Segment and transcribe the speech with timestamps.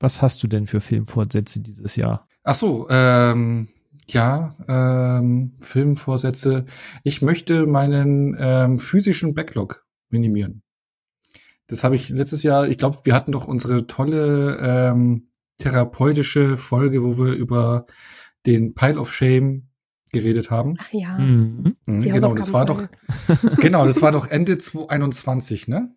[0.00, 2.26] Was hast du denn für Filmfortsätze dieses Jahr?
[2.42, 3.68] Ach so, ähm,
[4.08, 6.64] ja, ähm, Filmvorsätze.
[7.04, 10.62] Ich möchte meinen ähm, physischen Backlog minimieren.
[11.66, 15.28] Das habe ich letztes Jahr, ich glaube, wir hatten doch unsere tolle ähm,
[15.58, 17.86] therapeutische Folge, wo wir über
[18.46, 19.68] den Pile of Shame
[20.12, 20.76] geredet haben.
[20.80, 21.18] Ach ja.
[21.18, 21.76] Mhm.
[21.86, 22.88] Mhm, genau, das war doch,
[23.60, 25.94] genau, das war doch Ende 2021, ne?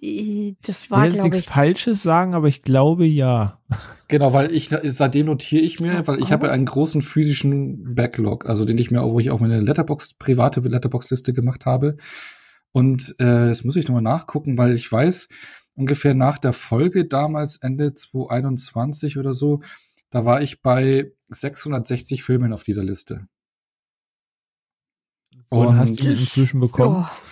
[0.00, 1.46] Das Ich war, will jetzt nichts ich.
[1.46, 3.60] Falsches sagen, aber ich glaube ja.
[4.08, 8.46] Genau, weil ich seitdem notiere ich mir, weil ich aber- habe einen großen physischen Backlog,
[8.46, 11.96] also den ich mir, wo ich auch meine Letterbox private Letterbox-Liste gemacht habe.
[12.72, 15.28] Und äh, das muss ich nochmal nachgucken, weil ich weiß
[15.74, 19.60] ungefähr nach der Folge damals Ende 2021 oder so,
[20.10, 23.26] da war ich bei 660 Filmen auf dieser Liste.
[25.48, 27.06] Und, hast du die das- inzwischen bekommen?
[27.08, 27.26] Oh,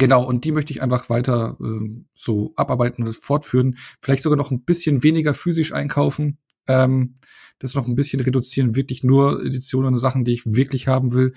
[0.00, 3.76] Genau, und die möchte ich einfach weiter ähm, so abarbeiten und fortführen.
[4.00, 6.38] Vielleicht sogar noch ein bisschen weniger physisch einkaufen.
[6.68, 7.14] Ähm,
[7.58, 11.32] das noch ein bisschen reduzieren, wirklich nur Editionen und Sachen, die ich wirklich haben will.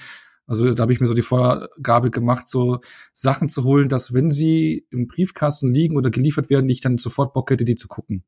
[0.51, 2.81] Also da habe ich mir so die Vorgabe gemacht, so
[3.13, 7.31] Sachen zu holen, dass wenn sie im Briefkasten liegen oder geliefert werden, ich dann sofort
[7.31, 8.25] Bock hätte, die zu gucken.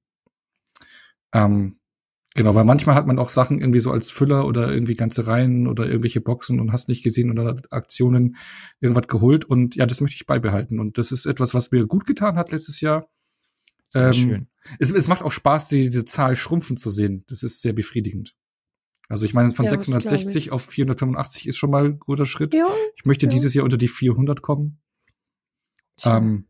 [1.33, 1.81] Ähm,
[2.33, 5.67] genau, weil manchmal hat man auch Sachen irgendwie so als Füller oder irgendwie ganze Reihen
[5.67, 8.37] oder irgendwelche Boxen und hast nicht gesehen oder Aktionen
[8.79, 12.05] irgendwas geholt und ja, das möchte ich beibehalten und das ist etwas, was mir gut
[12.05, 13.09] getan hat letztes Jahr.
[13.89, 14.47] Sehr Ähm, schön.
[14.79, 17.25] Es, es macht auch Spaß, die, diese Zahl schrumpfen zu sehen.
[17.27, 18.33] Das ist sehr befriedigend.
[19.09, 22.25] Also ich meine, von Ja, das glaub 660 auf 485 ist schon mal ein guter
[22.25, 22.53] Schritt.
[22.53, 23.29] Ja, Ich möchte Ja.
[23.29, 24.79] dieses Jahr unter die 400 kommen.
[26.03, 26.47] Ähm,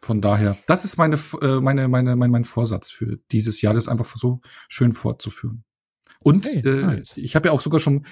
[0.00, 3.88] von daher, das ist meine, äh, meine, meine, mein, mein Vorsatz für dieses Jahr, das
[3.88, 5.64] einfach so schön fortzuführen.
[6.20, 7.16] Und Okay, äh, nice.
[7.16, 8.04] ich habe ja auch sogar schon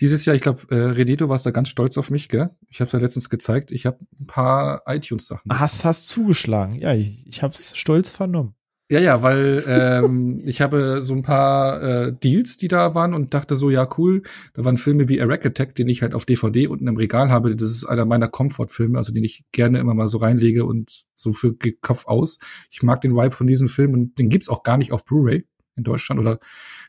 [0.00, 2.50] dieses Jahr, ich glaube, äh, René, du warst da ganz stolz auf mich, gell?
[2.68, 5.58] Ich habe ja letztens gezeigt, ich habe ein paar iTunes-Sachen.
[5.58, 6.74] Hast, hast zugeschlagen.
[6.74, 8.54] Ja, ich, ich hab's stolz vernommen.
[8.92, 13.32] Ja, ja, weil ähm, ich habe so ein paar äh, Deals, die da waren und
[13.32, 14.20] dachte so, ja, cool.
[14.52, 17.56] Da waren Filme wie Iraq Attack, den ich halt auf DVD unten im Regal habe.
[17.56, 21.32] Das ist einer meiner Comfort-Filme, also den ich gerne immer mal so reinlege und so
[21.32, 22.38] für Kopf aus.
[22.70, 25.46] Ich mag den Vibe von diesem Film und den gibt's auch gar nicht auf Blu-ray
[25.74, 26.38] in Deutschland oder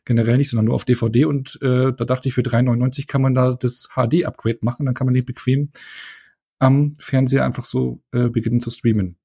[0.03, 1.23] generell nicht, sondern nur auf DVD.
[1.23, 4.85] Und äh, da dachte ich, für 3,99 kann man da das HD-Upgrade machen.
[4.85, 5.69] Dann kann man den bequem
[6.59, 9.15] am Fernseher einfach so äh, beginnen zu streamen.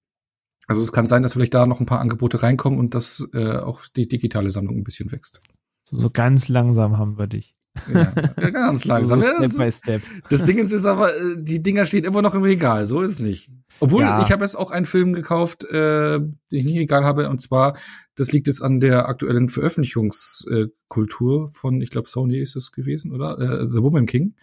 [0.68, 3.56] Also es kann sein, dass vielleicht da noch ein paar Angebote reinkommen und dass äh,
[3.56, 5.40] auch die digitale Sammlung ein bisschen wächst.
[5.84, 7.56] So, so ganz langsam haben wir dich.
[7.92, 9.22] Ja, ja, ganz langsam.
[9.22, 10.02] So Ja, das, Step by ist, Step.
[10.28, 13.12] das Ding ist, ist aber, äh, die Dinger stehen immer noch im Regal, so ist
[13.12, 13.50] es nicht.
[13.80, 14.20] Obwohl, Ja.
[14.22, 17.40] ich habe jetzt auch einen Film gekauft, äh, den ich nicht im Regal habe, und
[17.40, 17.76] zwar,
[18.16, 23.38] das liegt jetzt an der aktuellen Veröffentlichungskultur von, ich glaube, Sony ist es gewesen, oder?
[23.38, 24.34] Äh, The Woman King.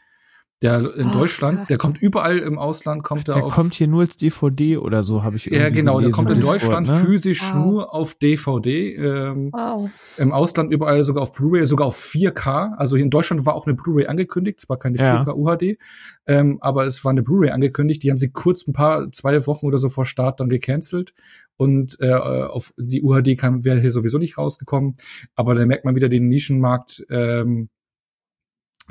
[0.64, 1.66] Der in Oh, Deutschland, ja.
[1.66, 3.54] der kommt überall im Ausland, kommt Der er auf.
[3.54, 6.30] kommt hier nur als DVD oder so, habe ich irgendwie ja, genau, der gelesen kommt
[6.32, 6.94] in Discord, Deutschland ne?
[6.96, 7.66] physisch Wow.
[7.66, 8.96] nur auf DVD.
[8.96, 9.90] Ähm, Wow.
[10.18, 12.74] im Ausland überall sogar auf Blu-ray, sogar auf 4K.
[12.78, 15.22] Also hier in Deutschland war auch eine Blu-ray angekündigt, zwar keine Ja.
[15.24, 15.78] 4K UHD,
[16.26, 18.02] ähm, aber es war eine Bluray angekündigt.
[18.04, 21.14] Die haben sie kurz ein paar, zwei Wochen oder so vor Start dann gecancelt.
[21.58, 24.96] und äh, auf die UHD kam wäre hier sowieso nicht rausgekommen.
[25.36, 27.06] Aber da merkt man wieder den Nischenmarkt.
[27.10, 27.70] Ähm,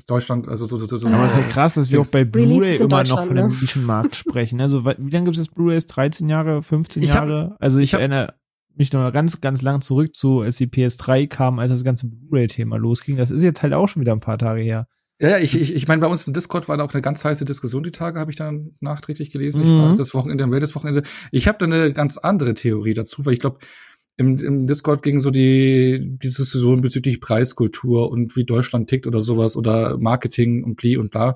[0.06, 0.96] Deutschland, also so, so, so.
[0.96, 3.54] so Aber ist ja krass, dass wir auch bei Blu-ray immer noch von dem ne?
[3.60, 4.60] Nischenmarkt sprechen.
[4.60, 5.86] Also wie lange gibt es Blu-rays?
[5.86, 7.56] 13 Jahre, 15 Ich hab- Jahre?
[7.60, 8.34] also ich, ich hab- erinnere
[8.76, 12.76] mich noch ganz, ganz lang zurück zu, als die PS3 kam, als das ganze Blu-ray-Thema
[12.76, 13.16] losging.
[13.16, 14.88] Das ist jetzt halt auch schon wieder ein paar Tage her.
[15.20, 17.24] Ja, ja, ich, ich, ich meine, bei uns im Discord war da auch eine ganz
[17.24, 19.62] heiße Diskussion die Tage, habe ich dann nachträglich gelesen.
[19.62, 19.78] Ich Mhm.
[19.78, 21.04] war das Wochenende, am das Wochenende.
[21.30, 23.58] Ich habe da eine ganz andere Theorie dazu, weil ich glaube,
[24.16, 29.20] im, im Discord ging so die, die Diskussion bezüglich Preiskultur und wie Deutschland tickt oder
[29.20, 31.34] sowas oder Marketing und bli und bla.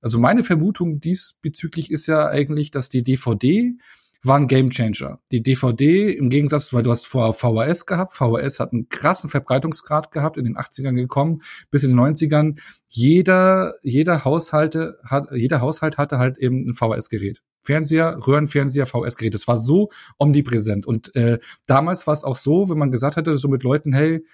[0.00, 3.74] Also meine Vermutung diesbezüglich ist ja eigentlich, dass die DVD
[4.22, 5.20] war ein Gamechanger.
[5.32, 8.14] Die DVD im Gegensatz, weil du hast vorher VHS gehabt.
[8.14, 12.58] VHS hat einen krassen Verbreitungsgrad gehabt, in den 80ern gekommen, bis in den 90ern.
[12.88, 17.42] Jeder, jeder Haushalte hat, jeder Haushalt hatte halt eben ein VHS-Gerät.
[17.64, 19.34] Fernseher, Röhrenfernseher, VHS-Gerät.
[19.34, 19.88] Das war so
[20.18, 20.86] omnipräsent.
[20.86, 24.24] Und äh, damals war es auch so, wenn man gesagt hätte, so mit Leuten, hey,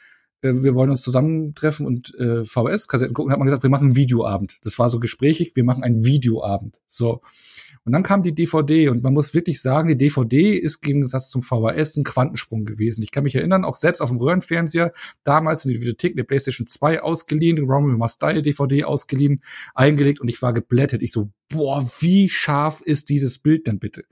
[0.43, 3.97] äh, wir wollen uns zusammentreffen und äh, VHS-Kassetten gucken, hat man gesagt, wir machen einen
[3.97, 4.59] Videoabend.
[4.65, 6.81] Das war so gesprächig, wir machen einen Videoabend.
[6.89, 7.21] So.
[7.85, 11.31] Und dann kam die DVD und man muss wirklich sagen, die DVD ist im Gegensatz
[11.31, 13.03] zum VHS ein Quantensprung gewesen.
[13.03, 14.93] Ich kann mich erinnern, auch selbst auf dem Röhrenfernseher,
[15.25, 19.43] damals in die Videothek der PlayStation 2 ausgeliehen, Romeo Must Die DVD ausgeliehen,
[19.75, 21.03] eingelegt und ich war geblättet.
[21.03, 24.05] Ich so, boah, wie scharf ist dieses Bild denn bitte?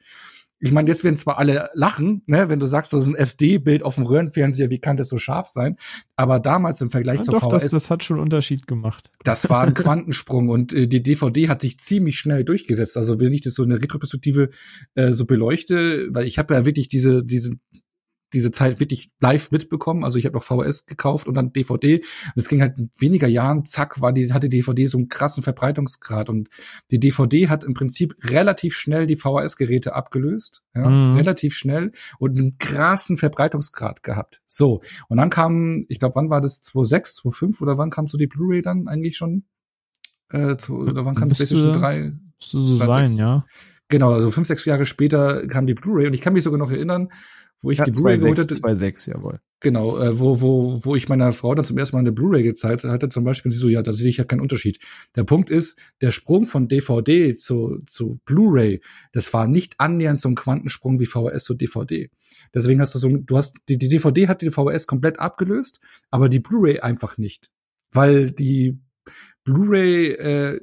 [0.61, 3.83] Ich meine, jetzt werden zwar alle lachen, ne, wenn du sagst, das ist ein SD-Bild
[3.83, 5.77] auf dem Röhrenfernseher, wie kann das so scharf sein?
[6.17, 9.11] Aber damals im Vergleich Ja, zur doch, VHS, das, das hat schon einen Unterschied gemacht.
[9.25, 12.97] das war ein Quantensprung und äh, die DVD hat sich ziemlich schnell durchgesetzt.
[12.97, 14.51] Also wenn ich das so in der Retroperspektive
[14.95, 17.57] äh, so beleuchte, weil ich habe ja wirklich diese diese
[18.33, 20.05] diese Zeit wirklich live mitbekommen.
[20.05, 21.97] Also ich habe noch VHS gekauft und dann DVD.
[21.97, 25.09] Und es ging halt in weniger Jahren, zack, war die, hatte die DVD so einen
[25.09, 26.29] krassen Verbreitungsgrad.
[26.29, 26.49] Und
[26.91, 30.63] die DVD hat im Prinzip relativ schnell die VHS-Geräte abgelöst.
[30.75, 31.17] Ja, Mhm.
[31.17, 34.43] relativ schnell und einen krassen Verbreitungsgrad gehabt.
[34.47, 34.81] So.
[35.09, 36.61] Und dann kam, ich glaube, wann war das?
[36.61, 39.45] 2006, 2005 oder wann kam so die Blu-ray dann eigentlich schon?
[40.31, 42.13] Äh, zu, oder wann kam die PlayStation 3?
[42.41, 43.47] Müsste so sein, ist- ja.
[43.89, 46.71] Genau, also fünf, sechs Jahre später kam die Blu-ray und ich kann mich sogar noch
[46.71, 47.09] erinnern,
[47.61, 48.85] wo ich Ja, die Blu-ray geholt 2.6, hatte.
[48.85, 49.41] 2.6, jawohl.
[49.61, 52.85] Genau, äh, wo, wo, wo ich meiner Frau dann zum ersten Mal eine Blu-ray gezeigt
[52.85, 54.79] hatte, zum Beispiel, sie so, ja, da sehe ich ja keinen Unterschied.
[55.17, 58.81] Der Punkt ist, der Sprung von DVD zu, zu Blu-ray,
[59.13, 62.11] das war nicht annähernd so ein Quantensprung wie VHS zu DVD.
[62.55, 65.81] Deswegen hast du so, du hast, die, die DVD hat die VHS komplett abgelöst,
[66.11, 67.51] aber die Blu-ray einfach nicht.
[67.91, 68.79] Weil die
[69.45, 70.61] Blu-ray, äh,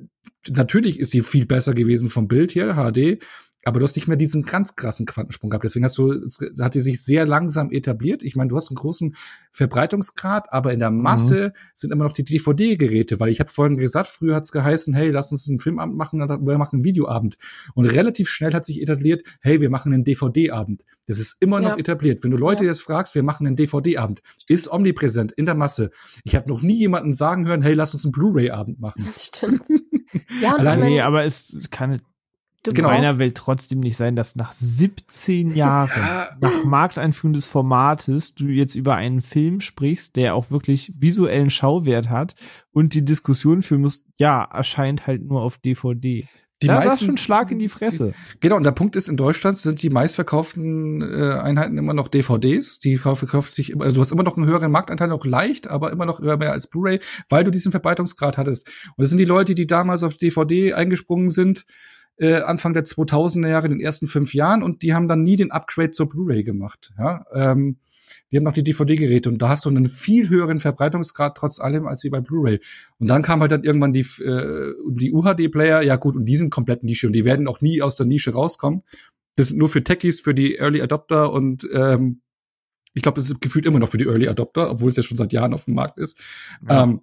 [0.49, 3.21] natürlich ist sie viel besser gewesen vom Bild her, HD,
[3.65, 5.63] aber du hast nicht mehr diesen ganz krassen Quantensprung gehabt.
[5.65, 8.23] Deswegen hast du, es hat sie sich sehr langsam etabliert.
[8.23, 9.15] Ich meine, du hast einen großen
[9.51, 14.07] Verbreitungsgrad, aber in der Masse sind immer noch die DVD-Geräte, weil ich habe vorhin gesagt,
[14.07, 17.37] früher hat es geheißen, hey, lass uns einen Filmabend machen, dann- wir machen einen Videoabend.
[17.73, 20.83] Und relativ schnell hat sich etabliert, hey, wir machen einen DVD-Abend.
[21.07, 21.77] Das ist immer noch Ja.
[21.77, 22.23] etabliert.
[22.23, 22.69] Wenn du Leute Ja.
[22.69, 25.89] jetzt fragst, wir machen einen DVD-Abend, ist omnipräsent in der Masse.
[26.23, 29.03] Ich habe noch nie jemanden sagen hören, hey, lass uns einen Blu-ray-Abend machen.
[29.05, 29.63] Das stimmt.
[30.41, 31.99] Ja, und ich Allein- nee, meine, aber es, es kann
[32.67, 32.89] du genau.
[32.89, 36.29] in meiner Welt trotzdem nicht sein, dass nach 17 Jahren, Ja.
[36.39, 42.09] nach Markteinführung des Formates, du jetzt über einen Film sprichst, der auch wirklich visuellen Schauwert
[42.09, 42.35] hat
[42.71, 46.25] und die Diskussion führen musst, ja, erscheint halt nur auf DVD.
[46.61, 48.13] Die ist meisten, schon ein Schlag in die Fresse.
[48.39, 52.79] Genau, und der Punkt ist, in Deutschland sind die meistverkauften äh, Einheiten immer noch DVDs.
[52.79, 55.91] Die verkauft sich immer, also du hast immer noch einen höheren Marktanteil, noch leicht, aber
[55.91, 58.69] immer noch mehr als Blu-ray, weil du diesen Verbreitungsgrad hattest.
[58.95, 61.65] Und das sind die Leute, die damals auf DVD eingesprungen sind,
[62.17, 65.35] äh, Anfang der 2000er Jahre, in den ersten fünf Jahren, und die haben dann nie
[65.35, 66.93] den Upgrade zur Blu-ray gemacht.
[66.97, 67.77] Ja, ähm,
[68.31, 71.85] die haben noch die DVD-Geräte und da hast du einen viel höheren Verbreitungsgrad trotz allem
[71.85, 72.59] als wie bei Blu-ray.
[72.97, 76.49] Und dann kam halt dann irgendwann die, äh, die UHD-Player, ja gut, und die sind
[76.49, 78.83] komplett Nische und die werden auch nie aus der Nische rauskommen.
[79.35, 82.21] Das sind nur für Techies, für die Early Adopter und ähm,
[82.93, 85.17] ich glaube, es ist gefühlt immer noch für die Early Adopter, obwohl es ja schon
[85.17, 86.19] seit Jahren auf dem Markt ist.
[86.67, 86.83] Ja.
[86.83, 87.01] Ähm,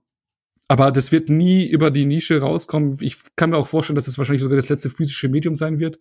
[0.69, 2.97] aber das wird nie über die Nische rauskommen.
[3.00, 5.99] Ich kann mir auch vorstellen, dass es wahrscheinlich sogar das letzte physische Medium sein wird.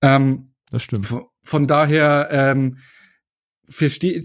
[0.00, 1.06] Ähm, Das stimmt.
[1.42, 2.78] von, daher ähm,
[3.68, 4.22] verstehe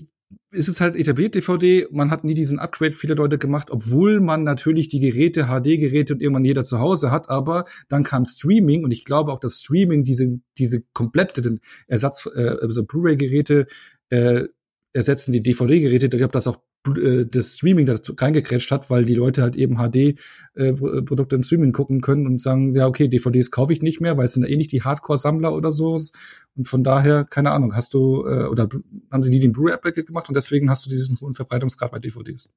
[0.52, 4.44] ist es halt etabliert DVD, man hat nie diesen Upgrade viele Leute gemacht, obwohl man
[4.44, 8.92] natürlich die Geräte, HD-Geräte und irgendwann jeder zu Hause hat, aber dann kam Streaming und
[8.92, 13.68] ich glaube auch, dass Streaming diese, diese komplette Ersatz, äh, also Blu-ray-Geräte
[14.10, 14.46] äh,
[14.94, 16.08] ersetzen die DVD-Geräte.
[16.08, 21.36] Ich glaube, dass auch das Streaming dazu reingekrätscht hat, weil die Leute halt eben HD-Produkte
[21.36, 24.34] im Streaming gucken können und sagen, ja, okay, DVDs kaufe ich nicht mehr, weil es
[24.34, 25.98] sind ja eh nicht die Hardcore-Sammler oder so.
[26.56, 28.70] Und von daher, keine Ahnung, hast du, äh, oder
[29.12, 32.50] haben sie nie den Blu-ray-Upgrade gemacht und deswegen hast du diesen hohen Verbreitungsgrad bei DVDs.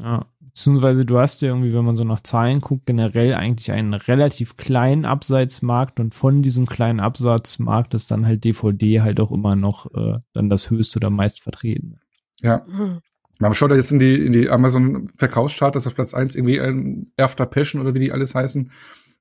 [0.00, 3.92] Ja, beziehungsweise du hast ja irgendwie, wenn man so nach Zahlen guckt, generell eigentlich einen
[3.92, 9.54] relativ kleinen Abseitsmarkt und von diesem kleinen Absatzmarkt ist dann halt DVD halt auch immer
[9.54, 12.00] noch äh, dann das höchste oder meist vertreten.
[12.40, 12.64] Ja.
[12.66, 13.00] Mhm.
[13.42, 16.60] Man schaut da jetzt in die, in die Amazon-Verkaufschart, das ist auf Platz eins irgendwie
[16.60, 18.70] ein After Passion oder wie die alles heißen,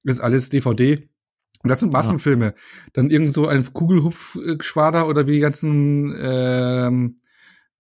[0.04, 1.10] ist alles DVD.
[1.64, 2.46] Und das sind Massenfilme.
[2.46, 2.54] Ja.
[2.94, 7.16] Dann irgend so ein Kugelhupfschwader oder wie die ganzen ähm,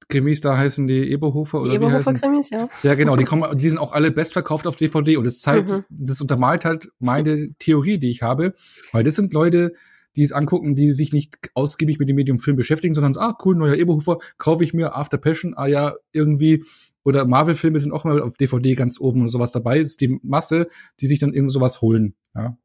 [0.07, 2.21] Krimis da heißen die Eberhofer oder Eberhofer wie heißen?
[2.21, 2.67] Krimis, ja.
[2.81, 5.83] Ja, genau, die kommen, die sind auch alle bestverkauft auf DVD und das zeigt, mhm.
[5.89, 8.55] das untermalt halt meine Theorie, die ich habe,
[8.91, 9.73] weil das sind Leute,
[10.15, 13.55] die es angucken, die sich nicht ausgiebig mit dem Medium Film beschäftigen, sondern ah, cool,
[13.55, 16.63] neuer Eberhofer, kaufe ich mir After Passion, ah ja, irgendwie
[17.03, 20.67] oder Marvel-Filme sind auch mal auf DVD ganz oben und sowas dabei, ist die Masse,
[20.99, 22.57] die sich dann irgend sowas holen, ja.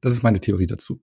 [0.00, 1.00] Das ist meine Theorie dazu.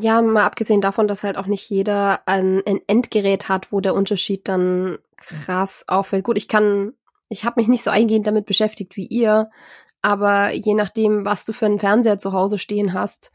[0.00, 3.94] Ja, mal abgesehen davon, dass halt auch nicht jeder ein, ein Endgerät hat, wo der
[3.94, 6.24] Unterschied dann krass auffällt.
[6.24, 6.92] Gut, ich kann,
[7.28, 9.50] ich habe mich nicht so eingehend damit beschäftigt wie ihr,
[10.02, 13.32] aber je nachdem, was du für einen Fernseher zu Hause stehen hast,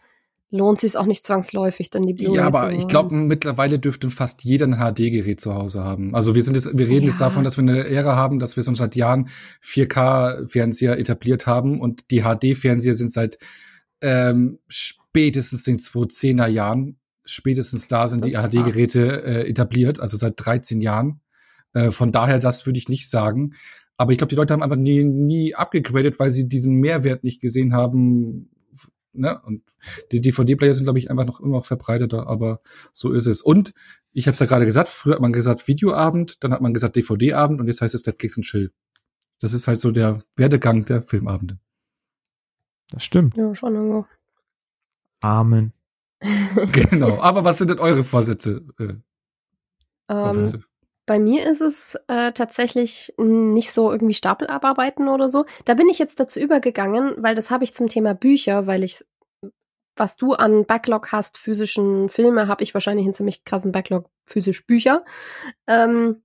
[0.56, 2.38] lohnt sich auch nicht zwangsläufig dann die Blu-ray.
[2.38, 6.16] Ja, aber ich glaube, mittlerweile dürfte fast jeder ein HD-Gerät zu Hause haben.
[6.16, 7.10] Also wir sind jetzt, wir reden ja.
[7.10, 9.30] jetzt davon, dass wir eine Ära haben, dass wir schon seit Jahren
[9.64, 13.38] 4K-Fernseher etabliert haben und die HD-Fernseher sind seit
[14.02, 20.34] ähm, spätestens in den 2010er Jahren, spätestens da sind die HD-Geräte äh, etabliert, also seit
[20.38, 21.22] 13 Jahren.
[21.74, 23.54] Äh, von daher, das würde ich nicht sagen.
[23.98, 27.42] Aber ich glaube, die Leute haben einfach nie, nie abgegradet, weil sie diesen Mehrwert nicht
[27.42, 28.50] gesehen haben.
[29.18, 29.40] Ne?
[29.44, 29.64] Und
[30.12, 32.62] die DVD-Player sind, glaube ich, einfach noch immer noch verbreiteter, aber
[32.94, 33.42] so ist es.
[33.42, 33.74] Und
[34.12, 36.96] ich habe es ja gerade gesagt, früher hat man gesagt Videoabend, dann hat man gesagt
[36.96, 38.72] DVD-Abend und jetzt heißt es Netflix und Chill.
[39.40, 41.60] Das ist halt so der Werdegang der Filmabende.
[42.92, 43.36] Das stimmt.
[43.38, 44.06] Ja, schon irgendwo.
[45.20, 45.74] Amen.
[46.72, 47.20] genau.
[47.20, 48.64] Aber was sind denn eure Vorsätze?
[48.80, 48.94] Äh,
[50.08, 50.62] Vorsätze?
[51.06, 55.46] Bei mir ist es äh, tatsächlich nicht so irgendwie Stapel abarbeiten oder so.
[55.66, 59.06] Da bin ich jetzt dazu übergegangen, weil das habe ich zum Thema Bücher, weil ich,
[59.96, 64.66] was du an Backlog hast, physischen Filme, habe ich wahrscheinlich einen ziemlich krassen Backlog physisch
[64.66, 65.06] Bücher.
[65.68, 66.24] Ähm,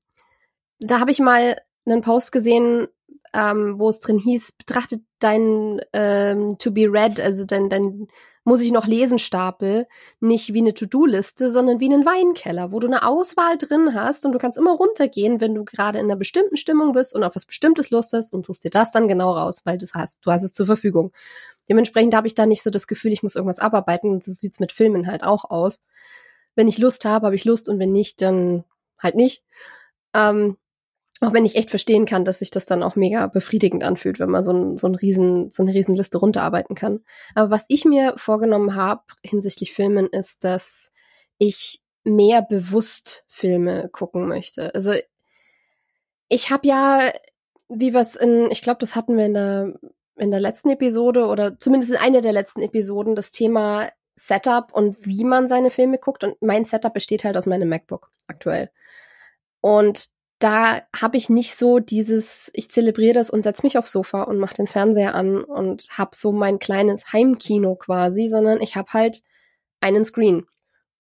[0.78, 2.88] da habe ich mal einen Post gesehen,
[3.34, 8.08] ähm, wo es drin hieß, betrachtet dein ähm, To Be Read, also dein, dein
[8.44, 9.86] muss ich noch lesen Stapel,
[10.18, 14.32] nicht wie eine To-Do-Liste, sondern wie einen Weinkeller, wo du eine Auswahl drin hast und
[14.32, 17.44] du kannst immer runtergehen, wenn du gerade in einer bestimmten Stimmung bist und auf was
[17.44, 20.24] Bestimmtes Lust hast und suchst dir das dann genau raus, weil du hast.
[20.24, 21.12] Du hast es zur Verfügung.
[21.68, 24.58] Dementsprechend habe ich da nicht so das Gefühl, ich muss irgendwas abarbeiten und so sieht's
[24.58, 25.80] mit Filmen halt auch aus.
[26.56, 28.64] Wenn ich Lust habe, habe ich Lust und wenn nicht, dann
[28.98, 29.44] halt nicht.
[30.14, 30.56] Ähm,
[31.20, 34.30] auch wenn ich echt verstehen kann, dass sich das dann auch mega befriedigend anfühlt, wenn
[34.30, 37.00] man so, ein, so, ein riesen, so eine Riesenliste runterarbeiten kann.
[37.34, 40.92] Aber was ich mir vorgenommen habe hinsichtlich Filmen, ist, dass
[41.38, 44.74] ich mehr bewusst Filme gucken möchte.
[44.74, 44.94] Also
[46.28, 47.10] ich habe ja,
[47.68, 49.74] wie was in, ich glaube, das hatten wir in der,
[50.16, 55.04] in der letzten Episode oder zumindest in einer der letzten Episoden, das Thema Setup und
[55.06, 56.24] wie man seine Filme guckt.
[56.24, 58.70] Und mein Setup besteht halt aus meinem MacBook aktuell.
[59.60, 60.08] Und
[60.40, 64.38] da habe ich nicht so dieses, ich zelebriere das und setz mich aufs Sofa und
[64.38, 69.22] mache den Fernseher an und habe so mein kleines Heimkino quasi, sondern ich habe halt
[69.80, 70.46] einen Screen.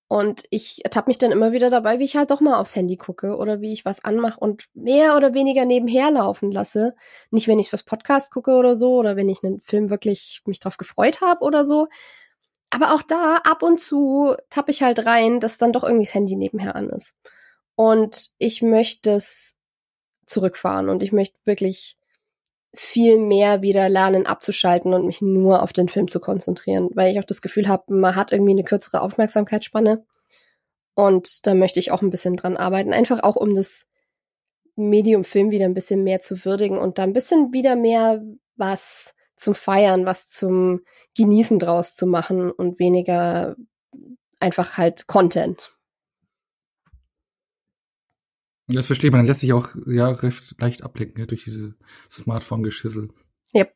[0.08, 2.96] Und ich ertappe mich dann immer wieder dabei, wie ich halt doch mal aufs Handy
[2.96, 6.94] gucke oder wie ich was anmache und mehr oder weniger nebenher laufen lasse.
[7.30, 10.60] Nicht, wenn ich was Podcast gucke oder so oder wenn ich einen Film wirklich mich
[10.60, 11.88] drauf gefreut habe oder so.
[12.70, 16.14] Aber auch da ab und zu tappe ich halt rein, dass dann doch irgendwie das
[16.14, 17.14] Handy nebenher an ist.
[17.80, 19.56] Und ich möchte es
[20.26, 21.96] zurückfahren und ich möchte wirklich
[22.74, 27.18] viel mehr wieder lernen abzuschalten und mich nur auf den Film zu konzentrieren, weil ich
[27.18, 30.04] auch das Gefühl habe, man hat irgendwie eine kürzere Aufmerksamkeitsspanne
[30.92, 33.88] und da möchte ich auch ein bisschen dran arbeiten, einfach auch um das
[34.76, 38.22] Medium Film wieder ein bisschen mehr zu würdigen und da ein bisschen wieder mehr
[38.56, 40.82] was zum Feiern, was zum
[41.16, 43.56] Genießen draus zu machen und weniger
[44.38, 45.79] einfach halt Content.
[48.72, 49.20] Das versteht man.
[49.20, 51.74] Dann lässt sich auch ja recht leicht ablenken ja, durch diese
[52.10, 53.08] Smartphone-Geschissel.
[53.54, 53.74] Yep.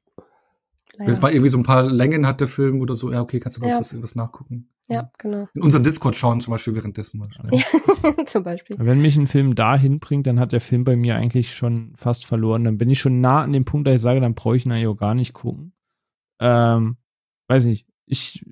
[0.96, 3.40] Wenn es mal irgendwie so ein paar Längen hat, der Film oder so, ja, okay,
[3.40, 3.76] kannst du mal ja.
[3.76, 4.68] kurz irgendwas nachgucken.
[4.88, 5.48] Ja, genau.
[5.54, 7.26] In unseren Discord schauen zum Beispiel währenddessen.
[7.50, 7.64] Ja,
[8.26, 8.76] zum Beispiel.
[8.78, 12.26] Wenn mich ein Film dahin bringt, dann hat der Film bei mir eigentlich schon fast
[12.26, 12.64] verloren.
[12.64, 14.72] Dann bin ich schon nah an dem Punkt, da ich sage, dann brauche ich ihn
[14.72, 15.72] eigentlich auch gar nicht gucken.
[16.38, 16.96] Ähm,
[17.48, 17.86] weiß nicht.
[18.06, 18.44] Ich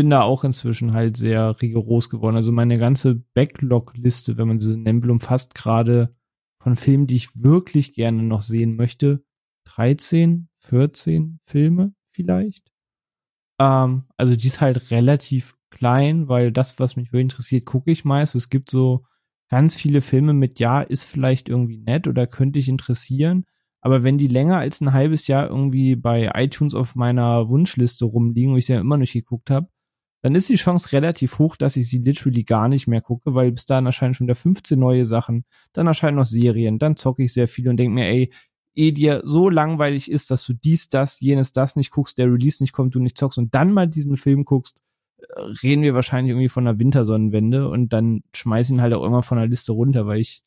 [0.00, 2.34] bin da auch inzwischen halt sehr rigoros geworden.
[2.34, 6.16] Also meine ganze Backlog-Liste, wenn man sie nennen will, umfasst gerade
[6.58, 9.22] von Filmen, die ich wirklich gerne noch sehen möchte,
[9.64, 12.72] 13, 14 Filme vielleicht.
[13.60, 18.06] Ähm, also die ist halt relativ klein, weil das, was mich wirklich interessiert, gucke ich
[18.06, 18.34] meist.
[18.34, 19.04] Es gibt so
[19.50, 23.44] ganz viele Filme mit, ja, ist vielleicht irgendwie nett oder könnte ich interessieren,
[23.82, 28.52] Aber wenn die länger als ein halbes Jahr irgendwie bei iTunes auf meiner Wunschliste rumliegen,
[28.52, 29.69] wo ich sie ja immer nicht geguckt habe,
[30.22, 33.52] dann ist die Chance relativ hoch, dass ich sie literally gar nicht mehr gucke, weil
[33.52, 37.32] bis dahin erscheinen schon wieder 15 neue Sachen, dann erscheinen noch Serien, dann zocke ich
[37.32, 38.30] sehr viel und denke mir, ey,
[38.74, 42.62] eh dir so langweilig ist, dass du dies, das, jenes, das nicht guckst, der Release
[42.62, 44.82] nicht kommt, du nicht zockst und dann mal diesen Film guckst,
[45.18, 49.22] äh, reden wir wahrscheinlich irgendwie von einer Wintersonnenwende und dann schmeiß ihn halt auch immer
[49.22, 50.42] von der Liste runter, weil ich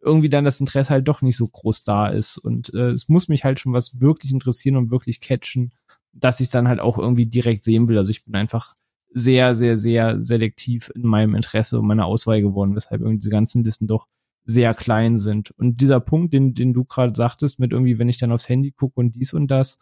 [0.00, 2.38] irgendwie dann das Interesse halt doch nicht so groß da ist.
[2.38, 5.72] Und äh, es muss mich halt schon was wirklich interessieren und wirklich catchen,
[6.12, 7.98] dass ich es dann halt auch irgendwie direkt sehen will.
[7.98, 8.76] Also ich bin einfach
[9.18, 13.64] sehr, sehr, sehr selektiv in meinem Interesse und meiner Auswahl geworden, weshalb irgendwie diese ganzen
[13.64, 14.08] Listen doch
[14.44, 15.52] sehr klein sind.
[15.52, 18.72] Und dieser Punkt, den, den du gerade sagtest, mit irgendwie, wenn ich dann aufs Handy
[18.72, 19.78] gucke und dies und das,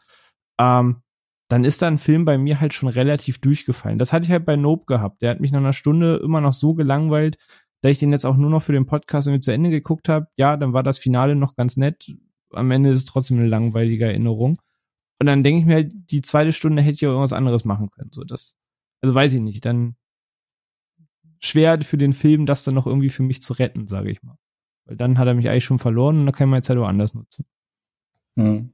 [0.61, 1.03] ähm,
[1.49, 3.99] dann ist da ein Film bei mir halt schon relativ durchgefallen.
[3.99, 5.21] Das hatte ich halt bei Nope gehabt.
[5.21, 7.37] Der hat mich nach einer Stunde immer noch so gelangweilt,
[7.83, 10.29] da ich den jetzt auch nur noch für den Podcast irgendwie zu Ende geguckt habe,
[10.37, 12.17] ja, dann war das Finale noch ganz nett.
[12.53, 14.59] Am Ende ist es trotzdem eine langweilige Erinnerung.
[15.19, 17.91] Und dann denke ich mir, halt, die zweite Stunde hätte ich auch irgendwas anderes machen
[17.91, 18.11] können.
[18.13, 18.57] So, das,
[19.05, 19.65] also weiß ich nicht.
[19.65, 19.97] Dann
[21.41, 24.39] schwer für den Film, das dann noch irgendwie für mich zu retten, sage ich mal.
[24.87, 27.15] Weil dann hat er mich eigentlich schon verloren und dann kann man jetzt halt woanders
[27.15, 27.45] nutzen.
[28.37, 28.71] Hm.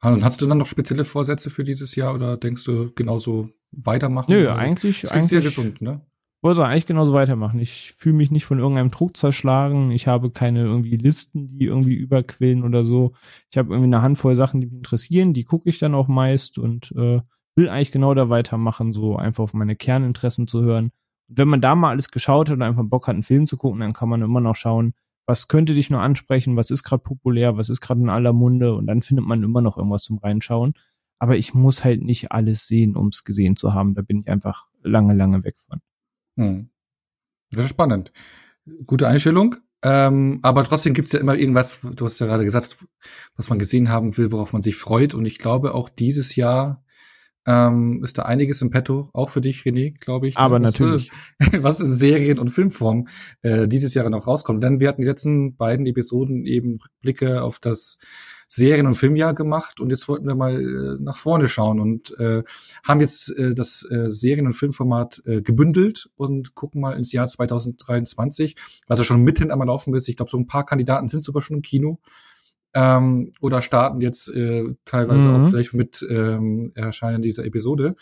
[0.00, 4.32] Und hast du dann noch spezielle Vorsätze für dieses Jahr oder denkst du genauso weitermachen?
[4.32, 6.02] Nö, eigentlich, das eigentlich sehr gesund, ne?
[6.40, 7.58] wollte eigentlich genauso weitermachen.
[7.58, 9.90] Ich fühle mich nicht von irgendeinem Druck zerschlagen.
[9.90, 13.12] Ich habe keine irgendwie Listen, die irgendwie überquillen oder so.
[13.50, 15.34] Ich habe irgendwie eine Handvoll Sachen, die mich interessieren.
[15.34, 17.20] Die gucke ich dann auch meist und äh,
[17.58, 20.92] will eigentlich genau da weitermachen, so einfach auf meine Kerninteressen zu hören.
[21.28, 23.56] Und wenn man da mal alles geschaut hat und einfach Bock hat, einen Film zu
[23.56, 24.94] gucken, dann kann man immer noch schauen,
[25.26, 28.74] was könnte dich nur ansprechen, was ist gerade populär, was ist gerade in aller Munde
[28.74, 30.72] und dann findet man immer noch irgendwas zum Reinschauen.
[31.18, 33.94] Aber ich muss halt nicht alles sehen, um es gesehen zu haben.
[33.94, 35.80] Da bin ich einfach lange, lange weg von.
[36.36, 36.70] Hm.
[37.50, 38.12] Das ist spannend.
[38.86, 39.56] Gute Einstellung.
[39.82, 42.84] Ähm, aber trotzdem gibt's ja immer irgendwas, du hast ja gerade gesagt,
[43.36, 45.12] was man gesehen haben will, worauf man sich freut.
[45.14, 46.84] Und ich glaube, auch dieses Jahr
[47.48, 50.36] ähm, ist da einiges im Petto, auch für dich, René, glaube ich.
[50.36, 51.10] Aber was, natürlich.
[51.62, 53.08] Was in Serien und Filmform
[53.40, 54.62] äh, dieses Jahr noch rauskommt.
[54.62, 57.98] Denn wir hatten die letzten beiden Episoden eben Blicke auf das
[58.48, 62.42] Serien- und Filmjahr gemacht und jetzt wollten wir mal äh, nach vorne schauen und äh,
[62.86, 67.26] haben jetzt äh, das äh, Serien- und Filmformat äh, gebündelt und gucken mal ins Jahr
[67.26, 70.08] 2023, was ja schon mitten einmal laufen ist.
[70.08, 71.98] Ich glaube, so ein paar Kandidaten sind sogar schon im Kino
[72.74, 75.36] ähm, oder starten jetzt äh, teilweise mhm.
[75.36, 77.94] auch vielleicht mit ähm, Erscheinen dieser Episode.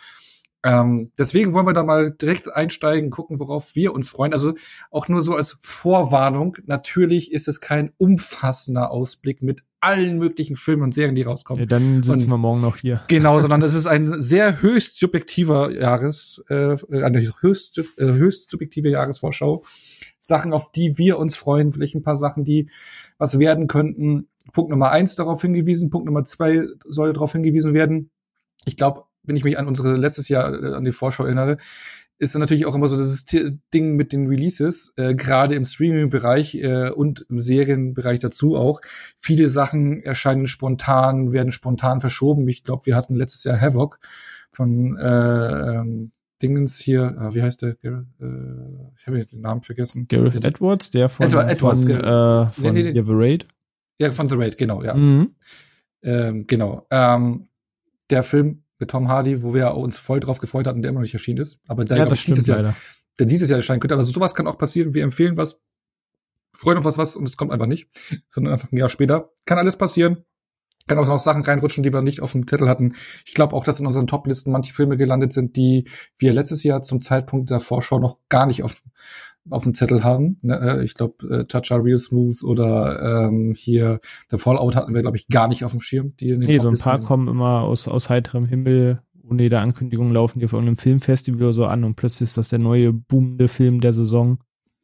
[0.66, 4.33] Ähm, deswegen wollen wir da mal direkt einsteigen, gucken, worauf wir uns freuen.
[4.33, 4.55] Also
[4.90, 6.57] auch nur so als Vorwarnung.
[6.66, 11.61] Natürlich ist es kein umfassender Ausblick mit allen möglichen Filmen und Serien, die rauskommen.
[11.61, 13.02] Ja, dann sitzen und, wir morgen noch hier.
[13.07, 18.90] Genau, sondern es ist ein sehr höchst subjektiver Jahres, äh, eine höchst, äh, höchst subjektive
[18.90, 19.62] Jahresvorschau.
[20.18, 22.68] Sachen, auf die wir uns freuen, vielleicht ein paar Sachen, die
[23.18, 24.26] was werden könnten.
[24.53, 28.11] Punkt Nummer eins darauf hingewiesen, Punkt Nummer zwei soll darauf hingewiesen werden.
[28.65, 31.59] Ich glaube, wenn ich mich an unsere letztes Jahr äh, an die Vorschau erinnere,
[32.19, 33.27] ist dann natürlich auch immer so das
[33.75, 38.81] Ding mit den Releases, äh, gerade im Streaming-Bereich äh, und im Serienbereich dazu auch.
[39.17, 42.49] Viele Sachen erscheinen spontan, werden spontan verschoben.
[42.49, 43.99] Ich glaube, wir hatten letztes Jahr Havoc
[44.51, 46.11] von äh, ähm,
[46.43, 47.71] Dingens hier, äh, wie heißt der?
[47.83, 48.03] Äh,
[48.97, 50.07] ich habe den Namen vergessen.
[50.09, 53.03] Gareth Edwards, der von, Edward, Edwards, von, äh, von nee, nee, nee.
[53.05, 53.47] The Raid.
[53.99, 54.95] Ja, von The Raid, genau, ja.
[54.95, 55.35] Mhm.
[56.03, 56.87] Ähm, genau.
[56.91, 57.49] Ähm,
[58.11, 61.05] der Film mit Tom Hardy, wo wir uns voll drauf gefreut hatten, der immer noch
[61.05, 61.61] nicht erschienen ist.
[61.67, 62.77] Aber der, ja, das dieses stimmt, Jahr,
[63.19, 63.97] der dieses Jahr erscheinen könnte.
[63.97, 64.95] Also sowas kann auch passieren.
[64.95, 65.63] Wir empfehlen was,
[66.53, 67.89] freuen uns was, was und es kommt einfach nicht,
[68.29, 69.33] sondern einfach ein Jahr später.
[69.47, 70.25] Kann alles passieren.
[70.87, 72.94] Kann auch noch Sachen reinrutschen, die wir nicht auf dem Zettel hatten.
[73.27, 75.85] Ich glaube auch, dass in unseren Toplisten manche Filme gelandet sind, die
[76.16, 78.83] wir letztes Jahr zum Zeitpunkt der Vorschau noch gar nicht auf,
[79.51, 80.38] auf dem Zettel haben.
[80.42, 83.99] Ne, äh, ich glaube, äh, Chacha Real Smooth oder ähm, hier
[84.31, 86.14] The Fallout hatten wir, glaube ich, gar nicht auf dem Schirm.
[86.20, 89.03] Die in den nee, so ein paar kommen immer aus, aus heiterem Himmel.
[89.29, 92.51] Ohne jede Ankündigung laufen die auf irgendeinem Filmfestival oder so an und plötzlich ist das
[92.51, 94.38] der neue boomende Film der Saison.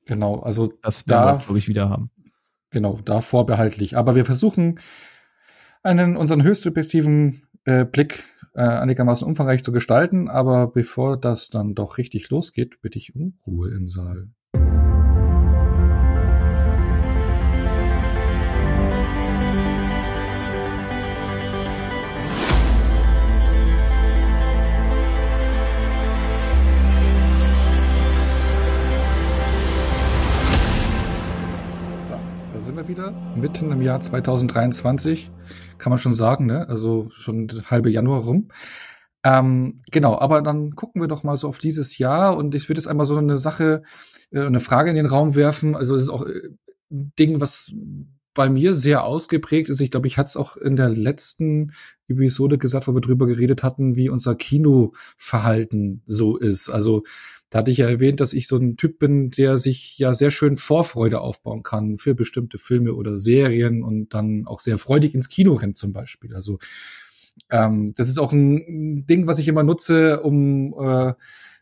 [0.07, 2.11] Genau, also das werden wir, glaube ich, wieder haben.
[2.71, 3.97] Genau, da vorbehaltlich.
[3.97, 4.81] Aber wir versuchen
[5.83, 10.29] einen unseren höchst subjektiven äh, Blick äh, einigermaßen umfangreich zu gestalten.
[10.29, 14.29] Aber bevor das dann doch richtig losgeht, bitte ich um Ruhe im Saal.
[32.71, 35.31] Wir wieder, mitten im Jahr 2023,
[35.79, 36.69] kann man schon sagen, ne?
[36.69, 38.49] Also schon halbe Januar rum.
[39.25, 42.79] Ähm, genau, aber dann gucken wir doch mal so auf dieses Jahr und ich würde
[42.79, 43.83] jetzt einmal so eine Sache,
[44.31, 45.75] äh, eine Frage in den Raum werfen.
[45.75, 46.51] Also es ist auch äh,
[46.91, 47.75] ein Ding, was
[48.35, 49.81] bei mir sehr ausgeprägt ist.
[49.81, 51.73] Ich glaube, ich hatte es auch in der letzten
[52.09, 56.71] Episode gesagt, wo wir drüber geredet hatten, wie unser Kinoverhalten so ist.
[56.71, 57.03] Also
[57.53, 60.31] da hatte ich ja erwähnt, dass ich so ein Typ bin, der sich ja sehr
[60.31, 65.29] schön Vorfreude aufbauen kann für bestimmte Filme oder Serien und dann auch sehr freudig ins
[65.29, 66.35] Kino rennt zum Beispiel.
[66.35, 66.57] Also
[67.51, 71.13] ähm, das ist auch ein Ding, was ich immer nutze, um äh,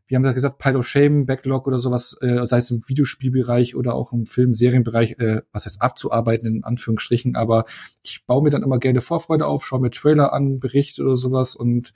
[0.06, 3.74] wir haben ja gesagt, Pile of Shame, Backlog oder sowas, äh, sei es im Videospielbereich
[3.74, 7.64] oder auch im Film-, Serienbereich, äh, was heißt abzuarbeiten, in Anführungsstrichen, aber
[8.04, 11.56] ich baue mir dann immer gerne Vorfreude auf, schaue mir Trailer an, Berichte oder sowas
[11.56, 11.94] und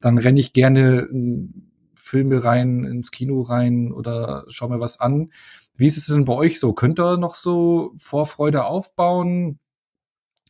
[0.00, 1.08] dann renne ich gerne
[2.04, 5.30] Filme rein, ins Kino rein oder schau mir was an.
[5.74, 6.74] Wie ist es denn bei euch so?
[6.74, 9.58] Könnt ihr noch so Vorfreude aufbauen?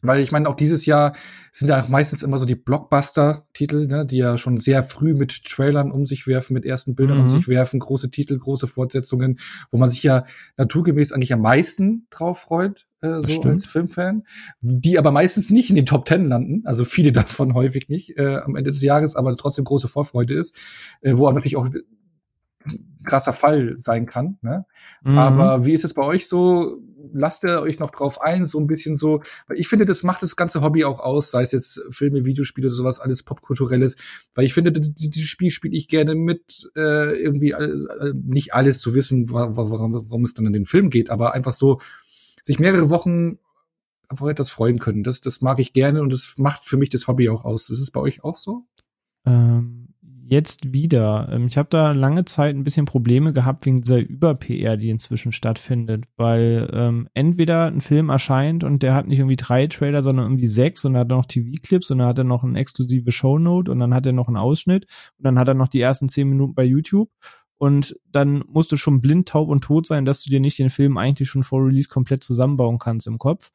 [0.05, 1.15] Weil ich meine, auch dieses Jahr
[1.51, 5.45] sind ja auch meistens immer so die Blockbuster-Titel, ne, die ja schon sehr früh mit
[5.45, 7.23] Trailern um sich werfen, mit ersten Bildern mhm.
[7.25, 9.39] um sich werfen, große Titel, große Fortsetzungen,
[9.71, 10.25] wo man sich ja
[10.57, 14.25] naturgemäß eigentlich am meisten drauf freut, äh, so als Filmfan,
[14.61, 18.37] die aber meistens nicht in den Top Ten landen, also viele davon häufig nicht äh,
[18.37, 20.57] am Ende des Jahres, aber trotzdem große Vorfreude ist,
[21.01, 21.69] äh, wo auch natürlich auch
[23.05, 24.39] krasser Fall sein kann.
[24.43, 24.65] Ne?
[25.03, 25.19] Mhm.
[25.19, 26.79] Aber wie ist es bei euch so?
[27.13, 30.23] Lasst ihr euch noch drauf ein, so ein bisschen so, weil ich finde, das macht
[30.23, 33.97] das ganze Hobby auch aus, sei es jetzt Filme, Videospiele oder sowas, alles popkulturelles,
[34.35, 38.95] weil ich finde, dieses Spiel spiele ich gerne mit, äh, irgendwie äh, nicht alles zu
[38.95, 41.79] wissen, warum, warum es dann in den Film geht, aber einfach so,
[42.43, 43.39] sich mehrere Wochen
[44.09, 45.03] auf etwas freuen können.
[45.03, 47.71] Das, das mag ich gerne und das macht für mich das Hobby auch aus.
[47.71, 48.67] Ist es bei euch auch so?
[49.27, 49.84] Ähm,
[50.29, 51.29] jetzt wieder.
[51.31, 55.33] Ähm, ich habe da lange Zeit ein bisschen Probleme gehabt wegen dieser Über-PR, die inzwischen
[55.33, 60.27] stattfindet, weil ähm, entweder ein Film erscheint und der hat nicht irgendwie drei Trailer, sondern
[60.27, 63.71] irgendwie sechs und dann hat noch TV-Clips und dann hat er noch eine exklusive Shownote
[63.71, 64.87] und dann hat er noch einen Ausschnitt
[65.19, 67.11] und dann hat er noch die ersten zehn Minuten bei YouTube
[67.59, 70.71] und dann musst du schon blind, taub und tot sein, dass du dir nicht den
[70.71, 73.53] Film eigentlich schon vor Release komplett zusammenbauen kannst im Kopf.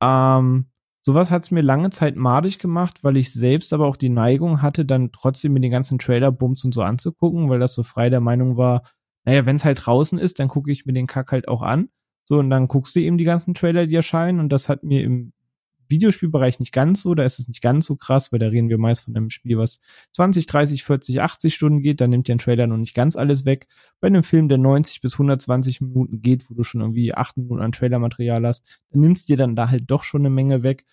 [0.00, 0.66] Ähm,
[1.06, 4.60] Sowas hat es mir lange Zeit madig gemacht, weil ich selbst aber auch die Neigung
[4.60, 8.10] hatte, dann trotzdem mir den ganzen Trailer Bums und so anzugucken, weil das so frei
[8.10, 8.82] der Meinung war,
[9.24, 11.90] naja, wenn es halt draußen ist, dann gucke ich mir den Kack halt auch an.
[12.24, 14.40] So, und dann guckst du eben die ganzen Trailer, die erscheinen.
[14.40, 15.32] Und das hat mir im
[15.88, 18.78] Videospielbereich nicht ganz so, da ist es nicht ganz so krass, weil da reden wir
[18.78, 19.80] meist von einem Spiel, was
[20.12, 23.66] 20, 30, 40, 80 Stunden geht, da nimmt der Trailer noch nicht ganz alles weg.
[24.00, 27.60] Bei einem Film, der 90 bis 120 Minuten geht, wo du schon irgendwie 8 Minuten
[27.60, 30.84] an Trailermaterial hast, dann nimmst dir dann da halt doch schon eine Menge weg.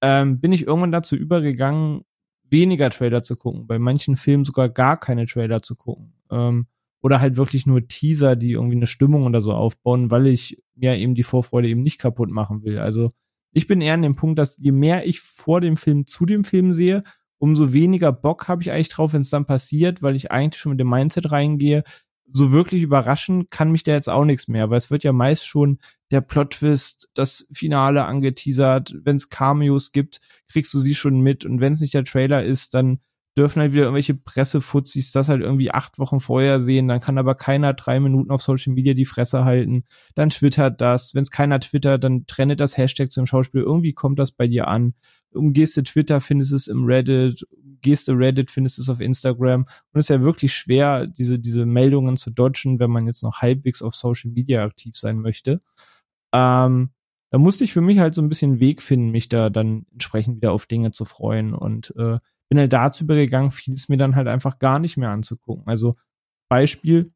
[0.00, 2.02] Ähm, bin ich irgendwann dazu übergegangen,
[2.50, 6.12] weniger Trailer zu gucken, bei manchen Filmen sogar gar keine Trailer zu gucken.
[6.30, 6.66] Ähm,
[7.02, 10.96] oder halt wirklich nur Teaser, die irgendwie eine Stimmung oder so aufbauen, weil ich mir
[10.96, 12.78] eben die Vorfreude eben nicht kaputt machen will.
[12.78, 13.10] Also
[13.52, 16.44] ich bin eher an dem Punkt, dass je mehr ich vor dem Film zu dem
[16.44, 17.04] Film sehe,
[17.38, 20.70] umso weniger Bock habe ich eigentlich drauf, wenn es dann passiert, weil ich eigentlich schon
[20.70, 21.82] mit dem Mindset reingehe.
[22.32, 25.46] So wirklich überraschen kann mich da jetzt auch nichts mehr, weil es wird ja meist
[25.46, 25.78] schon
[26.12, 28.94] der Plot-Twist, das Finale angeteasert.
[29.02, 31.44] Wenn es Cameos gibt, kriegst du sie schon mit.
[31.44, 33.00] Und wenn es nicht der Trailer ist, dann
[33.36, 37.34] dürfen halt wieder irgendwelche Pressefuzis das halt irgendwie acht Wochen vorher sehen, dann kann aber
[37.34, 41.58] keiner drei Minuten auf Social Media die Fresse halten, dann twittert das, wenn es keiner
[41.60, 44.94] twittert, dann trennet das Hashtag zum Schauspiel, irgendwie kommt das bei dir an.
[45.32, 47.46] Umgehst du Twitter, findest es im Reddit,
[47.80, 51.64] gehst du Reddit, findest es auf Instagram und es ist ja wirklich schwer, diese, diese
[51.64, 55.62] Meldungen zu dodgen, wenn man jetzt noch halbwegs auf Social Media aktiv sein möchte.
[56.34, 56.90] Ähm,
[57.30, 60.36] da musste ich für mich halt so ein bisschen Weg finden, mich da dann entsprechend
[60.36, 62.18] wieder auf Dinge zu freuen und äh,
[62.52, 65.66] bin halt dazu übergegangen, vieles mir dann halt einfach gar nicht mehr anzugucken.
[65.66, 65.96] Also
[66.50, 67.10] Beispiel,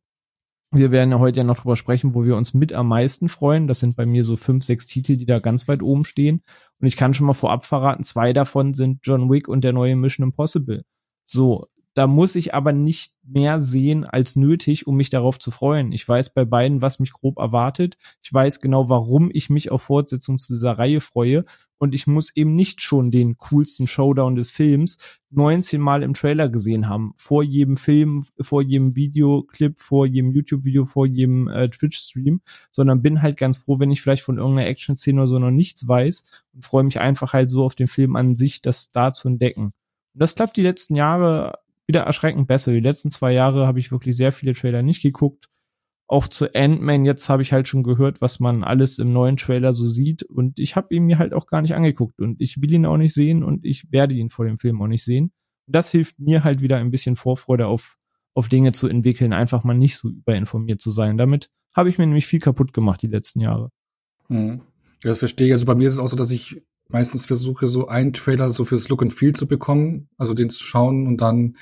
[0.72, 3.66] wir werden ja heute ja noch drüber sprechen, wo wir uns mit am meisten freuen.
[3.66, 6.42] Das sind bei mir so fünf, sechs Titel, die da ganz weit oben stehen.
[6.80, 9.94] Und ich kann schon mal vorab verraten, zwei davon sind John Wick und der neue
[9.94, 10.84] Mission Impossible.
[11.26, 15.92] So, da muss ich aber nicht mehr sehen als nötig, um mich darauf zu freuen.
[15.92, 17.96] Ich weiß bei beiden, was mich grob erwartet.
[18.22, 21.46] Ich weiß genau, warum ich mich auf Fortsetzung zu dieser Reihe freue.
[21.78, 24.98] Und ich muss eben nicht schon den coolsten Showdown des Films
[25.30, 27.14] 19 Mal im Trailer gesehen haben.
[27.16, 32.42] Vor jedem Film, vor jedem Videoclip, vor jedem YouTube-Video, vor jedem äh, Twitch-Stream.
[32.72, 35.88] Sondern bin halt ganz froh, wenn ich vielleicht von irgendeiner Action-Szene oder so noch nichts
[35.88, 36.24] weiß.
[36.52, 39.72] Und freue mich einfach halt so auf den Film an sich, das da zu entdecken.
[40.12, 42.72] Und das klappt die letzten Jahre wieder erschreckend besser.
[42.72, 45.46] Die letzten zwei Jahre habe ich wirklich sehr viele Trailer nicht geguckt.
[46.08, 49.72] Auch zu Ant-Man, jetzt habe ich halt schon gehört, was man alles im neuen Trailer
[49.72, 50.22] so sieht.
[50.22, 52.20] Und ich habe ihn mir halt auch gar nicht angeguckt.
[52.20, 54.86] Und ich will ihn auch nicht sehen und ich werde ihn vor dem Film auch
[54.86, 55.32] nicht sehen.
[55.66, 57.96] Und das hilft mir halt wieder ein bisschen Vorfreude auf,
[58.34, 61.16] auf Dinge zu entwickeln, einfach mal nicht so überinformiert zu sein.
[61.16, 63.70] Damit habe ich mir nämlich viel kaputt gemacht die letzten Jahre.
[64.28, 64.60] Hm.
[65.02, 65.52] Das verstehe ich.
[65.52, 68.64] Also bei mir ist es auch so, dass ich meistens versuche, so einen Trailer so
[68.64, 71.56] fürs Look and Feel zu bekommen, also den zu schauen und dann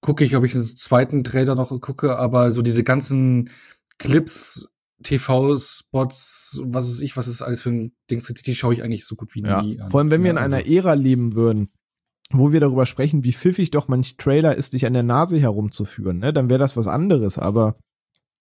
[0.00, 3.50] gucke ich, ob ich einen zweiten Trailer noch gucke, aber so diese ganzen
[3.98, 4.68] Clips
[5.02, 9.16] TV-Spots, was ist ich, was ist alles für ein Ding, die schaue ich eigentlich so
[9.16, 9.62] gut wie ja.
[9.62, 9.90] nie an.
[9.90, 10.56] Vor allem, wenn wir in also.
[10.56, 11.70] einer Ära leben würden,
[12.30, 16.18] wo wir darüber sprechen, wie pfiffig doch manch Trailer ist, dich an der Nase herumzuführen,
[16.18, 17.76] ne, dann wäre das was anderes, aber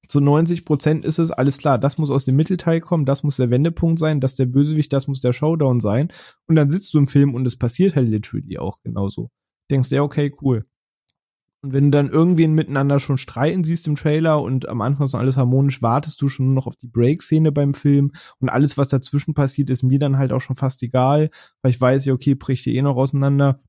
[0.09, 3.37] zu 90 Prozent ist es alles klar, das muss aus dem Mittelteil kommen, das muss
[3.37, 6.11] der Wendepunkt sein, das der Bösewicht, das muss der Showdown sein
[6.47, 9.29] und dann sitzt du im Film und es passiert halt literally auch genauso.
[9.69, 10.65] Denkst ja, okay, cool.
[11.61, 15.13] Und wenn du dann irgendwen miteinander schon streiten siehst im Trailer und am Anfang ist
[15.13, 18.77] noch alles harmonisch, wartest du schon nur noch auf die Break-Szene beim Film und alles,
[18.77, 21.29] was dazwischen passiert, ist mir dann halt auch schon fast egal,
[21.61, 23.61] weil ich weiß ja, okay, bricht ihr eh noch auseinander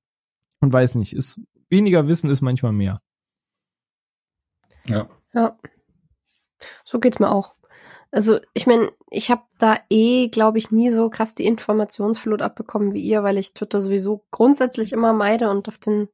[0.61, 3.03] und weiß nicht, ist weniger Wissen ist manchmal mehr.
[4.87, 5.09] Ja.
[5.35, 5.59] Ja.
[6.85, 7.55] So geht's mir auch.
[8.13, 12.93] Also, ich meine, ich habe da eh, glaube ich, nie so krass die Informationsflut abbekommen
[12.93, 16.09] wie ihr, weil ich Twitter sowieso grundsätzlich immer meide und auf den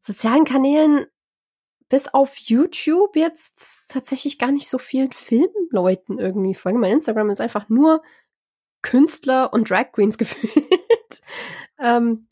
[0.00, 1.06] sozialen Kanälen
[1.88, 6.80] bis auf YouTube jetzt tatsächlich gar nicht so vielen Filmleuten irgendwie folgen.
[6.80, 8.02] Mein Instagram ist einfach nur
[8.82, 11.22] Künstler und Drag Queens gefühlt.
[11.78, 12.26] ähm,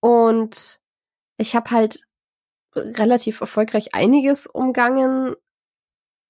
[0.00, 0.80] und
[1.38, 2.06] ich habe halt
[2.74, 5.36] relativ erfolgreich einiges umgangen,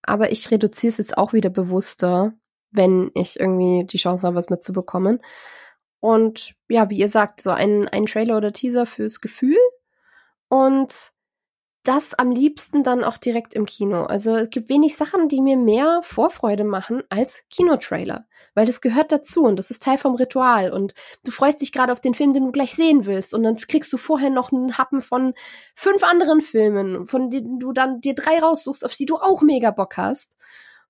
[0.02, 2.32] aber ich reduziere es jetzt auch wieder bewusster,
[2.70, 5.20] wenn ich irgendwie die Chance habe, was mitzubekommen.
[6.00, 9.58] Und ja, wie ihr sagt, so ein, ein Trailer oder Teaser fürs Gefühl
[10.48, 11.12] und
[11.84, 14.04] das am liebsten dann auch direkt im Kino.
[14.04, 19.10] Also es gibt wenig Sachen, die mir mehr Vorfreude machen als Kinotrailer, weil das gehört
[19.10, 22.32] dazu und das ist Teil vom Ritual und du freust dich gerade auf den Film,
[22.32, 25.34] den du gleich sehen willst und dann kriegst du vorher noch einen Happen von
[25.74, 29.72] fünf anderen Filmen, von denen du dann dir drei raussuchst, auf die du auch mega
[29.72, 30.36] Bock hast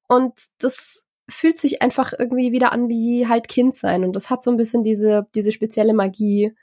[0.09, 4.43] und das fühlt sich einfach irgendwie wieder an wie halt Kind sein und das hat
[4.43, 6.55] so ein bisschen diese diese spezielle Magie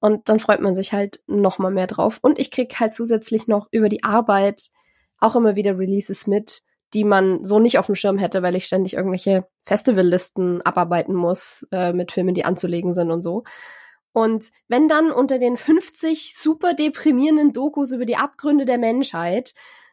[0.00, 2.18] und dann freut man sich halt noch mal mehr drauf.
[2.22, 4.68] Und ich krieg halt zusätzlich noch über die Arbeit
[5.20, 6.62] auch immer wieder Releases mit,
[6.94, 11.66] die man so nicht auf dem Schirm hätte, weil ich ständig irgendwelche Festivallisten abarbeiten muss
[11.72, 13.44] äh, mit Filmen, die anzulegen sind und so.
[14.12, 19.52] Und wenn dann unter den 50 super deprimierenden Dokus über die Abgründe der Menschheit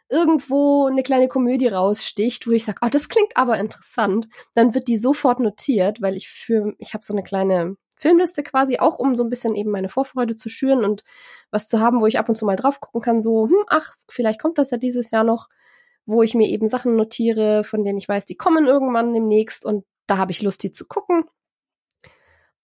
[0.10, 4.88] irgendwo eine kleine Komödie raussticht, wo ich sage, oh, das klingt aber interessant, dann wird
[4.88, 9.16] die sofort notiert, weil ich für ich habe so eine kleine Filmliste quasi, auch um
[9.16, 11.04] so ein bisschen eben meine Vorfreude zu schüren und
[11.52, 13.96] was zu haben, wo ich ab und zu mal drauf gucken kann, so, hm, ach,
[14.10, 15.48] vielleicht kommt das ja dieses Jahr noch,
[16.06, 19.86] wo ich mir eben Sachen notiere, von denen ich weiß, die kommen irgendwann demnächst und
[20.06, 21.24] da habe ich Lust, die zu gucken.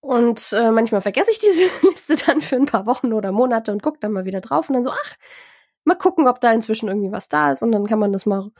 [0.02, 3.82] Und äh, manchmal vergesse ich diese Liste dann für ein paar Wochen oder Monate und
[3.82, 5.16] gucke dann mal wieder drauf und dann so, ach,
[5.86, 8.52] mal gucken, ob da inzwischen irgendwie was da ist und dann kann man das mal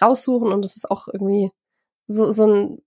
[0.00, 1.50] raussuchen und es ist auch irgendwie
[2.06, 2.82] so, so ein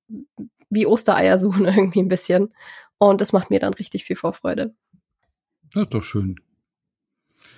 [0.72, 2.54] wie Ostereier suchen irgendwie ein bisschen.
[3.02, 4.76] Und das macht mir dann richtig viel Vorfreude.
[5.74, 6.36] Das ist doch schön.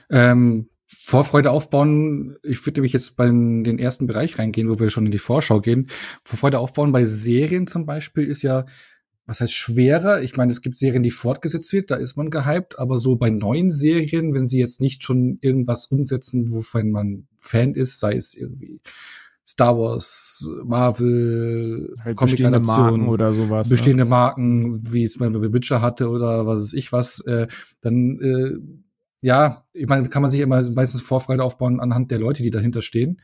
[0.10, 5.06] Ähm, Vorfreude aufbauen, ich würde nämlich jetzt bei den ersten Bereich reingehen, wo wir schon
[5.06, 5.88] in die Vorschau gehen.
[6.24, 8.66] Vorfreude aufbauen bei Serien zum Beispiel ist ja,
[9.26, 10.22] was heißt schwerer?
[10.22, 13.30] Ich meine, es gibt Serien, die fortgesetzt wird, da ist man gehypt, aber so bei
[13.30, 18.34] neuen Serien, wenn sie jetzt nicht schon irgendwas umsetzen, wovon man Fan ist, sei es
[18.34, 18.80] irgendwie
[19.46, 23.70] Star Wars, Marvel, halt bestehende Marken oder sowas.
[23.70, 23.76] Ne?
[23.76, 24.10] Bestehende ne?
[24.10, 27.48] Marken, wie es man bei Witcher hatte oder was weiß ich was, äh,
[27.82, 28.58] dann äh,
[29.22, 32.82] ja, ich meine, kann man sich immer meistens Vorfreude aufbauen anhand der Leute, die dahinter
[32.82, 33.22] stehen.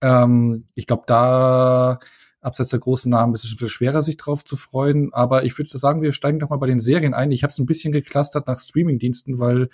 [0.00, 2.00] Ähm, ich glaube, da
[2.40, 5.12] abseits der großen Namen ist es ein bisschen schwerer, sich drauf zu freuen.
[5.12, 7.30] Aber ich würde sagen, wir steigen doch mal bei den Serien ein.
[7.32, 9.68] Ich habe es ein bisschen geklustert nach Streamingdiensten, weil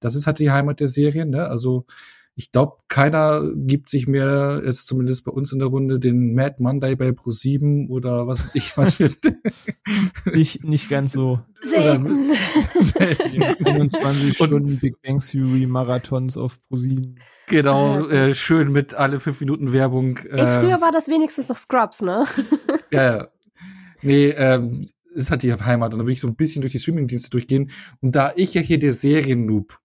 [0.00, 1.30] das ist halt die Heimat der Serien.
[1.30, 1.48] Ne?
[1.48, 1.84] Also
[2.38, 6.54] ich glaube, keiner gibt sich mehr, jetzt zumindest bei uns in der Runde, den Mad
[6.58, 9.16] Monday bei Pro7 oder was ich was wird.
[10.32, 11.40] nicht, nicht ganz so.
[11.60, 12.30] Selten.
[12.78, 13.64] selten.
[13.64, 17.16] 25 Stunden Big Bang Theory Marathons auf Pro7.
[17.48, 20.18] Genau, äh, schön mit alle fünf Minuten Werbung.
[20.18, 22.24] Ey, früher war das wenigstens noch Scrubs, ne?
[22.92, 23.28] ja, ja.
[24.00, 25.92] Nee, ähm, ist halt die Heimat.
[25.92, 27.72] Und da will ich so ein bisschen durch die Streamingdienste durchgehen.
[28.00, 29.76] Und da ich ja hier der Serien-Noob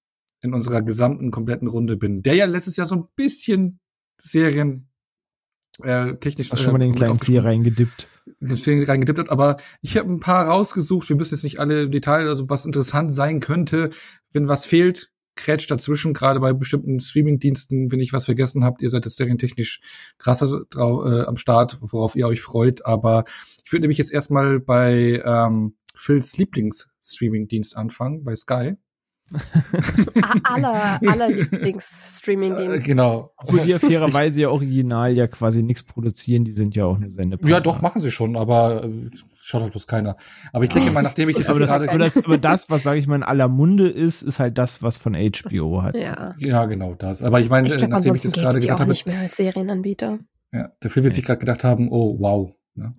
[0.44, 3.80] in unserer gesamten kompletten Runde bin, der ja letztes Jahr so ein bisschen
[4.18, 4.90] Serien
[5.82, 8.08] äh, technisch Hast schon mal den kleinen Ziel reingedippt.
[8.42, 11.10] reingedippt hat, aber ich habe ein paar rausgesucht.
[11.10, 13.90] Wir müssen jetzt nicht alle im Detail, also was interessant sein könnte,
[14.32, 18.90] wenn was fehlt, krätscht dazwischen, gerade bei bestimmten Streaming-Diensten, wenn ich was vergessen habt, ihr
[18.90, 19.82] seid jetzt serientechnisch
[20.20, 23.24] krasser drauf, äh, am Start, worauf ihr euch freut, aber
[23.66, 28.76] ich würde nämlich jetzt erstmal bei ähm, Phils Lieblings-Streaming-Dienst anfangen, bei Sky
[30.44, 32.86] aller, aller Lieblings-Streaming-Dienst.
[32.86, 33.32] Genau.
[33.38, 37.12] Obwohl die ja fairerweise ja original ja quasi nichts produzieren, die sind ja auch nur
[37.12, 37.50] Sendepartner.
[37.50, 40.18] Ja, doch, machen sie schon, aber äh, schaut halt bloß keiner.
[40.52, 41.90] Aber ich denke mal, nachdem ich das aber, jetzt das, gerade...
[41.90, 44.84] aber, das, aber das, was, sage ich mal, in aller Munde ist, ist halt das,
[44.84, 45.96] was von HBO hat.
[45.96, 47.24] Ja, ja genau das.
[47.24, 48.92] Aber ich meine, ich glaub, nachdem ich das gerade gesagt habe...
[48.92, 50.20] nicht mehr als Serienanbieter.
[50.52, 52.94] Ja, der Film wird sich gerade gedacht haben, oh, wow, Ne?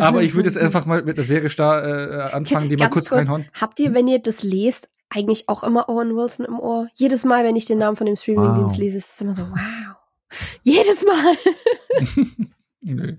[0.00, 3.08] Aber ich würde jetzt einfach mal mit der Serie Star äh, anfangen, die mal kurz,
[3.08, 3.46] kurz reinhauen.
[3.52, 6.88] Habt ihr, wenn ihr das lest, eigentlich auch immer Owen Wilson im Ohr?
[6.94, 8.78] Jedes Mal, wenn ich den Namen von dem Streamingdienst wow.
[8.78, 9.96] lese, ist es immer so, wow.
[10.62, 11.34] Jedes Mal.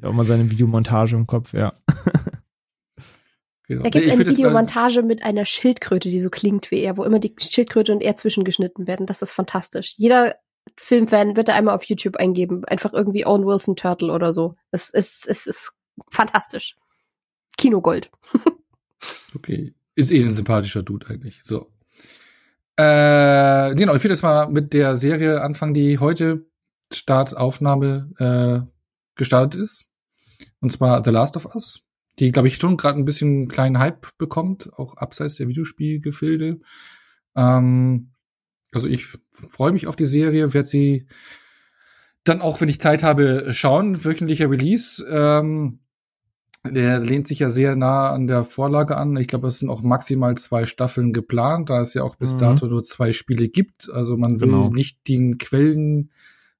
[0.04, 1.74] Auch mal seine Videomontage im Kopf, ja.
[3.68, 3.84] Genau.
[3.84, 7.20] Da gibt es eine Videomontage mit einer Schildkröte, die so klingt wie er, wo immer
[7.20, 9.06] die Schildkröte und er zwischengeschnitten werden.
[9.06, 9.94] Das ist fantastisch.
[9.96, 10.38] Jeder
[10.82, 12.66] Filmfan bitte einmal auf YouTube eingeben.
[12.66, 14.56] Einfach irgendwie Owen Wilson Turtle oder so.
[14.72, 15.74] Es ist, es ist
[16.10, 16.76] fantastisch.
[17.58, 18.10] Kinogold.
[19.36, 19.74] okay.
[19.96, 21.44] Ist eh ein sympathischer Dude eigentlich.
[21.44, 21.72] So.
[22.78, 26.46] Äh, genau, ich will jetzt mal mit der Serie anfangen, die heute
[26.92, 28.72] Startaufnahme äh,
[29.16, 29.92] gestartet ist.
[30.62, 31.84] Und zwar The Last of Us
[32.20, 36.60] die, glaube ich, schon gerade ein bisschen kleinen Hype bekommt, auch abseits der Videospielgefilde.
[37.36, 38.12] Ähm,
[38.74, 41.06] also ich freue mich auf die Serie, werde sie
[42.24, 44.04] dann auch, wenn ich Zeit habe, schauen.
[44.04, 45.06] Wöchentlicher Release.
[45.10, 45.80] Ähm,
[46.66, 49.16] der lehnt sich ja sehr nah an der Vorlage an.
[49.16, 52.40] Ich glaube, es sind auch maximal zwei Staffeln geplant, da es ja auch bis mhm.
[52.40, 53.90] dato nur zwei Spiele gibt.
[53.90, 54.70] Also man will genau.
[54.70, 56.12] nicht den Quellen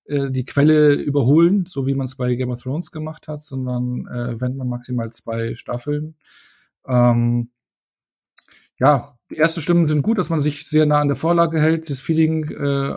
[0.10, 4.08] äh, die Quelle überholen, so wie man es bei Game of Thrones gemacht hat, sondern
[4.08, 6.16] äh, wenn man maximal zwei Staffeln.
[6.88, 7.52] Ähm,
[8.80, 11.90] ja, die ersten Stimmen sind gut, dass man sich sehr nah an der Vorlage hält,
[11.90, 12.96] das Feeling äh,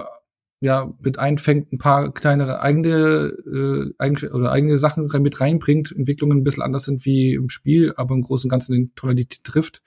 [0.60, 6.38] ja mit einfängt, ein paar kleinere eigene äh, eigene oder eigene Sachen mit reinbringt, Entwicklungen
[6.38, 9.82] ein bisschen anders sind wie im Spiel, aber im Großen und Ganzen den Tonalität trifft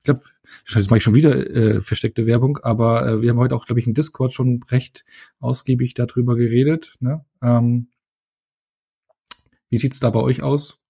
[0.00, 0.20] ich glaube,
[0.74, 3.80] jetzt mache ich schon wieder äh, versteckte Werbung, aber äh, wir haben heute auch, glaube
[3.80, 5.04] ich, in Discord schon recht
[5.40, 6.94] ausgiebig darüber geredet.
[7.00, 7.22] Ne?
[7.42, 7.88] Ähm,
[9.68, 10.80] wie sieht's da bei euch aus?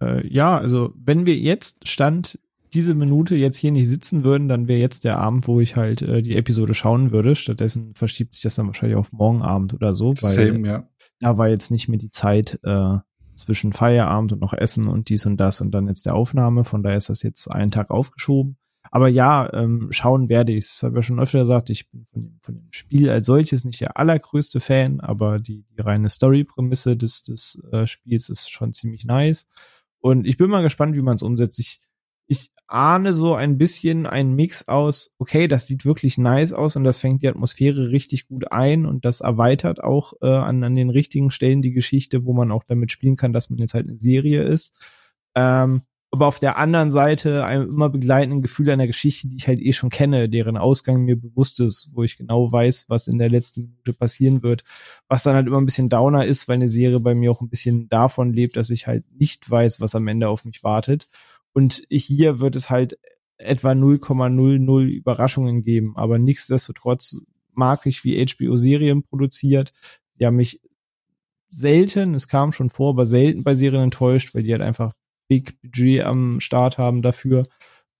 [0.00, 2.38] Äh, ja, also wenn wir jetzt Stand
[2.74, 6.02] diese Minute jetzt hier nicht sitzen würden, dann wäre jetzt der Abend, wo ich halt
[6.02, 7.34] äh, die Episode schauen würde.
[7.34, 10.88] Stattdessen verschiebt sich das dann wahrscheinlich auf morgen Abend oder so, weil Same, ja.
[11.20, 12.98] da war jetzt nicht mehr die Zeit, äh,
[13.36, 16.64] zwischen Feierabend und noch Essen und dies und das und dann jetzt der Aufnahme.
[16.64, 18.56] Von daher ist das jetzt einen Tag aufgeschoben.
[18.90, 20.66] Aber ja, ähm, schauen werde ich.
[20.66, 21.70] Das habe ich ja schon öfter gesagt.
[21.70, 25.64] Ich bin von dem, von dem Spiel als solches nicht der allergrößte Fan, aber die,
[25.64, 29.48] die reine Story-Prämisse des, des äh, Spiels ist schon ziemlich nice.
[29.98, 31.58] Und ich bin mal gespannt, wie man es umsetzt.
[31.58, 31.80] Ich
[32.66, 36.98] ahne so ein bisschen einen Mix aus, okay, das sieht wirklich nice aus und das
[36.98, 41.30] fängt die Atmosphäre richtig gut ein und das erweitert auch äh, an, an den richtigen
[41.30, 44.42] Stellen die Geschichte, wo man auch damit spielen kann, dass man jetzt halt eine Serie
[44.42, 44.74] ist.
[45.34, 45.82] Ähm,
[46.14, 49.72] aber auf der anderen Seite einem immer begleitenden Gefühl einer Geschichte, die ich halt eh
[49.72, 53.62] schon kenne, deren Ausgang mir bewusst ist, wo ich genau weiß, was in der letzten
[53.62, 54.62] Minute passieren wird,
[55.08, 57.48] was dann halt immer ein bisschen downer ist, weil eine Serie bei mir auch ein
[57.48, 61.08] bisschen davon lebt, dass ich halt nicht weiß, was am Ende auf mich wartet.
[61.54, 62.98] Und hier wird es halt
[63.38, 65.96] etwa 0,00 Überraschungen geben.
[65.96, 67.16] Aber nichtsdestotrotz
[67.52, 69.72] mag ich, wie HBO Serien produziert.
[70.18, 70.60] Die haben mich
[71.50, 74.92] selten, es kam schon vor, aber selten bei Serien enttäuscht, weil die halt einfach
[75.28, 77.46] Big Budget am Start haben dafür.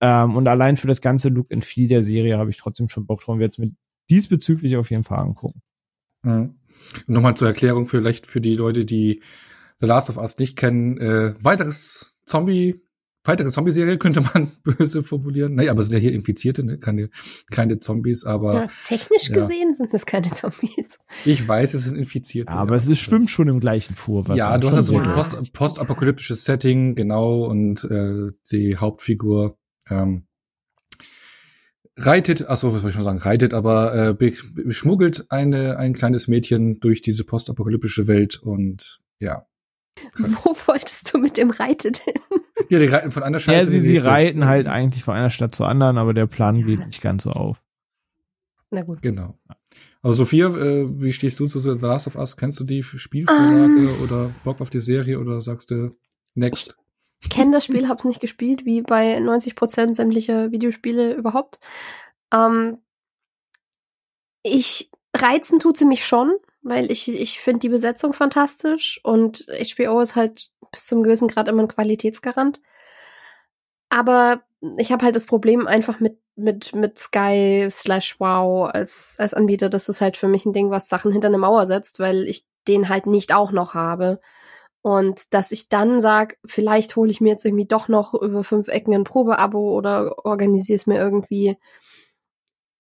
[0.01, 3.07] Ähm, und allein für das ganze Look and Feel der Serie habe ich trotzdem schon
[3.07, 3.39] Bock drauf.
[3.39, 3.75] Werde es mit
[4.11, 5.63] diesbezüglich auf jeden Fall angucken.
[6.23, 6.57] Mhm.
[7.07, 9.23] Nochmal zur Erklärung vielleicht für die Leute, die
[9.81, 10.99] The Last of Us nicht kennen.
[10.99, 12.83] Äh, weiteres Zombie
[13.25, 15.55] weitere Zombie-Serie könnte man böse formulieren.
[15.55, 16.79] Naja, aber es sind ja hier Infizierte, ne?
[16.79, 17.11] keine,
[17.51, 18.55] keine Zombies, aber.
[18.55, 19.35] Ja, technisch ja.
[19.35, 20.99] gesehen sind es keine Zombies.
[21.25, 22.53] Ich weiß, es sind Infizierte.
[22.53, 24.25] Ja, aber es ist, schwimmt schon im gleichen Fuhr.
[24.35, 29.59] Ja, du hast also ein post, postapokalyptisches Setting, genau, und äh, die Hauptfigur
[29.91, 30.27] ähm,
[31.97, 34.33] reitet, achso, was soll ich schon sagen, reitet, aber äh,
[34.71, 39.47] schmuggelt eine, ein kleines Mädchen durch diese postapokalyptische Welt und ja.
[40.19, 42.15] Wo wolltest du mit dem Reitet hin?
[42.69, 43.67] Ja, die reiten von einer Scheiße.
[43.77, 46.67] Ja, sie, sie reiten halt eigentlich von einer Stadt zur anderen, aber der Plan ja.
[46.67, 47.63] geht nicht ganz so auf.
[48.71, 49.03] Na gut.
[49.03, 49.39] Genau.
[50.03, 52.37] Also Sophia, äh, wie stehst du zu The Last of Us?
[52.37, 54.03] Kennst du die Spielvorlage um, ähm.
[54.03, 55.97] oder Bock auf die Serie oder sagst du
[56.35, 56.77] Next?
[57.23, 61.59] Ich kenne das Spiel, hab's nicht gespielt, wie bei 90 Prozent sämtlicher Videospiele überhaupt.
[62.33, 62.79] Ähm,
[64.43, 70.01] ich reizen tut sie mich schon, weil ich ich finde die Besetzung fantastisch und HBO
[70.01, 72.61] ist halt bis zum gewissen Grad immer ein Qualitätsgarant.
[73.89, 74.43] Aber
[74.77, 79.69] ich habe halt das Problem einfach mit mit mit Sky slash Wow als als Anbieter.
[79.71, 82.47] Das ist halt für mich ein Ding, was Sachen hinter eine Mauer setzt, weil ich
[82.67, 84.21] den halt nicht auch noch habe.
[84.83, 88.69] Und dass ich dann sag, vielleicht hole ich mir jetzt irgendwie doch noch über fünf
[88.69, 91.57] Ecken ein Probeabo oder organisiere es mir irgendwie,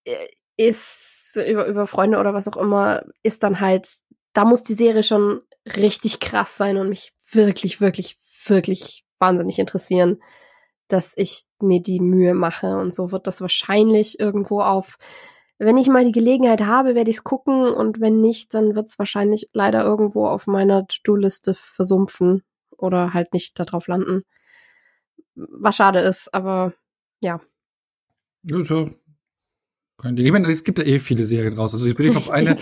[0.04, 0.26] äh,
[0.56, 3.88] ist über, über Freunde oder was auch immer, ist dann halt,
[4.34, 5.40] da muss die Serie schon
[5.76, 10.22] richtig krass sein und mich wirklich, wirklich, wirklich wahnsinnig interessieren,
[10.88, 12.76] dass ich mir die Mühe mache.
[12.76, 14.98] Und so wird das wahrscheinlich irgendwo auf
[15.58, 18.88] wenn ich mal die Gelegenheit habe, werde ich es gucken und wenn nicht, dann wird
[18.88, 22.42] es wahrscheinlich leider irgendwo auf meiner To-Do-Liste versumpfen
[22.76, 24.24] oder halt nicht darauf landen.
[25.34, 26.74] Was schade ist, aber
[27.22, 27.40] ja.
[28.42, 28.62] Ja,
[30.02, 30.08] so.
[30.08, 31.74] Ich meine, es gibt ja eh viele Serien raus.
[31.74, 32.56] Also ich will noch eine,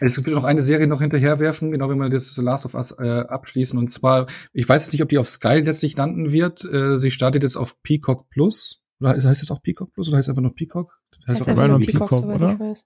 [0.00, 2.92] es gibt noch eine Serie noch hinterherwerfen, genau wenn wir jetzt The Last of Us
[2.98, 3.78] äh, abschließen.
[3.78, 6.64] Und zwar, ich weiß nicht, ob die auf Sky letztlich landen wird.
[6.64, 8.82] Äh, sie startet jetzt auf Peacock Plus.
[9.00, 11.00] Oder heißt es auch Peacock Plus oder heißt es einfach nur Peacock?
[11.26, 12.76] Heißt, heißt einfach nur Peacock, Peacock oder?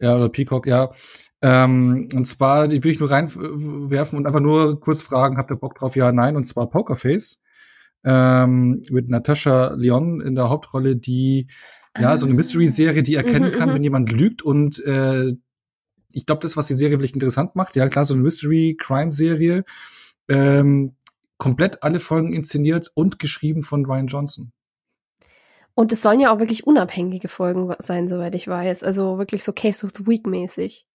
[0.00, 0.90] Ja, oder Peacock, ja.
[1.42, 5.56] Ähm, und zwar, die will ich nur reinwerfen und einfach nur kurz fragen, habt ihr
[5.56, 5.94] Bock drauf?
[5.94, 6.36] Ja, nein.
[6.36, 7.40] Und zwar Pokerface.
[8.04, 11.46] Ähm, mit Natascha Leon in der Hauptrolle, die
[11.98, 15.34] ja so eine Mystery-Serie, die erkennen kann, wenn jemand lügt und äh,
[16.12, 19.64] ich glaube, das, was die Serie wirklich interessant macht, ja klar, so eine Mystery-Crime-Serie,
[20.28, 20.94] ähm,
[21.38, 24.52] komplett alle Folgen inszeniert und geschrieben von Ryan Johnson.
[25.74, 28.84] Und es sollen ja auch wirklich unabhängige Folgen sein, soweit ich weiß.
[28.84, 30.86] Also wirklich so Case of the Week mäßig.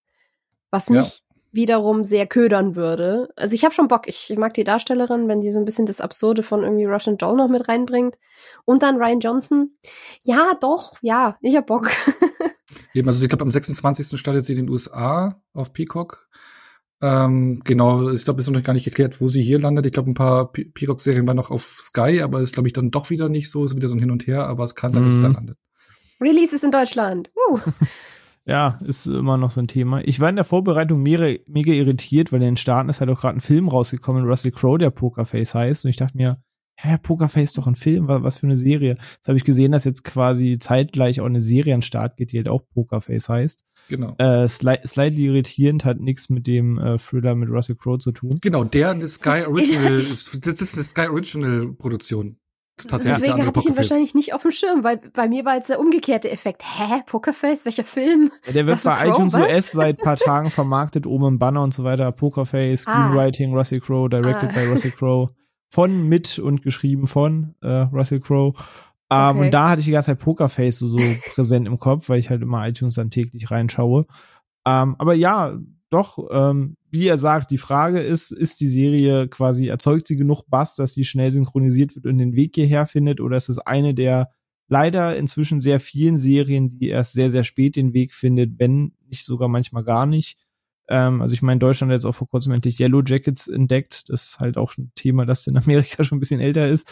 [0.72, 1.28] Was mich ja.
[1.52, 3.30] Wiederum sehr ködern würde.
[3.36, 4.08] Also ich habe schon Bock.
[4.08, 7.36] Ich, mag die Darstellerin, wenn die so ein bisschen das Absurde von irgendwie Russian Doll
[7.36, 8.16] noch mit reinbringt.
[8.66, 9.78] Und dann Ryan Johnson.
[10.24, 11.89] Ja, doch, ja, ich hab Bock.
[12.93, 14.20] Eben, also ich glaube, am 26.
[14.20, 16.28] startet sie in den USA auf Peacock.
[17.02, 19.86] Ähm, genau, ich glaube, es ist noch gar nicht geklärt, wo sie hier landet.
[19.86, 23.10] Ich glaube, ein paar Peacock-Serien waren noch auf Sky, aber ist, glaube ich, dann doch
[23.10, 23.64] wieder nicht so.
[23.64, 25.36] Ist wieder so ein Hin und Her, aber es kann sein, dass es da mhm.
[25.36, 25.58] landet.
[26.20, 27.32] Release ist in Deutschland.
[27.50, 27.60] Uh.
[28.50, 30.02] ja, ist immer noch so ein Thema.
[30.06, 33.22] Ich war in der Vorbereitung mega, mega irritiert, weil in den Staaten ist halt auch
[33.22, 35.86] gerade ein Film rausgekommen, Russell Crowe, der Pokerface heißt.
[35.86, 36.41] Und ich dachte mir,
[36.84, 38.95] ja, Pokerface ist doch ein Film, was für eine Serie.
[38.97, 42.38] Jetzt habe ich gesehen, dass jetzt quasi zeitgleich auch eine Serie an Start geht, die
[42.38, 43.66] halt auch Pokerface heißt.
[43.89, 44.16] Genau.
[44.18, 48.39] Äh, sli slightly irritierend, hat nichts mit dem äh, Thriller mit Russell Crowe zu tun.
[48.41, 52.38] Genau, der eine Sky Original, das ist eine Sky Original Produktion.
[52.88, 55.69] Tatsächlich Deswegen hatte ich ihn wahrscheinlich nicht auf dem Schirm, weil bei mir war jetzt
[55.69, 56.63] der umgekehrte Effekt.
[56.63, 57.01] Hä?
[57.05, 57.65] Pokerface?
[57.65, 58.32] Welcher Film?
[58.45, 59.41] Ja, der wird Russell bei Crowe, iTunes was?
[59.41, 62.11] US seit paar Tagen vermarktet, oben im Banner und so weiter.
[62.11, 62.91] Pokerface, ah.
[62.91, 63.57] Screenwriting, ah.
[63.57, 64.53] Russell Crowe, directed ah.
[64.53, 65.30] by Russell Crowe
[65.69, 68.53] von, mit und geschrieben von äh, Russell Crowe.
[69.11, 69.45] Ähm, okay.
[69.45, 70.97] Und da hatte ich die ganze Zeit Pokerface so, so
[71.34, 74.05] präsent im Kopf, weil ich halt immer iTunes dann täglich reinschaue.
[74.65, 75.57] Ähm, aber ja,
[75.89, 80.43] doch, ähm, wie er sagt, die Frage ist, ist die Serie quasi, erzeugt sie genug
[80.47, 83.21] Bass, dass sie schnell synchronisiert wird und den Weg hierher findet?
[83.21, 84.29] Oder ist es eine der
[84.67, 89.25] leider inzwischen sehr vielen Serien, die erst sehr, sehr spät den Weg findet, wenn nicht
[89.25, 90.37] sogar manchmal gar nicht?
[90.89, 94.09] Ähm, also ich meine, Deutschland hat jetzt auch vor kurzem endlich Yellow Jackets entdeckt.
[94.09, 96.91] Das ist halt auch ein Thema, das in Amerika schon ein bisschen älter ist.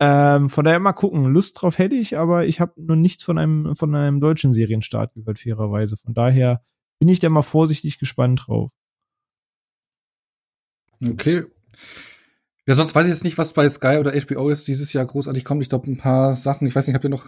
[0.00, 1.24] Ähm, von daher mal gucken.
[1.26, 5.14] Lust drauf hätte ich, aber ich habe noch nichts von einem von einem deutschen Serienstart
[5.14, 5.96] gehört, fairerweise.
[5.96, 6.62] Von daher
[6.98, 8.70] bin ich da mal vorsichtig gespannt drauf.
[11.08, 11.44] Okay.
[12.66, 15.44] Ja, sonst weiß ich jetzt nicht, was bei Sky oder HBO ist dieses Jahr großartig
[15.44, 15.62] kommt.
[15.62, 16.66] Ich glaube, ein paar Sachen.
[16.68, 17.26] Ich weiß nicht, habt ihr noch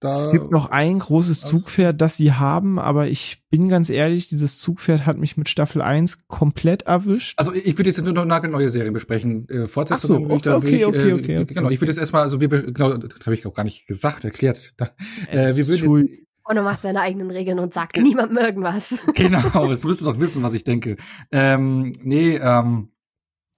[0.00, 0.12] da.
[0.12, 4.58] Es gibt noch ein großes Zugpferd, das sie haben, aber ich bin ganz ehrlich, dieses
[4.58, 7.38] Zugpferd hat mich mit Staffel 1 komplett erwischt.
[7.38, 9.48] Also ich würde jetzt nur noch nagelneue Serien besprechen.
[9.48, 12.40] Äh, Fortsetzungen so, okay, okay, ich, okay, okay, äh, Genau, ich würde jetzt erstmal, also
[12.40, 14.70] wir, genau, das habe ich auch gar nicht gesagt, erklärt.
[15.30, 18.98] Äh, wir würden jetzt, Ono macht seine eigenen Regeln und sagt niemandem irgendwas.
[19.14, 20.96] Genau, das müsst ihr doch wissen, was ich denke.
[21.30, 22.92] Ähm, nee, ähm,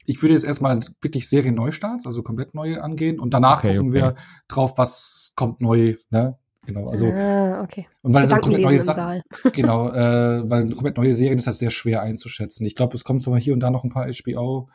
[0.05, 4.01] ich würde jetzt erstmal wirklich Serien-Neustarts, also komplett neue angehen und danach okay, gucken okay.
[4.01, 4.15] wir
[4.49, 6.39] drauf, was kommt neu, ne?
[6.65, 7.89] Genau, also ah, okay.
[8.03, 9.21] und weil es komplett neue Sachen,
[9.53, 12.65] genau, äh, weil komplett neue Serien ist das sehr schwer einzuschätzen.
[12.65, 14.69] Ich glaube, es kommt zwar hier und da noch ein paar HBO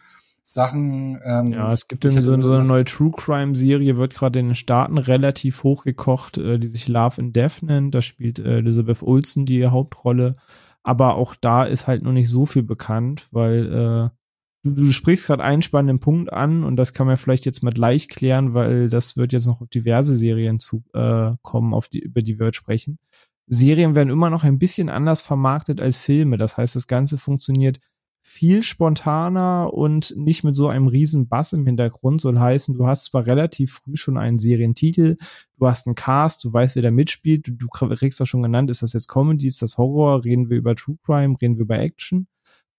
[0.50, 1.20] Sachen.
[1.26, 4.48] Ähm, ja, es gibt irgendwie so, so eine neue True Crime Serie, wird gerade in
[4.48, 7.94] den Staaten relativ hochgekocht, äh, die sich Love and Death nennt.
[7.94, 10.36] Da spielt äh, Elizabeth Olsen die Hauptrolle.
[10.84, 14.10] Aber auch da ist halt noch nicht so viel bekannt, weil äh,
[14.64, 17.74] du, du sprichst gerade einen spannenden Punkt an und das kann man vielleicht jetzt mal
[17.74, 22.00] gleich klären, weil das wird jetzt noch auf diverse Serien zu äh, kommen, auf die,
[22.00, 23.00] über die wir heute sprechen.
[23.48, 26.38] Serien werden immer noch ein bisschen anders vermarktet als Filme.
[26.38, 27.80] Das heißt, das Ganze funktioniert
[28.28, 32.20] viel spontaner und nicht mit so einem riesen Bass im Hintergrund.
[32.20, 35.16] Soll heißen, du hast zwar relativ früh schon einen Serientitel,
[35.58, 38.70] du hast einen Cast, du weißt, wer da mitspielt, du, du kriegst auch schon genannt,
[38.70, 41.80] ist das jetzt Comedy, ist das Horror, reden wir über True Crime, reden wir über
[41.80, 42.28] Action.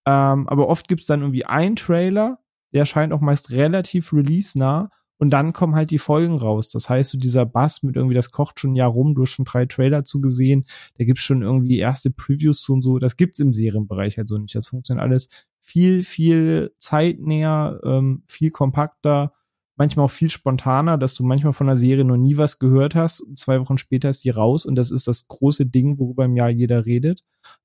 [0.05, 2.40] Ähm, aber oft gibt's dann irgendwie einen Trailer,
[2.74, 6.71] der scheint auch meist relativ release-nah und dann kommen halt die Folgen raus.
[6.71, 9.33] Das heißt, so dieser Bass mit irgendwie, das kocht schon ein Jahr rum, du hast
[9.33, 10.64] schon drei Trailer zugesehen,
[10.97, 12.99] da gibt's schon irgendwie erste Previews zu und so.
[12.99, 14.55] Das gibt's im Serienbereich halt so nicht.
[14.55, 15.29] Das funktioniert alles
[15.61, 19.33] viel, viel zeitnäher, ähm, viel kompakter,
[19.77, 23.23] manchmal auch viel spontaner, dass du manchmal von der Serie noch nie was gehört hast
[23.37, 26.51] zwei Wochen später ist die raus und das ist das große Ding, worüber im Jahr
[26.51, 27.23] jeder redet.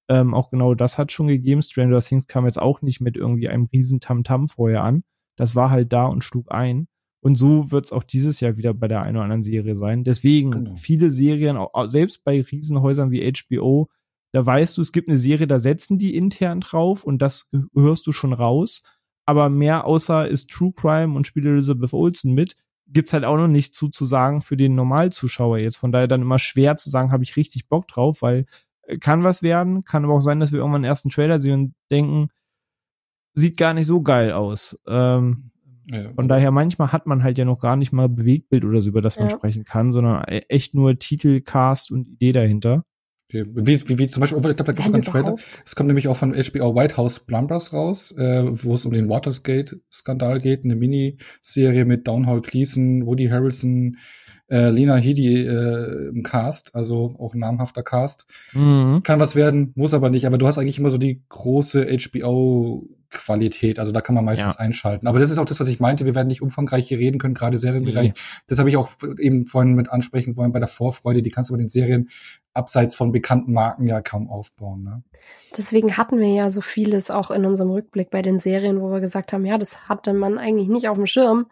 [0.10, 1.62] Ähm, auch genau das hat schon gegeben.
[1.62, 5.04] Stranger Things kam jetzt auch nicht mit irgendwie einem riesen Tamtam -Tam vorher an.
[5.36, 6.88] Das war halt da und schlug ein.
[7.24, 10.04] Und so wird es auch dieses Jahr wieder bei der einen oder anderen Serie sein.
[10.04, 10.76] Deswegen genau.
[10.76, 13.88] viele Serien, auch, selbst bei Riesenhäusern wie HBO,
[14.34, 18.08] da weißt du, es gibt eine Serie, da setzen die intern drauf und das hörst
[18.08, 18.84] du schon raus.
[19.26, 22.58] Aber mehr außer ist True Crime und spielt Elizabeth Olsen mit,
[22.88, 25.78] gibt's halt auch noch nicht zu, zu sagen für den Normalzuschauer jetzt.
[25.78, 28.48] Von daher dann immer schwer zu sagen, habe ich richtig Bock drauf, weil
[28.82, 31.54] äh, kann was werden, kann aber auch sein, dass wir irgendwann einen ersten Trailer sehen
[31.54, 32.28] und denken,
[33.34, 34.78] sieht gar nicht so geil aus.
[34.88, 35.52] Ähm,
[35.90, 38.90] ja, von daher manchmal hat man halt ja noch gar nicht mal Bewegtbild oder so,
[38.90, 39.36] über das man ja.
[39.36, 42.86] sprechen kann, sondern e-, echt nur Titel, Cast und Idee dahinter.
[43.34, 45.36] Wie, wie, wie zum Beispiel, ich glaube, da einen Trailer.
[45.66, 49.10] Es kommt nämlich auch von HBO White House Plumbers raus, äh, wo es um den
[49.10, 53.98] Watergate-Skandal geht, eine Miniserie mit Downhall Gleason, Woody Harrelson,
[54.50, 58.28] äh, Lena Headey äh, im Cast, also auch ein namhafter Cast.
[58.54, 59.02] Mhm.
[59.04, 60.26] Kann was werden, muss aber nicht.
[60.26, 63.80] Aber du hast eigentlich immer so die große HBO Qualität.
[63.80, 64.60] Also da kann man meistens ja.
[64.60, 65.08] einschalten.
[65.08, 66.06] Aber das ist auch das, was ich meinte.
[66.06, 68.10] Wir werden nicht umfangreich hier reden können, gerade Serienbereich.
[68.10, 68.22] Nee.
[68.48, 68.90] Das habe ich auch
[69.20, 71.22] eben vorhin mit ansprechen wollen bei der Vorfreude.
[71.22, 72.10] Die kannst du bei den Serien
[72.54, 74.84] abseits von bekannten Marken ja kaum aufbauen.
[74.84, 75.04] Ne?
[75.56, 79.00] Deswegen hatten wir ja so vieles auch in unserem Rückblick bei den Serien, wo wir
[79.00, 81.48] gesagt haben, ja, das hatte man eigentlich nicht auf dem Schirm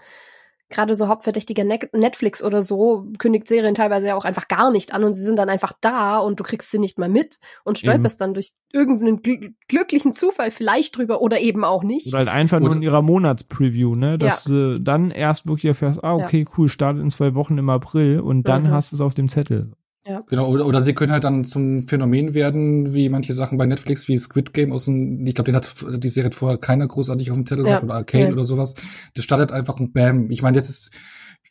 [0.71, 5.03] gerade so hauptverdächtiger Netflix oder so kündigt Serien teilweise ja auch einfach gar nicht an
[5.03, 8.15] und sie sind dann einfach da und du kriegst sie nicht mal mit und stolperst
[8.15, 8.27] eben.
[8.27, 12.07] dann durch irgendeinen gl glücklichen Zufall vielleicht drüber oder eben auch nicht.
[12.07, 14.17] Oder halt einfach oder nur in ihrer Monatspreview, ne?
[14.17, 14.51] Dass ja.
[14.51, 16.53] du dann erst wirklich erfährst, ah, okay, ja.
[16.57, 18.71] cool, startet in zwei Wochen im April und dann mhm.
[18.71, 19.71] hast du es auf dem Zettel.
[20.03, 20.23] Ja.
[20.27, 24.07] Genau, oder, oder sie können halt dann zum Phänomen werden, wie manche Sachen bei Netflix,
[24.07, 27.37] wie Squid Game aus dem, ich glaube, den hat die Serie vorher keiner großartig auf
[27.37, 27.83] dem Zettel ja.
[27.83, 28.31] oder Arcane ja.
[28.31, 28.75] oder sowas.
[29.13, 30.31] Das startet einfach und bam.
[30.31, 30.95] Ich meine, jetzt ist,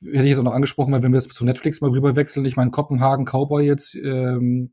[0.03, 2.45] hätte ich jetzt auch noch angesprochen, weil wenn wir jetzt zu Netflix mal rüber wechseln,
[2.45, 4.73] ich meine, Kopenhagen Cowboy jetzt, ähm,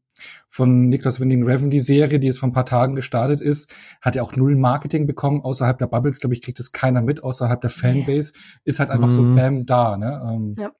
[0.49, 3.71] von Niklas Winding Reven, die Serie, die jetzt vor ein paar Tagen gestartet ist,
[4.01, 7.23] hat ja auch null Marketing bekommen, außerhalb der Bubble, glaube ich, kriegt es keiner mit,
[7.23, 9.11] außerhalb der Fanbase, ist halt einfach mhm.
[9.11, 10.27] so bam da, ne?
[10.27, 10.71] Ähm, ja.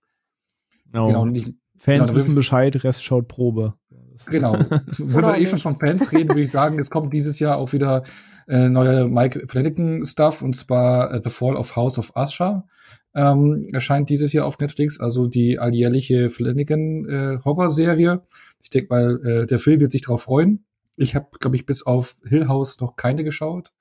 [0.92, 3.76] Genau, und ich, Fans genau, wissen Bescheid, Rest schaut Probe.
[4.30, 4.54] Genau.
[4.98, 7.72] Wenn wir eh schon von Fans reden, würde ich sagen, es kommt dieses Jahr auch
[7.74, 8.04] wieder
[8.48, 12.66] äh, neue Mike Flanagan Stuff und zwar äh, The Fall of House of Usher.
[13.14, 18.22] Ähm, erscheint dieses Jahr auf Netflix, also die alljährliche Flanagan äh, Horror-Serie.
[18.62, 20.66] Ich denke mal, äh, der Phil wird sich drauf freuen.
[20.98, 23.72] Ich habe, glaube ich, bis auf Hill House noch keine geschaut.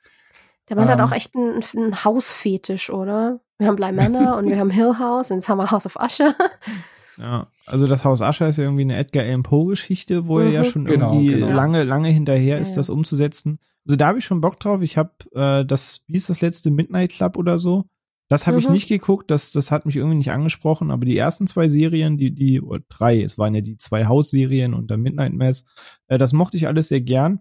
[0.69, 3.41] Der Mann ähm, hat auch echt einen, einen Hausfetisch, oder?
[3.59, 5.97] Wir haben Bly Manor und wir haben Hill House und jetzt haben wir House of
[5.97, 6.35] Usher.
[7.19, 10.47] Ja, also das Haus Ascher ist ja irgendwie eine Edgar Allan Poe Geschichte, wo mhm.
[10.47, 10.67] er ja mhm.
[10.67, 11.51] schon genau, irgendwie genau.
[11.51, 12.77] lange, lange hinterher ist, ja.
[12.77, 13.59] das umzusetzen.
[13.87, 14.83] Also da habe ich schon Bock drauf.
[14.83, 17.85] Ich habe äh, das, wie ist das letzte Midnight Club oder so?
[18.29, 18.63] Das habe mhm.
[18.63, 22.19] ich nicht geguckt, das, das hat mich irgendwie nicht angesprochen, aber die ersten zwei Serien,
[22.19, 25.65] die, die, oder drei, es waren ja die zwei Hausserien und der Midnight Mass,
[26.09, 27.41] äh, das mochte ich alles sehr gern.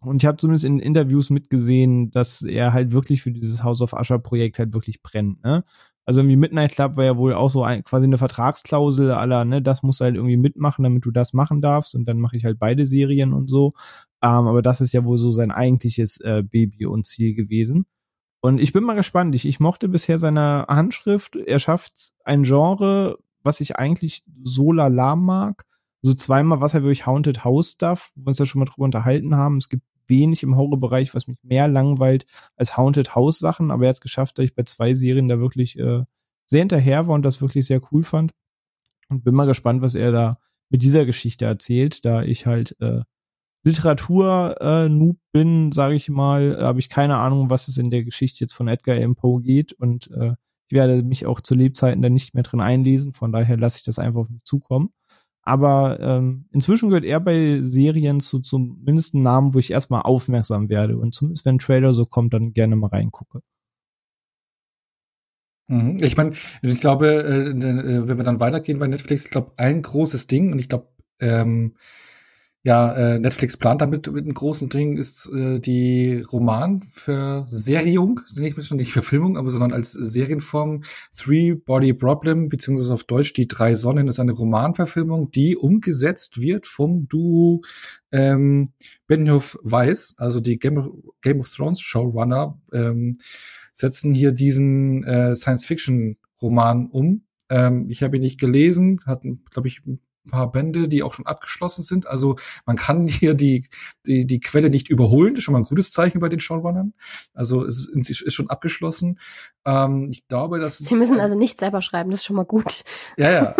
[0.00, 3.92] Und ich habe zumindest in Interviews mitgesehen, dass er halt wirklich für dieses House of
[3.92, 5.42] Usher Projekt halt wirklich brennt.
[5.42, 5.64] Ne?
[6.06, 9.60] Also irgendwie Midnight Club war ja wohl auch so ein, quasi eine Vertragsklausel aller, ne,
[9.60, 12.44] das musst du halt irgendwie mitmachen, damit du das machen darfst und dann mache ich
[12.44, 13.72] halt beide Serien und so.
[14.22, 17.86] Ähm, aber das ist ja wohl so sein eigentliches äh, Baby und Ziel gewesen.
[18.40, 19.34] Und ich bin mal gespannt.
[19.34, 21.34] Ich, ich mochte bisher seine Handschrift.
[21.34, 25.64] Er schafft ein Genre, was ich eigentlich so lala mag.
[26.02, 28.84] So zweimal was er wirklich Haunted House Stuff, wo wir uns ja schon mal drüber
[28.84, 29.56] unterhalten haben.
[29.56, 32.26] Es gibt wenig im Horrorbereich, was mich mehr langweilt
[32.56, 35.38] als Haunted House Sachen, aber er hat es geschafft, dass ich bei zwei Serien da
[35.38, 36.02] wirklich äh,
[36.46, 38.32] sehr hinterher war und das wirklich sehr cool fand.
[39.08, 40.38] Und bin mal gespannt, was er da
[40.68, 43.02] mit dieser Geschichte erzählt, da ich halt äh,
[43.62, 48.40] Literatur-Noob äh, bin, sage ich mal, habe ich keine Ahnung, was es in der Geschichte
[48.40, 50.34] jetzt von Edgar Allan Poe geht und äh,
[50.68, 53.84] ich werde mich auch zu Lebzeiten da nicht mehr drin einlesen, von daher lasse ich
[53.84, 54.90] das einfach auf mich zukommen.
[55.46, 60.68] Aber ähm, inzwischen gehört er bei Serien zu zumindest einem Namen, wo ich erstmal aufmerksam
[60.68, 60.98] werde.
[60.98, 63.42] Und zumindest wenn ein Trailer so kommt, dann gerne mal reingucke.
[65.68, 65.98] Mhm.
[66.00, 66.32] Ich meine,
[66.62, 70.50] ich glaube, äh, äh, wenn wir dann weitergehen bei Netflix, ich glaube, ein großes Ding,
[70.50, 70.88] und ich glaube,
[71.20, 71.76] ähm,
[72.66, 78.92] ja, äh, Netflix plant damit mit einem großen Ding, ist äh, die Romanverseriung, nicht nicht
[78.92, 80.82] Verfilmung, aber sondern als Serienform
[81.16, 86.66] Three Body Problem, beziehungsweise auf Deutsch die drei Sonnen, ist eine Romanverfilmung, die umgesetzt wird
[86.66, 87.60] vom Duo
[88.10, 88.70] ähm,
[89.06, 90.88] Benioff Weiss, also die Game of,
[91.22, 93.14] Game of Thrones Showrunner, ähm,
[93.72, 97.26] setzen hier diesen äh, Science-Fiction-Roman um.
[97.48, 99.82] Ähm, ich habe ihn nicht gelesen, hatten, glaube ich,
[100.26, 102.06] paar Bände, die auch schon abgeschlossen sind.
[102.06, 103.66] Also man kann hier die,
[104.06, 105.34] die, die Quelle nicht überholen.
[105.34, 106.94] Das ist schon mal ein gutes Zeichen bei den Showrunnern.
[107.34, 109.18] Also es ist, ist schon abgeschlossen.
[109.64, 112.84] Ähm, ich glaube, dass Sie müssen also nicht selber schreiben, das ist schon mal gut.
[113.16, 113.56] Ja, ja.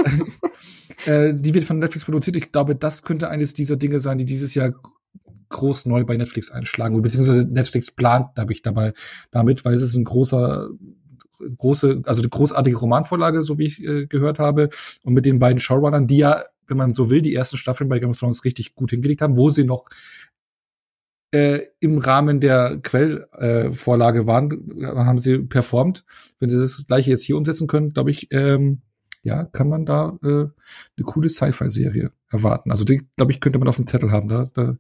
[1.06, 2.36] äh, die wird von Netflix produziert.
[2.36, 4.72] Ich glaube, das könnte eines dieser Dinge sein, die dieses Jahr
[5.48, 8.92] groß neu bei Netflix einschlagen, beziehungsweise Netflix plant, habe ich dabei
[9.30, 10.68] damit, weil es ist ein großer
[11.57, 14.68] große, also die großartige Romanvorlage, so wie ich äh, gehört habe,
[15.03, 17.99] und mit den beiden Showrunnern, die ja, wenn man so will, die ersten Staffeln bei
[17.99, 19.89] Game of Thrones richtig gut hingelegt haben, wo sie noch
[21.32, 24.51] äh, im Rahmen der Quellvorlage äh, waren,
[24.84, 26.05] haben sie performt.
[26.39, 28.82] Wenn sie das gleiche jetzt hier umsetzen können, glaube ich, ähm,
[29.22, 30.53] ja, kann man da äh, eine
[31.03, 32.70] coole Sci-Fi-Serie erwarten.
[32.70, 34.28] Also die, glaube ich, könnte man auf dem Zettel haben.
[34.28, 34.76] Da, da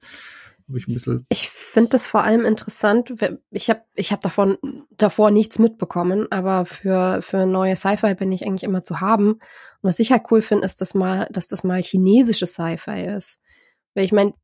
[0.68, 1.26] habe ich ein bisschen.
[1.28, 3.14] Ich finde das vor allem interessant.
[3.50, 4.58] Ich habe ich hab davon
[4.90, 9.32] davor nichts mitbekommen, aber für für neue Sci-Fi bin ich eigentlich immer zu haben.
[9.32, 9.40] Und
[9.82, 13.40] was ich halt cool finde, ist, dass mal, dass das mal chinesische Sci-Fi ist.
[13.94, 14.34] Weil ich meine,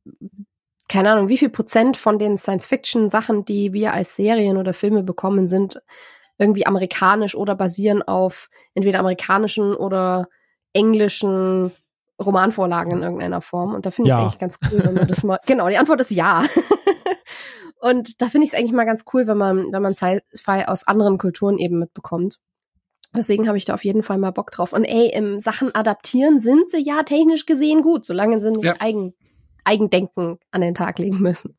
[0.87, 5.47] keine Ahnung, wie viel Prozent von den Science-Fiction-Sachen, die wir als Serien oder Filme bekommen,
[5.47, 5.81] sind
[6.37, 10.27] irgendwie amerikanisch oder basieren auf entweder amerikanischen oder
[10.73, 11.71] englischen
[12.21, 13.73] Romanvorlagen in irgendeiner Form.
[13.73, 15.39] Und da finde ich es eigentlich ganz cool, wenn man das mal.
[15.45, 16.43] Genau, die Antwort ist ja.
[17.79, 20.87] und da finde ich es eigentlich mal ganz cool, wenn man, wenn man Sci-Fi aus
[20.87, 22.39] anderen Kulturen eben mitbekommt.
[23.15, 24.73] Deswegen habe ich da auf jeden Fall mal Bock drauf.
[24.73, 28.75] Und ey, im Sachen adaptieren sind sie ja technisch gesehen gut, solange sie nicht ja.
[28.79, 29.13] eigen
[29.65, 31.57] Eigendenken an den Tag legen müssen.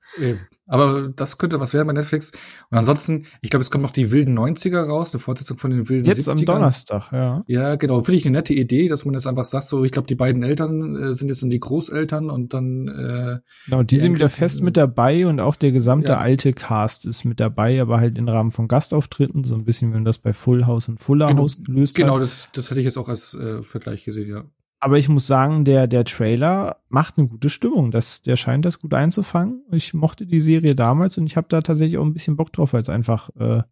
[0.66, 2.32] Aber das könnte was werden bei Netflix.
[2.70, 5.88] Und ansonsten, ich glaube, es kommt noch die wilden 90er raus, eine Fortsetzung von den
[5.88, 6.30] wilden jetzt 70ern.
[6.30, 7.42] Jetzt am Donnerstag, ja.
[7.46, 8.02] Ja, genau.
[8.02, 10.42] Finde ich eine nette Idee, dass man jetzt einfach sagt, so, ich glaube, die beiden
[10.42, 14.30] Eltern äh, sind jetzt dann die Großeltern und dann äh, Genau, die, die sind wieder
[14.30, 16.18] fest mit dabei und auch der gesamte ja.
[16.18, 19.94] alte Cast ist mit dabei, aber halt im Rahmen von Gastauftritten, so ein bisschen, wie
[19.94, 22.14] man das bei Full House und Fuller genau, House gelöst genau, hat.
[22.14, 24.44] Genau, das, das hätte ich jetzt auch als äh, Vergleich gesehen, ja
[24.84, 27.90] aber ich muss sagen, der, der Trailer macht eine gute Stimmung.
[27.90, 29.64] Das, der scheint das gut einzufangen.
[29.72, 32.74] Ich mochte die Serie damals und ich habe da tatsächlich auch ein bisschen Bock drauf
[32.74, 33.62] als einfach äh,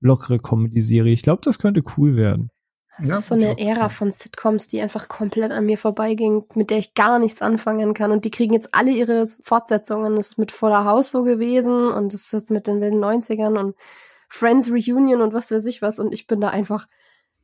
[0.00, 1.12] lockere Comedy-Serie.
[1.12, 2.50] Ich glaube, das könnte cool werden.
[2.98, 6.70] Das ja, ist so eine Ära von Sitcoms, die einfach komplett an mir vorbeiging, mit
[6.70, 8.10] der ich gar nichts anfangen kann.
[8.10, 10.16] Und die kriegen jetzt alle ihre Fortsetzungen.
[10.16, 13.56] Das ist mit Voller Haus so gewesen und das ist jetzt mit den wilden 90ern
[13.56, 13.76] und
[14.28, 16.00] Friends Reunion und was weiß ich was.
[16.00, 16.88] Und ich bin da einfach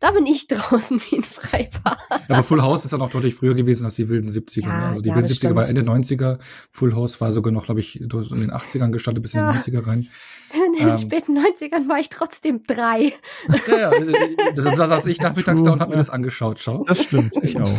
[0.03, 1.97] da bin ich draußen wie ein Freibad.
[2.11, 4.67] Ja, aber Full House ist ja noch deutlich früher gewesen als die wilden 70er.
[4.67, 5.57] Ja, also die ja, wilden 70er stimmt.
[5.57, 6.39] war Ende 90er.
[6.73, 9.87] Full House war sogar noch, glaube ich, in den 80ern gestartet bis in die 90er
[9.87, 10.09] rein.
[10.53, 13.13] In den ähm, späten 90ern war ich trotzdem drei.
[13.69, 13.93] Ja, ja.
[14.57, 16.59] Da saß ich nachmittags da und hab mir das angeschaut.
[16.59, 16.85] Schau.
[16.85, 17.71] Das stimmt, ich auch.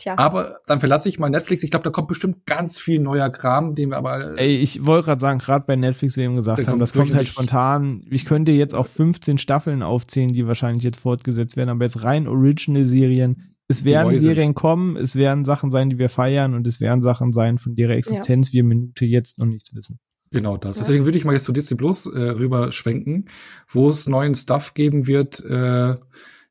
[0.00, 0.16] Tja.
[0.16, 1.62] Aber dann verlasse ich mal Netflix.
[1.62, 4.38] Ich glaube, da kommt bestimmt ganz viel neuer Kram, den wir aber.
[4.38, 7.14] Ey, ich wollte gerade sagen, gerade bei Netflix, wie wir eben gesagt haben, das kommt
[7.14, 8.06] halt spontan.
[8.10, 12.26] Ich könnte jetzt auch 15 Staffeln aufzählen, die wahrscheinlich jetzt fortgesetzt werden, aber jetzt rein
[12.26, 13.54] Original-Serien.
[13.68, 17.32] Es werden Serien kommen, es werden Sachen sein, die wir feiern und es werden Sachen
[17.32, 18.54] sein, von deren Existenz ja.
[18.54, 20.00] wir Minute jetzt noch nichts wissen.
[20.32, 20.78] Genau das.
[20.78, 23.26] Deswegen würde ich mal jetzt zu Disney Plus äh, rüber schwenken,
[23.68, 25.44] wo es neuen Stuff geben wird.
[25.44, 25.96] Äh,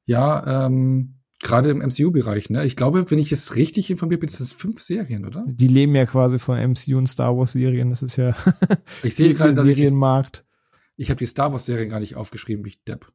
[0.05, 2.65] ja, ähm, Gerade im MCU-Bereich, ne?
[2.65, 5.45] Ich glaube, wenn ich es richtig informiert bin, sind es fünf Serien, oder?
[5.47, 7.89] Die leben ja quasi von MCU und Star Wars-Serien.
[7.89, 8.35] Das ist ja.
[9.03, 10.45] ich sehe gerade, dass Serienmarkt.
[10.97, 13.11] Ich, ich habe die Star Wars-Serien gar nicht aufgeschrieben, ich Depp.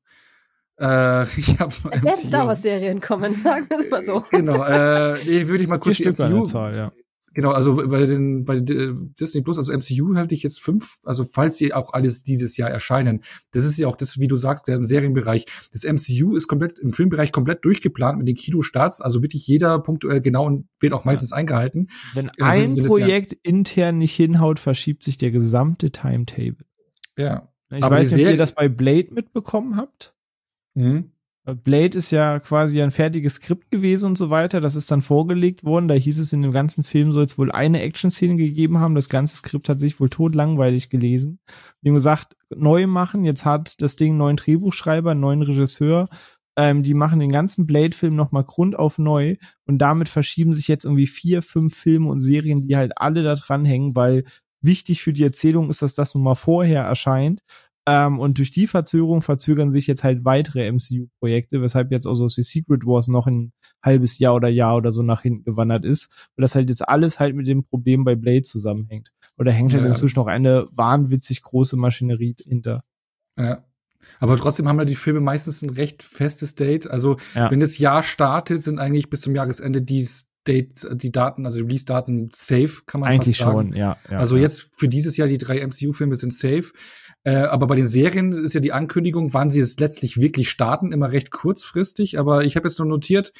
[0.79, 4.25] Äh, ich hab es werden Star Wars-Serien kommen, sagen wir es mal so.
[4.31, 6.93] Genau, äh, nee, würde ich mal kurz die MCU, Zahl, ja.
[7.35, 11.59] Genau, also bei den bei Disney Plus, also MCU halte ich jetzt fünf, also falls
[11.59, 13.23] sie auch alles dieses Jahr erscheinen.
[13.51, 15.45] Das ist ja auch das, wie du sagst, der im Serienbereich.
[15.73, 20.21] Das MCU ist komplett im Filmbereich komplett durchgeplant mit den Kinostarts, also wirklich jeder punktuell
[20.21, 21.39] genau und wird auch meistens ja.
[21.39, 21.89] eingehalten.
[22.15, 26.65] Wenn äh, ein wenn Projekt ja intern nicht hinhaut, verschiebt sich der gesamte Timetable.
[27.19, 27.49] Ja.
[27.71, 30.15] Ich Aber weiß nicht, ob ihr das bei Blade mitbekommen habt.
[30.75, 31.11] Mhm.
[31.47, 34.63] Blade ist ja quasi ein fertiges Skript gewesen und so weiter.
[34.63, 35.89] Das ist dann vorgelegt worden.
[35.89, 38.95] Da hieß es, in dem ganzen Film soll es wohl eine Action-Szene gegeben haben.
[38.95, 41.41] Das ganze Skript hat sich wohl totlangweilig gelesen.
[41.85, 43.25] Haben gesagt, neu machen.
[43.25, 46.09] Jetzt hat das Ding einen neuen Drehbuchschreiber, einen neuen Regisseur.
[46.57, 49.37] Ähm, die machen den ganzen Blade-Film nochmal grundauf neu.
[49.67, 53.35] Und damit verschieben sich jetzt irgendwie vier, fünf Filme und Serien, die halt alle da
[53.35, 54.25] dranhängen, weil
[54.63, 57.43] wichtig für die Erzählung ist, dass das nun mal vorher erscheint.
[57.87, 62.27] Ähm, und durch die Verzögerung verzögern sich jetzt halt weitere MCU-Projekte, weshalb jetzt auch so
[62.27, 66.11] wie Secret Wars noch ein halbes Jahr oder Jahr oder so nach hinten gewandert ist,
[66.37, 69.13] weil das halt jetzt alles halt mit dem Problem bei Blade zusammenhängt.
[69.37, 72.85] Oder hängt halt ja, inzwischen noch eine wahnwitzig große Maschinerie hinter.
[73.37, 73.65] Ja.
[74.21, 76.89] Aber trotzdem haben ja die Filme meistens ein recht festes Date.
[76.89, 77.51] Also ja.
[77.51, 80.07] wenn das Jahr startet, sind eigentlich bis zum Jahresende die
[80.47, 83.73] Date, die Daten, also Release-Daten safe, kann man eigentlich fast sagen.
[83.73, 83.97] schon, ja.
[84.11, 86.71] ja also jetzt für dieses Jahr die drei MCU-Filme sind safe.
[87.25, 90.93] Äh, aber bei den Serien ist ja die Ankündigung, wann sie es letztlich wirklich starten,
[90.93, 92.19] immer recht kurzfristig.
[92.19, 93.33] Aber ich habe jetzt nur notiert,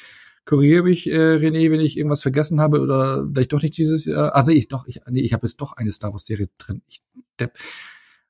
[0.45, 4.31] korrigiere mich, äh, René, wenn ich irgendwas vergessen habe oder vielleicht doch nicht dieses Jahr.
[4.33, 6.81] Ach nee, ich doch, ich, nee, ich habe jetzt doch eine Star Wars-Serie drin.
[6.87, 7.01] Ich,
[7.39, 7.53] Depp.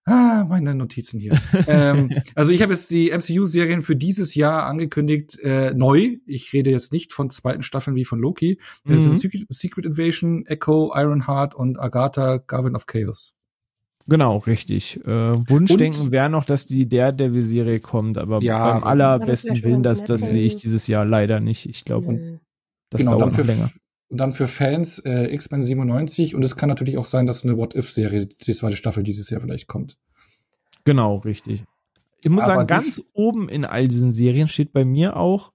[0.07, 1.39] Ah, meine Notizen hier.
[1.67, 6.17] ähm, also ich habe jetzt die MCU-Serien für dieses Jahr angekündigt, äh, neu.
[6.27, 8.59] Ich rede jetzt nicht von zweiten Staffeln wie von Loki.
[8.85, 9.15] Das mhm.
[9.15, 13.35] sind Secret Invasion, Echo, Ironheart und Agatha, Garvin of Chaos.
[14.07, 14.99] Genau, richtig.
[15.05, 20.29] Äh, Wunschdenken wäre noch, dass die Daredevil-Serie kommt, aber ja, beim allerbesten Willen, das, das
[20.29, 21.67] sehe ich dieses Jahr leider nicht.
[21.67, 22.39] Ich glaube,
[22.91, 23.71] das genau, dauert noch länger.
[24.09, 27.57] Und dann für Fans äh, X-Men 97 und es kann natürlich auch sein, dass eine
[27.57, 29.97] What-If-Serie, die zweite Staffel dieses Jahr vielleicht kommt.
[30.83, 31.63] Genau, richtig.
[32.23, 35.51] Ich muss aber sagen, ganz oben in all diesen Serien steht bei mir auch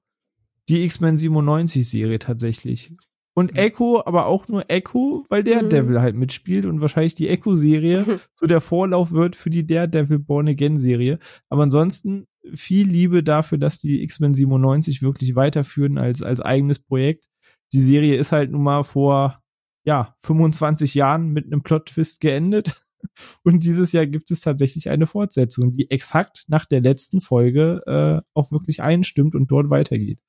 [0.69, 2.93] die X-Men 97 Serie tatsächlich.
[3.35, 5.71] Und Echo, aber auch nur Echo, weil der mhm.
[5.71, 10.49] Devil halt mitspielt und wahrscheinlich die Echo-Serie so der Vorlauf wird für die Daredevil Born
[10.49, 11.19] Again-Serie.
[11.49, 17.27] Aber ansonsten viel Liebe dafür, dass die X-Men 97 wirklich weiterführen als, als eigenes Projekt.
[17.73, 19.41] Die Serie ist halt nun mal vor,
[19.85, 22.85] ja, 25 Jahren mit einem Plot-Twist geendet.
[23.45, 28.21] Und dieses Jahr gibt es tatsächlich eine Fortsetzung, die exakt nach der letzten Folge äh,
[28.35, 30.21] auch wirklich einstimmt und dort weitergeht.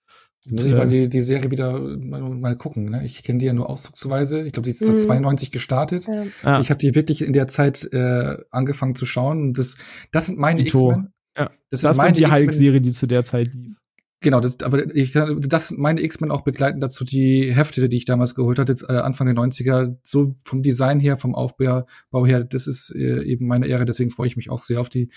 [0.49, 2.85] Muss ich mal die, die Serie wieder mal, mal gucken.
[2.85, 3.05] Ne?
[3.05, 4.41] Ich kenne die ja nur auszugsweise.
[4.41, 4.97] Ich glaube, die ist mhm.
[4.97, 6.07] 92 gestartet.
[6.07, 6.23] Ja.
[6.43, 6.59] Ah.
[6.59, 9.41] Ich habe die wirklich in der Zeit äh, angefangen zu schauen.
[9.41, 9.77] Und das,
[10.11, 11.13] das sind meine X-Men.
[11.37, 11.51] Ja.
[11.69, 13.77] Das, das sind meine die Hulk-Serie, die zu der Zeit lief.
[14.23, 18.05] Genau, das, aber ich, das sind meine X-Men auch begleiten dazu die Hefte, die ich
[18.05, 21.85] damals geholt hatte, jetzt, äh, Anfang der 90er, so vom Design her, vom Aufbau
[22.25, 25.09] her, das ist äh, eben meine Ehre, deswegen freue ich mich auch sehr auf die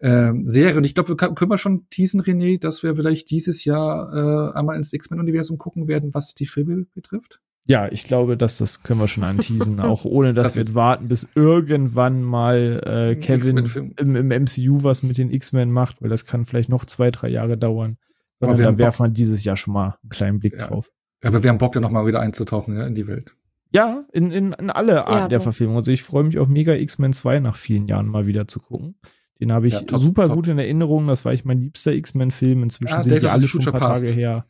[0.00, 0.76] äh, Serie.
[0.76, 4.52] Und ich glaube, wir kann, können wir schon teasen, René, dass wir vielleicht dieses Jahr
[4.52, 7.40] äh, einmal ins X-Men-Universum gucken werden, was die Filme betrifft?
[7.66, 10.74] Ja, ich glaube, dass das können wir schon anteasen, auch ohne dass das wir jetzt
[10.74, 13.58] warten, bis irgendwann mal äh, Kevin
[13.96, 17.28] im, im, MCU was mit den X-Men macht, weil das kann vielleicht noch zwei, drei
[17.28, 17.98] Jahre dauern.
[18.40, 20.66] Sondern da werfen wir dieses Jahr schon mal einen kleinen Blick ja.
[20.66, 20.90] drauf.
[21.22, 23.36] Ja, aber wir haben Bock, da noch mal wieder einzutauchen ja, in die Welt.
[23.72, 25.76] Ja, in, in, in alle Arten ja, der Verfilmung.
[25.76, 28.96] Also ich freue mich auf Mega X-Men 2 nach vielen Jahren mal wieder zu gucken.
[29.40, 30.36] Den habe ich ja, top, super top.
[30.36, 31.06] gut in Erinnerung.
[31.06, 32.62] Das war ich mein liebster X-Men-Film.
[32.62, 34.46] Inzwischen ah, sind die alle schon ein paar Tage her.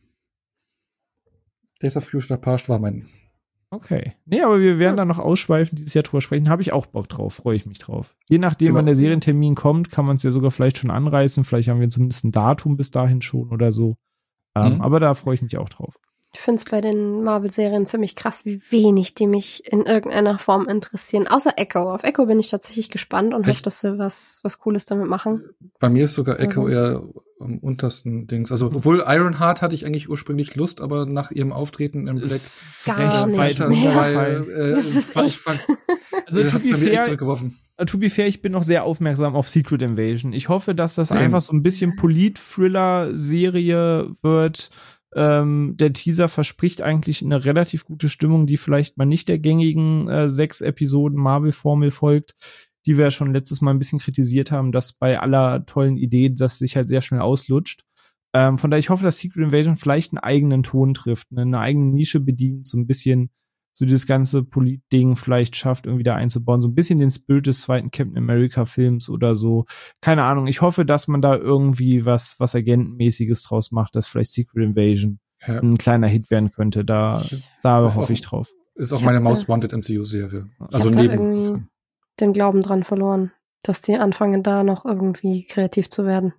[1.81, 3.07] Days of Future Past war mein.
[3.71, 4.15] Okay.
[4.27, 5.03] Nee, aber wir werden ja.
[5.03, 6.49] da noch ausschweifen, dieses Jahr drüber sprechen.
[6.49, 8.17] Habe ich auch Bock drauf, freue ich mich drauf.
[8.29, 8.79] Je nachdem, genau.
[8.79, 11.45] wann der Serientermin kommt, kann man es ja sogar vielleicht schon anreißen.
[11.45, 13.97] Vielleicht haben wir zumindest ein Datum bis dahin schon oder so.
[14.57, 14.81] Ähm, mhm.
[14.81, 15.95] Aber da freue ich mich auch drauf.
[16.33, 20.69] Ich finde es bei den Marvel-Serien ziemlich krass, wie wenig die mich in irgendeiner Form
[20.69, 21.27] interessieren.
[21.27, 21.93] Außer Echo.
[21.93, 25.43] Auf Echo bin ich tatsächlich gespannt und hoffe, dass sie was, was Cooles damit machen.
[25.81, 27.03] Bei mir ist sogar Echo eher
[27.41, 28.53] am untersten Dings.
[28.53, 32.85] Also, obwohl Ironheart hatte ich eigentlich ursprünglich Lust, aber nach ihrem Auftreten im Black ist
[32.85, 34.13] gar nicht weiter zwei,
[34.55, 35.39] äh, das ist echt.
[35.39, 35.67] Fand,
[36.27, 37.19] also, to be, fair,
[37.77, 40.33] äh, to be fair, ich bin noch sehr aufmerksam auf Secret Invasion.
[40.33, 41.23] Ich hoffe, dass das Same.
[41.23, 44.71] einfach so ein bisschen Polit-Thriller-Serie wird
[45.15, 50.09] ähm, der Teaser verspricht eigentlich eine relativ gute Stimmung, die vielleicht mal nicht der gängigen
[50.09, 52.35] äh, sechs Episoden Marvel-Formel folgt,
[52.87, 56.31] die wir ja schon letztes Mal ein bisschen kritisiert haben, dass bei aller tollen Idee
[56.31, 57.85] das sich halt sehr schnell auslutscht.
[58.33, 61.59] Ähm, von daher, ich hoffe, dass Secret Invasion vielleicht einen eigenen Ton trifft, ne, eine
[61.59, 63.31] eigene Nische bedient, so ein bisschen
[63.81, 66.61] so dieses ganze Polit-Ding vielleicht schafft, irgendwie da einzubauen.
[66.61, 69.65] So ein bisschen den Spirit des zweiten Captain America-Films oder so.
[70.03, 70.49] Keine Ahnung.
[70.49, 75.19] Ich hoffe, dass man da irgendwie was, was Agentenmäßiges draus macht, dass vielleicht Secret Invasion
[75.47, 75.61] ja.
[75.61, 76.85] ein kleiner Hit werden könnte.
[76.85, 77.25] Da,
[77.63, 78.51] da hoffe auch, ich drauf.
[78.75, 80.51] Ist auch ich meine Most Wanted MCU-Serie.
[80.71, 81.71] Also neben.
[82.21, 86.35] den Glauben dran verloren, dass die anfangen, da noch irgendwie kreativ zu werden.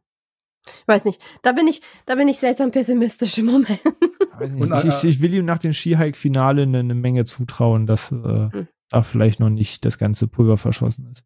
[0.65, 1.21] Ich weiß nicht.
[1.41, 3.81] Da bin ich, da bin ich seltsam pessimistisch im Moment.
[4.39, 8.15] Und, ich, ich, ich, will ihm nach dem Skihike-Finale eine, eine, Menge zutrauen, dass äh,
[8.15, 8.67] hm.
[8.89, 11.25] da vielleicht noch nicht das ganze Pulver verschossen ist.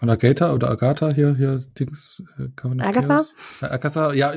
[0.00, 2.48] Und Agatha oder Agatha hier, hier, Dings, äh,
[2.80, 3.22] Agatha?
[3.60, 4.32] Agatha, ja.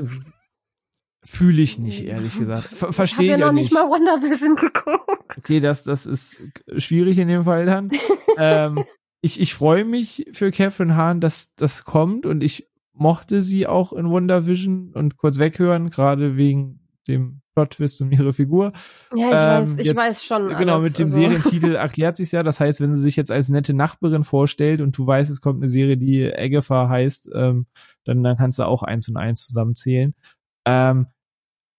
[1.26, 2.66] Fühle ich nicht, ehrlich gesagt.
[2.66, 5.38] Ver Verstehe ich, ich ja noch nicht mal Wonder Vision geguckt.
[5.38, 6.42] Okay, das, das ist
[6.76, 7.92] schwierig in dem Fall dann.
[8.38, 8.84] ähm,
[9.22, 13.94] ich, ich freue mich für Catherine Hahn, dass das kommt und ich mochte sie auch
[13.94, 18.74] in Wonder Vision und kurz weghören, gerade wegen dem Plot-Twist um ihre Figur.
[19.16, 20.50] Ja, ich ähm, weiß, ich jetzt, weiß schon.
[20.50, 21.16] Genau, alles, mit dem also.
[21.16, 22.44] Serientitel erklärt sich's ja.
[22.44, 25.62] Das heißt, wenn sie sich jetzt als nette Nachbarin vorstellt und du weißt, es kommt
[25.62, 27.68] eine Serie, die Agatha heißt, ähm,
[28.06, 30.14] dann, dann kannst du auch eins und eins zusammenzählen.
[30.66, 31.08] Ähm,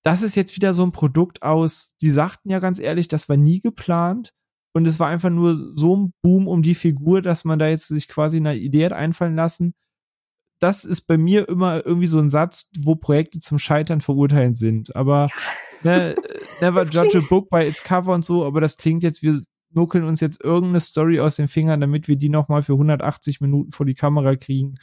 [0.05, 3.37] das ist jetzt wieder so ein Produkt aus, die sagten ja ganz ehrlich, das war
[3.37, 4.33] nie geplant.
[4.77, 7.87] Und es war einfach nur so ein Boom um die Figur, dass man da jetzt
[7.89, 9.73] sich quasi eine Idee hat einfallen lassen
[10.59, 14.95] das ist bei mir immer irgendwie so ein Satz, wo Projekte zum Scheitern verurteilt sind.
[14.97, 15.29] Aber
[15.83, 16.15] ne,
[16.61, 19.41] never judge a book by its cover und so, aber das klingt jetzt, wir
[19.75, 23.73] nuckeln uns jetzt irgendeine Story aus den Fingern, damit wir die nochmal für 180 Minuten
[23.73, 24.77] vor die Kamera kriegen.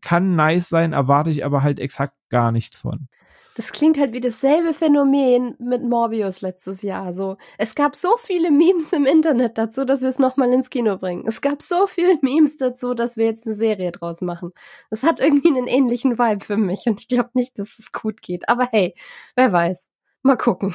[0.00, 3.08] Kann nice sein, erwarte ich aber halt exakt gar nichts von.
[3.56, 7.12] Das klingt halt wie dasselbe Phänomen mit Morbius letztes Jahr.
[7.12, 10.98] So, es gab so viele Memes im Internet dazu, dass wir es nochmal ins Kino
[10.98, 11.24] bringen.
[11.26, 14.50] Es gab so viele Memes dazu, dass wir jetzt eine Serie draus machen.
[14.90, 18.22] Das hat irgendwie einen ähnlichen Vibe für mich und ich glaube nicht, dass es gut
[18.22, 18.48] geht.
[18.48, 18.94] Aber hey,
[19.36, 19.88] wer weiß.
[20.22, 20.74] Mal gucken.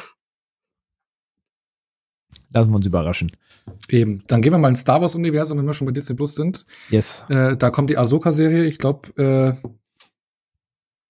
[2.52, 3.32] Lassen wir uns überraschen.
[3.90, 4.24] Eben.
[4.28, 6.66] Dann gehen wir mal ins Star Wars-Universum, wenn wir schon bei Disney Plus sind.
[6.90, 7.26] Yes.
[7.30, 8.66] Äh, da kommt die Ahsoka-Serie.
[8.66, 9.70] Ich glaube, äh,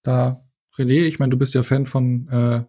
[0.02, 0.44] da,
[0.80, 2.64] René, ich meine, du bist ja Fan von äh,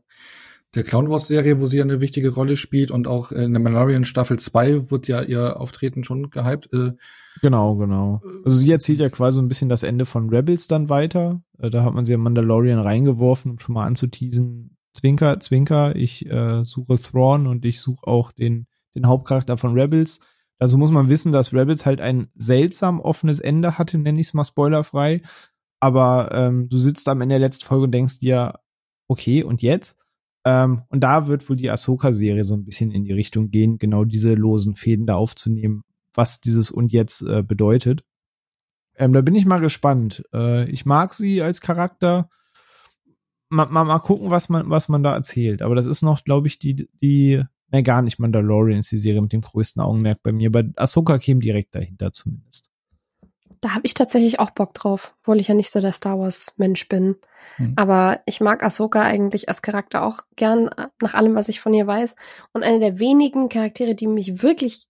[0.76, 4.06] der Clown Wars Serie, wo sie eine wichtige Rolle spielt und auch in der Mandalorian
[4.06, 6.72] Staffel 2 wird ja ihr Auftreten schon gehypt.
[6.72, 6.94] Äh,
[7.42, 8.22] genau, genau.
[8.46, 11.42] Also sie erzählt ja quasi ein bisschen das Ende von Rebels dann weiter.
[11.58, 14.78] Äh, da hat man sie in Mandalorian reingeworfen, um schon mal anzuteasen.
[14.94, 20.20] Zwinker, Zwinker, ich äh, suche Thrawn und ich suche auch den, den Hauptcharakter von Rebels.
[20.58, 24.34] Also muss man wissen, dass Rebels halt ein seltsam offenes Ende hatte, nenne ich es
[24.34, 25.22] mal spoilerfrei.
[25.82, 28.60] Aber ähm, du sitzt am Ende der letzten Folge und denkst dir,
[29.08, 30.00] okay, und jetzt?
[30.46, 34.06] Ähm, und da wird wohl die Ahsoka-Serie so ein bisschen in die Richtung gehen, genau
[34.06, 38.04] diese losen Fäden da aufzunehmen, was dieses und jetzt äh, bedeutet.
[38.96, 40.24] Ähm, da bin ich mal gespannt.
[40.34, 42.30] Äh, ich mag sie als Charakter.
[43.50, 45.62] Mal, mal, mal gucken, was man, was man da erzählt.
[45.62, 49.22] Aber das ist noch, glaube ich, die, die, ne, gar nicht Mandalorian ist die Serie
[49.22, 50.52] mit dem größten Augenmerk bei mir.
[50.52, 52.71] Bei Ahsoka käme direkt dahinter zumindest.
[53.62, 56.88] Da habe ich tatsächlich auch Bock drauf, obwohl ich ja nicht so der Star Wars-Mensch
[56.88, 57.16] bin.
[57.58, 57.74] Mhm.
[57.76, 60.70] Aber ich mag Ahsoka eigentlich als Charakter auch gern,
[61.02, 62.16] nach allem, was ich von ihr weiß.
[62.54, 64.88] Und eine der wenigen Charaktere, die mich wirklich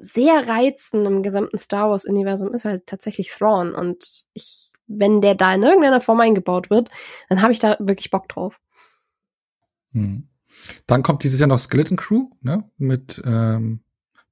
[0.00, 3.74] sehr reizen im gesamten Star Wars-Universum, ist halt tatsächlich Thrawn.
[3.74, 6.90] Und ich, wenn der da in irgendeiner Form eingebaut wird,
[7.28, 8.60] dann habe ich da wirklich Bock drauf.
[9.90, 10.28] Mhm.
[10.86, 12.70] Dann kommt dieses Jahr noch Skeleton Crew, ne?
[12.78, 13.80] Mit ähm,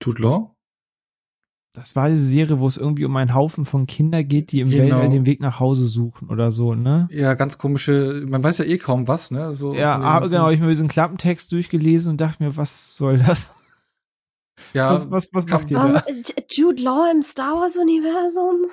[0.03, 0.56] Jude Law.
[1.77, 4.71] Das war die Serie, wo es irgendwie um einen Haufen von Kindern geht, die im
[4.71, 4.83] genau.
[4.83, 7.07] Weltall den Weg nach Hause suchen oder so, ne?
[7.13, 9.53] Ja, ganz komische, man weiß ja eh kaum was, ne?
[9.53, 13.19] So ja, aber genau, ich habe mir diesen Klappentext durchgelesen und dachte mir, was soll
[13.19, 13.55] das?
[14.73, 16.05] Ja, was, was, was macht ihr um, da?
[16.51, 18.71] Jude Law im Star Wars Universum?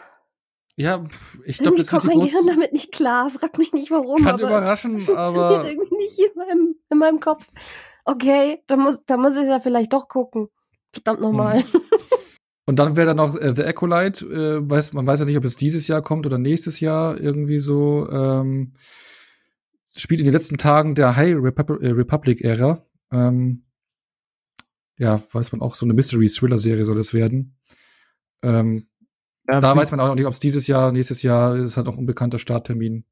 [0.77, 1.03] Ja,
[1.43, 3.29] ich glaube, das kommt mein Gehirn damit nicht klar.
[3.29, 4.23] Frag mich nicht warum.
[4.23, 7.45] Kann aber überraschen, es aber irgendwie nicht in meinem, in meinem Kopf.
[8.05, 10.47] Okay, da muss, da muss ich ja vielleicht doch gucken.
[10.93, 11.59] Verdammt nochmal.
[11.59, 11.81] Hm.
[12.65, 15.43] Und dann wäre da noch äh, The Acolyte, äh, weiß, man weiß ja nicht, ob
[15.43, 18.09] es dieses Jahr kommt oder nächstes Jahr irgendwie so.
[18.09, 18.73] Ähm,
[19.95, 22.85] spielt in den letzten Tagen der High Repub äh, Republic-Ära.
[23.11, 23.65] Ähm,
[24.97, 27.57] ja, weiß man auch, so eine Mystery-Thriller-Serie soll es werden.
[28.41, 28.87] Ähm,
[29.47, 31.87] ja, da weiß man auch noch nicht, ob es dieses Jahr, nächstes Jahr, ist halt
[31.87, 33.05] noch unbekannter Starttermin.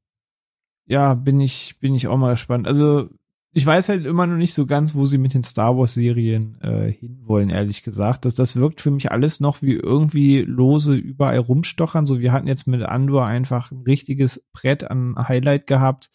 [0.86, 2.66] Ja, bin ich, bin ich auch mal gespannt.
[2.66, 3.10] Also
[3.54, 6.58] ich weiß halt immer noch nicht so ganz, wo sie mit den Star Wars Serien
[6.62, 8.24] äh, hinwollen, ehrlich gesagt.
[8.24, 12.06] Das, das wirkt für mich alles noch wie irgendwie lose überall rumstochern.
[12.06, 16.10] So, wir hatten jetzt mit Andor einfach ein richtiges Brett an Highlight gehabt.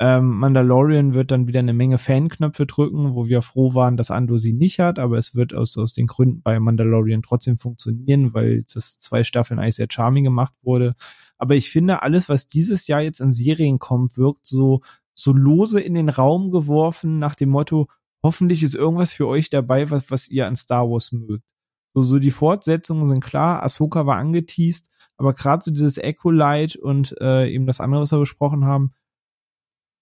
[0.00, 4.38] Ähm, Mandalorian wird dann wieder eine Menge Fanknöpfe drücken, wo wir froh waren, dass Andor
[4.38, 8.64] sie nicht hat, aber es wird aus, aus den Gründen bei Mandalorian trotzdem funktionieren, weil
[8.72, 10.94] das zwei Staffeln eigentlich sehr charming gemacht wurde.
[11.36, 14.80] Aber ich finde, alles, was dieses Jahr jetzt in Serien kommt, wirkt so,
[15.20, 17.88] so lose in den Raum geworfen nach dem Motto,
[18.22, 21.44] hoffentlich ist irgendwas für euch dabei, was, was ihr an Star Wars mögt.
[21.94, 26.76] So, so die Fortsetzungen sind klar, Ahsoka war angeteased, aber gerade so dieses Echo Light
[26.76, 28.92] und äh, eben das andere, was wir besprochen haben,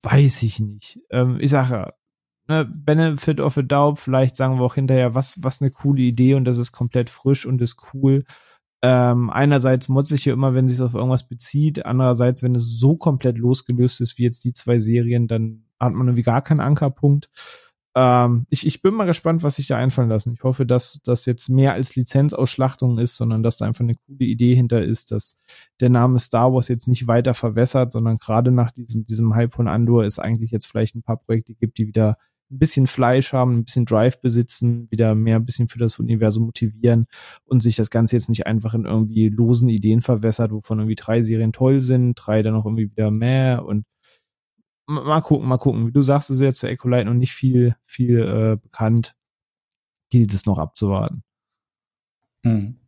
[0.03, 1.01] weiß ich nicht.
[1.11, 1.93] Ähm, ich sage,
[2.47, 6.35] ne, Benefit of a Doubt, vielleicht sagen wir auch hinterher, was, was eine coole Idee
[6.35, 8.25] und das ist komplett frisch und ist cool.
[8.83, 12.97] Ähm, einerseits motze ich hier immer, wenn sich auf irgendwas bezieht, andererseits, wenn es so
[12.97, 17.29] komplett losgelöst ist wie jetzt die zwei Serien, dann hat man irgendwie gar keinen Ankerpunkt.
[17.97, 20.35] Ähm, ich, ich bin mal gespannt, was sich da einfallen lassen.
[20.35, 24.25] Ich hoffe, dass das jetzt mehr als Lizenzausschlachtung ist, sondern dass da einfach eine coole
[24.25, 25.37] Idee hinter ist, dass
[25.81, 29.67] der Name Star Wars jetzt nicht weiter verwässert, sondern gerade nach diesem, diesem Hype von
[29.67, 32.17] Andor es eigentlich jetzt vielleicht ein paar Projekte gibt, die wieder
[32.51, 36.45] ein bisschen Fleisch haben, ein bisschen Drive besitzen, wieder mehr ein bisschen für das Universum
[36.45, 37.07] motivieren
[37.45, 41.23] und sich das Ganze jetzt nicht einfach in irgendwie losen Ideen verwässert, wovon irgendwie drei
[41.23, 43.85] Serien toll sind, drei dann auch irgendwie wieder mehr und
[44.87, 45.87] mal gucken, mal gucken.
[45.87, 49.15] Wie du sagst, ist ja zu Ecolite noch nicht viel, viel äh, bekannt.
[50.11, 51.23] Gilt es noch abzuwarten.
[52.45, 52.79] Hm.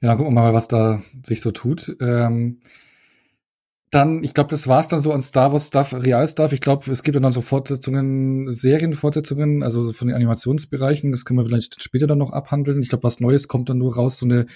[0.00, 1.94] Ja, gucken wir mal, was da sich so tut.
[2.00, 2.60] Ähm,
[3.90, 6.52] dann, ich glaube, das war's dann so an Star Wars Stuff, Real Stuff.
[6.52, 11.10] Ich glaube, es gibt dann, dann so Fortsetzungen, Serienfortsetzungen, also von den Animationsbereichen.
[11.10, 12.80] Das können wir vielleicht später dann noch abhandeln.
[12.82, 14.46] Ich glaube, was Neues kommt dann nur raus, so eine,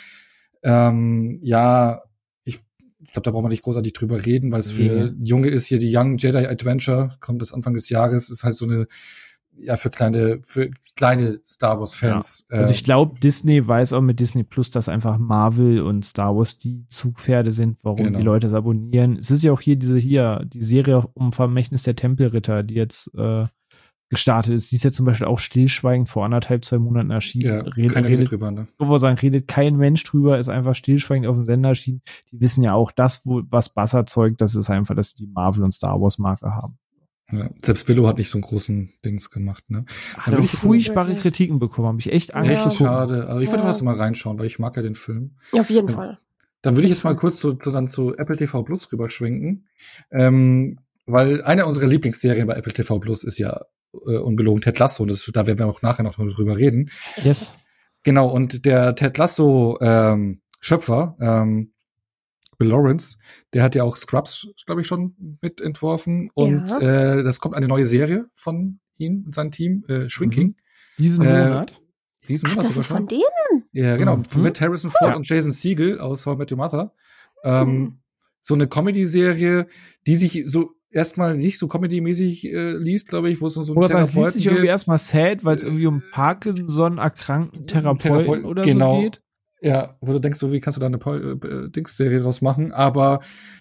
[0.63, 2.03] ähm, ja,
[2.45, 2.61] ich,
[3.01, 5.25] ich glaube, da brauchen wir nicht großartig drüber reden, weil es für mhm.
[5.25, 8.67] Junge ist hier die Young Jedi Adventure, kommt das Anfang des Jahres, ist halt so
[8.67, 8.87] eine
[9.57, 12.47] ja für kleine für kleine Star Wars Fans.
[12.51, 12.59] Ja.
[12.59, 16.59] Also ich glaube, Disney weiß auch mit Disney Plus, dass einfach Marvel und Star Wars
[16.59, 18.19] die Zugpferde sind, warum genau.
[18.19, 19.19] die Leute es abonnieren.
[19.19, 23.11] Es ist ja auch hier diese hier die Serie um Vermächtnis der Tempelritter, die jetzt
[23.15, 23.47] äh,
[24.11, 24.71] gestartet ist.
[24.71, 27.47] Die ist ja zum Beispiel auch stillschweigend vor anderthalb, zwei Monaten erschienen.
[27.47, 28.69] Ja, redet, keiner redet drüber, ne?
[28.79, 32.03] wo sagen, redet kein Mensch drüber, ist einfach stillschweigend auf dem Sender erschienen.
[32.31, 35.33] Die wissen ja auch, das, wo, was Bass erzeugt, das ist einfach, dass sie die
[35.33, 36.79] Marvel und Star Wars Marke haben.
[37.33, 39.87] Ja, selbst Willow hat nicht so einen großen Dings gemacht, ne?
[40.19, 42.51] Hat auch furchtbare Kritiken bekommen, habe ich echt Angst.
[42.51, 43.29] Echt so schade.
[43.29, 43.69] Aber ich würde ja.
[43.69, 45.37] trotzdem mal reinschauen, weil ich mag ja den Film.
[45.53, 45.95] Ja, auf jeden ja.
[45.95, 46.19] Fall.
[46.65, 49.67] Dann würde ich jetzt mal kurz zu, zu, dann zu Apple TV Plus rüberschwenken.
[50.11, 53.61] Ähm, weil eine unserer Lieblingsserien bei Apple TV Plus ist ja
[53.93, 55.03] äh, ungelogen Ted Lasso.
[55.03, 56.91] Und das, da werden wir auch nachher noch mal drüber reden.
[57.23, 57.57] Yes.
[58.03, 61.74] Genau, und der Ted Lasso ähm, Schöpfer, ähm,
[62.65, 63.19] Bill Lawrence,
[63.53, 66.31] der hat ja auch Scrubs, glaube ich, schon mitentworfen.
[66.35, 67.19] Und ja.
[67.19, 70.49] äh, das kommt eine neue Serie von ihm und seinem Team, äh, Shrinking.
[70.49, 70.57] Mhm.
[70.99, 71.81] Diesen äh, Monat?
[72.29, 73.65] Diesen Monat Ach, das ist von denen?
[73.73, 74.17] Ja, genau.
[74.17, 74.43] Mhm.
[74.43, 75.17] Mit Harrison Ford ja.
[75.17, 76.95] und Jason Siegel aus How I Met Your Mother.
[77.43, 77.99] Ähm, mhm.
[78.41, 79.67] So eine Comedy-Serie,
[80.07, 83.77] die sich so erstmal nicht so comedy-mäßig äh, liest, glaube ich, wo es so ein
[83.77, 88.45] Oder das liest sich irgendwie erstmal sad, weil es irgendwie um Parkinson erkrankten Therapeuten Therapeut,
[88.45, 88.97] oder genau.
[88.97, 89.24] so geht.
[89.65, 92.71] Ja, wo du denkst, so wie kannst du da eine äh, Dings-Serie draus machen?
[92.71, 93.21] Aber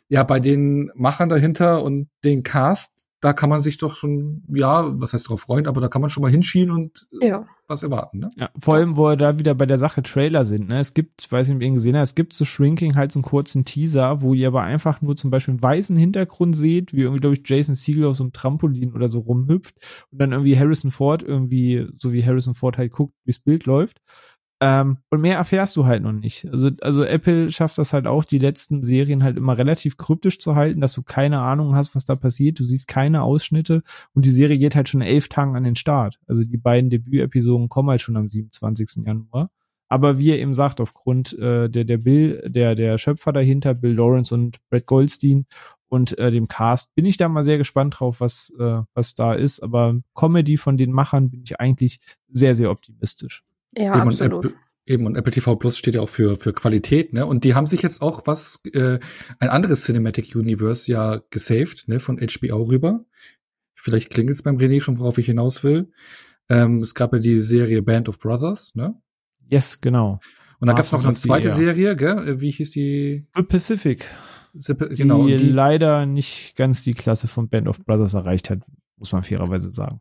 [0.09, 4.83] ja, bei den Machern dahinter und den Cast, da kann man sich doch schon, ja,
[4.99, 7.45] was heißt drauf freuen, aber da kann man schon mal hinschieben und äh, ja.
[7.69, 8.29] was erwarten, ne?
[8.35, 10.79] Ja, vor allem, wo wir da wieder bei der Sache Trailer sind, ne?
[10.79, 13.13] Es gibt, ich weiß nicht, ob ihr ihn gesehen habt, es gibt zu Shrinking halt
[13.13, 16.91] so einen kurzen Teaser, wo ihr aber einfach nur zum Beispiel einen weißen Hintergrund seht,
[16.91, 19.77] wie irgendwie, glaube ich, Jason Siegel auf so einem Trampolin oder so rumhüpft
[20.11, 24.01] und dann irgendwie Harrison Ford irgendwie, so wie Harrison Ford halt guckt, wie's Bild läuft.
[24.65, 26.47] Ähm, und mehr erfährst du halt noch nicht.
[26.49, 30.55] Also, also Apple schafft das halt auch, die letzten Serien halt immer relativ kryptisch zu
[30.55, 32.59] halten, dass du keine Ahnung hast, was da passiert.
[32.59, 33.83] Du siehst keine Ausschnitte
[34.13, 36.17] und die Serie geht halt schon elf Tagen an den Start.
[36.27, 39.05] Also die beiden Debütepisoden kommen halt schon am 27.
[39.05, 39.49] Januar.
[39.89, 43.95] Aber wie er eben sagt, aufgrund äh, der, der Bill, der, der Schöpfer dahinter, Bill
[43.95, 45.45] Lawrence und Brett Goldstein
[45.89, 49.33] und äh, dem Cast, bin ich da mal sehr gespannt drauf, was, äh, was da
[49.33, 49.59] ist.
[49.59, 51.99] Aber Comedy von den Machern bin ich eigentlich
[52.29, 53.43] sehr, sehr optimistisch.
[53.77, 54.45] Ja, eben absolut.
[54.45, 54.55] Und
[54.85, 57.25] eben, und Apple TV Plus steht ja auch für, für Qualität, ne?
[57.25, 58.99] Und die haben sich jetzt auch was, äh,
[59.39, 63.05] ein anderes Cinematic Universe ja gesaved, ne, von HBO rüber.
[63.75, 65.91] Vielleicht klingelt es beim René schon, worauf ich hinaus will.
[66.49, 68.95] Ähm, es gab ja die Serie Band of Brothers, ne?
[69.49, 70.19] Yes, genau.
[70.59, 72.27] Und da gab es noch eine zweite die, Serie, gell?
[72.27, 73.27] Äh, wie hieß die?
[73.35, 74.09] The Pacific.
[74.53, 78.59] The, genau, die, die leider nicht ganz die Klasse von Band of Brothers erreicht hat,
[78.97, 79.99] muss man fairerweise sagen.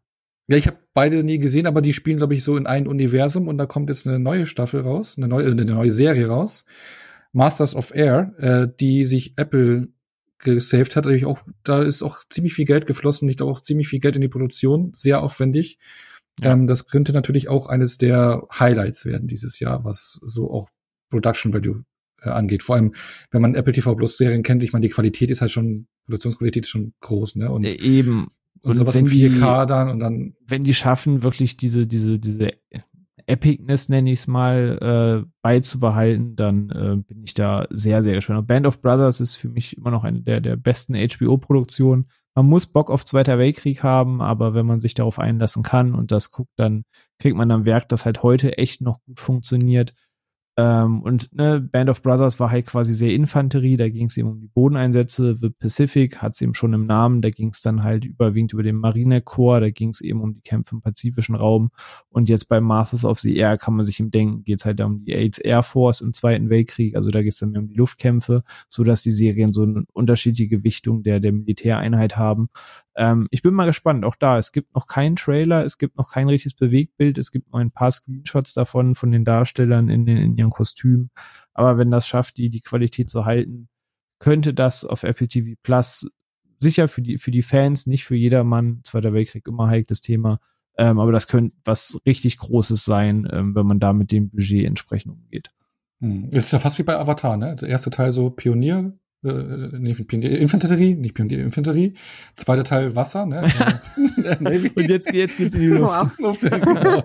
[0.49, 3.49] Ja, ich habe beide nie gesehen, aber die spielen, glaube ich, so in ein Universum
[3.49, 6.67] und da kommt jetzt eine neue Staffel raus, eine neue, eine neue Serie raus.
[7.33, 9.89] Masters of Air, äh, die sich Apple
[10.39, 11.05] gesaved hat.
[11.05, 14.23] Natürlich auch, da ist auch ziemlich viel Geld geflossen, nicht auch ziemlich viel Geld in
[14.23, 15.79] die Produktion, sehr aufwendig.
[16.41, 16.53] Ja.
[16.53, 20.69] Ähm, das könnte natürlich auch eines der Highlights werden dieses Jahr, was so auch
[21.11, 21.85] Production Value
[22.21, 22.63] äh, angeht.
[22.63, 22.93] Vor allem,
[23.31, 26.65] wenn man Apple TV Plus Serien kennt, ich meine, die Qualität ist halt schon, Produktionsqualität
[26.65, 27.51] ist schon groß, ne?
[27.51, 28.29] Und eben
[28.63, 30.35] und, und in 4K dann und dann.
[30.47, 32.53] Wenn die schaffen, wirklich diese, diese, diese
[33.27, 38.41] Epicness, nenne ich es mal, äh, beizubehalten, dann äh, bin ich da sehr, sehr gespannt.
[38.41, 42.09] Und Band of Brothers ist für mich immer noch eine der, der besten HBO-Produktionen.
[42.35, 46.13] Man muss Bock auf Zweiter Weltkrieg haben, aber wenn man sich darauf einlassen kann und
[46.13, 46.85] das guckt, dann
[47.19, 49.93] kriegt man am Werk, das halt heute echt noch gut funktioniert.
[50.59, 54.29] Ähm, und ne, Band of Brothers war halt quasi sehr Infanterie, da ging es eben
[54.29, 55.35] um die Bodeneinsätze.
[55.35, 58.63] The Pacific hat es eben schon im Namen, da ging es dann halt überwiegend über
[58.63, 61.71] den Marinekorps, da ging es eben um die Kämpfe im pazifischen Raum.
[62.11, 64.81] Und jetzt bei Masters of the Air kann man sich eben denken, geht es halt
[64.83, 67.69] um die AIDS Air Force im Zweiten Weltkrieg, also da geht es dann mehr um
[67.69, 72.51] die Luftkämpfe, so dass die Serien so eine unterschiedliche Gewichtung der, der Militäreinheit haben.
[72.95, 76.11] Ähm, ich bin mal gespannt, auch da, es gibt noch keinen Trailer, es gibt noch
[76.11, 80.19] kein richtiges Bewegtbild, es gibt noch ein paar Screenshots davon von den Darstellern in, den,
[80.19, 81.11] in ihren Kostümen.
[81.55, 83.69] Aber wenn das schafft, die, die Qualität zu halten,
[84.19, 86.09] könnte das auf Apple TV Plus
[86.61, 90.39] sicher für die, für die Fans, nicht für jedermann, Zweiter Weltkrieg immer heikles Thema,
[90.77, 94.67] ähm, aber das könnte was richtig Großes sein, ähm, wenn man da mit dem Budget
[94.67, 95.51] entsprechend umgeht.
[96.01, 96.29] Hm.
[96.33, 97.55] Es ist ja fast wie bei Avatar, ne?
[97.57, 98.93] Der erste Teil so Pionier,
[99.25, 101.95] äh, nicht Pionier, Infanterie, nicht Pionier, Infanterie.
[102.37, 103.43] Zweiter Teil Wasser, ne?
[104.75, 106.19] Und jetzt, jetzt geht's in die Luft.
[106.19, 107.05] Luft genau.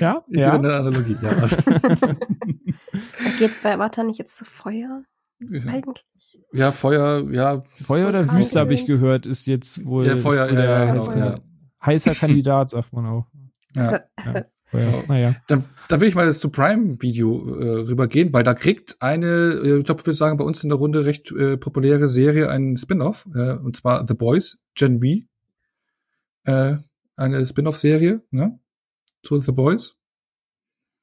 [0.00, 0.54] ja, ist ja.
[0.54, 1.30] eine Analogie, ja.
[3.38, 5.04] geht's bei Avatar nicht jetzt zu Feuer?
[5.40, 6.04] Eigentlich.
[6.52, 7.62] Ja, Feuer, ja.
[7.84, 11.40] Feuer oder Wüste habe ich gehört, ist jetzt wohl ja, Feuer, ja, ja, genau, ja.
[11.84, 13.26] heißer Kandidat, sagt man auch.
[13.74, 14.00] Ja.
[14.24, 14.44] ja.
[14.72, 15.36] Ja, naja.
[15.46, 19.78] Dann, dann will ich mal das zu Prime-Video äh, rübergehen, weil da kriegt eine, äh,
[19.78, 22.76] ich glaube, ich würde sagen, bei uns in der Runde recht äh, populäre Serie einen
[22.76, 25.22] Spin-off, äh, und zwar The Boys, Gen B.
[26.44, 26.76] Äh,
[27.16, 28.58] eine Spin-off-Serie, ne?
[29.22, 29.96] Zu The Boys.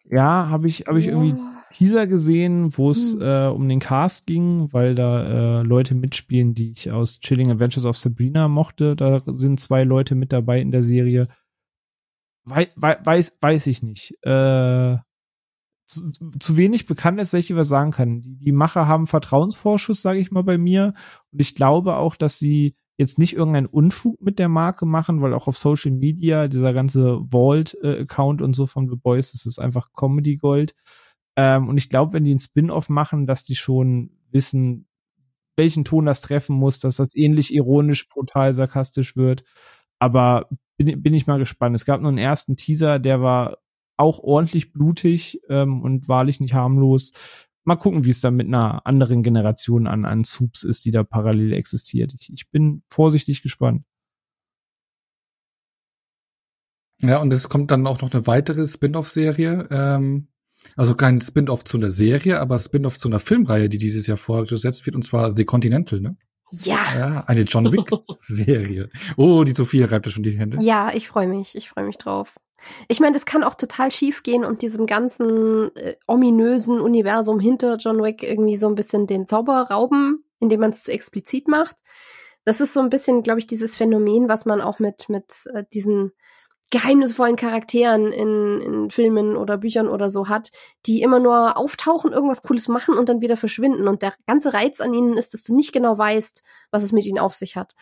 [0.05, 1.13] Ja, habe ich, hab ich ja.
[1.13, 1.35] irgendwie
[1.71, 3.21] Teaser gesehen, wo es hm.
[3.21, 7.85] äh, um den Cast ging, weil da äh, Leute mitspielen, die ich aus Chilling Adventures
[7.85, 8.95] of Sabrina mochte.
[8.95, 11.27] Da sind zwei Leute mit dabei in der Serie
[12.45, 14.17] wei weiß, weiß ich nicht.
[14.23, 14.97] Äh,
[15.87, 18.21] zu, zu wenig bekannt ist, dass was sagen kann.
[18.21, 20.93] Die, die Macher haben Vertrauensvorschuss, sage ich mal bei mir.
[21.31, 25.33] Und ich glaube auch, dass sie jetzt nicht irgendeinen Unfug mit der Marke machen, weil
[25.33, 29.93] auch auf Social Media dieser ganze Vault-Account und so von The Boys, das ist einfach
[29.93, 30.75] Comedy Gold.
[31.35, 34.87] Ähm, und ich glaube, wenn die einen Spin-off machen, dass die schon wissen,
[35.55, 39.43] welchen Ton das treffen muss, dass das ähnlich ironisch, brutal, sarkastisch wird.
[39.99, 40.47] Aber
[40.83, 41.75] bin, bin ich mal gespannt.
[41.75, 43.57] Es gab nur einen ersten Teaser, der war
[43.97, 47.11] auch ordentlich blutig ähm, und wahrlich nicht harmlos.
[47.63, 51.03] Mal gucken, wie es dann mit einer anderen Generation an, an Subs ist, die da
[51.03, 52.13] parallel existiert.
[52.13, 53.83] Ich, ich bin vorsichtig gespannt.
[57.01, 59.67] Ja, und es kommt dann auch noch eine weitere Spin-off-Serie.
[59.71, 60.27] Ähm,
[60.75, 64.85] also kein Spin-off zu einer Serie, aber Spin-off zu einer Filmreihe, die dieses Jahr vorgesetzt
[64.85, 66.17] wird, und zwar The Continental, ne?
[66.61, 66.83] Ja.
[66.95, 68.89] Ja, eine John Wick-Serie.
[69.17, 70.59] oh, die Sophia reibt schon die Hände.
[70.61, 71.55] Ja, ich freue mich.
[71.55, 72.35] Ich freue mich drauf.
[72.87, 77.77] Ich meine, das kann auch total schief gehen und diesem ganzen äh, ominösen Universum hinter
[77.77, 81.75] John Wick irgendwie so ein bisschen den Zauber rauben, indem man es zu explizit macht.
[82.45, 85.63] Das ist so ein bisschen, glaube ich, dieses Phänomen, was man auch mit, mit äh,
[85.73, 86.11] diesen
[86.73, 90.49] geheimnisvollen Charakteren in, in Filmen oder Büchern oder so hat,
[90.87, 93.87] die immer nur auftauchen, irgendwas Cooles machen und dann wieder verschwinden.
[93.87, 97.05] Und der ganze Reiz an ihnen ist, dass du nicht genau weißt, was es mit
[97.05, 97.75] ihnen auf sich hat.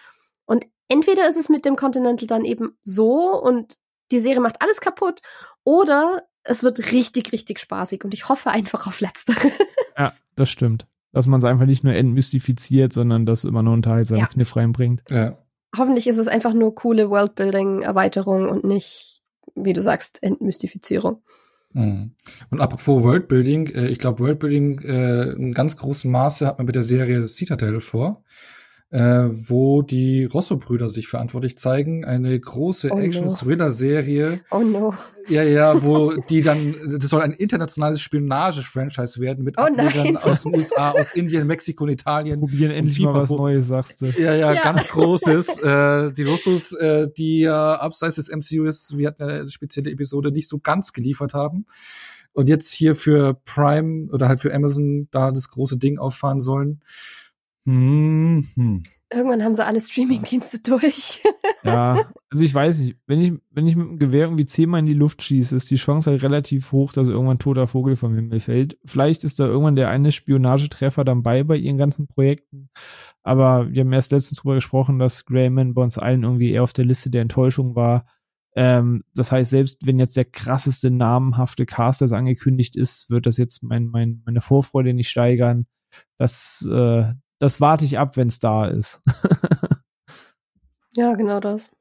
[0.45, 3.77] Und entweder ist es mit dem Continental dann eben so und
[4.11, 5.21] die Serie macht alles kaputt
[5.63, 9.53] oder es wird richtig, richtig spaßig und ich hoffe einfach auf Letzteres.
[9.97, 10.87] Ja, das stimmt.
[11.13, 14.27] Dass man es einfach nicht nur entmystifiziert, sondern das immer nur unterhaltsamen ja.
[14.27, 15.03] Kniff reinbringt.
[15.09, 15.37] Ja.
[15.77, 19.23] Hoffentlich ist es einfach nur coole Worldbuilding-Erweiterung und nicht,
[19.55, 21.21] wie du sagst, Entmystifizierung.
[21.73, 22.11] Mhm.
[22.49, 26.75] Und apropos Worldbuilding, äh, ich glaube, Worldbuilding äh, in ganz großem Maße hat man mit
[26.75, 28.23] der Serie Citadel vor
[28.91, 32.03] äh, wo die Rosso-Brüder sich verantwortlich zeigen.
[32.03, 34.41] Eine große oh Action-Thriller-Serie.
[34.51, 34.57] No.
[34.57, 34.93] Oh no.
[35.27, 40.43] Ja, ja, wo die dann, das soll ein internationales Spionage-Franchise werden mit oh Ablegern aus
[40.43, 42.39] den USA, aus Indien, Mexiko und Italien.
[42.39, 44.07] Probieren endlich mal was Neues, sagst du.
[44.07, 44.63] Ja, ja, ja.
[44.63, 45.59] ganz Großes.
[45.63, 50.49] äh, die Russos, äh, die ja abseits des MCUs, wir hatten eine spezielle Episode, nicht
[50.49, 51.65] so ganz geliefert haben
[52.33, 56.81] und jetzt hier für Prime oder halt für Amazon da das große Ding auffahren sollen.
[57.65, 58.83] Mhm.
[59.13, 61.21] Irgendwann haben sie alle Streamingdienste durch.
[61.63, 64.85] ja, also ich weiß nicht, wenn ich, wenn ich mit dem Gewehr irgendwie zehnmal in
[64.85, 68.15] die Luft schieße, ist die Chance halt relativ hoch, dass irgendwann ein toter Vogel vom
[68.15, 68.77] Himmel fällt.
[68.85, 72.69] Vielleicht ist da irgendwann der eine Spionagetreffer dann bei bei ihren ganzen Projekten.
[73.21, 76.73] Aber wir haben erst letztens drüber gesprochen, dass Grayman bei uns allen irgendwie eher auf
[76.73, 78.05] der Liste der Enttäuschung war.
[78.55, 83.35] Ähm, das heißt, selbst wenn jetzt der krasseste namenhafte Cast das angekündigt ist, wird das
[83.35, 85.67] jetzt mein, mein, meine Vorfreude nicht steigern.
[86.17, 89.01] Das, äh, das warte ich ab, wenn es da ist.
[90.93, 91.71] ja, genau das.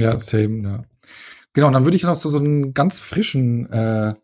[0.00, 0.82] Ja, same, ja.
[1.52, 4.14] Genau, und dann würde ich noch zu so einen ganz frischen äh,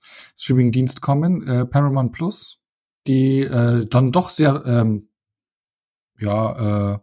[0.00, 2.62] Streaming-Dienst kommen, äh, Paramount Plus,
[3.08, 5.08] die äh, dann doch sehr ähm,
[6.20, 6.98] ja, äh,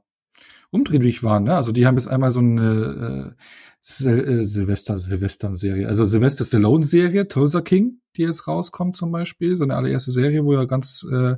[0.71, 1.43] umtriebig waren.
[1.43, 1.55] Ne?
[1.55, 3.43] Also die haben jetzt einmal so eine äh,
[3.83, 9.65] Sil äh, Silvester Silvester-Serie, also Sylvester Stallone-Serie, Tulsa King, die jetzt rauskommt zum Beispiel, so
[9.65, 11.35] eine allererste Serie, wo er ganz äh,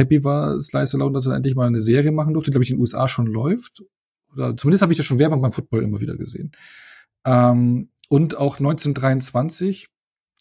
[0.00, 2.76] happy war Slice Alone, dass er endlich mal eine Serie machen durfte, glaube ich, in
[2.76, 3.84] den USA schon läuft.
[4.32, 6.52] Oder zumindest habe ich das schon Werbung beim Football immer wieder gesehen.
[7.24, 9.86] Ähm, und auch 1923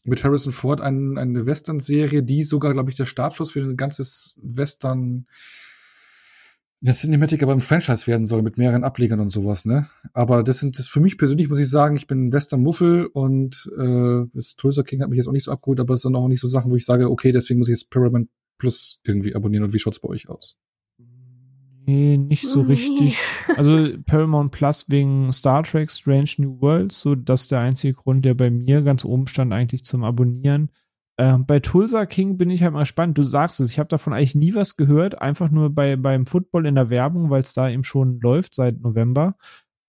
[0.05, 4.39] mit Harrison Ford ein, eine Western-Serie, die sogar, glaube ich, der Startschuss für ein ganzes
[4.41, 5.27] Western
[6.81, 9.89] das Cinematic aber ein Franchise werden soll mit mehreren Ablegern und sowas, ne?
[10.13, 13.69] Aber das sind das für mich persönlich muss ich sagen, ich bin Western Muffel und
[13.77, 16.29] äh, das Tulsa King hat mich jetzt auch nicht so abgeholt, aber es sind auch
[16.29, 18.29] nicht so Sachen, wo ich sage, okay, deswegen muss ich jetzt Paramount
[18.59, 20.59] Plus irgendwie abonnieren und wie schaut's bei euch aus?
[21.89, 23.17] Nee, nicht so richtig.
[23.55, 28.23] Also Paramount Plus wegen Star Trek Strange New Worlds, so das ist der einzige Grund,
[28.25, 30.69] der bei mir ganz oben stand eigentlich zum Abonnieren.
[31.17, 33.17] Äh, bei Tulsa King bin ich halt mal spannend.
[33.17, 36.67] Du sagst es, ich habe davon eigentlich nie was gehört, einfach nur bei beim Football
[36.67, 39.35] in der Werbung, weil es da eben schon läuft seit November.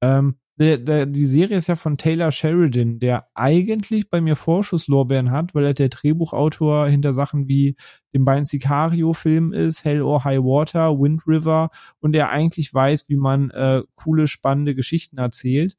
[0.00, 5.30] Ähm, der, der, die Serie ist ja von Taylor Sheridan, der eigentlich bei mir Vorschusslorbeeren
[5.30, 7.76] hat, weil er der Drehbuchautor hinter Sachen wie
[8.14, 11.70] dem beiden Sicario-Film ist, Hell or High Water, Wind River
[12.00, 15.78] und er eigentlich weiß, wie man äh, coole, spannende Geschichten erzählt.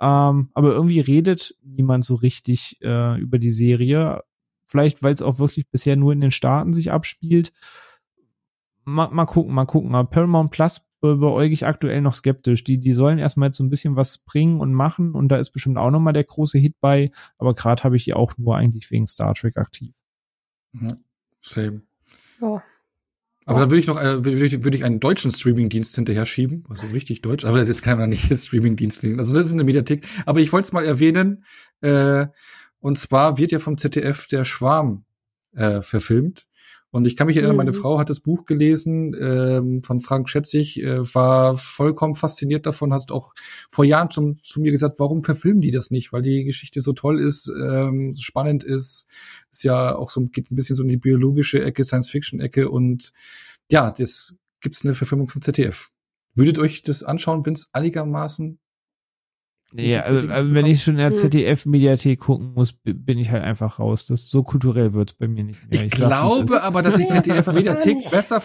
[0.00, 4.22] Ähm, aber irgendwie redet niemand so richtig äh, über die Serie.
[4.66, 7.52] Vielleicht, weil es auch wirklich bisher nur in den Staaten sich abspielt.
[8.84, 9.94] Mal, mal gucken, mal gucken.
[9.94, 12.64] Aber Paramount Plus beäuge ich aktuell noch skeptisch.
[12.64, 15.50] Die, die sollen erstmal jetzt so ein bisschen was bringen und machen und da ist
[15.50, 18.90] bestimmt auch nochmal der große Hit bei, aber gerade habe ich die auch nur eigentlich
[18.90, 19.94] wegen Star Trek aktiv.
[20.72, 21.04] Mhm.
[21.40, 21.82] Same.
[22.40, 22.60] Oh.
[23.46, 26.64] Aber dann würde ich noch äh, würde ich, würd ich einen deutschen Streamingdienst hinterher schieben,
[26.70, 29.04] also richtig deutsch, aber das ist jetzt keiner nicht Streamingdienst.
[29.04, 30.06] Also das ist eine Mediathek.
[30.24, 31.44] Aber ich wollte es mal erwähnen,
[31.82, 32.26] äh,
[32.80, 35.04] und zwar wird ja vom ZDF der Schwarm
[35.52, 36.46] äh, verfilmt.
[36.94, 37.58] Und ich kann mich erinnern, mhm.
[37.58, 42.94] meine Frau hat das Buch gelesen ähm, von Frank Schätzig, äh, war vollkommen fasziniert davon,
[42.94, 43.32] hat auch
[43.68, 46.12] vor Jahren schon zu mir gesagt, warum verfilmen die das nicht?
[46.12, 49.08] Weil die Geschichte so toll ist, ähm, spannend ist,
[49.50, 53.10] ist ja auch so geht ein bisschen so in die biologische Ecke, Science-Fiction-Ecke und
[53.68, 55.90] ja, das gibt's eine Verfilmung vom ZDF.
[56.36, 58.60] Würdet euch das anschauen, wenn es einigermaßen
[59.76, 61.16] Nee, also, also wenn ich schon in der hm.
[61.16, 64.06] ZDF-Mediathek gucken muss, bin ich halt einfach raus.
[64.06, 65.72] Das so kulturell wird's bei mir nicht mehr.
[65.72, 68.40] Ich, ich glaube aber, dass die ZDF-Mediathek besser,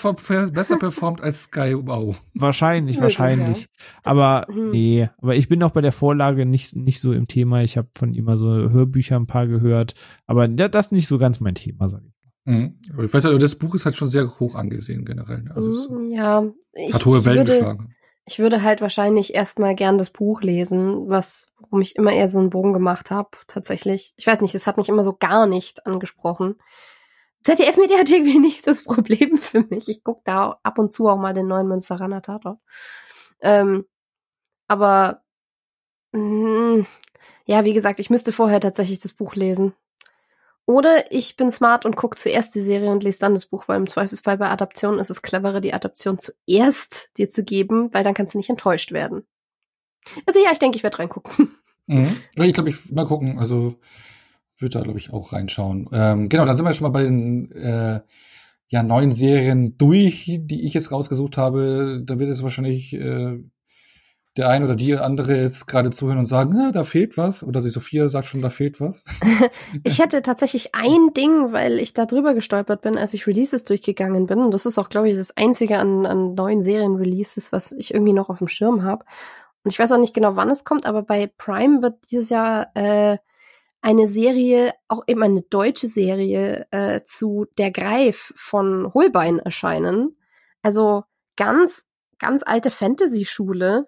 [0.51, 2.19] besser performt als Sky Wow.
[2.33, 3.67] Wahrscheinlich, wahrscheinlich.
[4.03, 4.71] Aber hm.
[4.71, 7.61] nee, aber ich bin auch bei der Vorlage nicht, nicht so im Thema.
[7.61, 9.93] Ich habe von ihm mal so Hörbücher ein paar gehört.
[10.25, 12.19] Aber das ist nicht so ganz mein Thema, sage ich.
[12.45, 12.79] Mhm.
[12.91, 15.45] Aber ich weiß halt, das Buch ist halt schon sehr hoch angesehen generell.
[15.53, 16.43] Also ja,
[16.73, 17.93] ich, hat hohe Wellen geschlagen.
[18.29, 22.37] Ich würde halt wahrscheinlich erstmal gern das Buch lesen, was, worum ich immer eher so
[22.37, 24.13] einen Bogen gemacht habe, tatsächlich.
[24.17, 26.55] Ich weiß nicht, es hat mich immer so gar nicht angesprochen.
[27.43, 29.89] ZDF-Mediathek wäre nicht das Problem für mich.
[29.89, 32.59] Ich gucke da ab und zu auch mal den neuen Münsteraner Tatort.
[33.41, 33.85] Ähm,
[34.67, 35.23] aber
[36.11, 36.87] mh, mm,
[37.45, 39.73] ja, wie gesagt, ich müsste vorher tatsächlich das Buch lesen.
[40.69, 43.77] Oder ich bin smart und gucke zuerst die Serie und lese dann das Buch, weil
[43.77, 48.13] im Zweifelsfall bei Adaptionen ist es cleverer, die Adaption zuerst dir zu geben, weil dann
[48.13, 49.23] kannst du nicht enttäuscht werden.
[50.27, 51.55] Also ja, ich denke, ich werde reingucken.
[51.91, 52.21] Mhm.
[52.35, 53.39] Ich glaube, ich mal gucken.
[53.39, 53.73] Also
[54.59, 55.89] würde da, glaube ich, auch reinschauen.
[55.91, 58.01] Ähm, genau, dann sind wir schon mal bei den äh,
[58.67, 62.03] ja, neuen Serien durch, die ich jetzt rausgesucht habe.
[62.05, 63.39] Da wird es wahrscheinlich äh,
[64.37, 67.43] der ein oder die andere jetzt gerade zuhören und sagen, na, da fehlt was.
[67.43, 69.05] Oder die Sophia sagt schon, da fehlt was.
[69.83, 74.27] ich hatte tatsächlich ein Ding, weil ich da drüber gestolpert bin, als ich Releases durchgegangen
[74.27, 74.39] bin.
[74.39, 78.13] Und das ist auch, glaube ich, das einzige an, an neuen Serien-Releases, was ich irgendwie
[78.13, 79.03] noch auf dem Schirm habe.
[79.63, 82.67] Und ich weiß auch nicht genau, wann es kommt, aber bei Prime wird dieses Jahr
[82.75, 83.17] äh,
[83.81, 90.17] eine Serie, auch eben eine deutsche Serie äh, zu Der Greif von Holbein erscheinen.
[90.61, 91.03] Also
[91.35, 91.85] ganz,
[92.19, 93.87] ganz alte Fantasy-Schule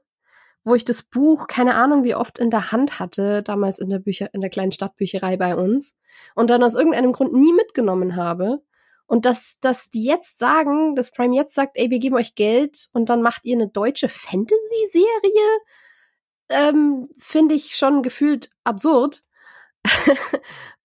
[0.64, 4.00] wo ich das Buch, keine Ahnung wie oft in der Hand hatte, damals in der
[4.00, 5.96] Bücher, in der kleinen Stadtbücherei bei uns,
[6.36, 8.62] und dann aus irgendeinem Grund nie mitgenommen habe.
[9.08, 12.88] Und dass, dass die jetzt sagen, dass Prime jetzt sagt, ey, wir geben euch Geld
[12.94, 15.60] und dann macht ihr eine deutsche Fantasy-Serie,
[16.50, 19.24] ähm, finde ich schon gefühlt absurd.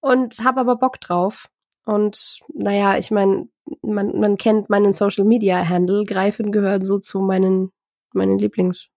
[0.00, 1.48] und habe aber Bock drauf.
[1.84, 3.48] Und naja, ich meine,
[3.82, 6.04] man, man kennt meinen Social Media Handle.
[6.04, 7.72] Greifen gehören so zu meinen,
[8.12, 8.88] meinen Lieblings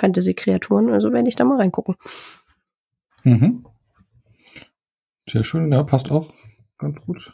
[0.00, 0.90] Fantasy-Kreaturen.
[0.90, 1.96] Also werde ich da mal reingucken.
[3.24, 3.66] Mhm.
[5.28, 6.28] Sehr schön, ja, passt auch
[6.78, 7.32] ganz gut.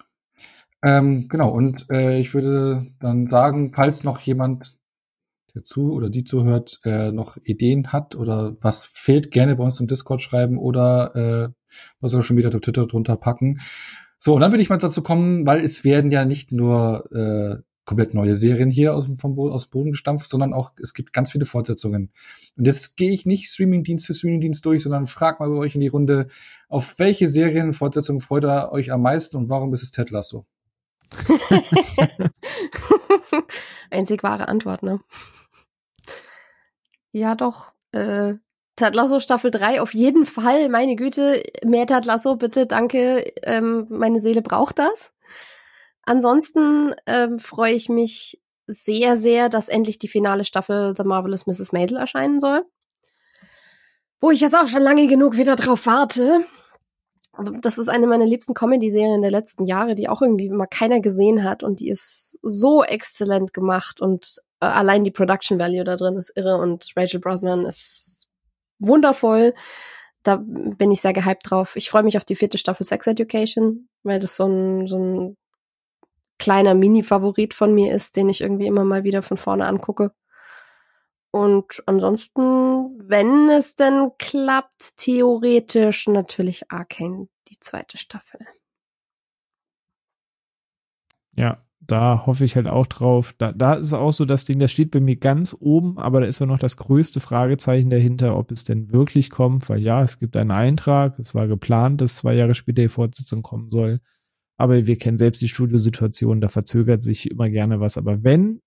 [0.82, 4.76] Ähm, genau, und äh, ich würde dann sagen, falls noch jemand,
[5.54, 9.80] der zu oder die zuhört, äh, noch Ideen hat oder was fehlt, gerne bei uns
[9.80, 11.48] im Discord schreiben oder äh,
[12.00, 13.58] was wir schon wieder auf Twitter drunter packen.
[14.18, 17.62] So, und dann würde ich mal dazu kommen, weil es werden ja nicht nur äh,
[17.86, 21.32] komplett neue Serien hier aus dem, vom, aus Boden gestampft, sondern auch, es gibt ganz
[21.32, 22.10] viele Fortsetzungen.
[22.56, 25.80] Und jetzt gehe ich nicht Streamingdienst für Streamingdienst durch, sondern frag mal bei euch in
[25.80, 26.26] die Runde,
[26.68, 30.44] auf welche Serienfortsetzung freut ihr euch am meisten und warum ist es Ted Lasso?
[33.90, 35.00] Einzig wahre Antwort, ne?
[37.12, 37.72] Ja, doch.
[37.92, 38.34] Äh,
[38.74, 40.68] Ted Lasso Staffel 3 auf jeden Fall.
[40.68, 43.32] Meine Güte, mehr Ted Lasso, bitte, danke.
[43.42, 45.15] Ähm, meine Seele braucht das.
[46.06, 51.72] Ansonsten ähm, freue ich mich sehr, sehr, dass endlich die finale Staffel The Marvelous Mrs.
[51.72, 52.64] Maisel erscheinen soll.
[54.20, 56.40] Wo ich jetzt auch schon lange genug wieder drauf warte.
[57.60, 61.44] Das ist eine meiner liebsten Comedy-Serien der letzten Jahre, die auch irgendwie immer keiner gesehen
[61.44, 66.16] hat und die ist so exzellent gemacht und äh, allein die Production Value da drin
[66.16, 68.26] ist irre und Rachel Brosnan ist
[68.78, 69.54] wundervoll.
[70.22, 71.76] Da bin ich sehr gehypt drauf.
[71.76, 75.36] Ich freue mich auf die vierte Staffel Sex Education, weil das so ein, so ein
[76.38, 80.12] kleiner Mini-Favorit von mir ist, den ich irgendwie immer mal wieder von vorne angucke.
[81.30, 88.40] Und ansonsten, wenn es denn klappt, theoretisch natürlich Arcane, die zweite Staffel.
[91.32, 93.34] Ja, da hoffe ich halt auch drauf.
[93.38, 96.26] Da, da ist auch so das Ding, das steht bei mir ganz oben, aber da
[96.26, 100.18] ist auch noch das größte Fragezeichen dahinter, ob es denn wirklich kommt, weil ja, es
[100.18, 104.00] gibt einen Eintrag, es war geplant, dass zwei Jahre später die Fortsetzung kommen soll.
[104.56, 107.96] Aber wir kennen selbst die Studiosituation, da verzögert sich immer gerne was.
[107.98, 108.60] Aber wenn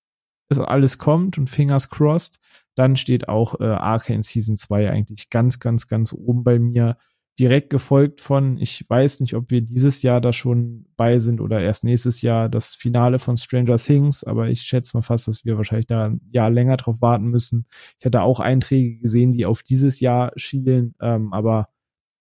[0.50, 2.40] es alles kommt und fingers crossed,
[2.76, 6.98] dann steht auch äh, Arcane Season 2 eigentlich ganz, ganz, ganz oben bei mir.
[7.40, 11.62] Direkt gefolgt von, ich weiß nicht, ob wir dieses Jahr da schon bei sind oder
[11.62, 15.56] erst nächstes Jahr das Finale von Stranger Things, aber ich schätze mal fast, dass wir
[15.56, 17.66] wahrscheinlich da ein Jahr länger drauf warten müssen.
[17.98, 21.70] Ich hatte auch Einträge gesehen, die auf dieses Jahr schielen, ähm, aber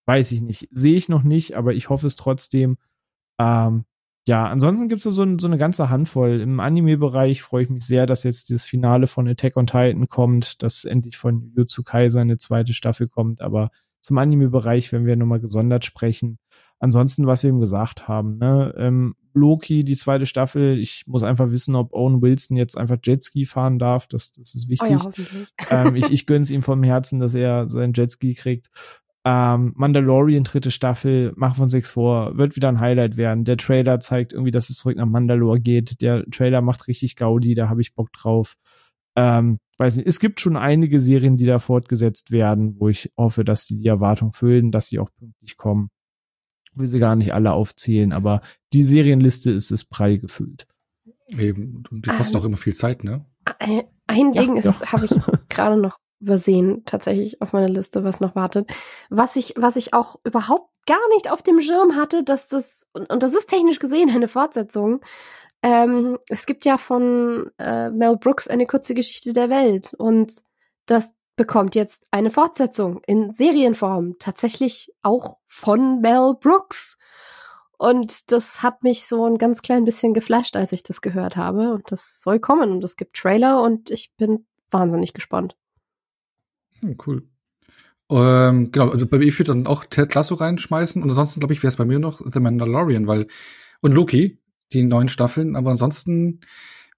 [0.07, 0.69] weiß ich nicht.
[0.71, 2.79] Sehe ich noch nicht, aber ich hoffe es trotzdem.
[3.39, 3.85] Ähm,
[4.27, 6.41] ja, ansonsten gibt es so, so eine ganze Handvoll.
[6.41, 10.63] Im Anime-Bereich freue ich mich sehr, dass jetzt das Finale von Attack on Titan kommt,
[10.63, 13.71] dass endlich von Jujutsu Kaisen eine zweite Staffel kommt, aber
[14.03, 16.39] zum Anime-Bereich werden wir nochmal gesondert sprechen.
[16.79, 21.51] Ansonsten, was wir eben gesagt haben, ne, ähm, Loki, die zweite Staffel, ich muss einfach
[21.51, 24.99] wissen, ob Owen Wilson jetzt einfach Jetski fahren darf, das, das ist wichtig.
[25.03, 25.11] Oh
[25.71, 28.69] ja, ähm, ich ich gönn's ihm vom Herzen, dass er seinen Jetski kriegt.
[29.31, 33.45] Ähm, Mandalorian dritte Staffel, machen wir uns nichts vor, wird wieder ein Highlight werden.
[33.45, 36.01] Der Trailer zeigt irgendwie, dass es zurück nach Mandalore geht.
[36.01, 38.55] Der Trailer macht richtig Gaudi, da habe ich Bock drauf.
[39.17, 43.45] Ähm, weiß nicht, es gibt schon einige Serien, die da fortgesetzt werden, wo ich hoffe,
[43.45, 45.91] dass die die Erwartung füllen, dass sie auch pünktlich kommen.
[46.65, 48.41] Ich will sie gar nicht alle aufzählen, aber
[48.73, 50.67] die Serienliste ist es prall gefüllt.
[51.37, 53.27] Eben, und die kosten ähm, auch immer viel Zeit, ne?
[54.07, 55.11] Ein Ding ja, ist, habe ich
[55.51, 58.71] gerade noch übersehen, tatsächlich auf meiner Liste, was noch wartet.
[59.11, 63.11] Was ich, was ich auch überhaupt gar nicht auf dem Schirm hatte, dass das, und,
[63.13, 65.01] und das ist technisch gesehen eine Fortsetzung.
[65.63, 70.33] Ähm, es gibt ja von äh, Mel Brooks eine kurze Geschichte der Welt und
[70.87, 76.99] das bekommt jetzt eine Fortsetzung in Serienform, tatsächlich auch von Mel Brooks.
[77.79, 81.73] Und das hat mich so ein ganz klein bisschen geflasht, als ich das gehört habe.
[81.73, 85.57] Und das soll kommen und es gibt Trailer und ich bin wahnsinnig gespannt.
[86.81, 87.29] Hm, cool.
[88.11, 91.63] Ähm, genau, also bei mir würde dann auch Ted Lasso reinschmeißen und ansonsten glaube ich
[91.63, 93.27] wäre es bei mir noch The Mandalorian, weil
[93.81, 94.39] und Loki,
[94.73, 96.41] die neuen Staffeln, aber ansonsten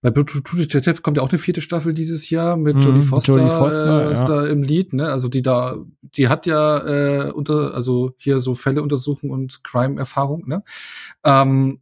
[0.02, 3.34] bei True Detective kommt ja auch eine vierte Staffel dieses Jahr mit mm, Jodie Foster,
[3.34, 4.28] Jodie Foster äh, ist ja.
[4.28, 5.10] da im Lied, ne?
[5.10, 10.48] Also die da, die hat ja äh, unter, also hier so Fälle untersuchen und Crime-Erfahrung,
[10.48, 10.62] ne?
[11.22, 11.80] Ähm,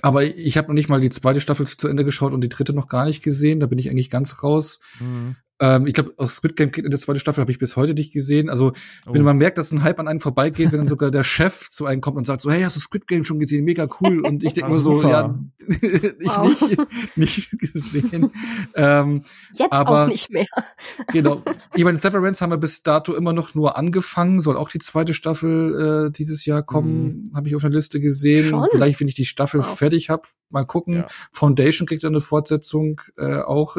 [0.00, 2.72] aber ich habe noch nicht mal die zweite Staffel zu Ende geschaut und die dritte
[2.72, 3.58] noch gar nicht gesehen.
[3.58, 4.78] Da bin ich eigentlich ganz raus.
[5.00, 5.34] Mhm.
[5.60, 8.12] Ähm, ich glaube, auch Squid Game in der zweiten Staffel habe ich bis heute nicht
[8.12, 8.48] gesehen.
[8.48, 8.72] Also,
[9.06, 9.14] oh.
[9.14, 11.86] wenn man merkt, dass ein Hype an einem vorbeigeht, wenn dann sogar der Chef zu
[11.86, 13.64] einem kommt und sagt so, hey, hast du Squid Game schon gesehen?
[13.64, 14.20] Mega cool.
[14.20, 16.48] Und ich denke nur so, ja, ich wow.
[16.48, 18.30] nicht, nicht gesehen.
[18.74, 19.22] Ähm,
[19.52, 20.46] Jetzt aber, auch nicht mehr.
[21.12, 21.42] genau.
[21.74, 24.40] Ich meine, Severance haben wir bis dato immer noch nur angefangen.
[24.40, 27.30] Soll auch die zweite Staffel äh, dieses Jahr kommen.
[27.30, 27.36] Mhm.
[27.36, 28.50] Habe ich auf der Liste gesehen.
[28.50, 28.68] Schon?
[28.70, 29.78] Vielleicht, wenn ich die Staffel wow.
[29.78, 30.94] fertig habe, mal gucken.
[30.94, 31.06] Ja.
[31.32, 33.76] Foundation kriegt eine Fortsetzung äh, auch.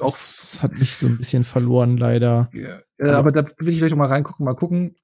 [0.00, 2.50] auch das hat mich so ein bisschen verloren, leider.
[2.52, 4.96] Ja, ja aber da will ich gleich noch mal reingucken, mal gucken.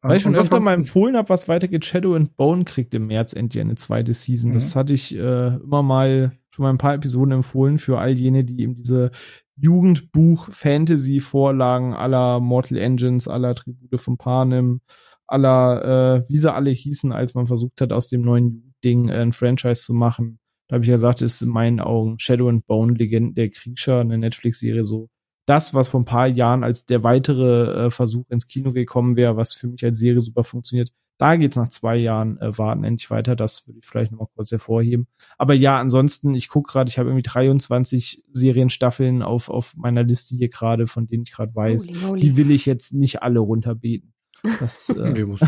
[0.00, 1.84] Weil ich schon öfter mal empfohlen habe, was weitergeht.
[1.84, 4.50] Shadow and Bone kriegt im März endlich eine zweite Season.
[4.50, 4.54] Mhm.
[4.54, 8.44] Das hatte ich äh, immer mal schon mal ein paar Episoden empfohlen für all jene,
[8.44, 9.10] die eben diese
[9.56, 14.82] Jugendbuch-Fantasy-Vorlagen aller Mortal Engines, aller Tribute von Panem,
[15.26, 19.14] aller, äh, wie sie alle hießen, als man versucht hat, aus dem neuen Ding äh,
[19.14, 20.38] ein Franchise zu machen.
[20.68, 24.00] Da habe ich ja gesagt, ist in meinen Augen Shadow and Bone, Legenden der Kriegscher,
[24.00, 25.08] eine Netflix-Serie so
[25.46, 29.36] das, was vor ein paar Jahren als der weitere äh, Versuch ins Kino gekommen wäre,
[29.36, 30.90] was für mich als Serie super funktioniert.
[31.16, 33.34] Da geht's nach zwei Jahren äh, warten endlich weiter.
[33.34, 35.08] Das würde ich vielleicht noch mal kurz hervorheben.
[35.36, 40.36] Aber ja, ansonsten, ich gucke gerade, ich habe irgendwie 23 Serienstaffeln auf, auf meiner Liste
[40.36, 41.88] hier gerade, von denen ich gerade weiß.
[41.88, 42.20] Holy, holy.
[42.20, 44.12] Die will ich jetzt nicht alle runterbeten.
[44.60, 45.40] Das, äh nee, muss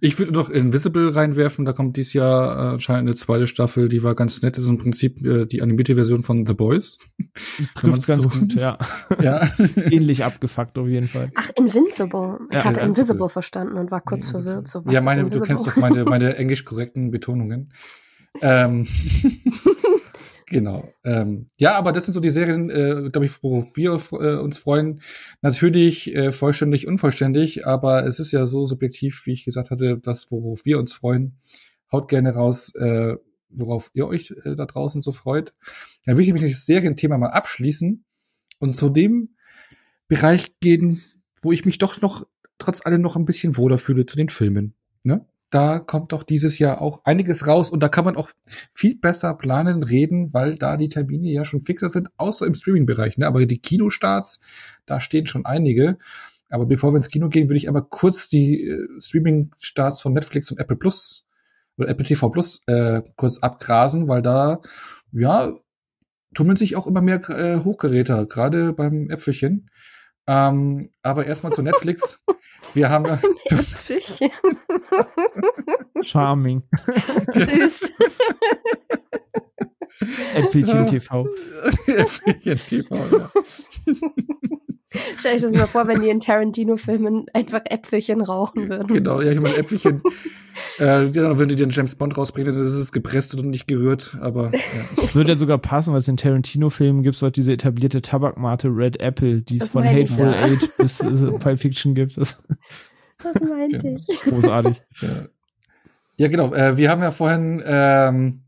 [0.00, 4.02] ich würde noch Invisible reinwerfen, da kommt dieses Jahr äh, anscheinend eine zweite Staffel, die
[4.02, 6.98] war ganz nett, das ist im Prinzip äh, die animierte Version von The Boys.
[7.74, 8.78] Trifft ganz so gut, ja.
[9.22, 9.46] ja.
[9.76, 11.30] Ähnlich abgefuckt auf jeden Fall.
[11.34, 12.38] Ach, Invincible.
[12.50, 13.02] Ich ja, hatte Invisible.
[13.02, 14.68] Invisible verstanden und war kurz ja, verwirrt.
[14.68, 17.72] So, ja, meine, du kennst doch meine, meine englisch korrekten Betonungen.
[18.40, 18.86] ähm.
[20.52, 20.92] Genau.
[21.02, 24.58] Ähm, ja, aber das sind so die Serien, äh, glaube ich, worauf wir äh, uns
[24.58, 25.00] freuen.
[25.40, 30.30] Natürlich äh, vollständig, unvollständig, aber es ist ja so subjektiv, wie ich gesagt hatte, das,
[30.30, 31.38] worauf wir uns freuen.
[31.90, 33.16] Haut gerne raus, äh,
[33.48, 35.54] worauf ihr euch äh, da draußen so freut.
[36.04, 38.04] Dann will ich nämlich das Serienthema mal abschließen
[38.58, 39.36] und zu dem
[40.06, 41.02] Bereich gehen,
[41.40, 42.26] wo ich mich doch noch
[42.58, 44.74] trotz allem noch ein bisschen wohler fühle, zu den Filmen.
[45.02, 45.24] Ne?
[45.52, 48.30] Da kommt doch dieses Jahr auch einiges raus und da kann man auch
[48.72, 53.18] viel besser planen, reden, weil da die Termine ja schon fixer sind, außer im Streaming-Bereich.
[53.18, 53.26] Ne?
[53.26, 54.40] Aber die Kinostarts,
[54.86, 55.98] da stehen schon einige.
[56.48, 60.50] Aber bevor wir ins Kino gehen, würde ich aber kurz die äh, Streaming-Starts von Netflix
[60.50, 61.26] und Apple Plus
[61.76, 64.60] oder Apple TV Plus äh, kurz abgrasen, weil da
[65.12, 65.52] ja
[66.34, 69.68] tummeln sich auch immer mehr äh, Hochgeräte, gerade beim Äpfelchen.
[70.26, 72.24] Ähm, aber erstmal zu Netflix.
[72.74, 73.06] Wir haben
[73.46, 74.30] Äpfelchen.
[76.04, 76.62] Charming.
[77.32, 77.80] Süß.
[80.34, 81.26] Äpfelchen TV.
[81.86, 83.30] Äpfelchen TV, ja.
[85.18, 88.88] Stell euch mal vor, wenn die in Tarantino-Filmen einfach Äpfelchen rauchen würden.
[88.88, 90.02] Genau, ja, ich meine, Äpfelchen.
[90.78, 93.66] äh, genau, wenn du dir einen James Bond rausbringen, dann ist es gepresst und nicht
[93.66, 94.50] gerührt, aber.
[94.52, 94.58] Ja.
[94.96, 98.68] Das würde ja sogar passen, weil es in Tarantino-Filmen gibt es dort diese etablierte Tabakmate
[98.68, 100.42] Red Apple, die es von Hateful ja.
[100.42, 102.16] Eight bis äh, Pulp Fiction gibt.
[102.16, 102.42] Das,
[103.22, 103.96] das meinte ja.
[103.96, 104.20] ich.
[104.22, 104.80] Großartig.
[105.00, 105.08] Ja.
[106.16, 106.54] Ja, genau.
[106.54, 108.42] Äh, wir haben ja vorhin ähm,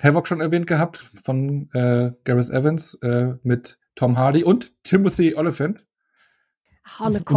[0.00, 5.84] Havoc schon erwähnt gehabt von äh, Gareth Evans äh, mit Tom Hardy und Timothy Oliphant.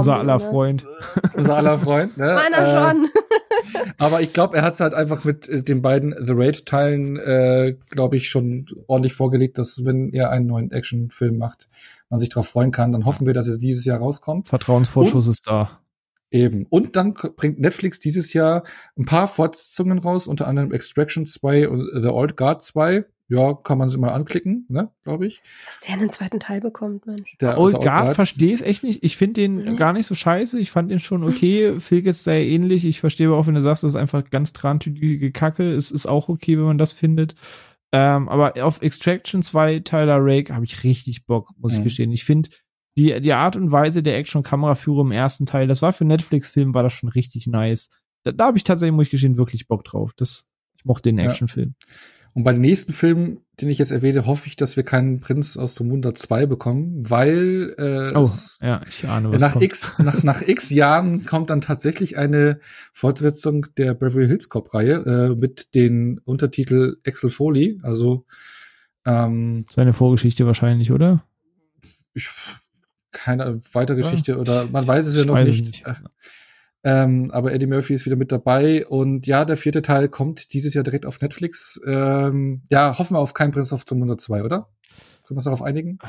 [0.02, 0.40] Unser aller ne?
[0.40, 0.86] Freund.
[1.34, 2.36] Unser aller Freund, ne?
[2.36, 3.10] Meiner äh, schon.
[3.98, 7.76] aber ich glaube, er hat es halt einfach mit äh, den beiden The Raid-Teilen, äh,
[7.90, 11.68] glaube ich, schon ordentlich vorgelegt, dass wenn er einen neuen Actionfilm macht,
[12.12, 12.92] man sich darauf freuen kann.
[12.92, 14.50] Dann hoffen wir, dass er dieses Jahr rauskommt.
[14.50, 15.80] Vertrauensvorschuss Und, ist da.
[16.30, 16.68] Eben.
[16.70, 18.62] Und dann bringt Netflix dieses Jahr
[18.96, 23.06] ein paar Fortsetzungen raus, unter anderem Extraction 2 und The Old Guard 2.
[23.32, 25.42] Ja, kann man sich mal anklicken, ne, glaube ich.
[25.66, 27.38] Dass der einen zweiten Teil bekommt, Mensch.
[27.40, 28.14] Der, Old, Guard.
[28.14, 29.06] verstehe es echt nicht.
[29.06, 29.76] Ich finde den nee.
[29.78, 30.60] gar nicht so scheiße.
[30.60, 31.76] Ich fand den schon okay.
[31.80, 32.84] Phil geht's da ähnlich.
[32.84, 35.72] Ich verstehe aber auch, wenn du sagst, das ist einfach ganz trantütige Kacke.
[35.72, 37.36] Es ist auch okay, wenn man das findet.
[37.94, 41.78] Ähm, aber auf Extraction 2 Tyler Rake habe ich richtig Bock, muss mhm.
[41.78, 42.12] ich gestehen.
[42.12, 42.50] Ich finde,
[42.98, 46.84] die, die Art und Weise der Action-Kameraführung im ersten Teil, das war für Netflix-Film, war
[46.84, 47.92] das schon richtig nice.
[48.24, 50.12] Da, da habe ich tatsächlich, muss ich gestehen, wirklich Bock drauf.
[50.18, 51.76] Das, ich mochte den Actionfilm.
[51.80, 51.96] Ja.
[52.34, 55.58] Und bei den nächsten Filmen, den ich jetzt erwähne, hoffe ich, dass wir keinen Prinz
[55.58, 58.28] aus dem Wunder 2 bekommen, weil äh, oh,
[58.62, 59.66] ja, ich ahne, was nach kommt.
[59.66, 62.60] x nach nach x Jahren kommt dann tatsächlich eine
[62.94, 68.26] Fortsetzung der Beverly Hills Cop Reihe äh, mit den Untertitel Axel Foley, also
[69.06, 71.24] ähm, seine Vorgeschichte wahrscheinlich, oder?
[72.14, 72.30] Ich
[73.12, 74.38] keine weitere Geschichte ja.
[74.38, 75.66] oder man weiß es ja noch nicht.
[75.66, 75.84] nicht.
[76.84, 80.74] Ähm, aber Eddie Murphy ist wieder mit dabei und ja, der vierte Teil kommt dieses
[80.74, 81.80] Jahr direkt auf Netflix.
[81.86, 84.68] Ähm, ja, hoffen wir auf keinen Prince of 102, oder?
[85.28, 86.00] Können wir uns darauf einigen?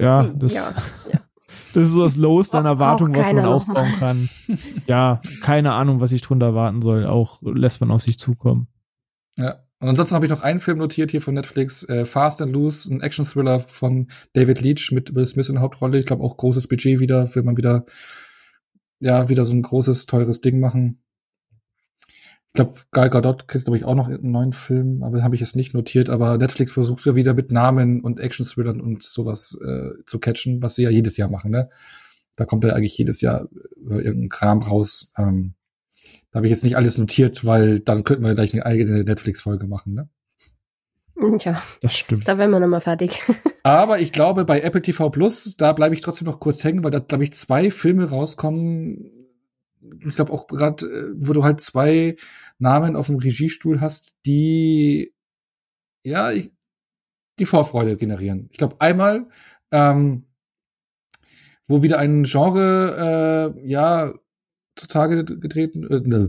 [0.00, 0.74] Ja, das, ja,
[1.12, 1.20] ja.
[1.74, 4.28] das ist so das Los an Erwartung, was man aufbauen kann.
[4.86, 7.06] ja, keine Ahnung, was ich drunter erwarten soll.
[7.06, 8.68] Auch lässt man auf sich zukommen.
[9.36, 9.62] Ja.
[9.78, 12.92] Und ansonsten habe ich noch einen Film notiert hier von Netflix, äh, Fast and Loose,
[12.92, 15.98] ein Action-Thriller von David Leach mit Will Smith in der Hauptrolle.
[15.98, 17.84] Ich glaube auch großes Budget wieder, will man wieder,
[19.00, 21.02] ja, wieder so ein großes, teures Ding machen.
[22.48, 25.34] Ich glaube, Gal Gadot kriegt, glaube ich, auch noch einen neuen Film, aber das habe
[25.34, 26.08] ich jetzt nicht notiert.
[26.08, 30.74] Aber Netflix versucht ja wieder mit Namen und Action-Thrillern und sowas äh, zu catchen, was
[30.74, 31.68] sie ja jedes Jahr machen, ne?
[32.36, 33.48] Da kommt ja eigentlich jedes Jahr
[33.90, 35.12] äh, irgendein Kram raus.
[35.18, 35.54] Ähm,
[36.30, 39.66] da habe ich jetzt nicht alles notiert, weil dann könnten wir gleich eine eigene Netflix-Folge
[39.66, 40.08] machen, ne?
[41.40, 42.28] Ja, das stimmt.
[42.28, 43.22] Da wären wir nochmal fertig.
[43.62, 46.90] Aber ich glaube, bei Apple TV Plus, da bleibe ich trotzdem noch kurz hängen, weil
[46.90, 49.12] da, glaube ich, zwei Filme rauskommen.
[50.06, 52.16] Ich glaube auch gerade, äh, wo du halt zwei
[52.58, 55.14] Namen auf dem Regiestuhl hast, die
[56.04, 56.32] ja
[57.38, 58.48] die Vorfreude generieren.
[58.50, 59.26] Ich glaube einmal,
[59.70, 60.26] ähm,
[61.66, 64.14] wo wieder ein Genre äh, ja
[64.76, 65.84] zutage getreten.
[65.84, 66.28] Äh, ne,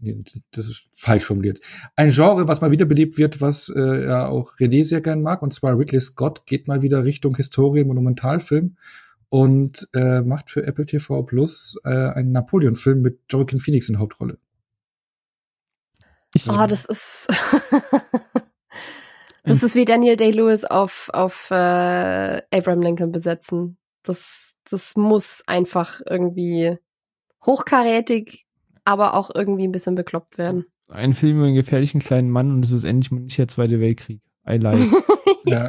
[0.00, 1.60] das ist falsch formuliert.
[1.96, 5.42] Ein Genre, was mal wieder beliebt wird, was äh, ja auch René sehr gern mag,
[5.42, 8.76] und zwar Ridley Scott geht mal wieder Richtung Historien, Monumentalfilm
[9.28, 14.38] und äh, macht für Apple TV Plus äh, einen Napoleon-Film mit Joaquin Phoenix in Hauptrolle.
[16.48, 17.28] Oh, das ist
[19.44, 23.78] das ist wie Daniel Day-Lewis auf auf äh, Abraham Lincoln besetzen.
[24.02, 26.76] Das das muss einfach irgendwie
[27.44, 28.45] hochkarätig,
[28.86, 30.64] aber auch irgendwie ein bisschen bekloppt werden.
[30.88, 33.80] Ein Film über einen gefährlichen kleinen Mann und es ist endlich mal nicht der Zweite
[33.80, 34.22] Weltkrieg.
[34.48, 34.80] I like.
[35.44, 35.64] ja.
[35.64, 35.68] ja.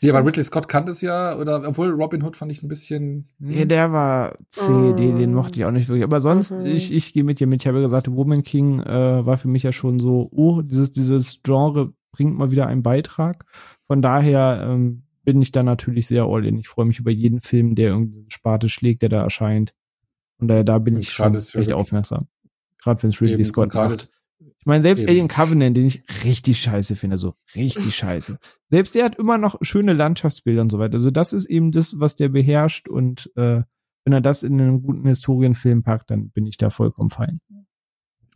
[0.00, 3.28] Nee, aber Ridley Scott kannte es ja, oder obwohl Robin Hood fand ich ein bisschen.
[3.40, 3.50] Hm.
[3.50, 4.96] Ja, der war C, mm.
[4.96, 6.04] den, den mochte ich auch nicht wirklich.
[6.04, 6.66] Aber sonst, mhm.
[6.66, 7.62] ich, ich gehe mit dir mit.
[7.62, 10.92] Ich habe ja gesagt, Woman King äh, war für mich ja schon so, oh, dieses,
[10.92, 13.44] dieses Genre bringt mal wieder einen Beitrag.
[13.88, 16.58] Von daher ähm, bin ich da natürlich sehr all in.
[16.58, 19.74] Ich freue mich über jeden Film, der irgendwie Sparte schlägt, der da erscheint.
[20.38, 22.28] Und daher da bin und ich schon recht aufmerksam.
[22.82, 24.10] Gerade wenn es Ridley Scott macht.
[24.40, 25.10] Ich meine, selbst eben.
[25.10, 28.38] Alien Covenant, den ich richtig scheiße finde, so richtig scheiße.
[28.70, 30.94] Selbst der hat immer noch schöne Landschaftsbilder und so weiter.
[30.94, 33.62] Also das ist eben das, was der beherrscht und äh,
[34.04, 37.40] wenn er das in einen guten Historienfilm packt, dann bin ich da vollkommen fein.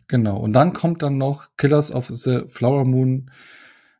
[0.08, 0.38] Genau.
[0.38, 3.30] Und dann kommt dann noch Killers of the Flower Moon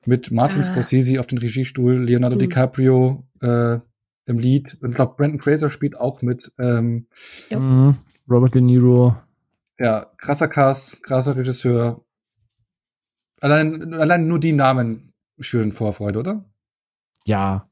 [0.07, 0.65] mit Martin ah.
[0.65, 2.41] Scorsese auf den Regiestuhl, Leonardo hm.
[2.41, 3.79] DiCaprio, äh,
[4.27, 4.79] im Lied.
[4.81, 6.53] Und ich glaube, Brandon Fraser spielt auch mit.
[6.59, 7.07] Ähm,
[7.51, 7.59] ja.
[7.59, 7.97] Mhm.
[8.29, 9.17] Robert De Niro.
[9.79, 12.05] Ja, krasser Cast, krasser Regisseur.
[13.41, 16.45] Allein, allein nur die Namen schüren Vorfreude, oder?
[17.27, 17.69] Ja.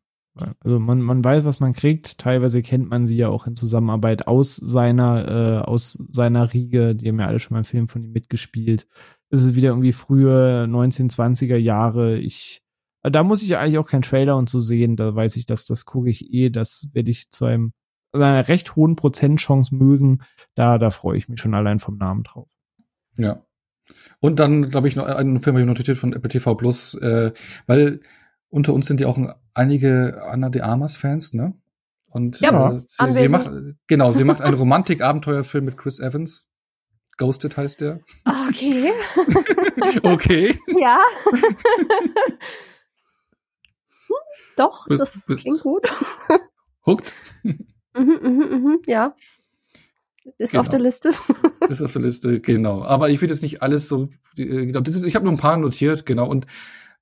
[0.60, 2.18] Also man, man weiß, was man kriegt.
[2.18, 6.94] Teilweise kennt man sie ja auch in Zusammenarbeit aus seiner, äh, aus seiner Riege.
[6.94, 8.86] Die haben ja alle schon mal einen Film von ihm mitgespielt.
[9.28, 12.18] Es ist wieder irgendwie frühe 1920er Jahre.
[12.18, 12.62] Ich
[13.02, 14.96] da muss ich eigentlich auch keinen Trailer und so sehen.
[14.96, 16.50] Da weiß ich, dass das gucke ich eh.
[16.50, 17.72] Das werde ich zu einem
[18.12, 20.20] also einer recht hohen Prozentchance mögen.
[20.54, 22.48] Da, da freue ich mich schon allein vom Namen drauf.
[23.16, 23.44] Ja.
[24.20, 27.32] Und dann, glaube ich, noch einen Film habe ich notiert von Apple TV Plus, äh,
[27.66, 28.00] weil
[28.48, 29.18] unter uns sind ja auch
[29.54, 31.54] einige Anna de Armas Fans, ne?
[32.10, 33.50] Und ja, äh, sie, sie macht
[33.86, 36.48] genau, sie macht einen Romantik-Abenteuerfilm mit Chris Evans.
[37.16, 38.00] Ghosted heißt der.
[38.48, 38.92] Okay.
[40.02, 40.58] okay.
[40.80, 40.98] Ja.
[44.56, 45.92] Doch, bis, das bis, klingt gut.
[46.86, 47.14] Hooked?
[47.42, 49.14] Mhm, mhm, mhm, ja.
[50.38, 50.62] Ist genau.
[50.62, 51.12] auf der Liste.
[51.68, 52.82] ist auf der Liste, genau.
[52.82, 54.08] Aber ich würde jetzt nicht alles so,
[54.38, 56.46] äh, genau, das ist, ich habe nur ein paar notiert, genau, und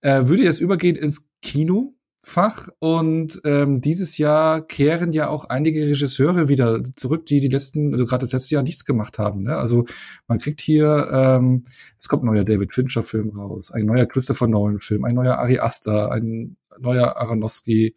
[0.01, 2.69] äh, würde jetzt übergehen ins Kinofach.
[2.79, 8.05] Und ähm, dieses Jahr kehren ja auch einige Regisseure wieder zurück, die die letzten, also
[8.07, 9.45] gerade das letzte Jahr nichts gemacht haben.
[9.45, 9.57] Ne?
[9.57, 9.85] Also
[10.27, 11.65] man kriegt hier, ähm,
[11.99, 16.13] es kommt ein neuer David Fincher-Film raus, ein neuer Christopher Nolan-Film, ein neuer Ari Aster,
[16.13, 17.97] ein neuer Aronofsky.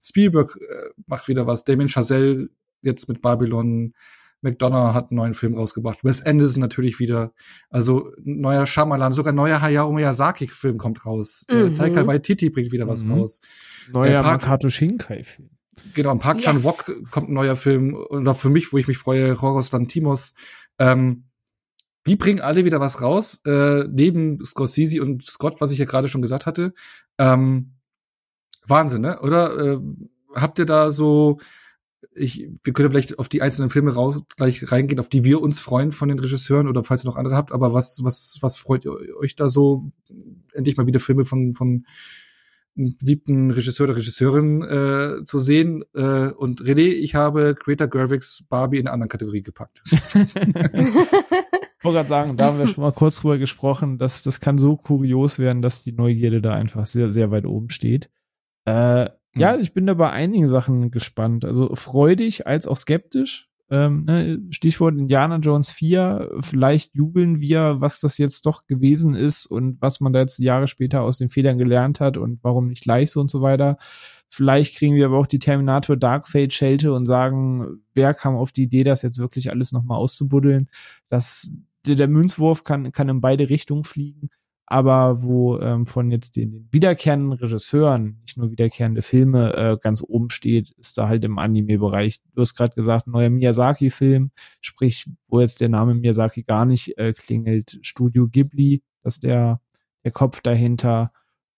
[0.00, 2.48] Spielberg äh, macht wieder was, Damien Chazelle
[2.82, 3.94] jetzt mit Babylon,
[4.40, 6.04] McDonough hat einen neuen Film rausgebracht.
[6.04, 7.32] Wes Anderson natürlich wieder.
[7.70, 11.44] Also neuer Shyamalan, sogar neuer Hayao Miyazaki-Film kommt raus.
[11.48, 11.72] Äh, mhm.
[11.72, 13.12] Äh, Taika Waititi bringt wieder was mhm.
[13.14, 13.40] raus.
[13.92, 15.50] Neuer äh, Makoto Shinkai-Film.
[15.94, 16.44] Genau, Park yes.
[16.44, 17.94] Chan-wook kommt ein neuer Film.
[17.94, 20.34] Oder für mich, wo ich mich freue, Horus Timos.
[20.78, 21.24] Ähm,
[22.06, 26.08] die bringen alle wieder was raus, äh, neben Scorsese und Scott, was ich ja gerade
[26.08, 26.72] schon gesagt hatte.
[27.18, 27.77] Ähm,
[28.68, 29.20] Wahnsinn, ne?
[29.20, 29.78] Oder äh,
[30.34, 31.38] habt ihr da so
[32.14, 35.60] ich, wir können vielleicht auf die einzelnen Filme raus gleich reingehen, auf die wir uns
[35.60, 38.86] freuen von den Regisseuren oder falls ihr noch andere habt, aber was, was, was freut
[38.86, 39.90] euch da so,
[40.52, 41.84] endlich mal wieder Filme von, von
[42.76, 45.84] einem beliebten Regisseur oder Regisseurin äh, zu sehen.
[45.94, 49.82] Äh, und René, ich habe Greta Gerwigs Barbie in einer anderen Kategorie gepackt.
[49.90, 50.32] ich wollte
[51.82, 55.40] gerade sagen, da haben wir schon mal kurz drüber gesprochen, dass das kann so kurios
[55.40, 58.10] werden, dass die Neugierde da einfach sehr, sehr weit oben steht.
[58.64, 59.60] Äh, ja, hm.
[59.60, 61.44] ich bin da bei einigen Sachen gespannt.
[61.44, 63.48] Also freudig als auch skeptisch.
[63.70, 66.38] Ähm, ne, Stichwort Indiana Jones 4.
[66.40, 70.68] Vielleicht jubeln wir, was das jetzt doch gewesen ist und was man da jetzt Jahre
[70.68, 73.76] später aus den Fehlern gelernt hat und warum nicht gleich so und so weiter.
[74.30, 78.52] Vielleicht kriegen wir aber auch die Terminator Dark Fate Schelte und sagen, wer kam auf
[78.52, 80.68] die Idee, das jetzt wirklich alles nochmal auszubuddeln.
[81.08, 81.54] Das,
[81.86, 84.30] der, der Münzwurf kann, kann in beide Richtungen fliegen
[84.70, 90.02] aber wo ähm, von jetzt den, den wiederkehrenden Regisseuren, nicht nur wiederkehrende Filme, äh, ganz
[90.06, 92.20] oben steht, ist da halt im Anime-Bereich.
[92.34, 94.30] Du hast gerade gesagt, neuer Miyazaki-Film,
[94.60, 99.62] sprich, wo jetzt der Name Miyazaki gar nicht äh, klingelt, Studio Ghibli, dass der,
[100.04, 101.12] der Kopf dahinter,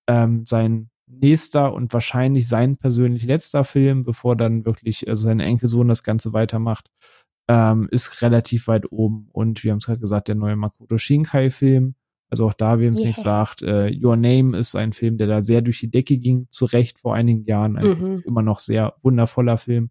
[0.06, 5.88] ähm, sein nächster und wahrscheinlich sein persönlich letzter Film, bevor dann wirklich äh, sein Enkelsohn
[5.88, 6.90] das Ganze weitermacht,
[7.48, 9.28] ähm, ist relativ weit oben.
[9.32, 11.96] Und wir haben es gerade gesagt, der neue Makoto Shinkai-Film,
[12.30, 13.08] also auch da, wem es yeah.
[13.08, 16.46] nicht sagt, äh, Your Name ist ein Film, der da sehr durch die Decke ging,
[16.50, 18.22] zu Recht vor einigen Jahren, ein mhm.
[18.24, 19.90] immer noch sehr wundervoller Film.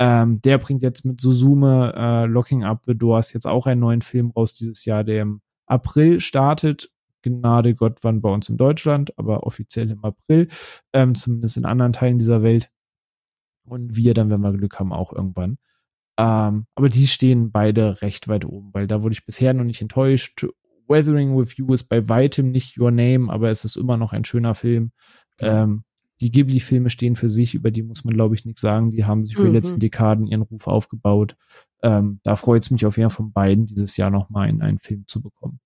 [0.00, 4.02] Ähm, der bringt jetzt mit Suzume äh, Locking Up the Doors jetzt auch einen neuen
[4.02, 6.90] Film raus dieses Jahr, der im April startet.
[7.22, 10.48] Gnade Gott, wann bei uns in Deutschland, aber offiziell im April,
[10.92, 12.70] ähm, zumindest in anderen Teilen dieser Welt.
[13.64, 15.58] Und wir dann, wenn wir Glück haben, auch irgendwann.
[16.18, 19.82] Ähm, aber die stehen beide recht weit oben, weil da wurde ich bisher noch nicht
[19.82, 20.46] enttäuscht.
[20.88, 24.24] Weathering with You ist bei weitem nicht Your Name, aber es ist immer noch ein
[24.24, 24.92] schöner Film.
[25.40, 25.84] Ähm,
[26.20, 28.90] die Ghibli-Filme stehen für sich, über die muss man, glaube ich, nichts sagen.
[28.90, 29.42] Die haben sich mhm.
[29.42, 29.80] über die letzten mhm.
[29.80, 31.36] Dekaden ihren Ruf aufgebaut.
[31.82, 34.78] Ähm, da freut es mich auf jeden Fall von beiden, dieses Jahr nochmal in einen
[34.78, 35.60] Film zu bekommen.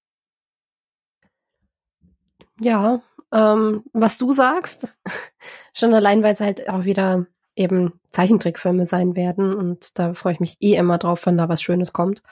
[2.61, 3.01] Ja,
[3.33, 4.95] ähm, was du sagst,
[5.75, 7.27] schon allein, weil es halt auch wieder
[7.57, 11.63] eben Zeichentrickfilme sein werden und da freue ich mich eh immer drauf, wenn da was
[11.63, 12.23] Schönes kommt.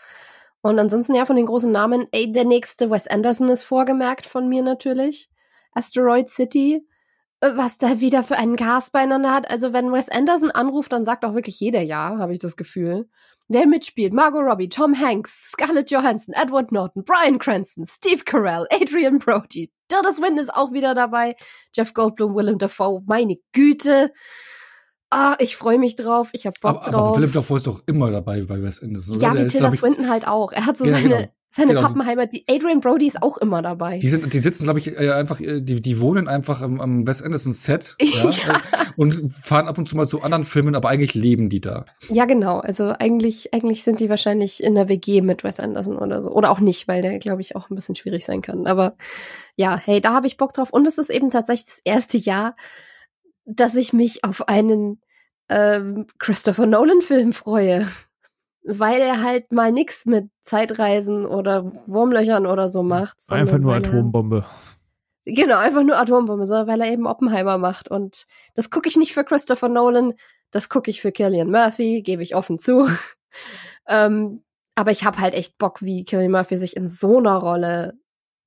[0.63, 4.49] Und ansonsten ja von den großen Namen, ey, der nächste Wes Anderson ist vorgemerkt von
[4.49, 5.31] mir natürlich.
[5.73, 6.87] Asteroid City,
[7.41, 9.51] äh, was da wieder für einen Cast beieinander hat.
[9.51, 13.09] Also wenn Wes Anderson anruft, dann sagt auch wirklich jeder ja, habe ich das Gefühl.
[13.49, 14.13] Wer mitspielt?
[14.13, 20.13] Margot Robbie, Tom Hanks, Scarlett Johansson, Edward Norton, Brian Cranston, Steve Carell, Adrian Brody, Tilda
[20.13, 21.35] Swinton ist auch wieder dabei,
[21.75, 24.13] Jeff Goldblum, Willem Dafoe, meine Güte.
[25.13, 27.07] Ah, ich freue mich drauf, ich hab Bock aber, drauf.
[27.09, 29.17] Aber Philipp Davor ist doch immer dabei bei Wes Anderson.
[29.17, 29.27] Oder?
[29.27, 30.53] Ja, wie Tilda Swinton halt auch.
[30.53, 31.25] Er hat so ja, seine, genau.
[31.49, 31.81] seine genau.
[31.81, 32.27] Pappenheimer.
[32.27, 33.99] Die Adrian Brody ist auch immer dabei.
[33.99, 37.09] Die sind, die sitzen, glaube ich, äh, einfach, äh, die, die wohnen einfach am, am
[37.09, 38.61] Wes Anderson Set ja, ja.
[38.97, 41.87] und fahren ab und zu mal zu anderen Filmen, aber eigentlich leben die da.
[42.09, 42.61] Ja, genau.
[42.61, 46.31] Also eigentlich, eigentlich sind die wahrscheinlich in der WG mit Wes Anderson oder so.
[46.31, 48.69] Oder auch nicht, weil der, glaube ich, auch ein bisschen schwierig sein kann.
[48.69, 48.95] Aber
[49.57, 50.71] ja, hey, da habe ich Bock drauf.
[50.71, 52.55] Und es ist eben tatsächlich das erste Jahr,
[53.45, 55.01] dass ich mich auf einen
[55.49, 57.87] ähm, Christopher Nolan-Film freue.
[58.63, 63.17] Weil er halt mal nix mit Zeitreisen oder Wurmlöchern oder so macht.
[63.31, 64.45] Einfach nur Atombombe.
[65.25, 67.91] Er, genau, einfach nur Atombombe, sondern weil er eben Oppenheimer macht.
[67.91, 70.13] Und das gucke ich nicht für Christopher Nolan,
[70.51, 72.89] das gucke ich für Killian Murphy, gebe ich offen zu.
[73.89, 74.43] ähm,
[74.75, 77.95] aber ich habe halt echt Bock, wie Killian Murphy sich in so einer Rolle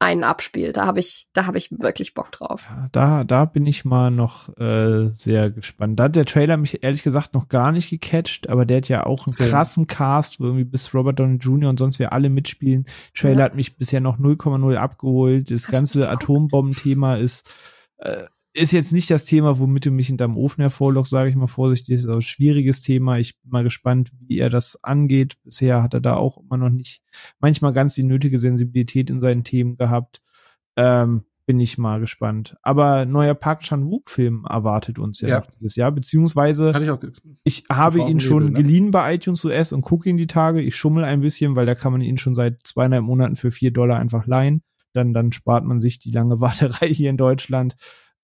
[0.04, 0.78] einen abspielt.
[0.78, 2.68] Da habe ich, da habe ich wirklich Bock drauf.
[2.70, 6.00] Ja, da, da bin ich mal noch äh, sehr gespannt.
[6.00, 9.06] Da hat der Trailer mich ehrlich gesagt noch gar nicht gecatcht, aber der hat ja
[9.06, 11.70] auch einen krassen Cast, wo irgendwie bis Robert Downey Jr.
[11.70, 12.86] und sonst wir alle mitspielen.
[13.16, 13.46] Trailer ja.
[13.46, 15.50] hat mich bisher noch 0,0 abgeholt.
[15.50, 17.50] Das ganze Atombombenthema ist
[17.98, 21.36] äh, ist jetzt nicht das Thema, womit du mich in deinem Ofen hervorlochst, sage ich
[21.36, 21.96] mal vorsichtig.
[21.96, 23.18] Ist auch ein schwieriges Thema.
[23.18, 25.36] Ich bin mal gespannt, wie er das angeht.
[25.44, 27.02] Bisher hat er da auch immer noch nicht
[27.40, 30.22] manchmal ganz die nötige Sensibilität in seinen Themen gehabt.
[30.76, 32.56] Ähm, bin ich mal gespannt.
[32.62, 37.04] Aber neuer Park Chan-wook-Film erwartet uns ja, ja, noch dieses Jahr, beziehungsweise ich, auch,
[37.44, 38.64] ich habe ihn schon Label, ne?
[38.64, 40.62] geliehen bei iTunes US und gucke ihn die Tage.
[40.62, 43.72] Ich schummel ein bisschen, weil da kann man ihn schon seit zweieinhalb Monaten für vier
[43.72, 44.62] Dollar einfach leihen.
[44.94, 47.76] Dann, dann spart man sich die lange Warterei hier in Deutschland.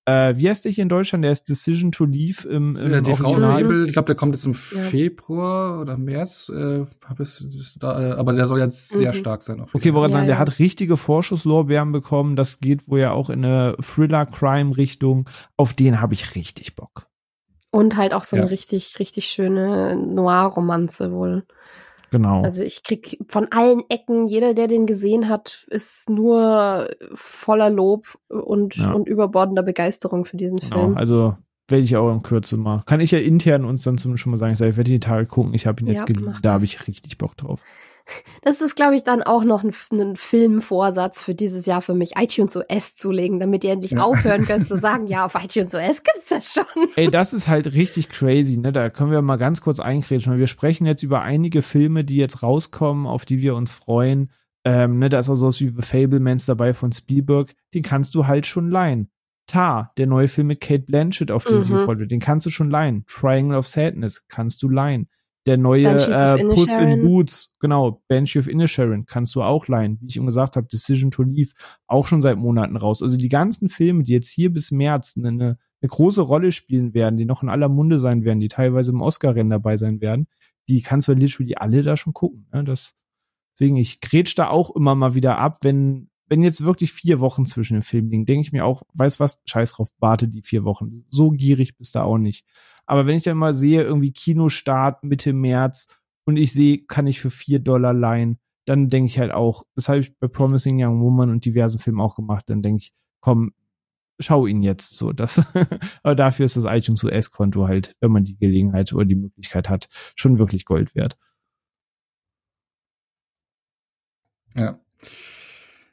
[0.09, 1.23] Äh, wie heißt der hier in Deutschland?
[1.23, 4.45] Der ist Decision to Leave im, im ja, die Frauenlabel, ich glaube, der kommt jetzt
[4.45, 4.57] im ja.
[4.57, 6.49] Februar oder März.
[6.49, 9.17] Äh, hab es, da, äh, aber der soll jetzt sehr mhm.
[9.17, 9.61] stark sein.
[9.61, 12.35] Auf okay, woran ja, sagen, der hat richtige Vorschusslorbeeren bekommen.
[12.35, 15.29] Das geht wohl ja auch in eine Thriller-Crime-Richtung.
[15.57, 17.07] Auf den habe ich richtig Bock.
[17.69, 21.45] Und halt auch so eine richtig, richtig schöne Noir-Romanze wohl.
[22.11, 22.41] Genau.
[22.41, 28.17] Also ich krieg von allen Ecken, jeder, der den gesehen hat, ist nur voller Lob
[28.29, 28.91] und, ja.
[28.91, 30.79] und überbordender Begeisterung für diesen genau.
[30.79, 30.97] Film.
[30.97, 31.35] Also
[31.69, 32.83] werde ich auch in Kürze mal.
[32.85, 35.53] Kann ich ja intern uns dann zum schon mal sagen, ich werde die Tage gucken,
[35.53, 37.63] ich habe ihn jetzt ja, geliebt, da habe ich richtig Bock drauf.
[38.41, 42.13] Das ist, glaube ich, dann auch noch ein, ein, Filmvorsatz für dieses Jahr für mich,
[42.17, 44.01] iTunes OS zu legen, damit ihr endlich ja.
[44.01, 46.89] aufhören könnt zu sagen, ja, auf iTunes OS gibt's das schon.
[46.95, 48.71] Ey, das ist halt richtig crazy, ne?
[48.71, 50.37] Da können wir mal ganz kurz einkretschen.
[50.37, 54.31] Wir sprechen jetzt über einige Filme, die jetzt rauskommen, auf die wir uns freuen.
[54.65, 57.53] Ähm, ne, da ist auch sowas wie The Fablemans dabei von Spielberg.
[57.73, 59.09] Den kannst du halt schon leihen.
[59.49, 61.63] Tar, der neue Film mit Kate Blanchett, auf den mhm.
[61.63, 63.03] sie gefreut wird, den kannst du schon leihen.
[63.07, 65.09] Triangle of Sadness kannst du leihen.
[65.45, 69.97] Der neue äh, Puss in Boots, genau, Banshee of Inisherin, kannst du auch leihen.
[69.99, 71.53] Wie ich ihm gesagt habe, Decision to Leave,
[71.87, 73.01] auch schon seit Monaten raus.
[73.01, 76.93] Also die ganzen Filme, die jetzt hier bis März eine, eine, eine große Rolle spielen
[76.93, 80.27] werden, die noch in aller Munde sein werden, die teilweise im Oscar-Rennen dabei sein werden,
[80.67, 82.47] die kannst du literally alle da schon gucken.
[82.53, 82.63] Ne?
[82.63, 82.93] Das,
[83.55, 87.45] deswegen, ich grätsch da auch immer mal wieder ab, wenn, wenn jetzt wirklich vier Wochen
[87.45, 90.63] zwischen den Filmen liegen, denke ich mir auch, weiß was, scheiß drauf, warte die vier
[90.63, 91.05] Wochen.
[91.09, 92.45] So gierig bist du auch nicht.
[92.85, 95.87] Aber wenn ich dann mal sehe, irgendwie Kinostart Mitte März
[96.25, 99.89] und ich sehe, kann ich für vier Dollar leihen, dann denke ich halt auch, das
[99.89, 103.51] habe ich bei Promising Young Woman und diversen Filmen auch gemacht, dann denke ich, komm,
[104.19, 105.11] schau ihn jetzt so.
[105.13, 105.41] Das,
[106.03, 109.89] aber dafür ist das iTunes US-Konto halt, wenn man die Gelegenheit oder die Möglichkeit hat,
[110.15, 111.17] schon wirklich Gold wert.
[114.55, 114.79] Ja.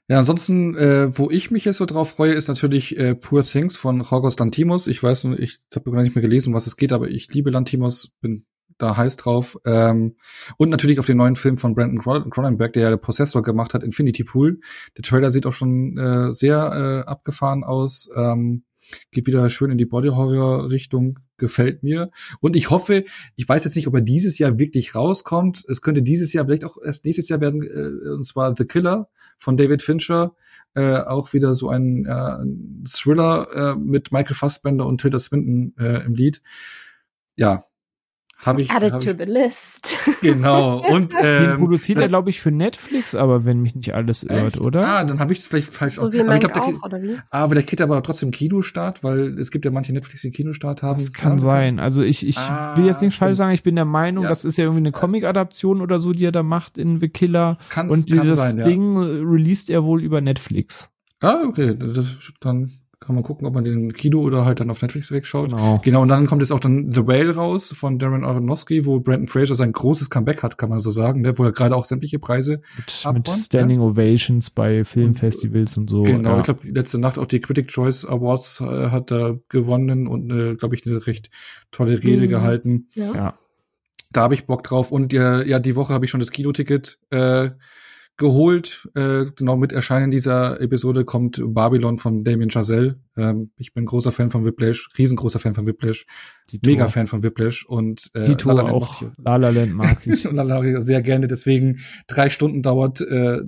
[0.08, 3.76] Ja, ansonsten, äh, wo ich mich jetzt so drauf freue, ist natürlich äh, Poor Things
[3.76, 4.86] von Jorgos Lantimos.
[4.86, 8.16] Ich weiß, ich habe gar nicht mehr gelesen, was es geht, aber ich liebe Lantimos,
[8.20, 8.46] bin
[8.78, 9.56] da heiß drauf.
[9.64, 10.14] Ähm,
[10.58, 13.82] und natürlich auf den neuen Film von Brandon Cronenberg, der ja der Prozessor gemacht hat,
[13.82, 14.60] Infinity Pool.
[14.96, 18.08] Der Trailer sieht auch schon äh, sehr äh, abgefahren aus.
[18.14, 18.62] Ähm,
[19.10, 22.10] geht wieder schön in die Body Horror Richtung, gefällt mir.
[22.40, 23.04] Und ich hoffe,
[23.36, 25.64] ich weiß jetzt nicht, ob er dieses Jahr wirklich rauskommt.
[25.68, 29.08] Es könnte dieses Jahr, vielleicht auch erst nächstes Jahr werden, äh, und zwar The Killer
[29.38, 30.34] von David Fincher.
[30.74, 36.04] Äh, auch wieder so ein äh, Thriller äh, mit Michael Fassbender und Tilda Swinton äh,
[36.04, 36.42] im Lied.
[37.36, 37.66] Ja,
[38.38, 38.70] habe ich.
[38.70, 39.94] Added hab to ich, the list.
[40.22, 40.78] Genau.
[40.88, 44.58] Und ähm, Den produziert er, glaube ich, für Netflix, aber wenn mich nicht alles irrt,
[44.58, 44.86] oder?
[44.86, 45.96] Ah, dann habe ich es vielleicht falsch.
[45.96, 47.16] So wie aber ich glaub, auch, oder wie?
[47.30, 50.82] Ah, vielleicht kriegt er aber trotzdem Kinostart, weil es gibt ja manche Netflix, die Kinostart
[50.82, 50.98] haben.
[50.98, 51.78] Das kann sein.
[51.78, 53.52] Also ich, ich ah, will jetzt nichts falsch sagen.
[53.52, 54.30] Ich bin der Meinung, ja.
[54.30, 57.58] das ist ja irgendwie eine Comic-Adaption oder so, die er da macht in The Killer.
[57.68, 59.02] Kann's, und die, kann das sein, Ding ja.
[59.02, 60.88] released er wohl über Netflix.
[61.20, 61.76] Ah, okay.
[61.76, 65.50] Das, dann kann man gucken, ob man den Kino oder halt dann auf Netflix wegschaut.
[65.50, 65.80] Genau.
[65.84, 69.28] genau, und dann kommt jetzt auch dann The Whale raus von Darren Aronofsky, wo Brandon
[69.28, 71.36] Fraser sein großes Comeback hat, kann man so sagen, ne?
[71.36, 73.86] wo er gerade auch sämtliche Preise mit, mit Standing ja?
[73.86, 76.04] Ovations bei Filmfestivals und so.
[76.04, 76.38] Genau, ja.
[76.38, 80.54] ich glaube, letzte Nacht auch die Critic Choice Awards äh, hat er gewonnen und, äh,
[80.54, 81.30] glaube ich, eine recht
[81.70, 82.28] tolle Rede mhm.
[82.28, 82.88] gehalten.
[82.94, 83.14] Ja.
[83.14, 83.38] ja.
[84.10, 84.90] Da habe ich Bock drauf.
[84.90, 87.50] Und äh, ja, die Woche habe ich schon das Kinoticket äh,
[88.16, 88.88] geholt.
[88.94, 92.98] Äh, genau mit Erscheinen dieser Episode kommt Babylon von Damien Chazelle.
[93.16, 96.06] Ähm, ich bin großer Fan von Whiplash, riesengroßer Fan von Whiplash,
[96.64, 100.06] mega Fan von Whiplash und äh, die Tour La La auch La La Land mag
[100.06, 100.24] ich.
[100.24, 101.26] La La sehr gerne.
[101.26, 103.40] Deswegen drei Stunden dauert äh,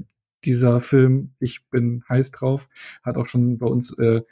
[0.44, 1.32] dieser Film.
[1.38, 2.68] Ich bin heiß drauf.
[3.02, 4.22] Hat auch schon bei uns äh,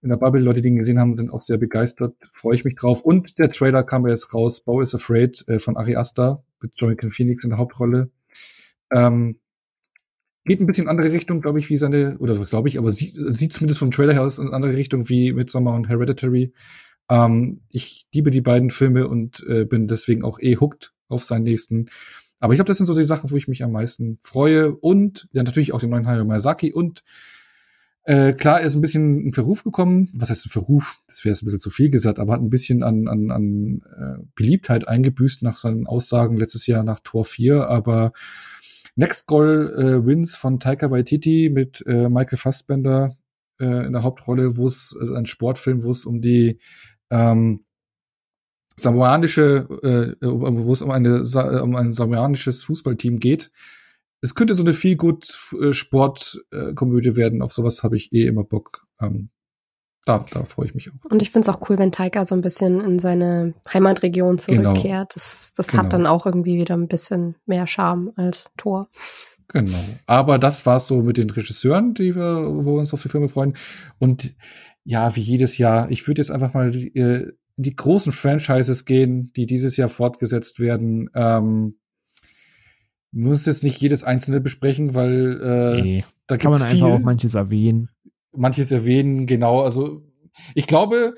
[0.00, 2.14] in der Bubble, Leute, die ihn gesehen haben, sind auch sehr begeistert.
[2.30, 3.02] Freue ich mich drauf.
[3.02, 4.60] Und der Trailer kam jetzt raus.
[4.60, 8.10] Bo is Afraid äh, von Ari Aster mit Jonathan Phoenix in der Hauptrolle.
[8.92, 9.40] Ähm,
[10.44, 13.14] geht ein bisschen in andere Richtung, glaube ich, wie seine, oder glaube ich, aber sieht,
[13.16, 16.52] sieht zumindest vom Trailer her aus in andere Richtung wie Midsommar und Hereditary.
[17.10, 21.44] Ähm, ich liebe die beiden Filme und äh, bin deswegen auch eh hooked auf seinen
[21.44, 21.86] nächsten.
[22.40, 24.74] Aber ich glaube, das sind so die Sachen, wo ich mich am meisten freue.
[24.74, 27.02] Und ja, natürlich auch den neuen Hayao Miyazaki und
[28.08, 30.08] Äh, klar, er ist ein bisschen in Verruf gekommen.
[30.14, 30.96] Was heißt ein Verruf?
[31.06, 33.82] Das wäre jetzt ein bisschen zu viel gesagt, aber hat ein bisschen an, an, an
[33.98, 37.68] äh, Beliebtheit eingebüßt nach seinen Aussagen letztes Jahr nach Tor 4.
[37.68, 38.12] Aber
[38.98, 43.16] Next Goal äh, Wins von Taika Waititi mit äh, Michael Fassbender
[43.60, 46.58] äh, in der Hauptrolle, wo es also ein Sportfilm, wo es um die
[47.10, 47.64] ähm,
[48.76, 51.22] samoanische, äh, wo es um eine
[51.62, 53.52] um ein samoanisches Fußballteam geht
[54.20, 55.26] es könnte so eine viel gut
[55.70, 57.40] Sportkomödie werden.
[57.40, 58.86] Auf sowas habe ich eh immer Bock.
[59.00, 59.30] Ähm,
[60.08, 61.10] da, da freue ich mich auch.
[61.10, 64.72] Und ich finde es auch cool, wenn Taika so ein bisschen in seine Heimatregion genau.
[64.72, 65.10] zurückkehrt.
[65.10, 65.14] Genau.
[65.14, 65.82] Das, das genau.
[65.82, 68.88] hat dann auch irgendwie wieder ein bisschen mehr Charme als Tor.
[69.48, 69.78] Genau.
[70.06, 73.28] Aber das war's so mit den Regisseuren, die wir, wo wir uns auf die Filme
[73.28, 73.54] freuen.
[73.98, 74.34] Und
[74.84, 79.32] ja, wie jedes Jahr, ich würde jetzt einfach mal die, äh, die großen Franchises gehen,
[79.36, 81.10] die dieses Jahr fortgesetzt werden.
[81.14, 81.78] Ähm,
[83.10, 87.34] muss jetzt nicht jedes einzelne besprechen, weil äh, nee, da kann man einfach auch manches
[87.34, 87.88] erwähnen.
[88.32, 89.62] Manches erwähnen, genau.
[89.62, 90.02] Also
[90.54, 91.14] ich glaube,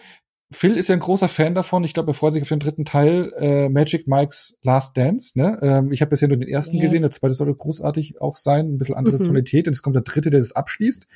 [0.53, 1.85] Phil ist ja ein großer Fan davon.
[1.85, 5.39] Ich glaube, er freut sich auf den dritten Teil, äh, Magic Mike's Last Dance.
[5.39, 5.59] Ne?
[5.63, 6.83] Ähm, ich habe bisher nur den ersten yes.
[6.83, 9.25] gesehen, der zweite soll großartig auch sein, ein bisschen andere mhm.
[9.25, 9.69] Tonalität.
[9.69, 11.07] Und es kommt der dritte, der das abschließt.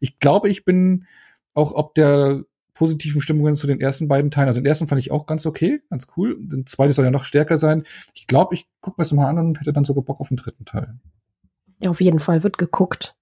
[0.00, 1.06] Ich glaube, ich bin
[1.54, 2.44] auch ob der
[2.74, 4.48] positiven Stimmungen zu den ersten beiden Teilen.
[4.48, 6.36] Also den ersten fand ich auch ganz okay, ganz cool.
[6.40, 7.84] Der zweite soll ja noch stärker sein.
[8.14, 10.36] Ich glaube, ich gucke mir das mal an und hätte dann sogar Bock auf den
[10.36, 10.98] dritten Teil.
[11.80, 13.16] Ja, auf jeden Fall wird geguckt.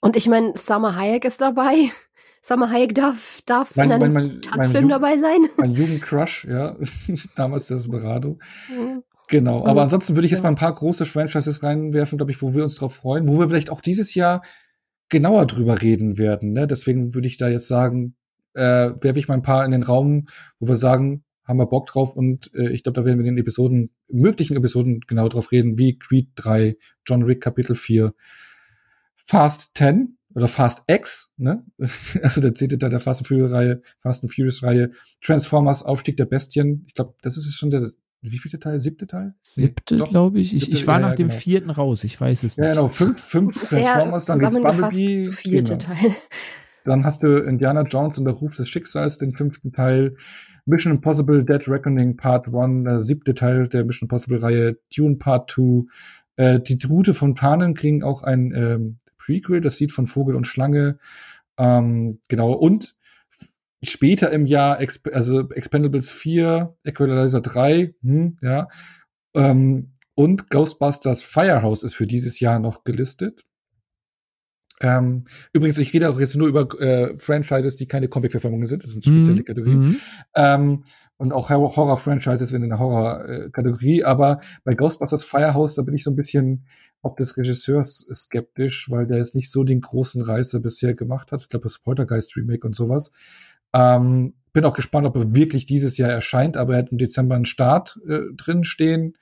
[0.00, 1.90] Und ich meine, Summer Hayek ist dabei.
[2.42, 5.38] Summer Hayek darf, darf mein, in einem mein, mein, Tanzfilm dabei sein.
[5.56, 6.76] Mein Jugendcrush, ja.
[7.36, 8.38] Damals der Desperado.
[8.68, 9.02] Mhm.
[9.28, 9.66] Genau.
[9.66, 12.62] Aber ansonsten würde ich jetzt mal ein paar große Franchises reinwerfen, glaube ich, wo wir
[12.62, 14.40] uns drauf freuen, wo wir vielleicht auch dieses Jahr
[15.10, 16.52] genauer drüber reden werden.
[16.52, 16.66] Ne?
[16.66, 18.14] Deswegen würde ich da jetzt sagen,
[18.54, 20.26] äh, werfe ich mal ein paar in den Raum,
[20.60, 23.34] wo wir sagen, haben wir Bock drauf und äh, ich glaube, da werden wir in
[23.34, 26.76] den Episoden, möglichen Episoden genau drauf reden, wie Creed 3,
[27.06, 28.12] John Wick Kapitel 4,
[29.28, 31.64] Fast 10 oder Fast X, ne?
[32.22, 34.90] also der zehnte Teil der Fast and Furious Reihe, Fast and Furious Reihe,
[35.20, 36.84] Transformers Aufstieg der Bestien.
[36.86, 37.90] Ich glaube, das ist schon der
[38.20, 38.80] wie viele Teil?
[38.80, 39.34] Siebte Teil?
[39.42, 40.52] Siebte, glaube ich.
[40.52, 40.72] ich.
[40.72, 41.38] Ich war ja, nach dem genau.
[41.38, 42.66] vierten raus, ich weiß es nicht.
[42.66, 45.30] Ja, genau, fünf, fünf Transformers, dann gibt's Bumblebee.
[45.30, 45.94] Vierte genau.
[45.94, 46.10] Teil.
[46.84, 50.16] Dann hast du Indiana Jones und der Ruf des Schicksals, den fünften Teil.
[50.64, 54.78] Mission Impossible Dead Reckoning Part 1, der siebte Teil der Mission Impossible Reihe.
[54.96, 55.84] Dune Part 2.
[56.36, 58.98] Äh, die Route von Panen kriegen auch ein ähm,
[59.28, 60.98] Prequel, das Lied von Vogel und Schlange.
[61.58, 62.52] Ähm, genau.
[62.52, 62.96] Und
[63.82, 68.68] später im Jahr, Exp also Expendables 4, Equalizer 3, hm, ja.
[69.34, 73.44] Ähm, und Ghostbusters Firehouse ist für dieses Jahr noch gelistet.
[74.80, 78.82] Ähm, übrigens, ich rede auch jetzt nur über äh, Franchises, die keine Comic-Verfilmungen sind.
[78.82, 79.44] Das ist eine spezielle mhm.
[79.44, 79.76] Kategorie.
[79.76, 79.96] Mhm.
[80.34, 80.84] Ähm,
[81.16, 84.04] und auch Horror-Franchises in der Horror-Kategorie.
[84.04, 86.64] Aber bei Ghostbusters Firehouse, da bin ich so ein bisschen
[87.02, 91.42] ob des Regisseurs skeptisch, weil der jetzt nicht so den großen Reißer bisher gemacht hat.
[91.42, 93.12] Ich glaube, das Poltergeist Remake und sowas.
[93.72, 97.34] Ähm, bin auch gespannt, ob er wirklich dieses Jahr erscheint, aber er hat im Dezember
[97.34, 99.16] einen Start äh, drin stehen.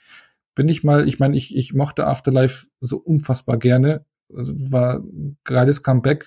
[0.55, 5.83] Bin ich mal, ich meine, ich, ich mochte Afterlife so unfassbar gerne war ein geiles
[5.83, 6.25] Comeback.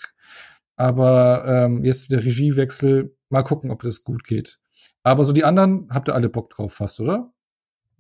[0.76, 4.60] Aber ähm, jetzt der Regiewechsel, mal gucken, ob das gut geht.
[5.04, 7.34] Aber so die anderen habt ihr alle Bock drauf fast, oder?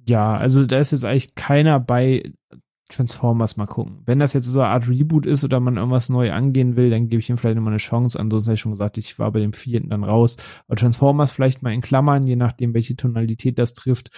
[0.07, 2.31] Ja, also da ist jetzt eigentlich keiner bei
[2.89, 4.01] Transformers mal gucken.
[4.05, 7.07] Wenn das jetzt so eine Art Reboot ist oder man irgendwas neu angehen will, dann
[7.07, 8.19] gebe ich ihm vielleicht nochmal eine Chance.
[8.19, 10.37] Ansonsten habe ich schon gesagt, ich war bei dem vierten dann raus.
[10.67, 14.09] Aber Transformers vielleicht mal in Klammern, je nachdem, welche Tonalität das trifft.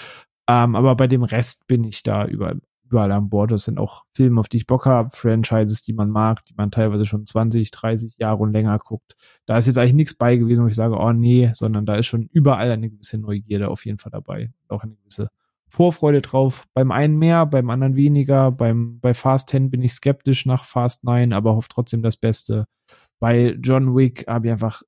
[0.47, 2.55] Ähm, aber bei dem Rest bin ich da über,
[2.91, 3.51] überall an Bord.
[3.51, 6.71] Das sind auch Filme, auf die ich Bock habe, Franchises, die man mag, die man
[6.71, 9.15] teilweise schon 20, 30 Jahre und länger guckt.
[9.45, 12.07] Da ist jetzt eigentlich nichts bei gewesen, wo ich sage, oh nee, sondern da ist
[12.07, 14.51] schon überall eine gewisse Neugierde auf jeden Fall dabei.
[14.67, 15.29] Auch eine gewisse
[15.69, 16.67] Vorfreude drauf.
[16.73, 18.51] Beim einen mehr, beim anderen weniger.
[18.51, 22.65] Beim, bei Fast 10 bin ich skeptisch nach Fast 9, aber hoffe trotzdem das Beste.
[23.19, 24.81] Bei John Wick habe ich einfach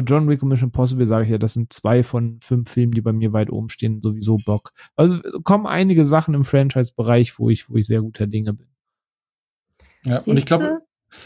[0.00, 3.00] John Wick und Mission Impossible sage ich ja, das sind zwei von fünf Filmen, die
[3.00, 4.72] bei mir weit oben stehen, sowieso Bock.
[4.96, 8.68] Also kommen einige Sachen im Franchise-Bereich, wo ich, wo ich sehr guter Dinge bin.
[10.04, 10.30] Ja, Siehste?
[10.30, 10.80] und ich glaube,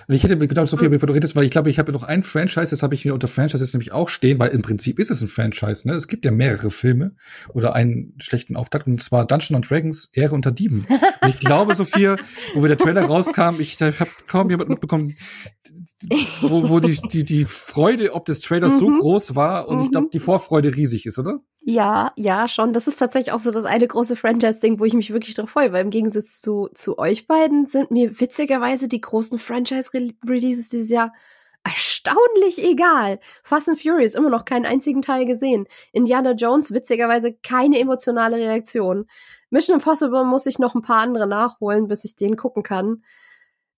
[0.06, 2.22] und ich hätte gedacht, Sophia, bevor du redest, weil ich glaube, ich habe noch ein
[2.22, 5.22] Franchise, das habe ich mir unter Franchises nämlich auch stehen, weil im Prinzip ist es
[5.22, 5.94] ein Franchise, ne?
[5.94, 7.14] Es gibt ja mehrere Filme
[7.52, 10.86] oder einen schlechten Auftakt, und zwar Dungeon Dragons, Ehre unter Dieben.
[11.22, 12.16] Und ich glaube, Sophia,
[12.54, 15.16] wo wir der Trailer rauskam, ich habe kaum jemand mitbekommen,
[16.40, 18.78] wo, wo die, die, die Freude ob des Trailers mhm.
[18.78, 19.82] so groß war und mhm.
[19.82, 21.40] ich glaube, die Vorfreude riesig ist, oder?
[21.68, 22.72] Ja, ja, schon.
[22.72, 25.72] Das ist tatsächlich auch so das eine große Franchise-Ding, wo ich mich wirklich drauf freue,
[25.72, 31.12] weil im Gegensatz zu, zu euch beiden sind mir witzigerweise die großen Franchise-Releases dieses Jahr
[31.64, 33.18] erstaunlich egal.
[33.42, 35.66] Fast and Furious immer noch keinen einzigen Teil gesehen.
[35.90, 39.08] Indiana Jones witzigerweise keine emotionale Reaktion.
[39.50, 43.02] Mission Impossible muss ich noch ein paar andere nachholen, bis ich den gucken kann.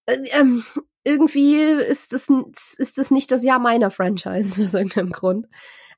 [0.04, 0.62] Äh, ähm,
[1.04, 2.28] irgendwie ist es
[2.76, 5.46] ist es nicht das Jahr meiner Franchise aus irgendeinem Grund.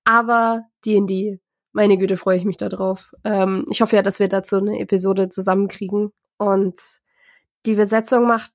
[0.04, 1.40] Aber D&D,
[1.72, 3.12] meine Güte, freue ich mich da drauf.
[3.24, 6.12] Ähm, ich hoffe ja, dass wir dazu eine Episode zusammenkriegen.
[6.38, 6.78] Und
[7.66, 8.52] die Besetzung macht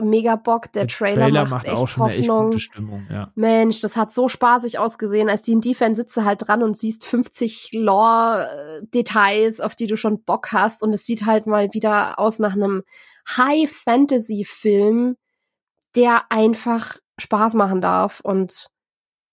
[0.00, 0.72] mega Bock.
[0.72, 2.18] Der, der Trailer, Trailer, macht, macht echt auch schon Hoffnung.
[2.18, 3.32] Eine echt gute Stimmung, ja.
[3.34, 5.28] Mensch, das hat so spaßig ausgesehen.
[5.28, 10.52] Als D&D-Fan sitzt du halt dran und siehst 50 Lore-Details, auf die du schon Bock
[10.52, 10.82] hast.
[10.82, 12.82] Und es sieht halt mal wieder aus nach einem
[13.36, 15.16] High-Fantasy-Film,
[15.96, 18.20] der einfach Spaß machen darf.
[18.20, 18.68] Und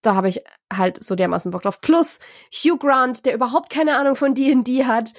[0.02, 0.42] da habe ich
[0.72, 1.82] halt so dermaßen Bock drauf.
[1.82, 2.20] Plus
[2.54, 5.14] Hugh Grant, der überhaupt keine Ahnung von D&D hat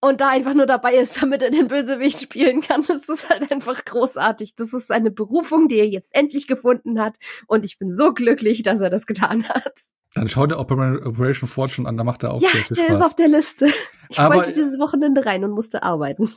[0.00, 2.84] und da einfach nur dabei ist, damit er den Bösewicht spielen kann.
[2.86, 4.54] Das ist halt einfach großartig.
[4.54, 7.16] Das ist eine Berufung, die er jetzt endlich gefunden hat
[7.46, 9.74] und ich bin so glücklich, dass er das getan hat.
[10.16, 12.86] Dann schau dir Operation Fortune an, da macht er auch ja, sehr viel Spaß.
[12.86, 13.66] der ist auf der Liste.
[14.08, 16.32] Ich Aber, wollte dieses Wochenende rein und musste arbeiten.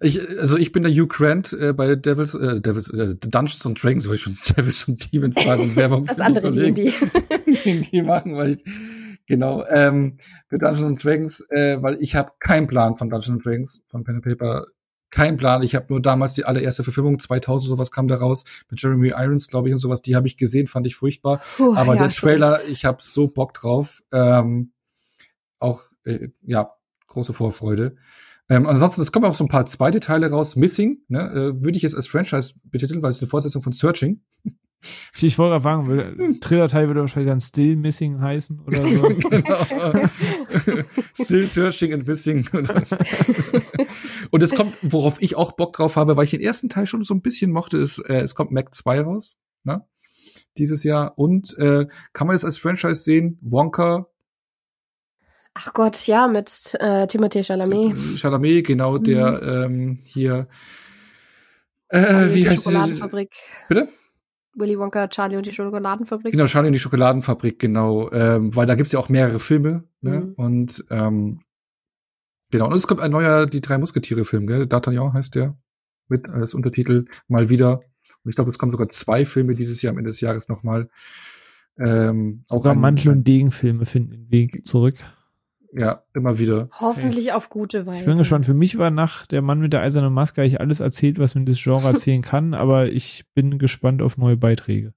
[0.00, 3.82] Ich, also ich bin der Hugh Grant äh, bei Devils, äh, Devils äh, Dungeons and
[3.82, 6.72] Dragons, weil ich schon Devils und Demons sagen und Werbung Das andere die,
[7.56, 7.80] die.
[7.80, 8.64] die, machen, weil ich
[9.28, 14.04] Genau, ähm, für Dungeons Dragons, äh, weil ich habe keinen Plan von Dungeons Dragons, von
[14.04, 14.66] Pen and Paper,
[15.10, 15.62] kein Plan.
[15.62, 19.48] Ich habe nur damals die allererste Verfilmung, 2000 sowas kam da raus, mit Jeremy Irons,
[19.48, 21.40] glaube ich, und sowas, die habe ich gesehen, fand ich furchtbar.
[21.56, 24.02] Puh, Aber ja, der Trailer, ich habe so Bock drauf.
[24.12, 24.72] Ähm,
[25.58, 26.70] auch, äh, ja,
[27.06, 27.96] große Vorfreude.
[28.48, 30.54] Ähm, ansonsten, es kommen auch so ein paar zweite Teile raus.
[30.56, 34.20] Missing, ne, äh, würde ich jetzt als Franchise betiteln, weil es eine Fortsetzung von Searching.
[35.20, 39.08] Ich wollte gerade fragen, will, dritter Teil würde wahrscheinlich dann Still Missing heißen oder so.
[39.30, 39.56] genau.
[41.14, 42.46] Still Searching and Missing.
[44.36, 47.02] und es kommt, worauf ich auch Bock drauf habe, weil ich den ersten Teil schon
[47.02, 49.84] so ein bisschen mochte, ist, äh, es kommt Mac 2 raus, ne?
[50.58, 51.18] Dieses Jahr.
[51.18, 53.38] Und äh, kann man das als Franchise sehen?
[53.42, 54.06] Wonka.
[55.54, 57.96] Ach Gott, ja, mit äh, Timothée Chalamet.
[58.18, 59.74] Chalamet, genau, der mhm.
[59.74, 60.48] ähm, hier
[61.88, 63.30] äh, wie heißt Schokoladenfabrik.
[63.68, 63.88] Bitte?
[64.54, 66.32] Willy Wonka, Charlie und die Schokoladenfabrik.
[66.32, 68.10] Genau, Charlie und die Schokoladenfabrik, genau.
[68.10, 70.20] Ähm, weil da gibt's ja auch mehrere Filme, ne?
[70.20, 70.32] Mhm.
[70.36, 71.40] Und ähm,
[72.58, 74.62] genau, und es kommt ein neuer Die drei Musketiere-Film, gell?
[74.62, 75.56] D'Artagnan heißt der.
[76.08, 77.80] Mit als Untertitel mal wieder.
[78.22, 80.88] Und ich glaube, es kommen sogar zwei Filme dieses Jahr am Ende des Jahres nochmal.
[81.78, 84.96] Ähm, sogar auch Mantel- und Degenfilme finden den Weg zurück.
[85.72, 86.68] Ja, immer wieder.
[86.80, 88.00] Hoffentlich auf gute Weise.
[88.00, 88.46] Ich bin gespannt.
[88.46, 91.44] Für mich war nach Der Mann mit der eisernen Maske eigentlich alles erzählt, was mir
[91.44, 94.94] das Genre erzählen kann, aber ich bin gespannt auf neue Beiträge.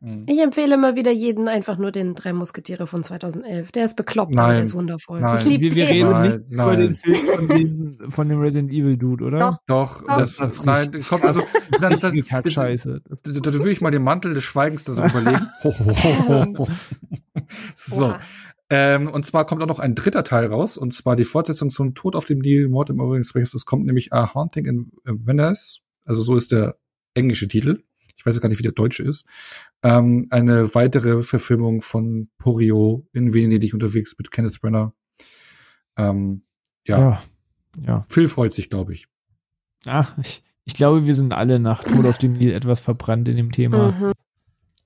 [0.00, 0.26] Mhm.
[0.28, 3.72] Ich empfehle immer wieder jeden einfach nur den Drei Musketiere von 2011.
[3.72, 5.20] Der ist bekloppt, nein, aber der ist wundervoll.
[5.20, 6.06] Nein, ich liebe wir, wir den.
[6.06, 6.66] reden nein, nicht nein.
[6.66, 9.38] über den Film von, diesen, von dem Resident Evil Dude, oder?
[9.38, 10.02] Doch, doch.
[10.02, 10.16] doch.
[10.16, 11.42] Das, das, nein, komm, also
[11.80, 13.02] das, das, das, Scheiße.
[13.04, 15.48] Da, da, da würde ich mal den Mantel des Schweigens darüber legen.
[17.74, 18.14] so.
[18.70, 21.94] Ähm, und zwar kommt auch noch ein dritter Teil raus, und zwar die Fortsetzung zum
[21.94, 23.54] Tod auf dem Nil, Mord im Orient Express.
[23.54, 26.76] Es kommt nämlich A Haunting in Venice, also so ist der
[27.14, 27.82] englische Titel.
[28.18, 29.26] Ich weiß gar nicht, wie der deutsche ist.
[29.82, 34.92] Ähm, eine weitere Verfilmung von Porio in Venedig unterwegs mit Kenneth Brenner.
[35.96, 36.42] Ähm,
[36.86, 36.98] ja.
[36.98, 37.22] ja.
[37.86, 38.06] ja.
[38.08, 39.06] Phil freut sich, glaube ich.
[39.86, 43.36] Ach, ich, ich glaube, wir sind alle nach Tod auf dem Nil etwas verbrannt in
[43.36, 43.92] dem Thema.
[43.92, 44.12] Mhm.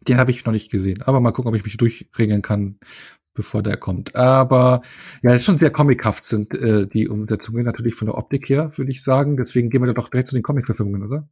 [0.06, 2.78] Den habe ich noch nicht gesehen, aber mal gucken, ob ich mich durchregeln kann,
[3.34, 4.14] bevor der kommt.
[4.14, 4.82] Aber
[5.22, 9.02] ja, schon sehr comichaft sind äh, die Umsetzungen natürlich von der Optik her, würde ich
[9.02, 9.36] sagen.
[9.36, 11.28] Deswegen gehen wir doch direkt zu den Comic-Verfilmungen, oder?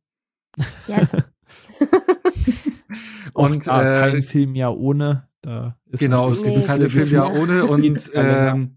[0.86, 1.16] Yes.
[3.34, 5.28] und klar, äh, kein Film ja ohne.
[5.42, 8.76] Da ist genau, es gibt nee, keine Film ja ohne und ähm,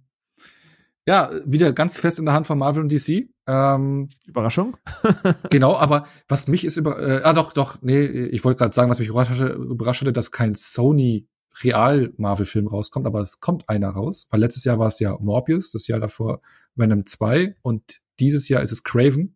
[1.05, 3.27] ja, wieder ganz fest in der Hand von Marvel und DC.
[3.45, 4.77] Ähm, Überraschung.
[5.49, 8.89] genau, aber was mich ist über, äh, ah doch, doch, nee, ich wollte gerade sagen,
[8.89, 11.27] was mich überrascht hatte, überrascht hatte, dass kein Sony
[11.61, 15.87] Real-Marvel-Film rauskommt, aber es kommt einer raus, weil letztes Jahr war es ja Morbius, das
[15.87, 16.41] Jahr davor
[16.75, 17.83] Venom 2 und
[18.19, 19.35] dieses Jahr ist es Craven.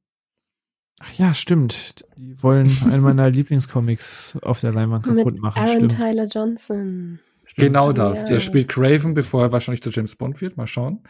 [1.00, 2.06] Ach ja, stimmt.
[2.16, 5.60] Die wollen einen meiner Lieblingscomics auf der Leinwand kaputt Mit machen.
[5.60, 5.98] Aaron stimmt.
[5.98, 7.20] Tyler Johnson.
[7.56, 8.26] Genau das.
[8.28, 10.58] Der spielt Craven, bevor er wahrscheinlich zu James Bond wird.
[10.58, 11.04] Mal schauen.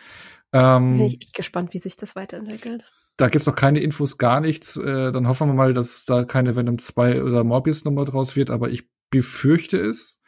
[0.54, 2.90] Ähm, Bin ich echt gespannt, wie sich das weiterentwickelt.
[3.18, 4.78] Da gibt's noch keine Infos, gar nichts.
[4.78, 8.70] Äh, dann hoffen wir mal, dass da keine Venom 2 oder Morbius-Nummer draus wird, aber
[8.70, 10.22] ich befürchte es.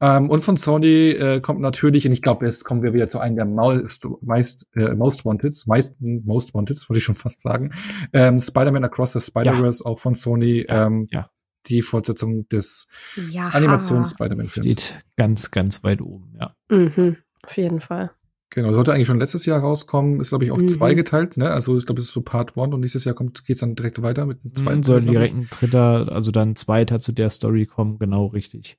[0.00, 3.18] Ähm, und von Sony äh, kommt natürlich, und ich glaube, jetzt kommen wir wieder zu
[3.18, 7.72] einem der most, meist, äh, Most Wanteds, meisten Most Wanteds, würde ich schon fast sagen.
[8.12, 9.90] Ähm, Spider-Man Across the Spider-Verse, ja.
[9.90, 10.66] auch von Sony.
[10.68, 11.30] Ja, ähm, ja.
[11.66, 12.88] Die Fortsetzung des
[13.30, 13.48] ja.
[13.48, 14.72] Animations-Spider-Man-Films.
[14.72, 16.54] Steht ganz, ganz weit oben, ja.
[16.70, 18.12] Mhm, auf jeden Fall.
[18.50, 20.20] Genau, sollte eigentlich schon letztes Jahr rauskommen.
[20.20, 20.68] Ist, glaube ich, auch mhm.
[20.68, 21.50] zweigeteilt, ne?
[21.50, 24.00] Also ich glaube, es ist so Part One und nächstes Jahr kommt, geht's dann direkt
[24.00, 24.78] weiter mit dem zweiten.
[24.78, 28.78] Mhm, soll direkt ein dritter, also dann zweiter zu der Story kommen, genau richtig.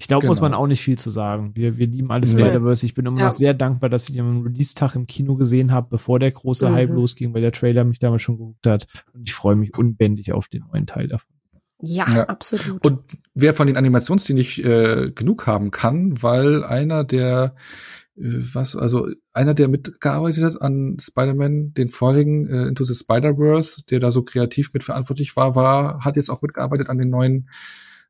[0.00, 0.30] Ich glaube, genau.
[0.30, 1.50] muss man auch nicht viel zu sagen.
[1.54, 2.40] Wir, wir lieben alles nee.
[2.40, 2.86] Spider-Verse.
[2.86, 3.26] Ich bin immer ja.
[3.26, 6.68] noch sehr dankbar, dass ich den am Release-Tag im Kino gesehen habe, bevor der große
[6.68, 6.74] mhm.
[6.74, 8.86] Hype losging, weil der Trailer mich damals schon geguckt hat.
[9.12, 11.34] Und ich freue mich unbändig auf den neuen Teil davon.
[11.80, 12.84] Ja, ja, absolut.
[12.84, 13.00] Und
[13.34, 17.54] wer von den Animationsstilen nicht äh, genug haben kann, weil einer der
[18.16, 18.22] äh,
[18.52, 24.00] was, also einer, der mitgearbeitet hat an Spider-Man, den vorigen äh, Into the Spider-Verse, der
[24.00, 27.48] da so kreativ mitverantwortlich war, war, hat jetzt auch mitgearbeitet an den neuen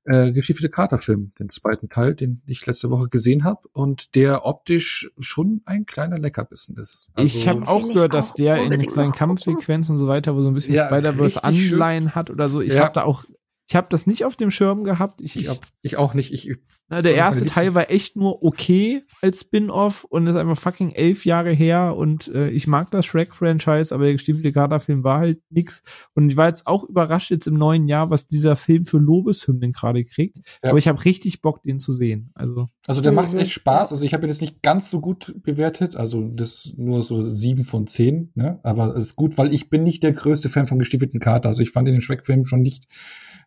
[0.04, 5.10] äh, Geschichte Carter-Film, den zweiten Teil, den ich letzte Woche gesehen habe und der optisch
[5.18, 7.10] schon ein kleiner Leckerbissen ist.
[7.14, 10.48] Also, ich habe auch gehört, dass der in seinen Kampfsequenzen und so weiter, wo so
[10.48, 12.60] ein bisschen ja, Spider-Verse Anleihen hat oder so.
[12.60, 12.84] Ich ja.
[12.84, 13.24] habe da auch
[13.68, 15.20] ich habe das nicht auf dem Schirm gehabt.
[15.20, 15.50] Ich, ich,
[15.82, 16.32] ich auch nicht.
[16.32, 16.56] Ich,
[16.88, 21.26] na, der erste Teil war echt nur okay als Spin-off und ist einfach fucking elf
[21.26, 25.82] Jahre her und äh, ich mag das Shrek-Franchise, aber der gestiefelte Kater-Film war halt nix.
[26.14, 29.72] Und ich war jetzt auch überrascht jetzt im neuen Jahr, was dieser Film für Lobeshymnen
[29.72, 30.38] gerade kriegt.
[30.62, 30.70] Ja.
[30.70, 32.30] Aber ich habe richtig Bock, den zu sehen.
[32.32, 33.92] Also, also der macht echt Spaß.
[33.92, 35.94] Also ich habe ihn jetzt nicht ganz so gut bewertet.
[35.94, 38.32] Also das nur so sieben von zehn.
[38.34, 38.60] Ne?
[38.62, 41.50] Aber es ist gut, weil ich bin nicht der größte Fan vom gestiefelten Kater.
[41.50, 42.86] Also ich fand den Shrek-Film schon nicht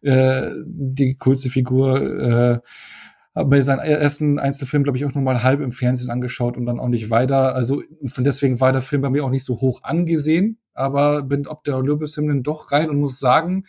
[0.02, 2.02] äh, die coolste Figur.
[2.02, 2.60] Äh,
[3.34, 6.80] bei seinem ersten Einzelfilm, glaube ich, auch nur mal halb im Fernsehen angeschaut und dann
[6.80, 7.56] auch nicht weiter.
[7.56, 11.48] Also von deswegen war der Film bei mir auch nicht so hoch angesehen, aber bin
[11.48, 13.64] ob der Olympus-Hymnen doch rein und muss sagen,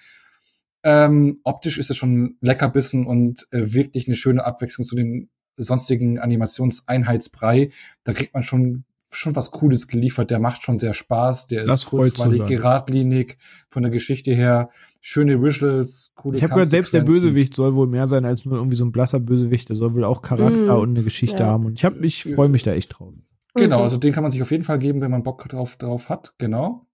[0.82, 6.18] ähm, optisch ist es schon leckerbissen und äh, wirklich eine schöne Abwechslung zu dem sonstigen
[6.18, 7.70] Animationseinheitsbrei.
[8.02, 8.84] Da kriegt man schon
[9.14, 10.30] schon was Cooles geliefert.
[10.30, 11.46] Der macht schon sehr Spaß.
[11.48, 13.36] Der das ist kurzweilig, geradlinig
[13.68, 14.70] von der Geschichte her.
[15.00, 18.56] Schöne Visuals, coole Ich habe gehört, selbst der Bösewicht soll wohl mehr sein als nur
[18.56, 19.68] irgendwie so ein blasser Bösewicht.
[19.68, 20.80] Der soll wohl auch Charakter mm.
[20.80, 21.46] und eine Geschichte ja.
[21.46, 21.66] haben.
[21.66, 23.12] Und ich hab, ich freue mich da echt drauf.
[23.54, 23.82] Genau, mhm.
[23.82, 26.34] also den kann man sich auf jeden Fall geben, wenn man Bock drauf, drauf hat.
[26.38, 26.86] Genau.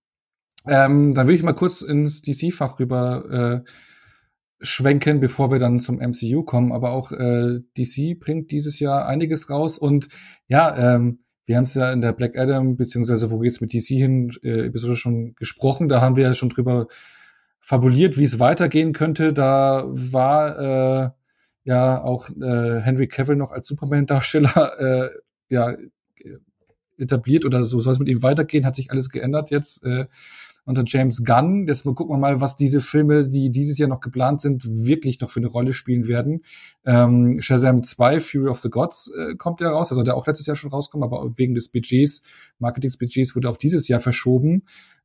[0.66, 3.70] Ähm, dann will ich mal kurz ins DC-Fach rüber äh,
[4.61, 6.73] schwenken, bevor wir dann zum MCU kommen.
[6.73, 9.78] Aber auch äh, DC bringt dieses Jahr einiges raus.
[9.78, 10.09] Und
[10.49, 13.87] ja, ähm, wir haben es ja in der Black Adam, beziehungsweise wo geht's mit DC
[13.87, 15.89] hin, äh, Episode schon gesprochen.
[15.89, 16.87] Da haben wir ja schon drüber
[17.59, 19.33] fabuliert, wie es weitergehen könnte.
[19.33, 21.11] Da war äh,
[21.65, 25.11] ja auch äh, Henry Cavill noch als Superman-Darsteller äh,
[25.49, 25.75] ja
[26.99, 30.07] etabliert oder so soll es mit ihm weitergehen, hat sich alles geändert jetzt äh,
[30.69, 31.66] unter James Gunn.
[31.66, 35.19] Jetzt mal gucken wir mal, was diese Filme, die dieses Jahr noch geplant sind, wirklich
[35.20, 36.43] noch für eine Rolle spielen werden.
[36.85, 40.47] Ähm, Shazam 2, Fury of the Gods äh, kommt ja raus, also der auch letztes
[40.47, 44.65] Jahr schon rauskommen, aber wegen des Budgets, Marketingsbudgets wurde auf dieses Jahr verschoben.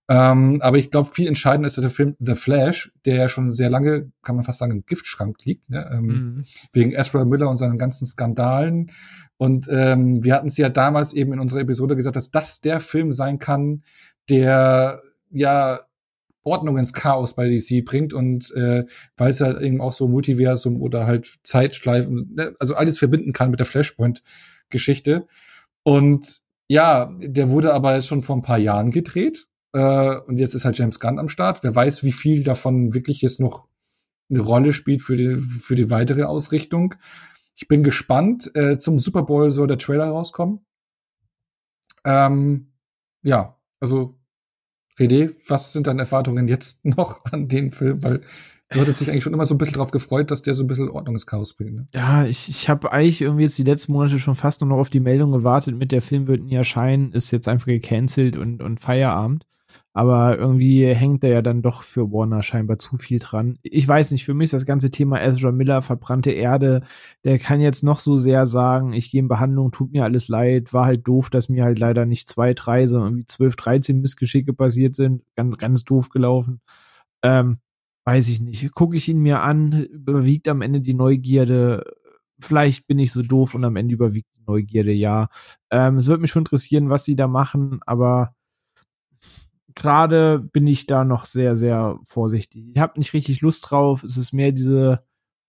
[0.10, 3.70] Ähm, aber ich glaube, viel entscheidender ist der Film The Flash, der ja schon sehr
[3.70, 5.90] lange, kann man fast sagen, im Giftschrank liegt, ne?
[5.94, 6.44] ähm, mhm.
[6.74, 8.92] wegen Ezra Miller und seinen ganzen Skandalen.
[9.38, 12.82] Und ähm, wir hatten es ja damals eben in unserer Episode gesagt, dass das der
[12.82, 13.84] Film sein kann,
[14.30, 15.02] der
[15.34, 15.82] ja
[16.44, 18.86] Ordnung ins Chaos bei DC bringt und äh,
[19.18, 22.54] weil es halt eben auch so Multiversum oder halt Zeitschleifen, ne?
[22.60, 25.28] also alles verbinden kann mit der Flashpoint-Geschichte.
[25.84, 30.66] Und ja, der wurde aber schon vor ein paar Jahren gedreht äh, und jetzt ist
[30.66, 31.64] halt James Gunn am Start.
[31.64, 33.68] Wer weiß, wie viel davon wirklich jetzt noch
[34.30, 36.96] eine Rolle spielt für die, für die weitere Ausrichtung.
[37.56, 38.52] Ich bin gespannt.
[38.56, 40.66] Äh, zum Super Bowl soll der Trailer rauskommen.
[42.06, 42.74] Ähm,
[43.22, 44.18] ja, also
[45.00, 48.04] Rede, was sind deine Erwartungen jetzt noch an den Film?
[48.04, 48.22] Weil
[48.70, 50.68] du hattest dich eigentlich schon immer so ein bisschen drauf gefreut, dass der so ein
[50.68, 51.76] bisschen Ordnungschaos bringt.
[51.76, 51.88] Ne?
[51.94, 54.90] Ja, ich, ich habe eigentlich irgendwie jetzt die letzten Monate schon fast nur noch auf
[54.90, 58.80] die Meldung gewartet, mit der Film wird nie erscheinen, ist jetzt einfach gecancelt und, und
[58.80, 59.46] Feierabend.
[59.94, 63.60] Aber irgendwie hängt da ja dann doch für Warner scheinbar zu viel dran.
[63.62, 66.82] Ich weiß nicht, für mich ist das ganze Thema Ezra Miller, verbrannte Erde,
[67.24, 70.74] der kann jetzt noch so sehr sagen, ich gehe in Behandlung, tut mir alles leid,
[70.74, 74.54] war halt doof, dass mir halt leider nicht zwei, drei, sondern irgendwie zwölf, dreizehn Missgeschicke
[74.54, 75.24] passiert sind.
[75.36, 76.62] Ganz, ganz doof gelaufen.
[77.22, 77.58] Ähm,
[78.06, 78.74] weiß ich nicht.
[78.74, 81.84] Gucke ich ihn mir an, überwiegt am Ende die Neugierde.
[82.40, 85.28] Vielleicht bin ich so doof und am Ende überwiegt die Neugierde, ja.
[85.72, 88.34] Ähm, es würde mich schon interessieren, was sie da machen, aber
[89.76, 92.66] gerade bin ich da noch sehr, sehr vorsichtig.
[92.74, 94.04] Ich habe nicht richtig Lust drauf.
[94.04, 95.04] Es ist mehr diese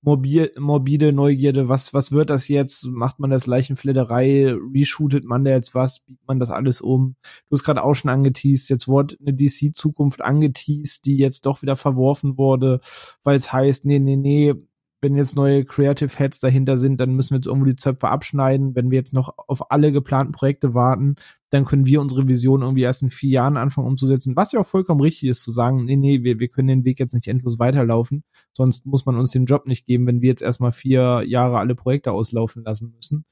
[0.04, 1.68] morbide, Neugierde.
[1.68, 2.86] Was, was wird das jetzt?
[2.86, 4.54] Macht man das Leichenfledderei?
[4.74, 6.00] Reshootet man da jetzt was?
[6.00, 7.16] Biegt man das alles um?
[7.48, 8.68] Du hast gerade auch schon angeteased.
[8.68, 12.80] Jetzt wurde eine DC-Zukunft angeteased, die jetzt doch wieder verworfen wurde,
[13.22, 14.54] weil es heißt, nee, nee, nee,
[15.04, 18.74] wenn jetzt neue Creative Heads dahinter sind, dann müssen wir jetzt irgendwo die Zöpfe abschneiden.
[18.74, 21.16] Wenn wir jetzt noch auf alle geplanten Projekte warten,
[21.50, 24.34] dann können wir unsere Vision irgendwie erst in vier Jahren anfangen umzusetzen.
[24.34, 26.98] Was ja auch vollkommen richtig ist, zu sagen, nee, nee, wir, wir können den Weg
[26.98, 28.24] jetzt nicht endlos weiterlaufen.
[28.52, 31.74] Sonst muss man uns den Job nicht geben, wenn wir jetzt erstmal vier Jahre alle
[31.74, 33.26] Projekte auslaufen lassen müssen.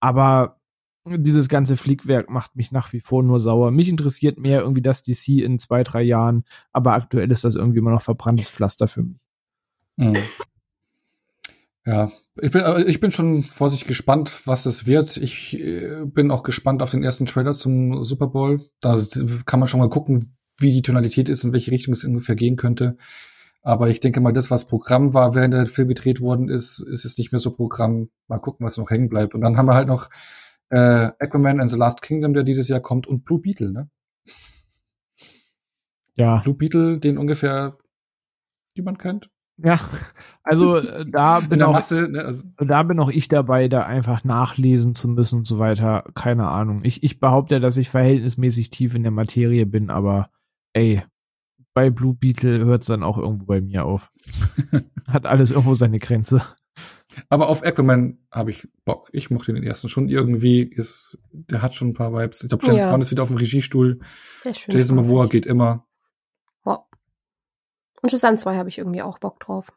[0.00, 0.60] Aber
[1.06, 3.70] dieses ganze Flickwerk macht mich nach wie vor nur sauer.
[3.70, 7.78] Mich interessiert mehr irgendwie das DC in zwei, drei Jahren, aber aktuell ist das irgendwie
[7.78, 9.18] immer noch verbranntes Pflaster für mich.
[9.96, 10.16] Mhm.
[11.86, 15.18] Ja, ich bin, ich bin schon vorsichtig gespannt, was es wird.
[15.18, 18.62] Ich äh, bin auch gespannt auf den ersten Trailer zum Super Bowl.
[18.80, 18.98] Da
[19.44, 20.26] kann man schon mal gucken,
[20.58, 22.96] wie die Tonalität ist, in welche Richtung es ungefähr gehen könnte.
[23.60, 27.04] Aber ich denke mal, das, was Programm war, während der Film gedreht worden ist, ist
[27.04, 28.10] es nicht mehr so Programm.
[28.28, 29.34] Mal gucken, was noch hängen bleibt.
[29.34, 30.08] Und dann haben wir halt noch
[30.70, 33.90] äh, Aquaman and the Last Kingdom, der dieses Jahr kommt, und Blue Beetle, ne?
[36.14, 36.40] Ja.
[36.42, 37.76] Blue Beetle, den ungefähr
[38.74, 39.30] jemand kennt.
[39.56, 39.78] Ja,
[40.42, 42.44] also äh, da bin auch, Masse, ne, also.
[42.58, 46.04] da bin auch ich dabei, da einfach nachlesen zu müssen und so weiter.
[46.14, 46.80] Keine Ahnung.
[46.84, 50.30] Ich, ich behaupte, dass ich verhältnismäßig tief in der Materie bin, aber
[50.72, 51.02] ey,
[51.72, 54.12] bei Blue Beetle hört es dann auch irgendwo bei mir auf.
[55.06, 56.42] Hat alles irgendwo seine Grenze.
[57.28, 59.08] Aber auf Aquaman habe ich Bock.
[59.12, 60.62] Ich mochte den ersten schon irgendwie.
[60.62, 62.42] Ist, der hat schon ein paar Vibes.
[62.42, 62.90] Ich glaube, James ja.
[62.90, 64.00] Bond ist wieder auf dem Regiestuhl.
[64.68, 65.86] Jason Momoa geht immer.
[68.04, 69.72] Und Shazam 2 habe ich irgendwie auch Bock drauf.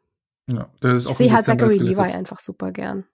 [0.50, 3.06] Ja, das ist auch ich sehe halt Zachary Levi einfach super gern.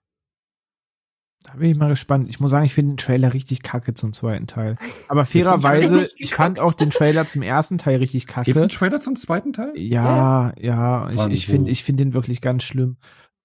[1.41, 2.27] Da bin ich mal gespannt.
[2.27, 4.75] Ich muss sagen, ich finde den Trailer richtig kacke zum zweiten Teil.
[5.07, 8.43] Aber fairerweise, ich fand auch den Trailer zum ersten Teil richtig kacke.
[8.43, 9.71] Gibt es einen Trailer zum zweiten Teil?
[9.77, 11.09] Ja, ja.
[11.09, 11.27] ja.
[11.27, 12.97] Ich, ich finde ich finde den wirklich ganz schlimm.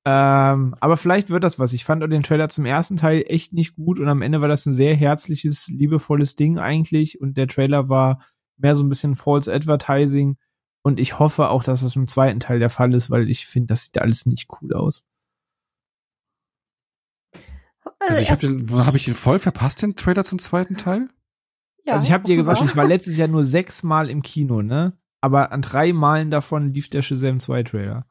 [0.05, 1.72] Ähm, aber vielleicht wird das was.
[1.72, 4.48] Ich fand auch den Trailer zum ersten Teil echt nicht gut und am Ende war
[4.48, 8.24] das ein sehr herzliches, liebevolles Ding eigentlich und der Trailer war
[8.56, 10.36] mehr so ein bisschen False Advertising.
[10.82, 13.69] Und ich hoffe auch, dass das im zweiten Teil der Fall ist, weil ich finde,
[13.69, 15.02] das sieht alles nicht cool aus.
[17.98, 21.09] Also, ich habe den, wo habe ich den voll verpasst, den Trailer zum zweiten Teil?
[21.85, 24.62] Ja, also ich habe dir gesagt, ich war letztes Jahr nur sechs Mal im Kino,
[24.62, 24.98] ne?
[25.20, 28.07] Aber an drei Malen davon lief der Shazam 2 Trailer.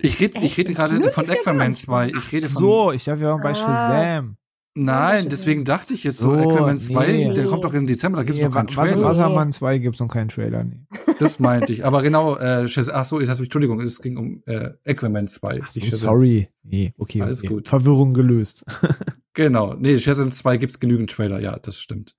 [0.00, 2.08] Ich rede, ich rede gerade von Aquaman 2.
[2.10, 3.54] Ich rede von so, ich dachte, wir waren bei ah.
[3.54, 4.36] Shazam.
[4.74, 7.34] Nein, deswegen dachte ich jetzt so, so Aquaman 2, nee.
[7.34, 9.02] der kommt doch im Dezember, da gibt's nee, noch keinen Trailer.
[9.02, 10.86] Wassermann 2 gibt's noch keinen Trailer, nee.
[11.18, 11.84] Das meinte ich.
[11.84, 15.60] Aber genau, äh, ach so, ich dachte, Entschuldigung, es ging um äh, Aquaman 2.
[15.62, 16.48] Ach so, sorry.
[16.62, 17.54] Nee, okay, Alles okay.
[17.54, 17.68] gut.
[17.68, 18.64] Verwirrung gelöst.
[19.34, 19.74] genau.
[19.74, 22.16] Nee, Shazam 2 gibt's genügend Trailer, ja, das stimmt.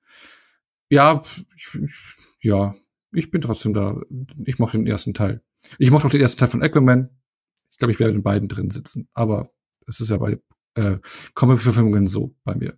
[0.90, 1.22] Ja,
[1.56, 1.80] ich,
[2.42, 2.76] ja,
[3.12, 4.00] ich bin trotzdem da.
[4.46, 5.42] Ich mochte den ersten Teil.
[5.80, 7.10] Ich mochte auch den ersten Teil von Aquaman.
[7.72, 9.10] Ich glaube, ich werde in beiden drin sitzen.
[9.16, 9.50] Aber
[9.88, 10.38] es ist ja bei
[10.76, 10.98] äh,
[11.34, 12.78] Comic-Verfilmungen so bei mir.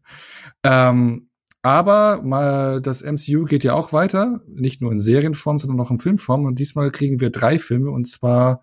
[0.63, 1.29] Ähm,
[1.61, 5.97] aber mal das MCU geht ja auch weiter, nicht nur in Serienform, sondern auch in
[5.97, 6.45] Filmform.
[6.45, 8.61] Und diesmal kriegen wir drei Filme und zwar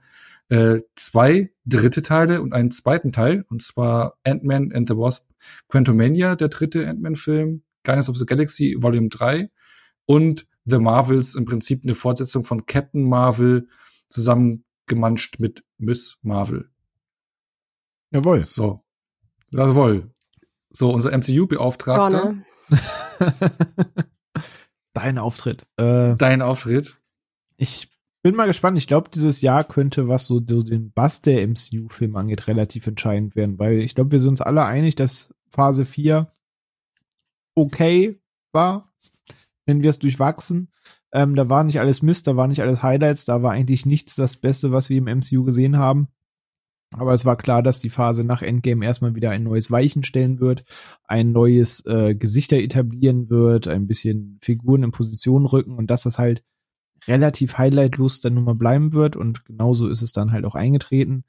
[0.50, 3.44] äh, zwei dritte Teile und einen zweiten Teil.
[3.48, 5.28] Und zwar Ant-Man and the Wasp
[5.68, 9.50] Quantumania, der dritte Ant-Man-Film, Guardians of the Galaxy Volume 3
[10.06, 13.66] und The Marvels, im Prinzip eine Fortsetzung von Captain Marvel
[14.08, 16.70] zusammengemanscht mit Miss Marvel.
[18.12, 18.42] Jawohl.
[18.42, 18.84] So.
[19.54, 20.10] Jawohl.
[20.70, 22.36] So, unser MCU-Beauftragter.
[24.94, 25.66] Dein Auftritt.
[25.76, 26.96] Äh, Dein Auftritt.
[27.56, 27.88] Ich
[28.22, 28.78] bin mal gespannt.
[28.78, 33.58] Ich glaube, dieses Jahr könnte, was so den Bass der MCU-Film angeht, relativ entscheidend werden,
[33.58, 36.30] weil ich glaube, wir sind uns alle einig, dass Phase 4
[37.54, 38.18] okay
[38.52, 38.92] war,
[39.66, 40.72] wenn wir es durchwachsen.
[41.12, 44.14] Ähm, da war nicht alles Mist, da war nicht alles Highlights, da war eigentlich nichts
[44.14, 46.08] das Beste, was wir im MCU gesehen haben.
[46.92, 50.40] Aber es war klar, dass die Phase nach Endgame erstmal wieder ein neues Weichen stellen
[50.40, 50.64] wird,
[51.04, 56.18] ein neues äh, Gesichter etablieren wird, ein bisschen Figuren in Position rücken und dass das
[56.18, 56.44] halt
[57.06, 61.24] relativ highlightlos dann nun mal bleiben wird und genauso ist es dann halt auch eingetreten.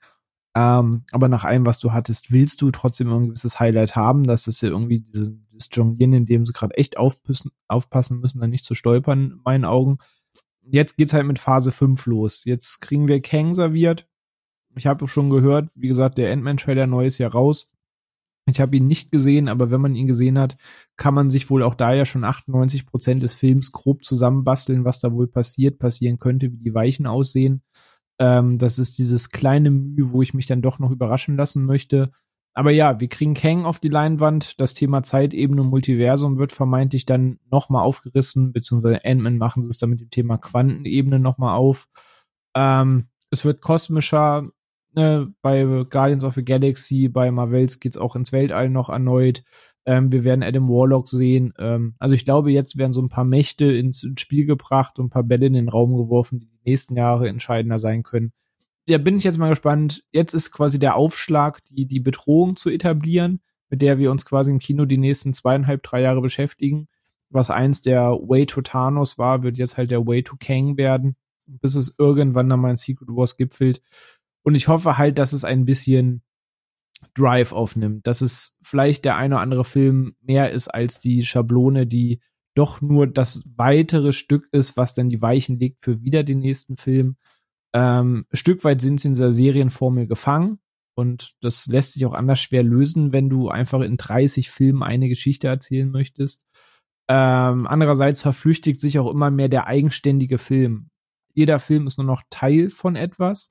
[0.55, 4.45] Ähm, aber nach allem, was du hattest, willst du trotzdem ein gewisses Highlight haben, dass
[4.45, 8.51] es ja irgendwie diese, dieses Jonglieren, in dem sie gerade echt aufpassen, aufpassen müssen, dann
[8.51, 9.97] nicht zu stolpern, in meinen Augen.
[10.61, 12.43] Jetzt geht's halt mit Phase 5 los.
[12.45, 14.07] Jetzt kriegen wir Kang serviert,
[14.75, 17.71] ich habe schon gehört, wie gesagt, der Ant-Man-Trailer neu ist ja raus.
[18.45, 20.57] Ich habe ihn nicht gesehen, aber wenn man ihn gesehen hat,
[20.97, 24.99] kann man sich wohl auch da ja schon 98 Prozent des Films grob zusammenbasteln, was
[24.99, 27.63] da wohl passiert, passieren könnte, wie die Weichen aussehen.
[28.19, 32.11] Ähm, das ist dieses kleine Mühe, wo ich mich dann doch noch überraschen lassen möchte.
[32.53, 34.59] Aber ja, wir kriegen Kang auf die Leinwand.
[34.59, 39.77] Das Thema Zeitebene und Multiversum wird vermeintlich dann nochmal aufgerissen, beziehungsweise Ant-Man machen sie es
[39.77, 41.87] dann mit dem Thema Quantenebene nochmal auf.
[42.55, 44.49] Ähm, es wird kosmischer,
[44.95, 49.43] ne, bei Guardians of the Galaxy, bei Marvels geht's auch ins Weltall noch erneut.
[49.85, 51.53] Ähm, wir werden Adam Warlock sehen.
[51.57, 55.07] Ähm, also ich glaube, jetzt werden so ein paar Mächte ins, ins, Spiel gebracht und
[55.07, 58.31] ein paar Bälle in den Raum geworfen, die die nächsten Jahre entscheidender sein können.
[58.87, 60.03] Ja, bin ich jetzt mal gespannt.
[60.11, 64.51] Jetzt ist quasi der Aufschlag, die, die Bedrohung zu etablieren, mit der wir uns quasi
[64.51, 66.87] im Kino die nächsten zweieinhalb, drei Jahre beschäftigen.
[67.29, 71.15] Was eins der Way to Thanos war, wird jetzt halt der Way to Kang werden,
[71.45, 73.81] bis es irgendwann dann mal in Secret Wars gipfelt.
[74.43, 76.21] Und ich hoffe halt, dass es ein bisschen
[77.15, 81.85] Drive aufnimmt, dass es vielleicht der eine oder andere Film mehr ist als die Schablone,
[81.85, 82.21] die
[82.55, 86.77] doch nur das weitere Stück ist, was dann die Weichen legt für wieder den nächsten
[86.77, 87.17] Film.
[87.73, 90.59] Ähm, Stück weit sind sie in dieser Serienformel gefangen
[90.95, 95.09] und das lässt sich auch anders schwer lösen, wenn du einfach in 30 Filmen eine
[95.09, 96.45] Geschichte erzählen möchtest.
[97.09, 100.91] Ähm, andererseits verflüchtigt sich auch immer mehr der eigenständige Film
[101.33, 103.49] jeder Film ist nur noch Teil von etwas.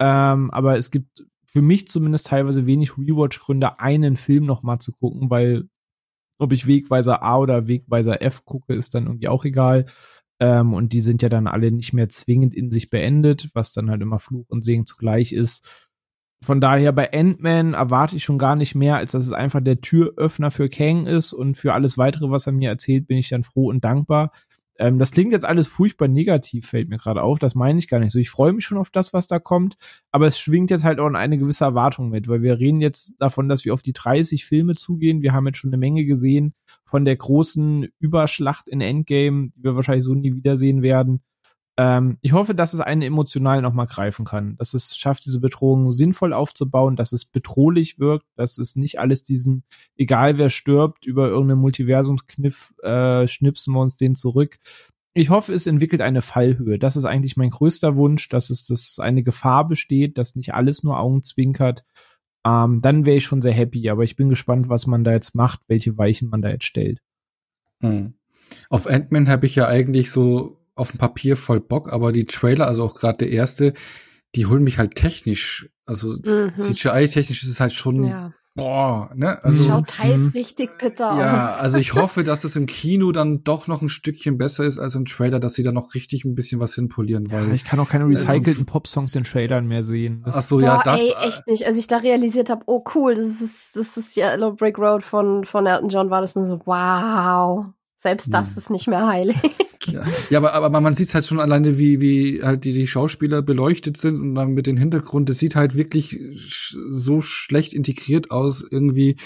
[0.00, 4.92] Ähm, aber es gibt für mich zumindest teilweise wenig Rewatch-Gründe, einen Film noch mal zu
[4.92, 5.68] gucken, weil
[6.38, 9.86] ob ich Wegweiser A oder Wegweiser F gucke, ist dann irgendwie auch egal.
[10.38, 13.90] Ähm, und die sind ja dann alle nicht mehr zwingend in sich beendet, was dann
[13.90, 15.88] halt immer Fluch und Segen zugleich ist.
[16.42, 19.80] Von daher bei Ant-Man erwarte ich schon gar nicht mehr, als dass es einfach der
[19.80, 23.42] Türöffner für Kang ist und für alles weitere, was er mir erzählt, bin ich dann
[23.42, 24.30] froh und dankbar.
[24.78, 27.38] Ähm, das klingt jetzt alles furchtbar negativ, fällt mir gerade auf.
[27.38, 28.18] Das meine ich gar nicht so.
[28.18, 29.76] Ich freue mich schon auf das, was da kommt,
[30.10, 33.48] aber es schwingt jetzt halt auch eine gewisse Erwartung mit, weil wir reden jetzt davon,
[33.48, 35.22] dass wir auf die 30 Filme zugehen.
[35.22, 36.54] Wir haben jetzt schon eine Menge gesehen
[36.84, 41.20] von der großen Überschlacht in Endgame, die wir wahrscheinlich so nie wiedersehen werden.
[41.78, 45.90] Ähm, ich hoffe, dass es einen emotional nochmal greifen kann, dass es schafft, diese Bedrohung
[45.90, 49.64] sinnvoll aufzubauen, dass es bedrohlich wirkt, dass es nicht alles diesen,
[49.96, 54.58] egal wer stirbt, über irgendeinen Multiversumskniff äh, schnipsen wir uns den zurück.
[55.12, 56.78] Ich hoffe, es entwickelt eine Fallhöhe.
[56.78, 60.82] Das ist eigentlich mein größter Wunsch, dass es dass eine Gefahr besteht, dass nicht alles
[60.82, 61.84] nur Augen zwinkert.
[62.46, 65.34] Ähm, dann wäre ich schon sehr happy, aber ich bin gespannt, was man da jetzt
[65.34, 67.00] macht, welche Weichen man da jetzt stellt.
[67.80, 68.14] Hm.
[68.70, 72.66] Auf Ant-Man habe ich ja eigentlich so auf dem Papier voll Bock, aber die Trailer,
[72.66, 73.72] also auch gerade der erste,
[74.36, 76.54] die holen mich halt technisch, also mhm.
[76.54, 78.34] CGI-technisch ist es halt schon, ja.
[78.54, 79.42] boah, ne?
[79.42, 80.30] Also, Schaut teils mh.
[80.34, 81.18] richtig bitter aus.
[81.18, 84.78] Ja, also ich hoffe, dass es im Kino dann doch noch ein Stückchen besser ist
[84.78, 87.48] als im Trailer, dass sie da noch richtig ein bisschen was hinpolieren, weil.
[87.48, 90.22] Ja, ich kann auch keine recycelten also, Pop-Songs in Trailern mehr sehen.
[90.26, 91.00] Das Ach so, ja, das.
[91.00, 91.66] Ey, echt nicht.
[91.66, 95.44] Als ich da realisiert habe, oh cool, das ist, das ist Yellow Brick Road von,
[95.46, 97.64] von Elton John, war das nur so, wow.
[97.96, 98.58] Selbst das hm.
[98.58, 99.36] ist nicht mehr heilig.
[99.86, 103.42] Ja, ja aber, aber man sieht halt schon alleine, wie, wie halt die, die Schauspieler
[103.42, 108.66] beleuchtet sind und dann mit dem Hintergrund, das sieht halt wirklich so schlecht integriert aus
[108.68, 109.16] irgendwie.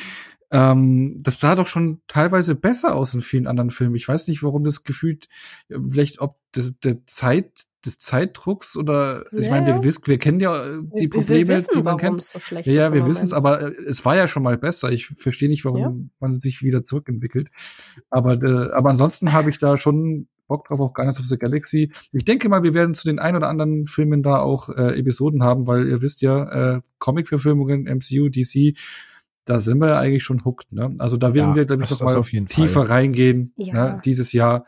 [0.53, 3.95] Ähm, das sah doch schon teilweise besser aus in vielen anderen Filmen.
[3.95, 5.29] Ich weiß nicht, warum das gefühlt,
[5.69, 10.41] vielleicht ob das, der Zeit, des Zeitdrucks oder ja, ich meine, wir wissen, wir kennen
[10.41, 12.21] ja äh, die Probleme, wir wissen, die man kennt.
[12.21, 14.91] So ja, ja, wir wissen es, aber äh, es war ja schon mal besser.
[14.91, 15.95] Ich verstehe nicht, warum ja.
[16.19, 17.49] man sich wieder zurückentwickelt.
[18.11, 21.93] Aber, äh, aber ansonsten habe ich da schon Bock drauf, auch Guardians of the Galaxy.
[22.13, 25.45] Ich denke mal, wir werden zu den ein oder anderen Filmen da auch äh, Episoden
[25.45, 28.77] haben, weil ihr wisst ja, äh, Comic-Verfilmungen, MCU, DC,
[29.45, 30.73] da sind wir ja eigentlich schon hooked.
[30.73, 30.95] Ne?
[30.99, 32.93] Also da werden ja, wir, glaube ich, noch mal tiefer Fall.
[32.93, 33.75] reingehen ja.
[33.75, 34.67] ne, dieses Jahr.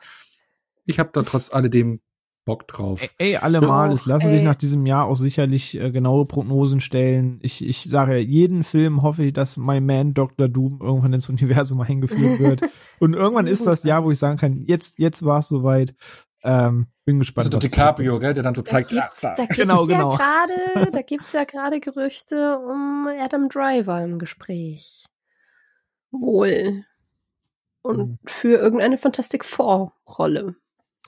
[0.86, 2.00] Ich habe da trotz alledem
[2.44, 3.14] Bock drauf.
[3.18, 3.90] Ey, allemal.
[3.90, 4.34] Oh, es lassen ey.
[4.34, 7.38] sich nach diesem Jahr auch sicherlich äh, genaue Prognosen stellen.
[7.42, 10.48] Ich, ich sage ja, jeden Film hoffe ich, dass My Man Dr.
[10.48, 12.60] Doom irgendwann ins Universum eingeführt wird.
[12.98, 15.94] Und irgendwann ist das Jahr, wo ich sagen kann, jetzt, jetzt war es soweit.
[16.44, 17.54] Ähm, bin gespannt.
[17.54, 20.16] Also DiCaprio, gell, der dann so zeigt, da gibt's, da gibt's genau, ja genau.
[20.16, 25.04] Grade, da gibt's ja gerade Gerüchte um Adam Driver im Gespräch.
[26.10, 26.84] Wohl.
[27.82, 28.18] Und hm.
[28.24, 30.56] für irgendeine Fantastic Four Rolle.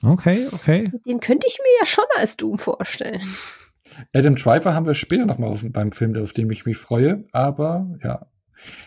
[0.05, 0.91] Okay, okay.
[1.05, 3.21] Den könnte ich mir ja schon als Doom vorstellen.
[4.13, 7.87] Adam Driver haben wir später nochmal auf, beim Film, auf den ich mich freue, aber
[8.03, 8.27] ja.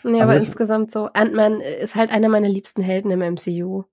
[0.03, 3.85] Ja, aber, aber insgesamt so, Ant-Man ist halt einer meiner liebsten Helden im MCU.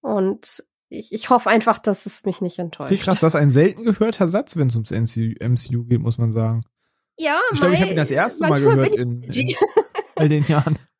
[0.00, 2.90] Und ich, ich hoffe einfach, dass es mich nicht enttäuscht.
[2.90, 6.32] Wie krass, das ist ein selten gehörter Satz, wenn es ums MCU geht, muss man
[6.32, 6.64] sagen.
[7.18, 9.54] Ja, Ich glaube, ich habe ihn das erste Mal gehört in, in
[10.14, 10.78] all den Jahren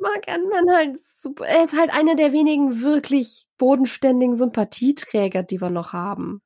[0.00, 1.44] mag Ant-Man halt super.
[1.46, 6.40] Er ist halt einer der wenigen wirklich bodenständigen Sympathieträger, die wir noch haben.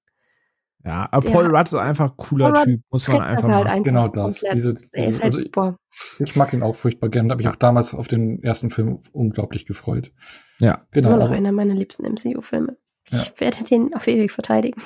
[0.84, 3.84] Ja, aber Paul Rudd ist einfach ein cooler Paul Typ, muss man einfach halt einfach
[3.84, 4.40] Genau das.
[4.52, 5.78] Diese, diese, er ist halt also super.
[6.18, 7.28] Ich, ich mag ihn auch furchtbar gern.
[7.28, 10.12] Da habe ich auch damals auf den ersten Film unglaublich gefreut.
[10.58, 10.86] Ja.
[10.90, 11.14] Genau.
[11.14, 12.76] Immer noch einer meiner liebsten MCU-Filme.
[13.06, 13.40] Ich ja.
[13.40, 14.82] werde den auf ewig verteidigen.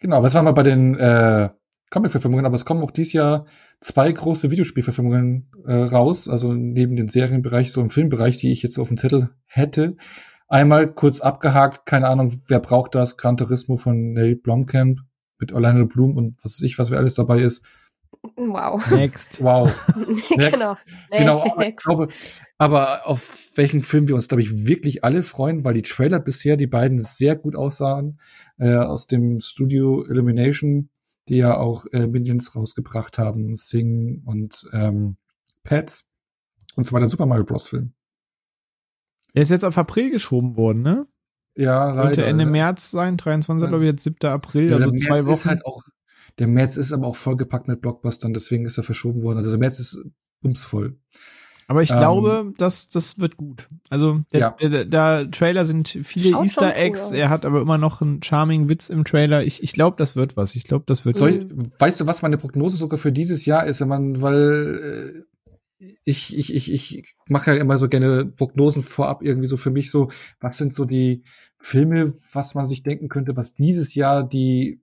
[0.00, 1.50] Genau, was waren wir bei den äh,
[1.90, 3.46] Comic-Verfilmungen, aber es kommen auch dieses Jahr
[3.80, 8.78] zwei große Videospielverfilmungen äh, raus, also neben den Serienbereich, so im Filmbereich, die ich jetzt
[8.78, 9.96] auf dem Zettel hätte.
[10.48, 15.00] Einmal kurz abgehakt, keine Ahnung, wer braucht das, Gran Turismo von Neil Blomkamp
[15.38, 17.66] mit Orlando Bloom und was weiß ich, was wer alles dabei ist.
[18.36, 18.90] Wow.
[18.90, 19.42] Next.
[19.42, 19.72] Wow.
[20.36, 20.52] Next.
[20.52, 20.74] genau.
[21.10, 22.08] Genau, aber, ich glaube,
[22.58, 26.56] aber auf welchen Film wir uns, glaube ich, wirklich alle freuen, weil die Trailer bisher
[26.56, 28.20] die beiden sehr gut aussahen,
[28.58, 30.90] äh, aus dem Studio Illumination
[31.30, 35.16] die ja auch äh, Minions rausgebracht haben, Sing und ähm,
[35.62, 36.10] Pets.
[36.74, 37.68] Und zwar der Super Mario Bros.
[37.68, 37.94] Film.
[39.32, 41.06] Er ist jetzt auf April geschoben worden, ne?
[41.56, 42.02] Ja, leider.
[42.02, 43.68] Sollte Ende März sein, 23.
[43.68, 44.16] glaube ich, jetzt 7.
[44.28, 45.32] April, ja, also zwei März Wochen.
[45.32, 45.82] Ist halt auch,
[46.38, 49.38] der März ist aber auch vollgepackt mit Blockbustern, deswegen ist er verschoben worden.
[49.38, 50.04] Also der März ist
[50.40, 50.98] bumsvoll.
[51.70, 53.68] Aber ich ähm, glaube, dass das wird gut.
[53.90, 54.50] Also der, ja.
[54.60, 57.10] der, der, der Trailer sind viele Schaut Easter Eggs.
[57.10, 59.44] Cool er hat aber immer noch einen charming Witz im Trailer.
[59.44, 60.56] Ich, ich glaube, das wird was.
[60.56, 61.14] Ich glaube, das wird.
[61.14, 61.46] Soll,
[61.78, 65.24] weißt du, was meine Prognose sogar für dieses Jahr ist, wenn man, weil
[65.78, 69.70] äh, ich, ich, ich, ich mache ja immer so gerne Prognosen vorab irgendwie so für
[69.70, 70.10] mich so,
[70.40, 71.22] was sind so die
[71.60, 74.80] Filme, was man sich denken könnte, was dieses Jahr die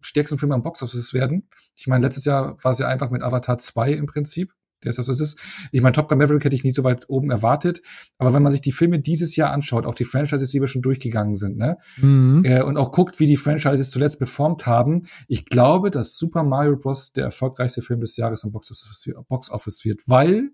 [0.00, 1.50] stärksten Filme am Boxoffice werden.
[1.76, 4.54] Ich meine, letztes Jahr war es ja einfach mit Avatar 2 im Prinzip.
[4.84, 5.68] Der ist das, es ist.
[5.72, 7.80] Ich meine, Top Gun Maverick hätte ich nie so weit oben erwartet.
[8.18, 10.82] Aber wenn man sich die Filme dieses Jahr anschaut, auch die Franchises, die wir schon
[10.82, 11.76] durchgegangen sind, ne?
[11.98, 12.44] Mhm.
[12.44, 16.76] Äh, und auch guckt, wie die Franchises zuletzt performt haben, ich glaube, dass Super Mario
[16.76, 17.12] Bros.
[17.12, 20.50] der erfolgreichste Film des Jahres am Box Office wird, weil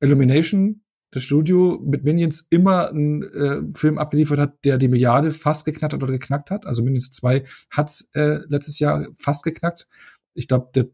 [0.00, 0.82] Illumination
[1.12, 5.92] das Studio mit Minions immer einen äh, Film abgeliefert hat, der die Milliarde fast geknackt
[5.92, 6.66] hat oder geknackt hat.
[6.66, 9.86] Also Minions 2 hat's äh, letztes Jahr fast geknackt.
[10.32, 10.86] Ich glaube, der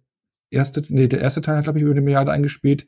[0.50, 2.86] erste, nee, der erste Teil hat, glaube ich, über eine Milliarde eingespielt.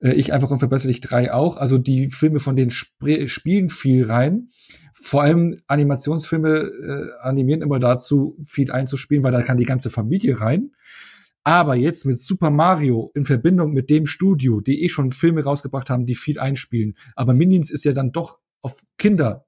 [0.00, 1.56] Äh, ich einfach unverbesserlich drei auch.
[1.56, 4.50] Also die Filme von denen sp spielen viel rein.
[4.92, 10.40] Vor allem Animationsfilme äh, animieren immer dazu, viel einzuspielen, weil da kann die ganze Familie
[10.40, 10.72] rein.
[11.44, 15.90] Aber jetzt mit Super Mario in Verbindung mit dem Studio, die eh schon Filme rausgebracht
[15.90, 16.94] haben, die viel einspielen.
[17.16, 19.46] Aber Minions ist ja dann doch auf Kinder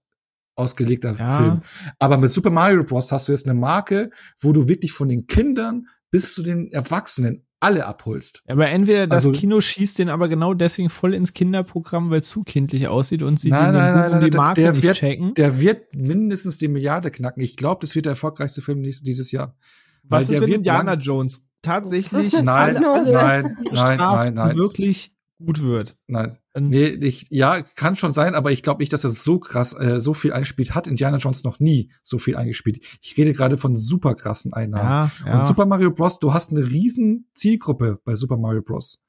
[0.57, 1.37] ausgelegter ja.
[1.37, 1.61] Film.
[1.99, 3.13] Aber mit Super Mario Bros.
[3.13, 4.11] hast du jetzt eine Marke,
[4.41, 8.43] wo du wirklich von den Kindern bis zu den Erwachsenen alle abholst.
[8.47, 12.29] Aber entweder das also, Kino schießt den aber genau deswegen voll ins Kinderprogramm, weil es
[12.29, 14.97] zu kindlich aussieht und sie nein, den nein, nein, um die Marke der nicht wird,
[14.99, 15.35] checken.
[15.35, 17.43] Der wird mindestens die Milliarde knacken.
[17.43, 19.57] Ich glaube, das wird der erfolgreichste Film dieses Jahr.
[20.03, 21.47] Was ist mit Indiana Jones?
[21.65, 25.14] tatsächlich nein, nein, nein, nein, nein, wirklich
[25.45, 25.97] gut wird.
[26.07, 26.37] Nein.
[26.59, 30.01] Nee, ich, ja, kann schon sein, aber ich glaube nicht, dass er so krass, äh,
[30.01, 30.87] so viel eingespielt hat.
[30.87, 32.85] Indiana Jones noch nie so viel eingespielt.
[33.03, 35.11] Ich rede gerade von super krassen Einnahmen.
[35.25, 35.39] Ja, ja.
[35.39, 39.05] Und Super Mario Bros., du hast eine riesen Zielgruppe bei Super Mario Bros.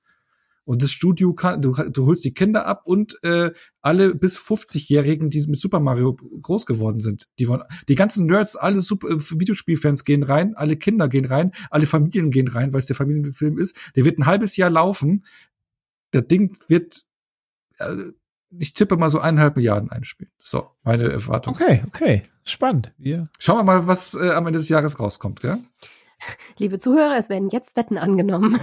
[0.66, 3.52] Und das Studio kann, du, du holst die Kinder ab und äh,
[3.82, 7.28] alle bis 50-Jährigen, die mit Super Mario groß geworden sind.
[7.38, 11.52] Die, wollen, die ganzen Nerds, alle Super, äh, Videospielfans gehen rein, alle Kinder gehen rein,
[11.70, 13.92] alle Familien gehen rein, weil es der Familienfilm ist.
[13.96, 15.24] Der wird ein halbes Jahr laufen.
[16.16, 17.04] Der Ding wird,
[17.78, 17.94] äh,
[18.58, 20.32] ich tippe mal so eineinhalb Milliarden einspielen.
[20.38, 21.54] So, meine Erwartung.
[21.54, 22.24] Okay, okay.
[22.46, 22.94] Spannend.
[22.98, 25.58] Wir Schauen wir mal, was äh, am Ende des Jahres rauskommt, gell?
[26.58, 28.58] Liebe Zuhörer, es werden jetzt Wetten angenommen.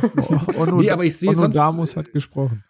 [0.56, 1.54] Oh, nee, aber ich sehe sonst.
[1.54, 2.64] Damus hat gesprochen.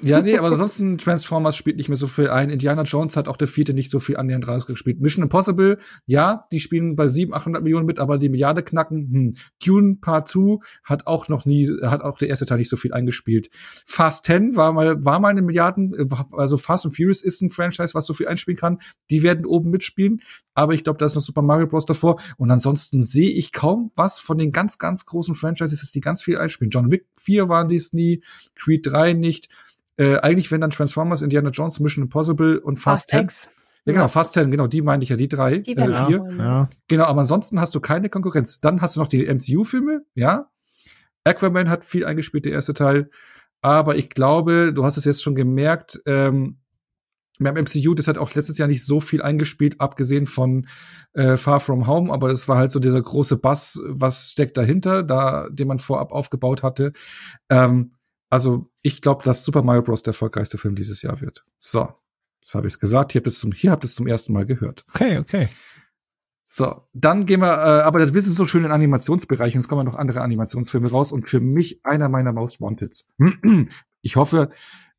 [0.00, 2.50] Ja, nee, aber ansonsten Transformers spielt nicht mehr so viel ein.
[2.50, 5.00] Indiana Jones hat auch der vierte nicht so viel annähernd rausgespielt.
[5.00, 9.10] Mission Impossible, ja, die spielen bei 700, 800 Millionen mit, aber die Milliarde knacken.
[9.12, 9.36] Hm.
[9.64, 12.92] Dune Part 2 hat auch noch nie, hat auch der erste Teil nicht so viel
[12.92, 13.48] eingespielt.
[13.52, 15.94] Fast 10 war mal, war mal eine Milliarden,
[16.32, 18.78] also Fast and Furious ist ein Franchise, was so viel einspielen kann.
[19.10, 20.20] Die werden oben mitspielen,
[20.54, 21.86] aber ich glaube, da ist noch Super Mario Bros.
[21.86, 22.20] davor.
[22.36, 26.38] Und ansonsten sehe ich kaum was von den ganz, ganz großen Franchises, die ganz viel
[26.38, 26.70] einspielen.
[26.70, 28.22] John Wick 4 waren dies nie,
[28.54, 29.48] Creed 3 nicht.
[29.96, 33.50] Äh, eigentlich, wenn dann Transformers, Indiana Jones, Mission Impossible und Fast, Fast X.
[33.84, 36.24] Ja, genau, Fast 10, genau, die meinte ich ja, die drei, die äh, vier.
[36.38, 36.68] Ja.
[36.88, 38.60] Genau, aber ansonsten hast du keine Konkurrenz.
[38.60, 40.48] Dann hast du noch die MCU-Filme, ja.
[41.24, 43.10] Aquaman hat viel eingespielt, der erste Teil.
[43.60, 46.58] Aber ich glaube, du hast es jetzt schon gemerkt, ähm,
[47.38, 50.68] beim MCU, das hat auch letztes Jahr nicht so viel eingespielt, abgesehen von
[51.14, 55.02] äh, Far From Home, aber das war halt so dieser große Bass, was steckt dahinter,
[55.02, 56.92] da, den man vorab aufgebaut hatte.
[57.48, 57.96] Ähm,
[58.32, 60.02] also ich glaube, dass Super Mario Bros.
[60.02, 61.44] der erfolgreichste Film dieses Jahr wird.
[61.58, 61.86] So,
[62.40, 63.12] das habe ich gesagt.
[63.12, 64.86] Hier habt, es zum, hier habt es zum ersten Mal gehört.
[64.94, 65.48] Okay, okay.
[66.42, 69.54] So, dann gehen wir, äh, aber das wird so schön in Animationsbereich.
[69.54, 71.12] Und jetzt kommen noch andere Animationsfilme raus.
[71.12, 73.12] Und für mich einer meiner Most Wanteds.
[74.04, 74.48] Ich hoffe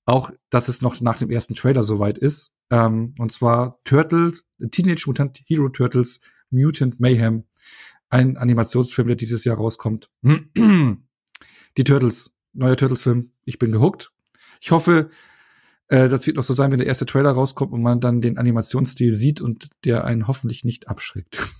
[0.05, 2.55] auch, dass es noch nach dem ersten Trailer soweit ist.
[2.69, 7.45] Ähm, und zwar Turtles, Teenage Mutant Hero Turtles, Mutant Mayhem.
[8.09, 10.11] Ein Animationsfilm, der dieses Jahr rauskommt.
[10.23, 13.31] Die Turtles neuer Turtles-Film.
[13.45, 14.11] Ich bin gehuckt.
[14.61, 15.09] Ich hoffe,
[15.87, 18.37] äh, das wird noch so sein, wenn der erste Trailer rauskommt und man dann den
[18.37, 21.41] Animationsstil sieht und der einen hoffentlich nicht abschreckt.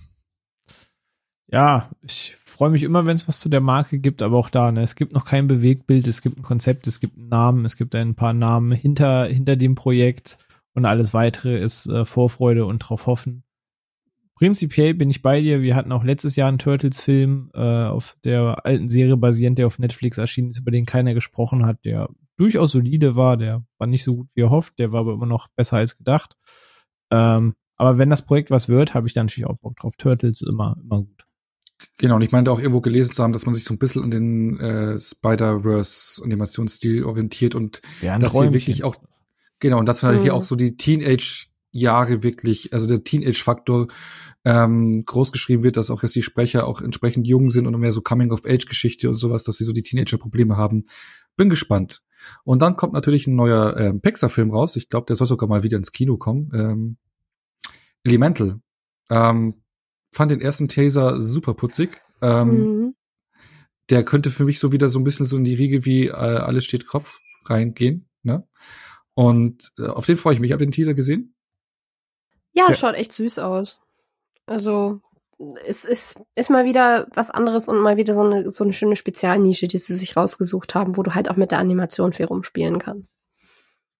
[1.46, 4.72] Ja, ich freue mich immer, wenn es was zu der Marke gibt, aber auch da,
[4.72, 7.76] ne, es gibt noch kein Bewegtbild, es gibt ein Konzept, es gibt einen Namen, es
[7.76, 10.38] gibt ein paar Namen hinter, hinter dem Projekt
[10.72, 13.43] und alles weitere ist äh, Vorfreude und drauf hoffen
[14.34, 15.62] prinzipiell bin ich bei dir.
[15.62, 19.78] Wir hatten auch letztes Jahr einen Turtles-Film äh, auf der alten Serie basierend, der auf
[19.78, 23.36] Netflix erschienen ist, über den keiner gesprochen hat, der durchaus solide war.
[23.36, 26.36] Der war nicht so gut wie erhofft, der war aber immer noch besser als gedacht.
[27.10, 29.94] Ähm, aber wenn das Projekt was wird, habe ich da natürlich auch Bock drauf.
[29.96, 31.24] Turtles immer, immer gut.
[31.98, 34.04] Genau, und ich meinte auch irgendwo gelesen zu haben, dass man sich so ein bisschen
[34.04, 38.96] an den äh, Spider-Verse-Animationsstil orientiert und ja, dass hier wirklich auch,
[39.58, 40.22] genau, und dass wir mhm.
[40.22, 43.88] hier auch so die Teenage- Jahre wirklich, also der Teenage-Faktor
[44.44, 47.92] ähm, groß geschrieben wird, dass auch jetzt die Sprecher auch entsprechend jung sind und mehr
[47.92, 50.84] so Coming-of-Age-Geschichte und sowas, dass sie so die Teenager-Probleme haben.
[51.36, 52.02] Bin gespannt.
[52.44, 54.76] Und dann kommt natürlich ein neuer ähm, Pixar-Film raus.
[54.76, 56.50] Ich glaube, der soll sogar mal wieder ins Kino kommen.
[56.54, 56.96] Ähm,
[58.04, 58.60] Elemental.
[59.10, 59.62] Ähm,
[60.14, 62.00] fand den ersten Taser super putzig.
[62.22, 62.94] Ähm, mhm.
[63.90, 66.12] Der könnte für mich so wieder so ein bisschen so in die Riege wie äh,
[66.12, 68.08] Alles steht Kopf reingehen.
[68.22, 68.46] Ne?
[69.14, 70.52] Und äh, auf den freue ich mich.
[70.52, 71.33] Habt ihr den Teaser gesehen?
[72.54, 73.76] Ja, ja, schaut echt süß aus.
[74.46, 75.00] Also
[75.66, 78.96] es ist, ist mal wieder was anderes und mal wieder so eine, so eine schöne
[78.96, 82.78] Spezialnische, die sie sich rausgesucht haben, wo du halt auch mit der Animation viel rumspielen
[82.78, 83.14] kannst.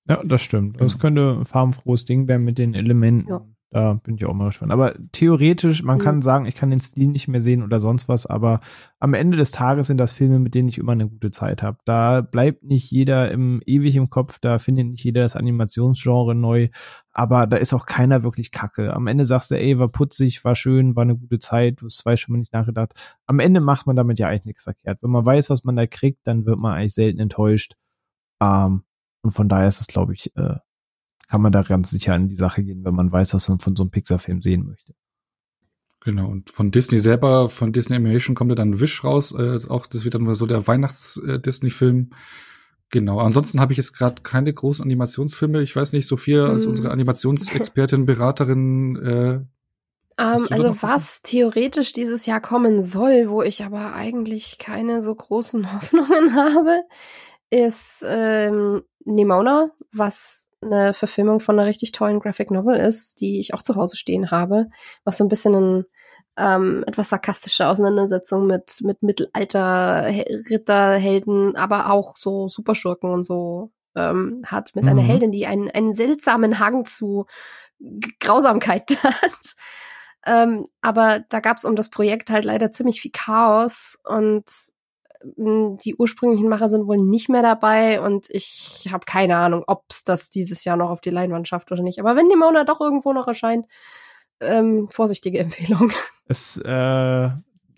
[0.09, 0.81] Ja, das stimmt.
[0.81, 3.29] Das könnte ein farbenfrohes Ding werden mit den Elementen.
[3.29, 3.47] Ja.
[3.75, 4.71] Da bin ich auch mal gespannt.
[4.71, 6.03] Aber theoretisch, man mhm.
[6.03, 8.61] kann sagen, ich kann den Stil nicht mehr sehen oder sonst was, aber
[9.01, 11.79] am Ende des Tages sind das Filme, mit denen ich immer eine gute Zeit habe.
[11.85, 16.69] Da bleibt nicht jeder im ewig im Kopf, da findet nicht jeder das Animationsgenre neu,
[17.11, 18.95] aber da ist auch keiner wirklich kacke.
[18.95, 21.97] Am Ende sagst du, ey, war putzig, war schön, war eine gute Zeit, du hast
[21.97, 22.93] zwei Stunden nicht nachgedacht.
[23.27, 25.03] Am Ende macht man damit ja eigentlich nichts verkehrt.
[25.03, 27.75] Wenn man weiß, was man da kriegt, dann wird man eigentlich selten enttäuscht.
[28.41, 28.85] Ähm,
[29.23, 30.59] und von daher ist es, glaube ich, äh,
[31.29, 33.77] kann man da ganz sicher in die Sache gehen, wenn man weiß, was man von
[33.77, 34.95] so einem Pixar-Film sehen möchte.
[36.01, 39.33] Genau, und von Disney selber, von Disney Animation kommt ja dann Wish raus.
[39.33, 42.11] Äh, auch das wird dann mal so der Weihnachts-Disney-Film.
[42.13, 42.17] Äh,
[42.91, 43.21] genau.
[43.21, 45.63] Ansonsten habe ich jetzt gerade keine großen Animationsfilme.
[45.63, 46.71] Ich weiß nicht, Sophia, als hm.
[46.71, 49.41] unsere Animationsexpertin, Beraterin, äh,
[50.17, 55.15] um, ähm, also was theoretisch dieses Jahr kommen soll, wo ich aber eigentlich keine so
[55.15, 56.83] großen Hoffnungen habe,
[57.51, 63.55] ist ähm, Nimona, was eine Verfilmung von einer richtig tollen Graphic Novel ist, die ich
[63.55, 64.69] auch zu Hause stehen habe,
[65.05, 65.85] was so ein bisschen ein
[66.37, 70.07] ähm, etwas sarkastische Auseinandersetzung mit mit Mittelalter
[70.51, 74.91] Ritterhelden, aber auch so Superschurken und so ähm, hat mit mhm.
[74.91, 77.27] einer Heldin, die einen einen seltsamen Hang zu
[78.21, 79.55] Grausamkeit hat.
[80.27, 84.45] ähm, aber da gab es um das Projekt halt leider ziemlich viel Chaos und
[85.37, 90.05] die ursprünglichen Macher sind wohl nicht mehr dabei und ich habe keine Ahnung, ob es
[90.05, 92.01] das dieses Jahr noch auf die Leinwand schafft oder nicht.
[92.01, 93.67] Aber wenn die Mona doch irgendwo noch erscheint,
[94.41, 95.93] ähm, vorsichtige Empfehlung.
[96.27, 97.29] Es äh,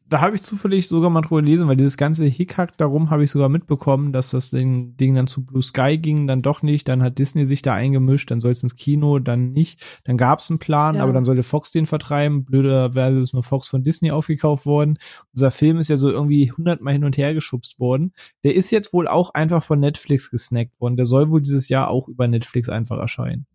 [0.09, 3.31] da habe ich zufällig sogar mal drüber gelesen, weil dieses ganze Hickhack darum habe ich
[3.31, 7.03] sogar mitbekommen, dass das Ding, Ding dann zu Blue Sky ging, dann doch nicht, dann
[7.03, 9.85] hat Disney sich da eingemischt, dann soll es ins Kino, dann nicht.
[10.05, 11.03] Dann gab es einen Plan, ja.
[11.03, 12.45] aber dann sollte Fox den vertreiben.
[12.45, 14.99] Blöderweise ist nur Fox von Disney aufgekauft worden.
[15.33, 18.13] Unser Film ist ja so irgendwie hundertmal hin und her geschubst worden.
[18.45, 20.97] Der ist jetzt wohl auch einfach von Netflix gesnackt worden.
[20.97, 23.47] Der soll wohl dieses Jahr auch über Netflix einfach erscheinen.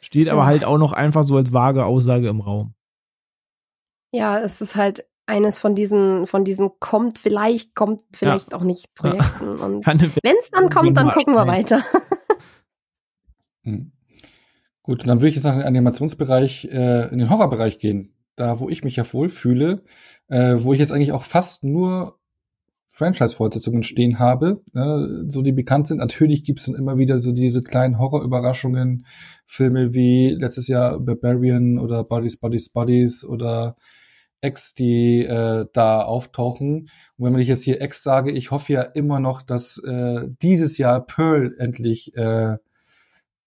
[0.00, 2.73] Steht aber halt auch noch einfach so als vage Aussage im Raum.
[4.14, 8.58] Ja, es ist halt eines von diesen, von diesen kommt vielleicht, kommt vielleicht ja.
[8.58, 9.58] auch nicht Projekten.
[9.58, 9.64] Ja.
[9.64, 11.82] Und wenn es dann kommt, dann gucken wir weiter.
[13.64, 13.90] hm.
[14.84, 18.14] Gut, dann würde ich jetzt nach dem Animationsbereich, äh, in den Horrorbereich gehen.
[18.36, 19.82] Da, wo ich mich ja wohlfühle,
[20.28, 22.20] äh, wo ich jetzt eigentlich auch fast nur
[22.92, 25.98] Franchise-Fortsetzungen stehen habe, ne, so die bekannt sind.
[25.98, 29.06] Natürlich gibt's dann immer wieder so diese kleinen Horror-Überraschungen,
[29.44, 33.74] Filme wie letztes Jahr Barbarian oder Bodies, Bodies, Bodies oder
[34.44, 36.88] Ex, die äh, da auftauchen.
[37.16, 40.78] Und wenn ich jetzt hier Ex sage, ich hoffe ja immer noch, dass äh, dieses
[40.78, 42.56] Jahr Pearl endlich äh,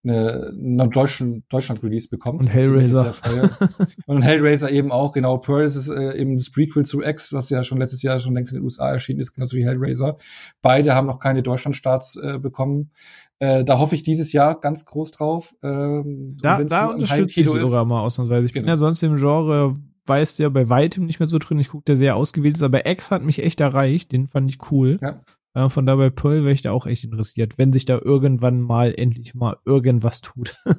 [0.03, 2.41] eine, eine Deutschland, Deutschland Release bekommt.
[2.41, 3.13] Und Hellraiser.
[4.05, 5.37] und Hellraiser eben auch, genau.
[5.37, 8.33] Pearl ist es, äh, eben das Prequel zu X, was ja schon letztes Jahr schon
[8.33, 10.15] längst in den USA erschienen ist, genauso wie Hellraiser.
[10.61, 12.91] Beide haben noch keine Deutschlandstarts äh, bekommen.
[13.39, 15.55] Äh, da hoffe ich dieses Jahr ganz groß drauf.
[15.61, 18.45] Ähm, da da unterstütze ich sogar mal ausnahmsweise.
[18.45, 18.63] Ich genau.
[18.63, 19.75] bin ja sonst im Genre
[20.07, 21.59] weißt ja bei weitem nicht mehr so drin.
[21.59, 24.11] Ich gucke, der sehr ausgewählt ist, aber X hat mich echt erreicht.
[24.11, 24.97] Den fand ich cool.
[25.01, 25.21] Ja.
[25.53, 28.93] Äh, von dabei Pearl wäre ich da auch echt interessiert, wenn sich da irgendwann mal
[28.95, 30.55] endlich mal irgendwas tut.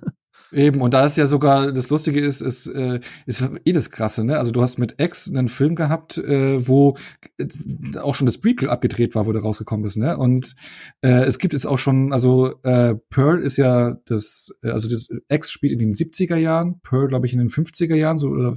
[0.50, 4.24] Eben, und da ist ja sogar, das Lustige ist, ist, äh, ist eh das Krasse,
[4.24, 4.38] ne?
[4.38, 6.96] Also du hast mit X einen Film gehabt, äh, wo
[7.36, 10.16] äh, auch schon das Prequel abgedreht war, wo der rausgekommen ist, ne?
[10.16, 10.54] Und
[11.02, 15.08] äh, es gibt es auch schon, also äh, Pearl ist ja das, äh, also das
[15.28, 18.56] X spielt in den 70er Jahren, Pearl, glaube ich, in den 50er Jahren, so oder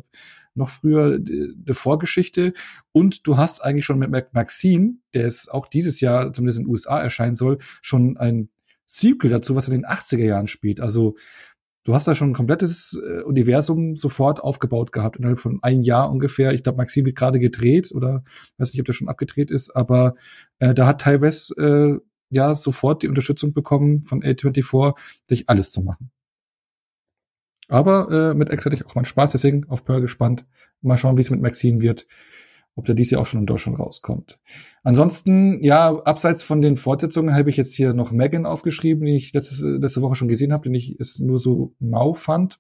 [0.54, 2.54] noch früher die Vorgeschichte.
[2.92, 6.72] Und du hast eigentlich schon mit Maxine, der es auch dieses Jahr zumindest in den
[6.72, 8.50] USA erscheinen soll, schon ein
[8.88, 10.82] Sequel dazu, was in den 80er Jahren spielt.
[10.82, 11.16] Also
[11.84, 16.12] du hast da schon ein komplettes äh, Universum sofort aufgebaut gehabt, innerhalb von einem Jahr
[16.12, 16.54] ungefähr.
[16.54, 18.24] Ich glaube, Maxim wird gerade gedreht oder
[18.58, 20.16] weiß nicht, ob der schon abgedreht ist, aber
[20.60, 22.00] äh, da hat teilweise äh,
[22.30, 24.96] ja sofort die Unterstützung bekommen von A24,
[25.30, 26.12] dich alles zu machen.
[27.72, 30.46] Aber äh, mit X hatte ich auch mal Spaß, deswegen auf Pearl gespannt.
[30.82, 32.06] Mal schauen, wie es mit Maxine wird.
[32.76, 34.42] Ob der dies Jahr auch schon in Deutschland rauskommt.
[34.84, 39.34] Ansonsten, ja, abseits von den Fortsetzungen habe ich jetzt hier noch Megan aufgeschrieben, die ich
[39.34, 42.60] letzte, letzte Woche schon gesehen habe, den ich es nur so mau fand.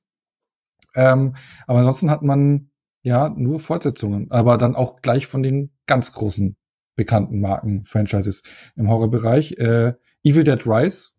[0.95, 1.33] Ähm,
[1.67, 2.71] aber ansonsten hat man
[3.01, 6.55] ja nur Fortsetzungen, aber dann auch gleich von den ganz großen
[6.95, 8.43] bekannten Marken, Franchises
[8.77, 9.57] im Horrorbereich.
[9.57, 9.93] Äh,
[10.23, 11.11] Evil Dead Rise,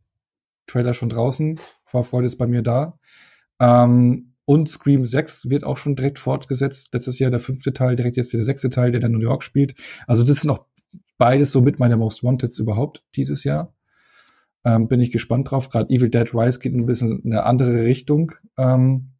[0.66, 2.98] Trailer schon draußen, Vorfreude ist bei mir da.
[3.62, 6.92] Ähm, und Scream 6 wird auch schon direkt fortgesetzt.
[6.92, 9.74] Letztes Jahr der fünfte Teil, direkt jetzt der sechste Teil, der dann New York spielt.
[10.06, 10.66] Also das sind auch
[11.16, 13.72] beides so mit meine Most Wanteds überhaupt dieses Jahr.
[14.64, 15.70] Ähm, bin ich gespannt drauf.
[15.70, 18.32] Gerade Evil Dead Rise geht ein bisschen in eine andere Richtung.
[18.58, 19.12] Ähm,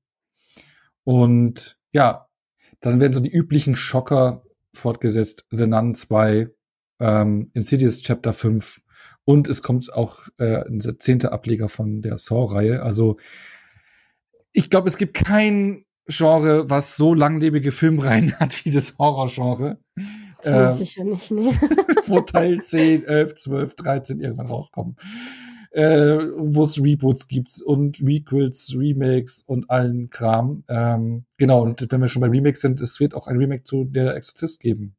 [1.04, 2.26] und ja,
[2.80, 4.42] dann werden so die üblichen Schocker
[4.74, 5.46] fortgesetzt.
[5.50, 6.48] The Nun 2,
[6.98, 8.80] ähm, Insidious Chapter 5
[9.24, 12.82] und es kommt auch äh, ein zehnte Ableger von der Saw-Reihe.
[12.82, 13.18] Also
[14.52, 19.78] ich glaube, es gibt kein Genre, was so langlebige Filmreihen hat wie das Horrorgenre.
[20.42, 21.50] Äh, sicher nicht, nee.
[22.06, 24.96] wo Teil 10, 11, 12, 13 irgendwann rauskommen.
[25.70, 30.64] Äh, wo es Reboots gibt und Requels, Remakes und allen Kram.
[30.68, 33.84] Ähm, genau, und wenn wir schon bei Remakes sind, es wird auch ein Remake zu
[33.84, 34.96] Der Exorzist geben.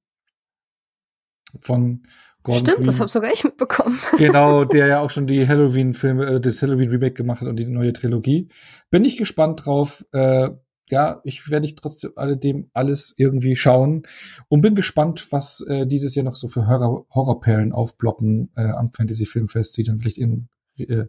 [1.60, 2.08] Von
[2.44, 2.88] Gordon Stimmt, Green.
[2.88, 3.98] das habe sogar ich mitbekommen.
[4.18, 7.94] Genau, der ja auch schon die Halloween-Filme, äh, das Halloween-Remake gemacht hat und die neue
[7.94, 8.50] Trilogie.
[8.92, 10.06] Bin ich gespannt drauf.
[10.12, 10.50] Äh,
[10.90, 14.04] ja, ich werde ich trotzdem alledem alles irgendwie schauen
[14.50, 18.92] und bin gespannt, was äh, dieses Jahr noch so für Horror Horrorperlen aufploppen äh, am
[18.92, 21.06] Fantasy Filmfest, die dann vielleicht in äh,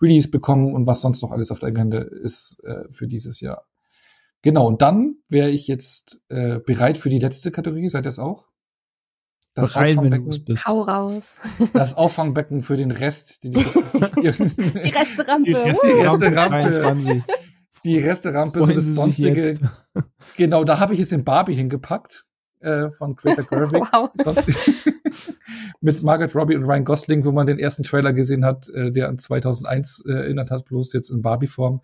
[0.00, 3.66] Release bekommen und was sonst noch alles auf der Agenda ist äh, für dieses Jahr.
[4.42, 7.88] Genau, und dann wäre ich jetzt äh, bereit für die letzte Kategorie.
[7.88, 8.48] Seid ihr es auch?
[9.60, 10.58] Das rein, Auffangbecken.
[10.66, 11.40] Hau raus.
[11.72, 13.44] Das Auffangbecken für den Rest.
[13.44, 15.44] Die, die Resterampe.
[15.44, 17.22] Die Resterampe.
[17.84, 19.54] Die Resterampe, so das sonstige.
[20.36, 22.24] Genau, da habe ich es in Barbie hingepackt.
[22.60, 23.82] Äh, von Greta Gerwig.
[23.92, 24.10] Wow.
[25.80, 29.08] mit Margaret Robbie und Ryan Gosling, wo man den ersten Trailer gesehen hat, äh, der
[29.08, 31.80] an 2001 äh, erinnert hat, bloß jetzt in Barbie-Form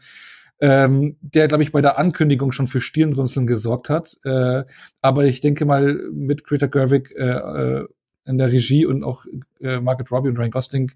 [0.65, 4.16] ähm, der, glaube ich, bei der Ankündigung schon für Stirnrunzeln gesorgt hat.
[4.24, 4.65] Äh,
[5.03, 7.86] aber ich denke mal, mit Greta Gerwig äh, äh,
[8.24, 9.27] in der Regie und auch
[9.61, 10.91] äh, Margaret Robbie und Ryan Gosling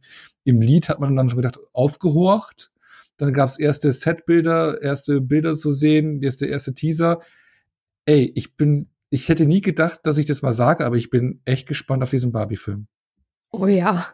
[0.44, 2.70] im Lied hat man dann schon gedacht, aufgehorcht.
[3.18, 7.20] Dann gab es erste Setbilder, erste Bilder zu sehen, jetzt der erste Teaser.
[8.06, 11.42] Ey, ich bin, ich hätte nie gedacht, dass ich das mal sage, aber ich bin
[11.44, 12.86] echt gespannt auf diesen Barbie-Film.
[13.50, 14.06] Oh ja,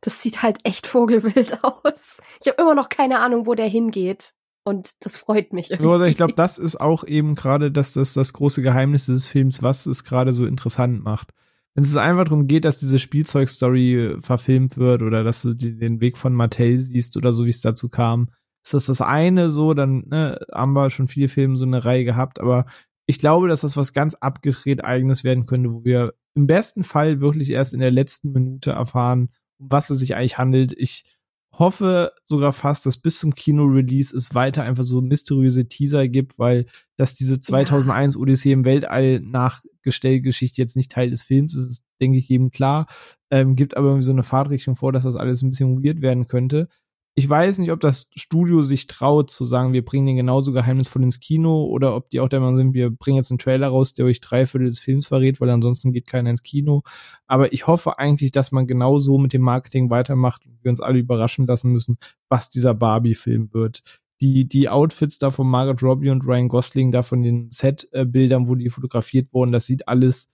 [0.00, 2.22] das sieht halt echt vogelwild aus.
[2.40, 4.32] Ich habe immer noch keine Ahnung, wo der hingeht.
[4.64, 5.70] Und das freut mich.
[5.70, 5.90] Irgendwie.
[5.90, 9.62] Also ich glaube, das ist auch eben gerade das, das, das große Geheimnis des Films,
[9.62, 11.30] was es gerade so interessant macht.
[11.74, 16.00] Wenn es einfach darum geht, dass diese Spielzeugstory äh, verfilmt wird oder dass du den
[16.00, 18.28] Weg von Mattel siehst oder so, wie es dazu kam,
[18.64, 22.04] ist das das eine so, dann ne, haben wir schon viele Filme so eine Reihe
[22.04, 22.66] gehabt, aber
[23.06, 27.20] ich glaube, dass das was ganz abgedreht eigenes werden könnte, wo wir im besten Fall
[27.20, 30.72] wirklich erst in der letzten Minute erfahren, um was es sich eigentlich handelt.
[30.76, 31.11] Ich
[31.58, 36.66] hoffe sogar fast, dass bis zum Kino-Release es weiter einfach so mysteriöse Teaser gibt, weil
[36.96, 38.20] dass diese 2001 ja.
[38.20, 42.86] Odyssee im Weltall Nachgestellgeschichte jetzt nicht Teil des Films ist, ist denke ich jedem klar.
[43.30, 46.26] Ähm, gibt aber irgendwie so eine Fahrtrichtung vor, dass das alles ein bisschen weird werden
[46.26, 46.68] könnte
[47.14, 51.02] ich weiß nicht, ob das Studio sich traut zu sagen, wir bringen den genauso geheimnisvoll
[51.02, 53.92] ins Kino oder ob die auch der Meinung sind, wir bringen jetzt einen Trailer raus,
[53.92, 56.82] der euch drei Viertel des Films verrät, weil ansonsten geht keiner ins Kino.
[57.26, 61.00] Aber ich hoffe eigentlich, dass man genauso mit dem Marketing weitermacht und wir uns alle
[61.00, 61.98] überraschen lassen müssen,
[62.30, 63.82] was dieser Barbie-Film wird.
[64.22, 68.54] Die, die Outfits da von Margaret Robbie und Ryan Gosling, da von den Set-Bildern, wo
[68.54, 70.30] die fotografiert wurden, das sieht alles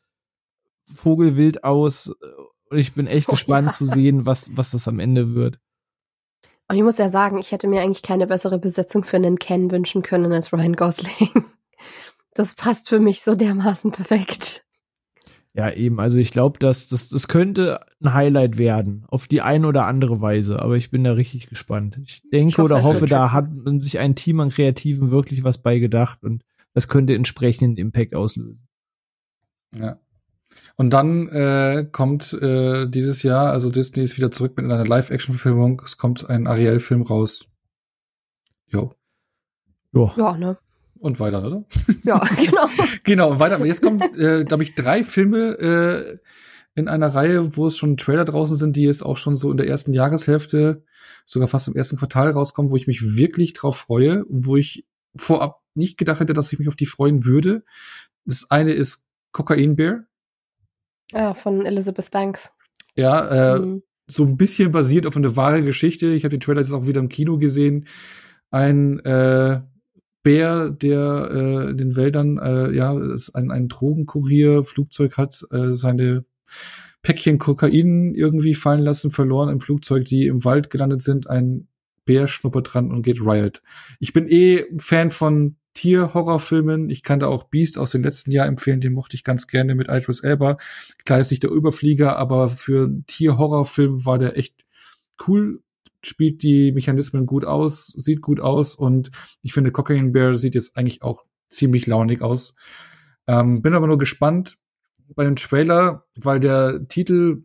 [0.84, 2.12] vogelwild aus.
[2.70, 3.74] Und ich bin echt oh, gespannt ja.
[3.74, 5.59] zu sehen, was, was das am Ende wird.
[6.69, 9.70] Und ich muss ja sagen, ich hätte mir eigentlich keine bessere Besetzung für einen Ken
[9.70, 11.45] wünschen können als Ryan Gosling.
[12.35, 14.65] Das passt für mich so dermaßen perfekt.
[15.55, 15.99] Ja, eben.
[15.99, 20.20] Also ich glaube, dass das, das könnte ein Highlight werden, auf die eine oder andere
[20.20, 20.62] Weise.
[20.62, 21.99] Aber ich bin da richtig gespannt.
[22.05, 23.49] Ich denke ich hoffe, oder hoffe, da hat
[23.81, 28.69] sich ein Team an Kreativen wirklich was beigedacht und das könnte entsprechenden Impact auslösen.
[29.74, 29.99] Ja.
[30.78, 35.82] Und dann äh, kommt äh, dieses Jahr, also Disney ist wieder zurück mit einer Live-Action-Verfilmung.
[35.84, 37.50] Es kommt ein Ariel-Film raus.
[38.68, 38.94] Jo.
[39.92, 40.12] Jo.
[40.16, 40.56] Ja, ne?
[41.00, 41.64] Und weiter, oder?
[42.05, 42.68] Ja, genau.
[43.02, 43.56] genau, und weiter.
[43.56, 46.18] Aber jetzt kommen, äh, glaube ich, drei Filme äh,
[46.76, 49.56] in einer Reihe, wo es schon Trailer draußen sind, die jetzt auch schon so in
[49.56, 50.84] der ersten Jahreshälfte,
[51.26, 54.86] sogar fast im ersten Quartal rauskommen, wo ich mich wirklich drauf freue, wo ich
[55.16, 57.64] vorab nicht gedacht hätte, dass ich mich auf die freuen würde.
[58.26, 60.05] Das eine ist Cocaine Bear.
[61.12, 62.52] Ja, von Elizabeth Banks.
[62.94, 63.82] Ja, äh, mhm.
[64.06, 66.09] so ein bisschen basiert auf eine wahre Geschichte.
[66.09, 67.86] Ich habe den Trailer jetzt auch wieder im Kino gesehen.
[68.51, 69.60] Ein äh,
[70.22, 76.24] Bär, der äh, in den Wäldern äh, ja ein, ein Drogenkurier Flugzeug hat, äh, seine
[77.02, 81.30] Päckchen Kokain irgendwie fallen lassen, verloren im Flugzeug, die im Wald gelandet sind.
[81.30, 81.68] Ein
[82.05, 83.62] Bär schnuppert dran und geht Riot.
[84.01, 86.90] Ich bin eh Fan von Tier-Horrorfilmen.
[86.90, 89.74] Ich kann da auch Beast aus dem letzten Jahr empfehlen, den mochte ich ganz gerne
[89.74, 90.57] mit Idris Elba.
[91.05, 94.66] Klar ist nicht der Überflieger, aber für Tier-Horrorfilm war der echt
[95.27, 95.62] cool,
[96.05, 99.11] spielt die Mechanismen gut aus, sieht gut aus und
[99.43, 102.55] ich finde Cocaine Bear sieht jetzt eigentlich auch ziemlich launig aus.
[103.27, 104.57] Ähm, bin aber nur gespannt
[105.15, 107.45] bei dem Trailer, weil der Titel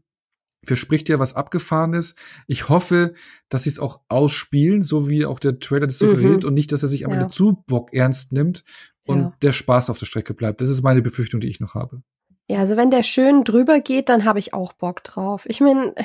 [0.66, 2.16] verspricht ja was Abgefahrenes.
[2.48, 3.14] Ich hoffe,
[3.50, 6.50] dass sie es auch ausspielen, so wie auch der Trailer das suggeriert mhm.
[6.50, 7.18] und nicht, dass er sich am ja.
[7.18, 8.64] Ende zu Bock ernst nimmt
[9.06, 9.34] und ja.
[9.42, 10.62] der Spaß auf der Strecke bleibt.
[10.62, 12.02] Das ist meine Befürchtung, die ich noch habe.
[12.50, 15.46] Ja, also wenn der schön drüber geht, dann habe ich auch Bock drauf.
[15.48, 15.96] Ich meine,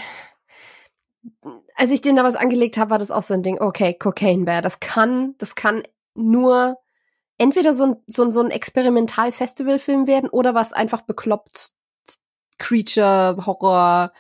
[1.74, 4.44] als ich den da was angelegt habe, war das auch so ein Ding, okay, Cocaine
[4.44, 5.82] Bear, das kann, das kann
[6.14, 6.78] nur
[7.38, 11.72] entweder so ein, so ein, so ein Experimental-Festival-Film werden oder was einfach bekloppt
[12.58, 14.12] Creature, Horror,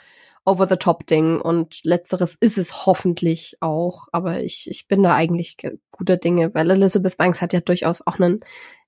[0.48, 5.56] Over-the-Top-Ding und letzteres ist es hoffentlich auch, aber ich, ich bin da eigentlich
[5.90, 8.40] guter Dinge, weil Elizabeth Banks hat ja durchaus auch einen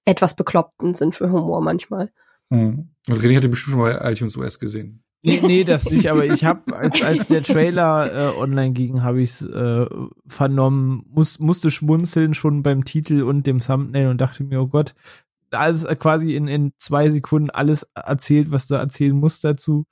[0.04, 2.10] etwas bekloppten Sinn für Humor manchmal.
[2.48, 2.90] Mhm.
[3.08, 5.04] Und René hatte bestimmt schon mal iTunes OS gesehen.
[5.22, 9.20] Nee, nee, das nicht, aber ich habe, als, als der Trailer äh, online ging, habe
[9.20, 9.86] ich es äh,
[10.26, 14.94] vernommen, muss, musste schmunzeln schon beim Titel und dem Thumbnail und dachte mir, oh Gott,
[15.50, 19.84] alles äh, quasi in, in zwei Sekunden alles erzählt, was du erzählen musst dazu.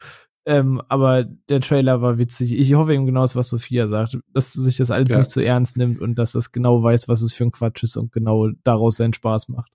[0.48, 2.58] Ähm, aber der Trailer war witzig.
[2.58, 5.18] Ich hoffe eben genau, was Sophia sagt, dass sich das alles ja.
[5.18, 7.98] nicht zu ernst nimmt und dass das genau weiß, was es für ein Quatsch ist
[7.98, 9.70] und genau daraus seinen Spaß macht.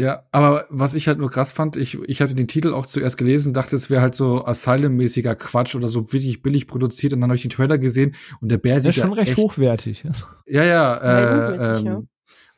[0.00, 3.18] Ja, aber was ich halt nur krass fand, ich, ich hatte den Titel auch zuerst
[3.18, 7.30] gelesen, dachte, es wäre halt so Asylum-mäßiger Quatsch oder so wirklich billig produziert und dann
[7.30, 10.04] habe ich den Trailer gesehen und der Bär sieht ja schon recht echt, hochwertig.
[10.46, 10.96] Ja, ja,
[11.52, 12.02] äh, ähm, ja.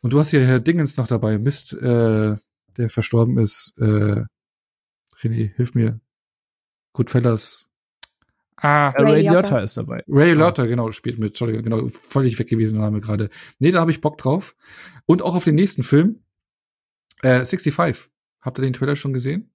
[0.00, 2.36] Und du hast hier Herr Dingens noch dabei, Mist, äh,
[2.78, 3.74] der verstorben ist.
[3.78, 4.24] Äh,
[5.22, 6.00] René, hilf mir.
[6.92, 7.70] Goodfellas.
[8.56, 10.04] Ah, Ray, Ray Liotta ist dabei.
[10.06, 11.30] Ray Liotta, genau, spielt mit.
[11.30, 13.30] Entschuldigung, genau, völlig weg gewesen der Name gerade.
[13.58, 14.54] Nee, da habe ich Bock drauf.
[15.06, 16.20] Und auch auf den nächsten Film.
[17.22, 18.10] Äh, 65.
[18.40, 19.50] Habt ihr den Trailer schon gesehen?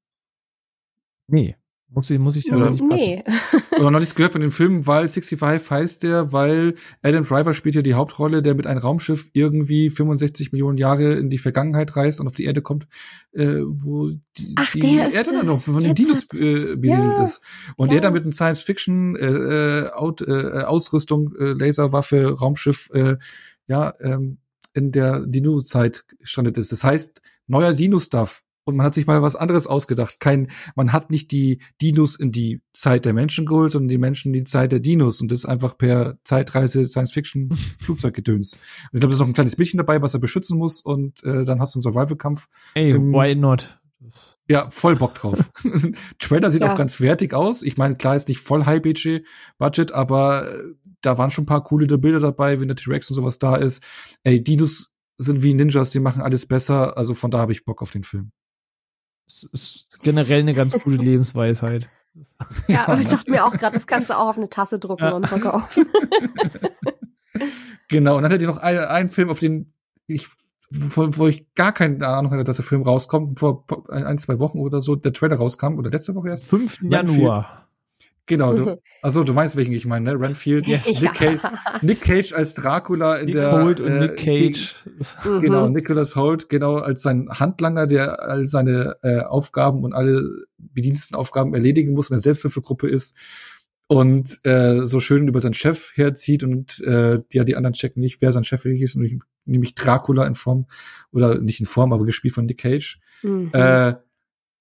[1.28, 1.56] Nee.
[1.90, 3.24] Muss ich, muss ich ja nicht Nee.
[3.78, 7.76] Oder noch nichts gehört von dem Film, weil 65 heißt der, weil Adam Driver spielt
[7.76, 12.20] ja die Hauptrolle, der mit einem Raumschiff irgendwie 65 Millionen Jahre in die Vergangenheit reist
[12.20, 12.88] und auf die Erde kommt,
[13.34, 17.42] äh, wo die, Ach, die Erde dann noch von den Dinos äh, besiedelt ja, ist.
[17.76, 17.96] Und ja.
[17.96, 23.18] er dann mit einem Science-Fiction äh, äh, Out, äh, Ausrüstung, äh, Laserwaffe, Raumschiff, äh,
[23.68, 24.38] ja, ähm,
[24.74, 26.72] in der Dino-Zeit gestrandet ist.
[26.72, 30.20] Das heißt, neuer Dino-Stuff und man hat sich mal was anderes ausgedacht.
[30.20, 34.34] Kein, man hat nicht die Dinos in die Zeit der Menschen geholt, sondern die Menschen
[34.34, 38.54] in die Zeit der Dinos und das ist einfach per Zeitreise Science-Fiction Flugzeuggedöns.
[38.92, 41.24] Und ich glaube, da ist noch ein kleines Mädchen dabei, was er beschützen muss und
[41.24, 42.48] äh, dann hast du einen Survival-Kampf.
[42.74, 43.80] Ey, ähm, why not?
[44.48, 45.52] Ja, voll Bock drauf.
[46.20, 46.72] Trailer sieht ja.
[46.72, 47.64] auch ganz wertig aus.
[47.64, 49.26] Ich meine, klar ist nicht voll High-Budget,
[49.58, 50.64] Budget, aber äh,
[51.02, 54.18] da waren schon ein paar coole Bilder dabei, wenn der T-Rex und sowas da ist.
[54.24, 56.98] Ey, Dinos sind wie Ninjas, die machen alles besser.
[56.98, 58.32] Also von da habe ich Bock auf den Film.
[59.28, 61.90] Es ist generell eine ganz gute Lebensweisheit.
[62.68, 65.04] Ja, und ich dachte mir auch gerade, das kannst du auch auf eine Tasse drucken
[65.04, 65.12] ja.
[65.12, 65.86] und verkaufen.
[67.88, 69.68] genau, und dann hätte ich noch einen, einen Film, auf den
[70.08, 70.28] ich,
[70.72, 74.60] wo, wo ich gar keine Ahnung hatte, dass der Film rauskommt, vor ein, zwei Wochen
[74.60, 76.46] oder so, der Trailer rauskam, oder letzte Woche erst.
[76.46, 76.82] 5.
[76.84, 77.65] Januar.
[78.28, 80.20] Genau, du, also du meinst, welchen ich meine, ne?
[80.20, 81.02] Renfield, yes.
[81.02, 81.42] Nick, Cage,
[81.82, 84.76] Nick Cage als Dracula in Nick der Holt und äh, Nick Cage.
[85.42, 90.24] Genau, Nicholas Holt, genau, als sein Handlanger, der all seine äh, Aufgaben und alle
[90.58, 93.18] Bedienstenaufgaben erledigen muss, in der Selbsthilfegruppe ist
[93.88, 98.22] und äh, so schön über seinen Chef herzieht und äh, ja, die anderen checken nicht,
[98.22, 98.98] wer sein Chef wirklich ist,
[99.46, 100.66] nämlich Dracula in Form,
[101.12, 103.00] oder nicht in Form, aber gespielt von Nick Cage.
[103.22, 103.52] Mhm.
[103.54, 103.94] Äh,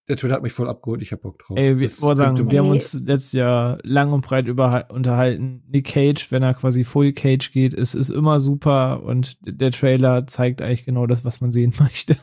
[0.09, 1.57] der Trailer hat mich voll abgeholt, ich hab Bock drauf.
[1.57, 5.63] Ey, wir, sagen, wir haben uns letztes Jahr lang und breit über, unterhalten.
[5.69, 10.27] Nick Cage, wenn er quasi Full Cage geht, ist, ist immer super und der Trailer
[10.27, 12.17] zeigt eigentlich genau das, was man sehen möchte.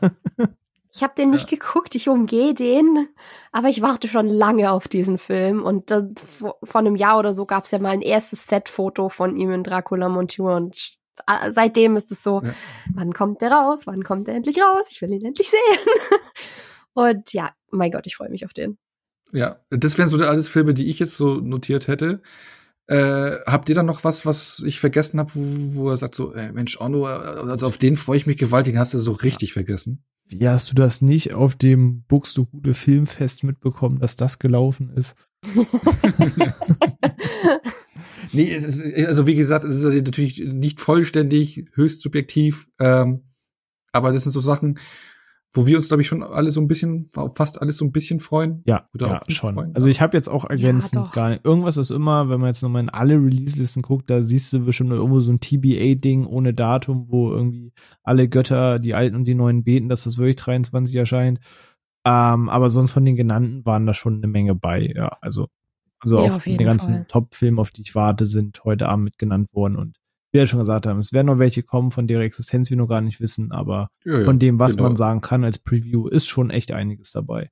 [0.94, 1.56] Ich habe den nicht ja.
[1.56, 3.08] geguckt, ich umgehe den,
[3.50, 7.32] aber ich warte schon lange auf diesen Film und äh, vor, vor einem Jahr oder
[7.32, 10.76] so gab es ja mal ein erstes Set-Foto von ihm in Dracula Montour und
[11.48, 12.50] seitdem ist es so, ja.
[12.94, 15.58] wann kommt der raus, wann kommt er endlich raus, ich will ihn endlich sehen.
[16.94, 18.78] und ja, mein Gott, ich freue mich auf den.
[19.32, 22.20] Ja, das wären so alles Filme, die ich jetzt so notiert hätte.
[22.86, 26.34] Äh, habt ihr dann noch was, was ich vergessen habe, wo, wo er sagt so,
[26.34, 29.52] ey, Mensch, Orno, also auf den freue ich mich gewaltig, den hast du so richtig
[29.52, 30.04] vergessen.
[30.26, 35.14] Wie hast du das nicht auf dem Buxtehude Filmfest mitbekommen, dass das gelaufen ist?
[38.32, 43.22] nee, ist, also wie gesagt, es ist natürlich nicht vollständig, höchst subjektiv, ähm,
[43.92, 44.78] aber das sind so Sachen,
[45.54, 48.20] wo wir uns, glaube ich, schon alle so ein bisschen, fast alles so ein bisschen
[48.20, 48.62] freuen.
[48.64, 49.54] Ja, oder ja, schon.
[49.54, 49.74] Freuen.
[49.74, 51.44] Also ich habe jetzt auch ergänzend ja, gar nicht.
[51.44, 54.90] Irgendwas ist immer, wenn man jetzt nochmal in alle Release-Listen guckt, da siehst du bestimmt
[54.90, 57.72] irgendwo so ein TBA-Ding ohne Datum, wo irgendwie
[58.02, 61.38] alle Götter, die Alten und die Neuen beten, dass das wirklich 23 erscheint.
[62.04, 65.18] Ähm, aber sonst von den genannten waren da schon eine Menge bei, ja.
[65.20, 65.48] Also,
[66.00, 69.76] also ja, auch die ganzen Top-Filme, auf die ich warte, sind heute Abend mitgenannt worden
[69.76, 69.98] und
[70.32, 72.76] wie wir ja schon gesagt haben, es werden noch welche kommen, von deren Existenz wir
[72.78, 74.88] noch gar nicht wissen, aber ja, ja, von dem, was genau.
[74.88, 77.50] man sagen kann als Preview, ist schon echt einiges dabei.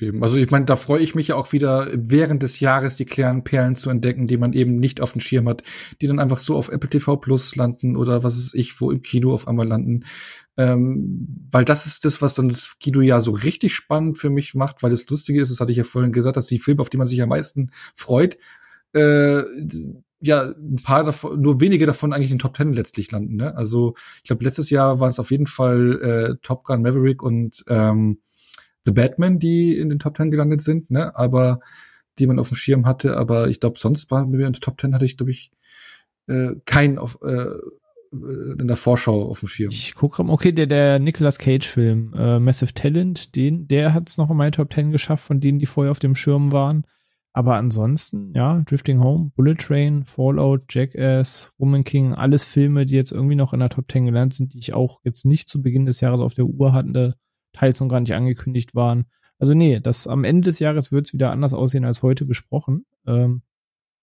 [0.00, 0.22] Eben.
[0.22, 3.42] Also ich meine, da freue ich mich ja auch wieder während des Jahres die kleinen
[3.42, 5.64] Perlen zu entdecken, die man eben nicht auf dem Schirm hat,
[6.00, 9.02] die dann einfach so auf Apple TV Plus landen oder was ist ich, wo im
[9.02, 10.04] Kino auf einmal landen.
[10.56, 14.54] Ähm, weil das ist das, was dann das Kino ja so richtig spannend für mich
[14.54, 16.90] macht, weil das Lustige ist, das hatte ich ja vorhin gesagt, dass die Filme, auf
[16.90, 18.38] die man sich am meisten freut,
[18.92, 19.42] äh,
[20.20, 23.36] ja, ein paar davon, nur wenige davon eigentlich in den Top Ten letztlich landen.
[23.36, 23.56] Ne?
[23.56, 27.64] Also ich glaube, letztes Jahr waren es auf jeden Fall äh, Top Gun Maverick und
[27.68, 28.18] ähm,
[28.84, 31.14] The Batman, die in den Top Ten gelandet sind, ne?
[31.14, 31.60] Aber
[32.18, 33.16] die man auf dem Schirm hatte.
[33.16, 35.50] Aber ich glaube, sonst war mir in den Top Ten hatte ich, glaube ich,
[36.26, 37.50] äh, keinen auf äh,
[38.10, 39.70] in der Vorschau auf dem Schirm.
[39.70, 44.30] Ich gucke okay, der, der Nicolas Cage-Film, äh, Massive Talent, den, der hat es noch
[44.30, 46.86] in meine Top Ten geschafft, von denen, die vorher auf dem Schirm waren.
[47.38, 53.12] Aber ansonsten, ja, Drifting Home, Bullet Train, Fallout, Jackass, Woman King, alles Filme, die jetzt
[53.12, 55.86] irgendwie noch in der Top Ten gelandet sind, die ich auch jetzt nicht zu Beginn
[55.86, 57.14] des Jahres auf der Uhr hatte,
[57.52, 59.04] teils noch gar nicht angekündigt waren.
[59.38, 62.86] Also nee, das am Ende des Jahres wird es wieder anders aussehen als heute besprochen.
[63.06, 63.42] Ähm,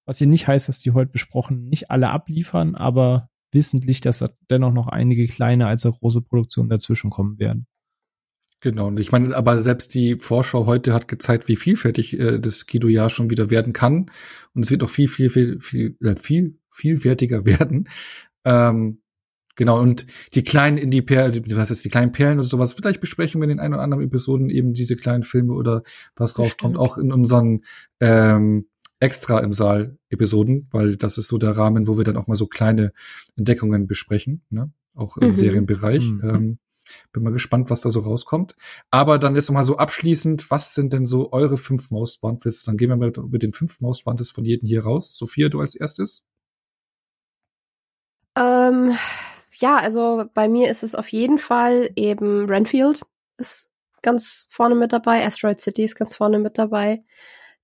[0.05, 4.29] was hier nicht heißt, dass die heute besprochen nicht alle abliefern, aber wissentlich, dass da
[4.49, 7.67] dennoch noch einige kleine als auch große Produktionen dazwischen kommen werden.
[8.61, 12.65] Genau, und ich meine, aber selbst die Vorschau heute hat gezeigt, wie vielfältig äh, das
[12.67, 14.09] Guido-Jahr schon wieder werden kann.
[14.53, 17.89] Und es wird noch viel, viel, viel, viel, äh, viel vielwertiger werden.
[18.43, 19.01] Ähm,
[19.57, 23.45] Genau, und die kleinen Indie-Perlen, was ist die kleinen Perlen oder sowas, vielleicht besprechen wir
[23.45, 25.83] in den ein oder anderen Episoden eben diese kleinen Filme oder
[26.17, 27.61] was rauskommt, auch in unseren
[28.01, 28.67] ähm,
[28.99, 32.35] extra im Saal Episoden, weil das ist so der Rahmen, wo wir dann auch mal
[32.35, 32.91] so kleine
[33.37, 34.71] Entdeckungen besprechen, ne?
[34.95, 35.35] auch im mhm.
[35.35, 36.11] Serienbereich.
[36.11, 36.21] Mhm.
[36.23, 36.59] Ähm,
[37.11, 38.55] bin mal gespannt, was da so rauskommt.
[38.91, 42.63] Aber dann jetzt noch mal so abschließend, was sind denn so eure fünf Most Wanteds?
[42.63, 45.17] Dann gehen wir mal mit den fünf Most Wanteds von jedem hier raus.
[45.17, 46.25] Sophia, du als erstes?
[48.37, 48.91] Ähm,
[49.57, 53.01] ja, also bei mir ist es auf jeden Fall eben Renfield
[53.37, 53.69] ist
[54.01, 57.03] ganz vorne mit dabei, Asteroid City ist ganz vorne mit dabei.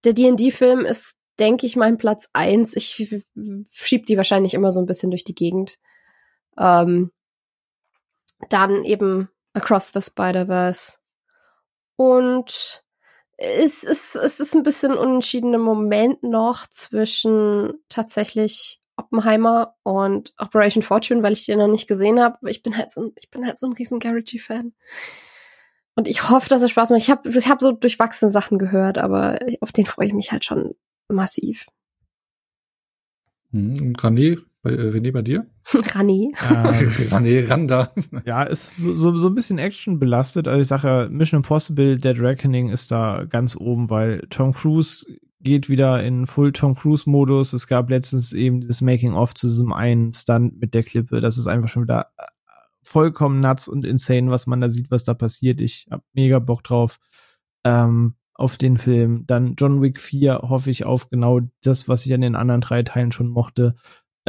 [0.04, 2.76] Der D&D-Film ist, denke ich, mein Platz eins.
[2.76, 3.24] Ich
[3.70, 5.78] schieb die wahrscheinlich immer so ein bisschen durch die Gegend.
[6.58, 7.12] Ähm,
[8.50, 11.00] dann eben Across the Spider-Verse.
[11.96, 12.84] Und
[13.38, 21.24] es ist, es ist ein bisschen unentschiedener Moment noch zwischen tatsächlich Oppenheimer und Operation Fortune,
[21.24, 22.38] weil ich den noch nicht gesehen habe.
[22.42, 24.74] Aber ich bin halt so ein, ich bin halt so ein riesen Garrity-Fan.
[25.96, 27.02] Und ich hoffe, dass es Spaß macht.
[27.02, 30.46] Ich habe ich hab so durchwachsene Sachen gehört, aber auf den freue ich mich halt
[30.46, 30.76] schon
[31.08, 31.66] massiv.
[33.52, 35.48] Hm, und René, bei, äh, René bei dir?
[35.66, 36.32] René.
[36.42, 36.68] Äh,
[37.16, 37.92] René, Randa.
[38.26, 40.48] ja, ist so, so ein bisschen Action belastet.
[40.48, 45.06] Also ich sage ja, Mission Impossible, Dead Reckoning ist da ganz oben, weil Tom Cruise
[45.44, 47.54] geht wieder in Full Tom Cruise Modus.
[47.54, 51.22] Es gab letztens eben das Making of zu diesem einen Stunt mit der Klippe.
[51.22, 52.24] Das ist einfach schon wieder äh,
[52.84, 55.62] vollkommen nuts und insane, was man da sieht, was da passiert.
[55.62, 57.00] Ich hab mega Bock drauf
[57.64, 59.26] ähm, auf den Film.
[59.28, 62.84] Dann John Wick 4 hoffe ich auf genau das, was ich an den anderen drei
[62.84, 63.76] Teilen schon mochte.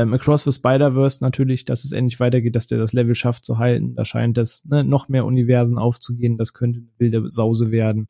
[0.02, 3.58] Ähm, Across the Spider-Verse natürlich, dass es endlich weitergeht, dass der das Level schafft zu
[3.58, 3.94] halten.
[3.94, 6.38] Da scheint das ne, noch mehr Universen aufzugehen.
[6.38, 8.08] Das könnte eine wilde Sause werden.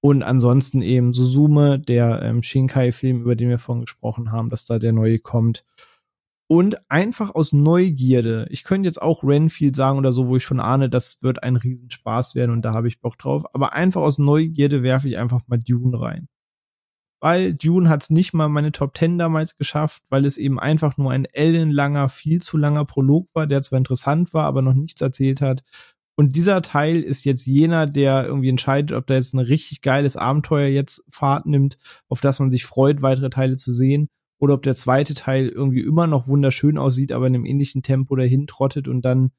[0.00, 4.78] Und ansonsten eben Suzume, der ähm, Shinkai-Film, über den wir vorhin gesprochen haben, dass da
[4.78, 5.64] der neue kommt.
[6.48, 10.60] Und einfach aus Neugierde, ich könnte jetzt auch Renfield sagen oder so, wo ich schon
[10.60, 13.44] ahne, das wird ein Riesenspaß werden und da habe ich Bock drauf.
[13.52, 16.28] Aber einfach aus Neugierde werfe ich einfach mal Dune rein.
[17.20, 20.96] Weil Dune hat es nicht mal meine Top Ten damals geschafft, weil es eben einfach
[20.96, 25.00] nur ein ellenlanger, viel zu langer Prolog war, der zwar interessant war, aber noch nichts
[25.00, 25.62] erzählt hat.
[26.18, 30.16] Und dieser Teil ist jetzt jener, der irgendwie entscheidet, ob da jetzt ein richtig geiles
[30.16, 31.76] Abenteuer jetzt Fahrt nimmt,
[32.08, 35.80] auf das man sich freut, weitere Teile zu sehen, oder ob der zweite Teil irgendwie
[35.80, 39.30] immer noch wunderschön aussieht, aber in einem ähnlichen Tempo dahin trottet und dann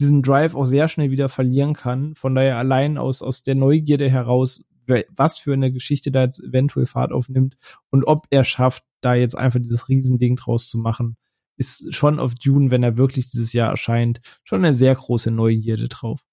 [0.00, 2.14] diesen Drive auch sehr schnell wieder verlieren kann.
[2.14, 6.86] Von daher allein aus, aus der Neugierde heraus, was für eine Geschichte da jetzt eventuell
[6.86, 7.56] Fahrt aufnimmt
[7.90, 11.16] und ob er schafft, da jetzt einfach dieses Riesending draus zu machen,
[11.56, 15.88] ist schon auf Dune, wenn er wirklich dieses Jahr erscheint, schon eine sehr große Neugierde
[15.88, 16.24] drauf.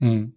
[0.00, 0.34] Hm.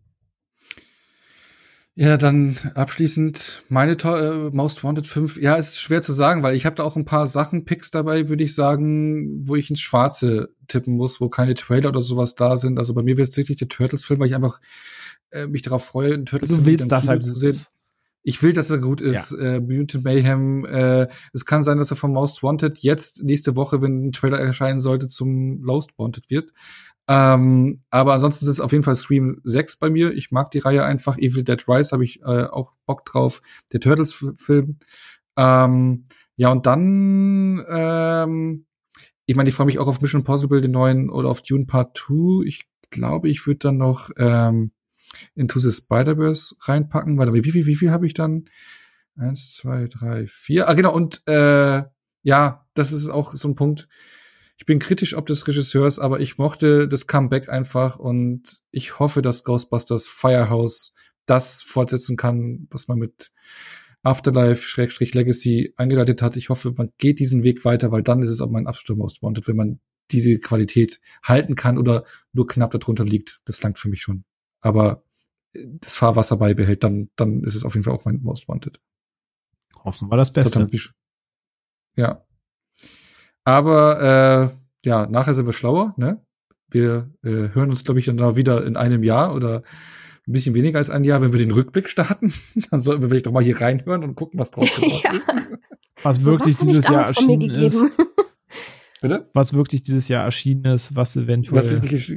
[2.00, 5.42] Ja, dann abschließend meine äh, Most Wanted 5.
[5.42, 8.30] Ja, ist schwer zu sagen, weil ich habe da auch ein paar Sachen, Picks dabei,
[8.30, 12.56] würde ich sagen, wo ich ins Schwarze tippen muss, wo keine Trailer oder sowas da
[12.56, 12.78] sind.
[12.78, 14.60] Also bei mir wird es wirklich der Turtles-Film, weil ich einfach
[15.32, 17.58] äh, mich darauf freue, Turtles-Film du willst das halt zu sehen.
[18.24, 19.32] Ich will, dass er gut ist.
[19.32, 19.56] Ja.
[19.56, 20.66] Äh, Mutant Mayhem.
[20.66, 24.38] Äh, es kann sein, dass er vom Most Wanted jetzt nächste Woche, wenn ein Trailer
[24.38, 26.52] erscheinen sollte, zum Most Wanted wird.
[27.08, 30.12] Ähm, aber ansonsten ist es auf jeden Fall Scream 6 bei mir.
[30.12, 31.18] Ich mag die Reihe einfach.
[31.18, 33.42] Evil Dead Rise habe ich äh, auch Bock drauf.
[33.72, 34.78] Der Turtles-Film.
[35.38, 38.66] Ähm, ja, und dann, ähm,
[39.26, 41.98] ich meine, ich freue mich auch auf Mission Impossible, den neuen, oder auf Dune Part
[41.98, 42.46] 2.
[42.46, 44.72] Ich glaube, ich würde dann noch ähm,
[45.36, 47.18] Into the Spider-Verse reinpacken.
[47.18, 48.46] Warte, wie, wie, wie, wie viel habe ich dann?
[49.16, 50.68] Eins, zwei, drei, vier.
[50.68, 51.84] Ah, genau, und äh,
[52.24, 53.88] ja, das ist auch so ein Punkt.
[54.58, 59.22] Ich bin kritisch ob des Regisseurs, aber ich mochte das Comeback einfach und ich hoffe,
[59.22, 63.32] dass Ghostbusters Firehouse das fortsetzen kann, was man mit
[64.04, 66.38] Afterlife-Legacy eingeleitet hat.
[66.38, 69.22] Ich hoffe, man geht diesen Weg weiter, weil dann ist es auch mein absoluter Most
[69.22, 69.80] Wanted, wenn man
[70.12, 73.42] diese Qualität halten kann oder nur knapp darunter liegt.
[73.46, 74.24] Das langt für mich schon.
[74.62, 75.04] Aber
[75.66, 78.80] das Fahrwasser beibehält, dann, dann ist es auf jeden Fall auch mein Most Wanted.
[79.84, 80.68] Hoffen wir das Beste.
[81.96, 82.26] Ja.
[83.44, 84.02] Aber
[84.54, 86.24] äh, ja, nachher sind wir schlauer, ne?
[86.70, 89.64] Wir äh, hören uns, glaube ich, dann da wieder in einem Jahr oder
[90.28, 92.34] ein bisschen weniger als ein Jahr, wenn wir den Rückblick starten.
[92.72, 95.12] dann sollten wir vielleicht doch mal hier reinhören und gucken, was draus geworden ja.
[95.14, 95.36] ist.
[96.04, 97.84] Was wirklich was dieses Jahr erschienen ist.
[99.02, 99.30] Bitte?
[99.34, 101.68] Was wirklich dieses Jahr erschienen ist, was eventuell was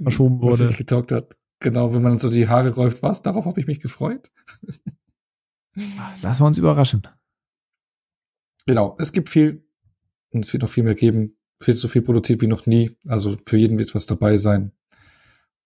[0.02, 0.68] verschoben wurde.
[0.68, 1.36] Was getaugt hat.
[1.60, 3.22] Genau, wenn man so die Haare räuft, was?
[3.22, 4.32] Darauf habe ich mich gefreut.
[6.22, 7.06] Lassen wir uns überraschen.
[8.66, 9.66] Genau, es gibt viel
[10.30, 11.36] und es wird noch viel mehr geben.
[11.62, 12.96] Viel zu viel produziert wie noch nie.
[13.06, 14.72] Also für jeden wird was dabei sein.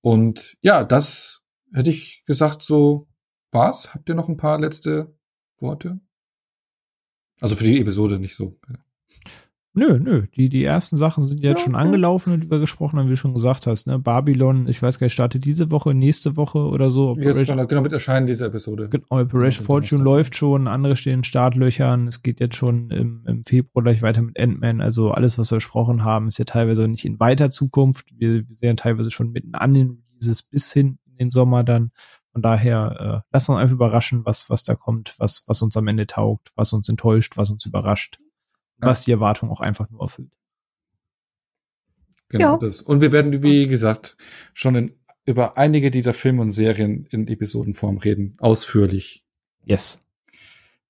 [0.01, 1.43] Und ja, das
[1.73, 3.09] hätte ich gesagt, so
[3.53, 3.95] war's.
[3.95, 5.17] Habt ihr noch ein paar letzte
[5.61, 6.01] Worte?
[7.41, 8.59] Also für die Episode nicht so.
[9.77, 10.27] Nö, nö.
[10.37, 13.17] Die, die ersten Sachen sind jetzt ja, schon angelaufen, die wir gesprochen haben, wie du
[13.17, 13.89] schon gesagt hast.
[13.89, 13.99] Ne?
[13.99, 17.11] Babylon, ich weiß gar nicht, startet diese Woche, nächste Woche oder so.
[17.11, 18.89] Operation, Jetzt genau mit Erscheinen dieser Episode.
[18.89, 22.07] Genau, Operation Fortune läuft schon, andere stehen in Startlöchern.
[22.07, 24.81] Es geht jetzt schon im, im Februar gleich weiter mit Ant-Man.
[24.81, 28.07] Also alles, was wir besprochen haben, ist ja teilweise nicht in weiter Zukunft.
[28.17, 31.91] Wir, wir sehen teilweise schon mitten an den Releases bis hin in den Sommer dann.
[32.33, 35.89] Von daher, äh, lass uns einfach überraschen, was, was da kommt, was, was uns am
[35.89, 38.19] Ende taugt, was uns enttäuscht, was uns überrascht
[38.79, 40.33] was die Erwartung auch einfach nur erfüllt.
[42.29, 42.59] Genau ja.
[42.59, 42.83] das.
[42.83, 44.17] Und wir werden, wie gesagt,
[44.53, 49.25] schon in, über einige dieser Filme und Serien in Episodenform reden, ausführlich.
[49.65, 50.03] Yes.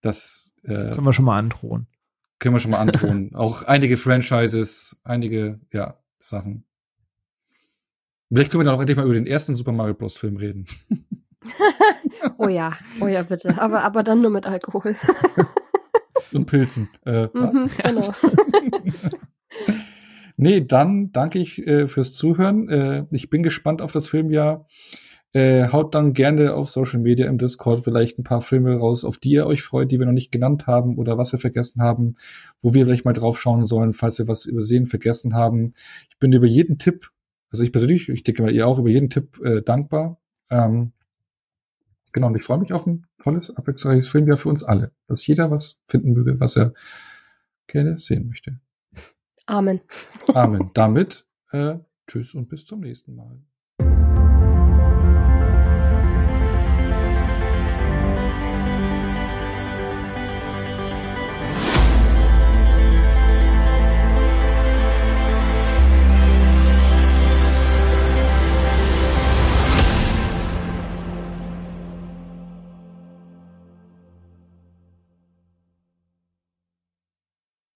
[0.00, 1.86] Das äh, können wir schon mal androhen.
[2.38, 3.34] Können wir schon mal androhen.
[3.34, 6.64] auch einige Franchises, einige, ja, Sachen.
[8.32, 10.16] Vielleicht können wir dann auch endlich mal über den ersten Super Mario Bros.
[10.16, 10.66] Film reden.
[12.38, 13.60] oh ja, oh ja, bitte.
[13.60, 14.96] Aber, aber dann nur mit Alkohol
[16.33, 16.89] und Pilzen.
[17.05, 17.65] Äh, was?
[17.65, 18.15] Mhm, genau.
[20.36, 22.69] nee, dann danke ich äh, fürs Zuhören.
[22.69, 24.67] Äh, ich bin gespannt auf das Filmjahr.
[25.33, 29.19] Äh, haut dann gerne auf Social Media im Discord vielleicht ein paar Filme raus, auf
[29.19, 32.15] die ihr euch freut, die wir noch nicht genannt haben oder was wir vergessen haben,
[32.61, 35.73] wo wir vielleicht mal drauf schauen sollen, falls wir was übersehen, vergessen haben.
[36.09, 37.11] Ich bin über jeden Tipp,
[37.51, 40.20] also ich persönlich, ich denke mal ihr auch, über jeden Tipp äh, dankbar.
[40.51, 40.93] Ähm,
[42.15, 44.93] genau, und ich freue mich auf ein tolles, abwechslungsreiches Filmjahr für uns alle.
[45.07, 46.73] Dass jeder was finden möge, was er
[47.67, 48.59] gerne sehen möchte.
[49.44, 49.83] Amen.
[50.28, 50.70] Amen.
[50.75, 51.76] Damit äh,
[52.07, 53.43] tschüss und bis zum nächsten Mal.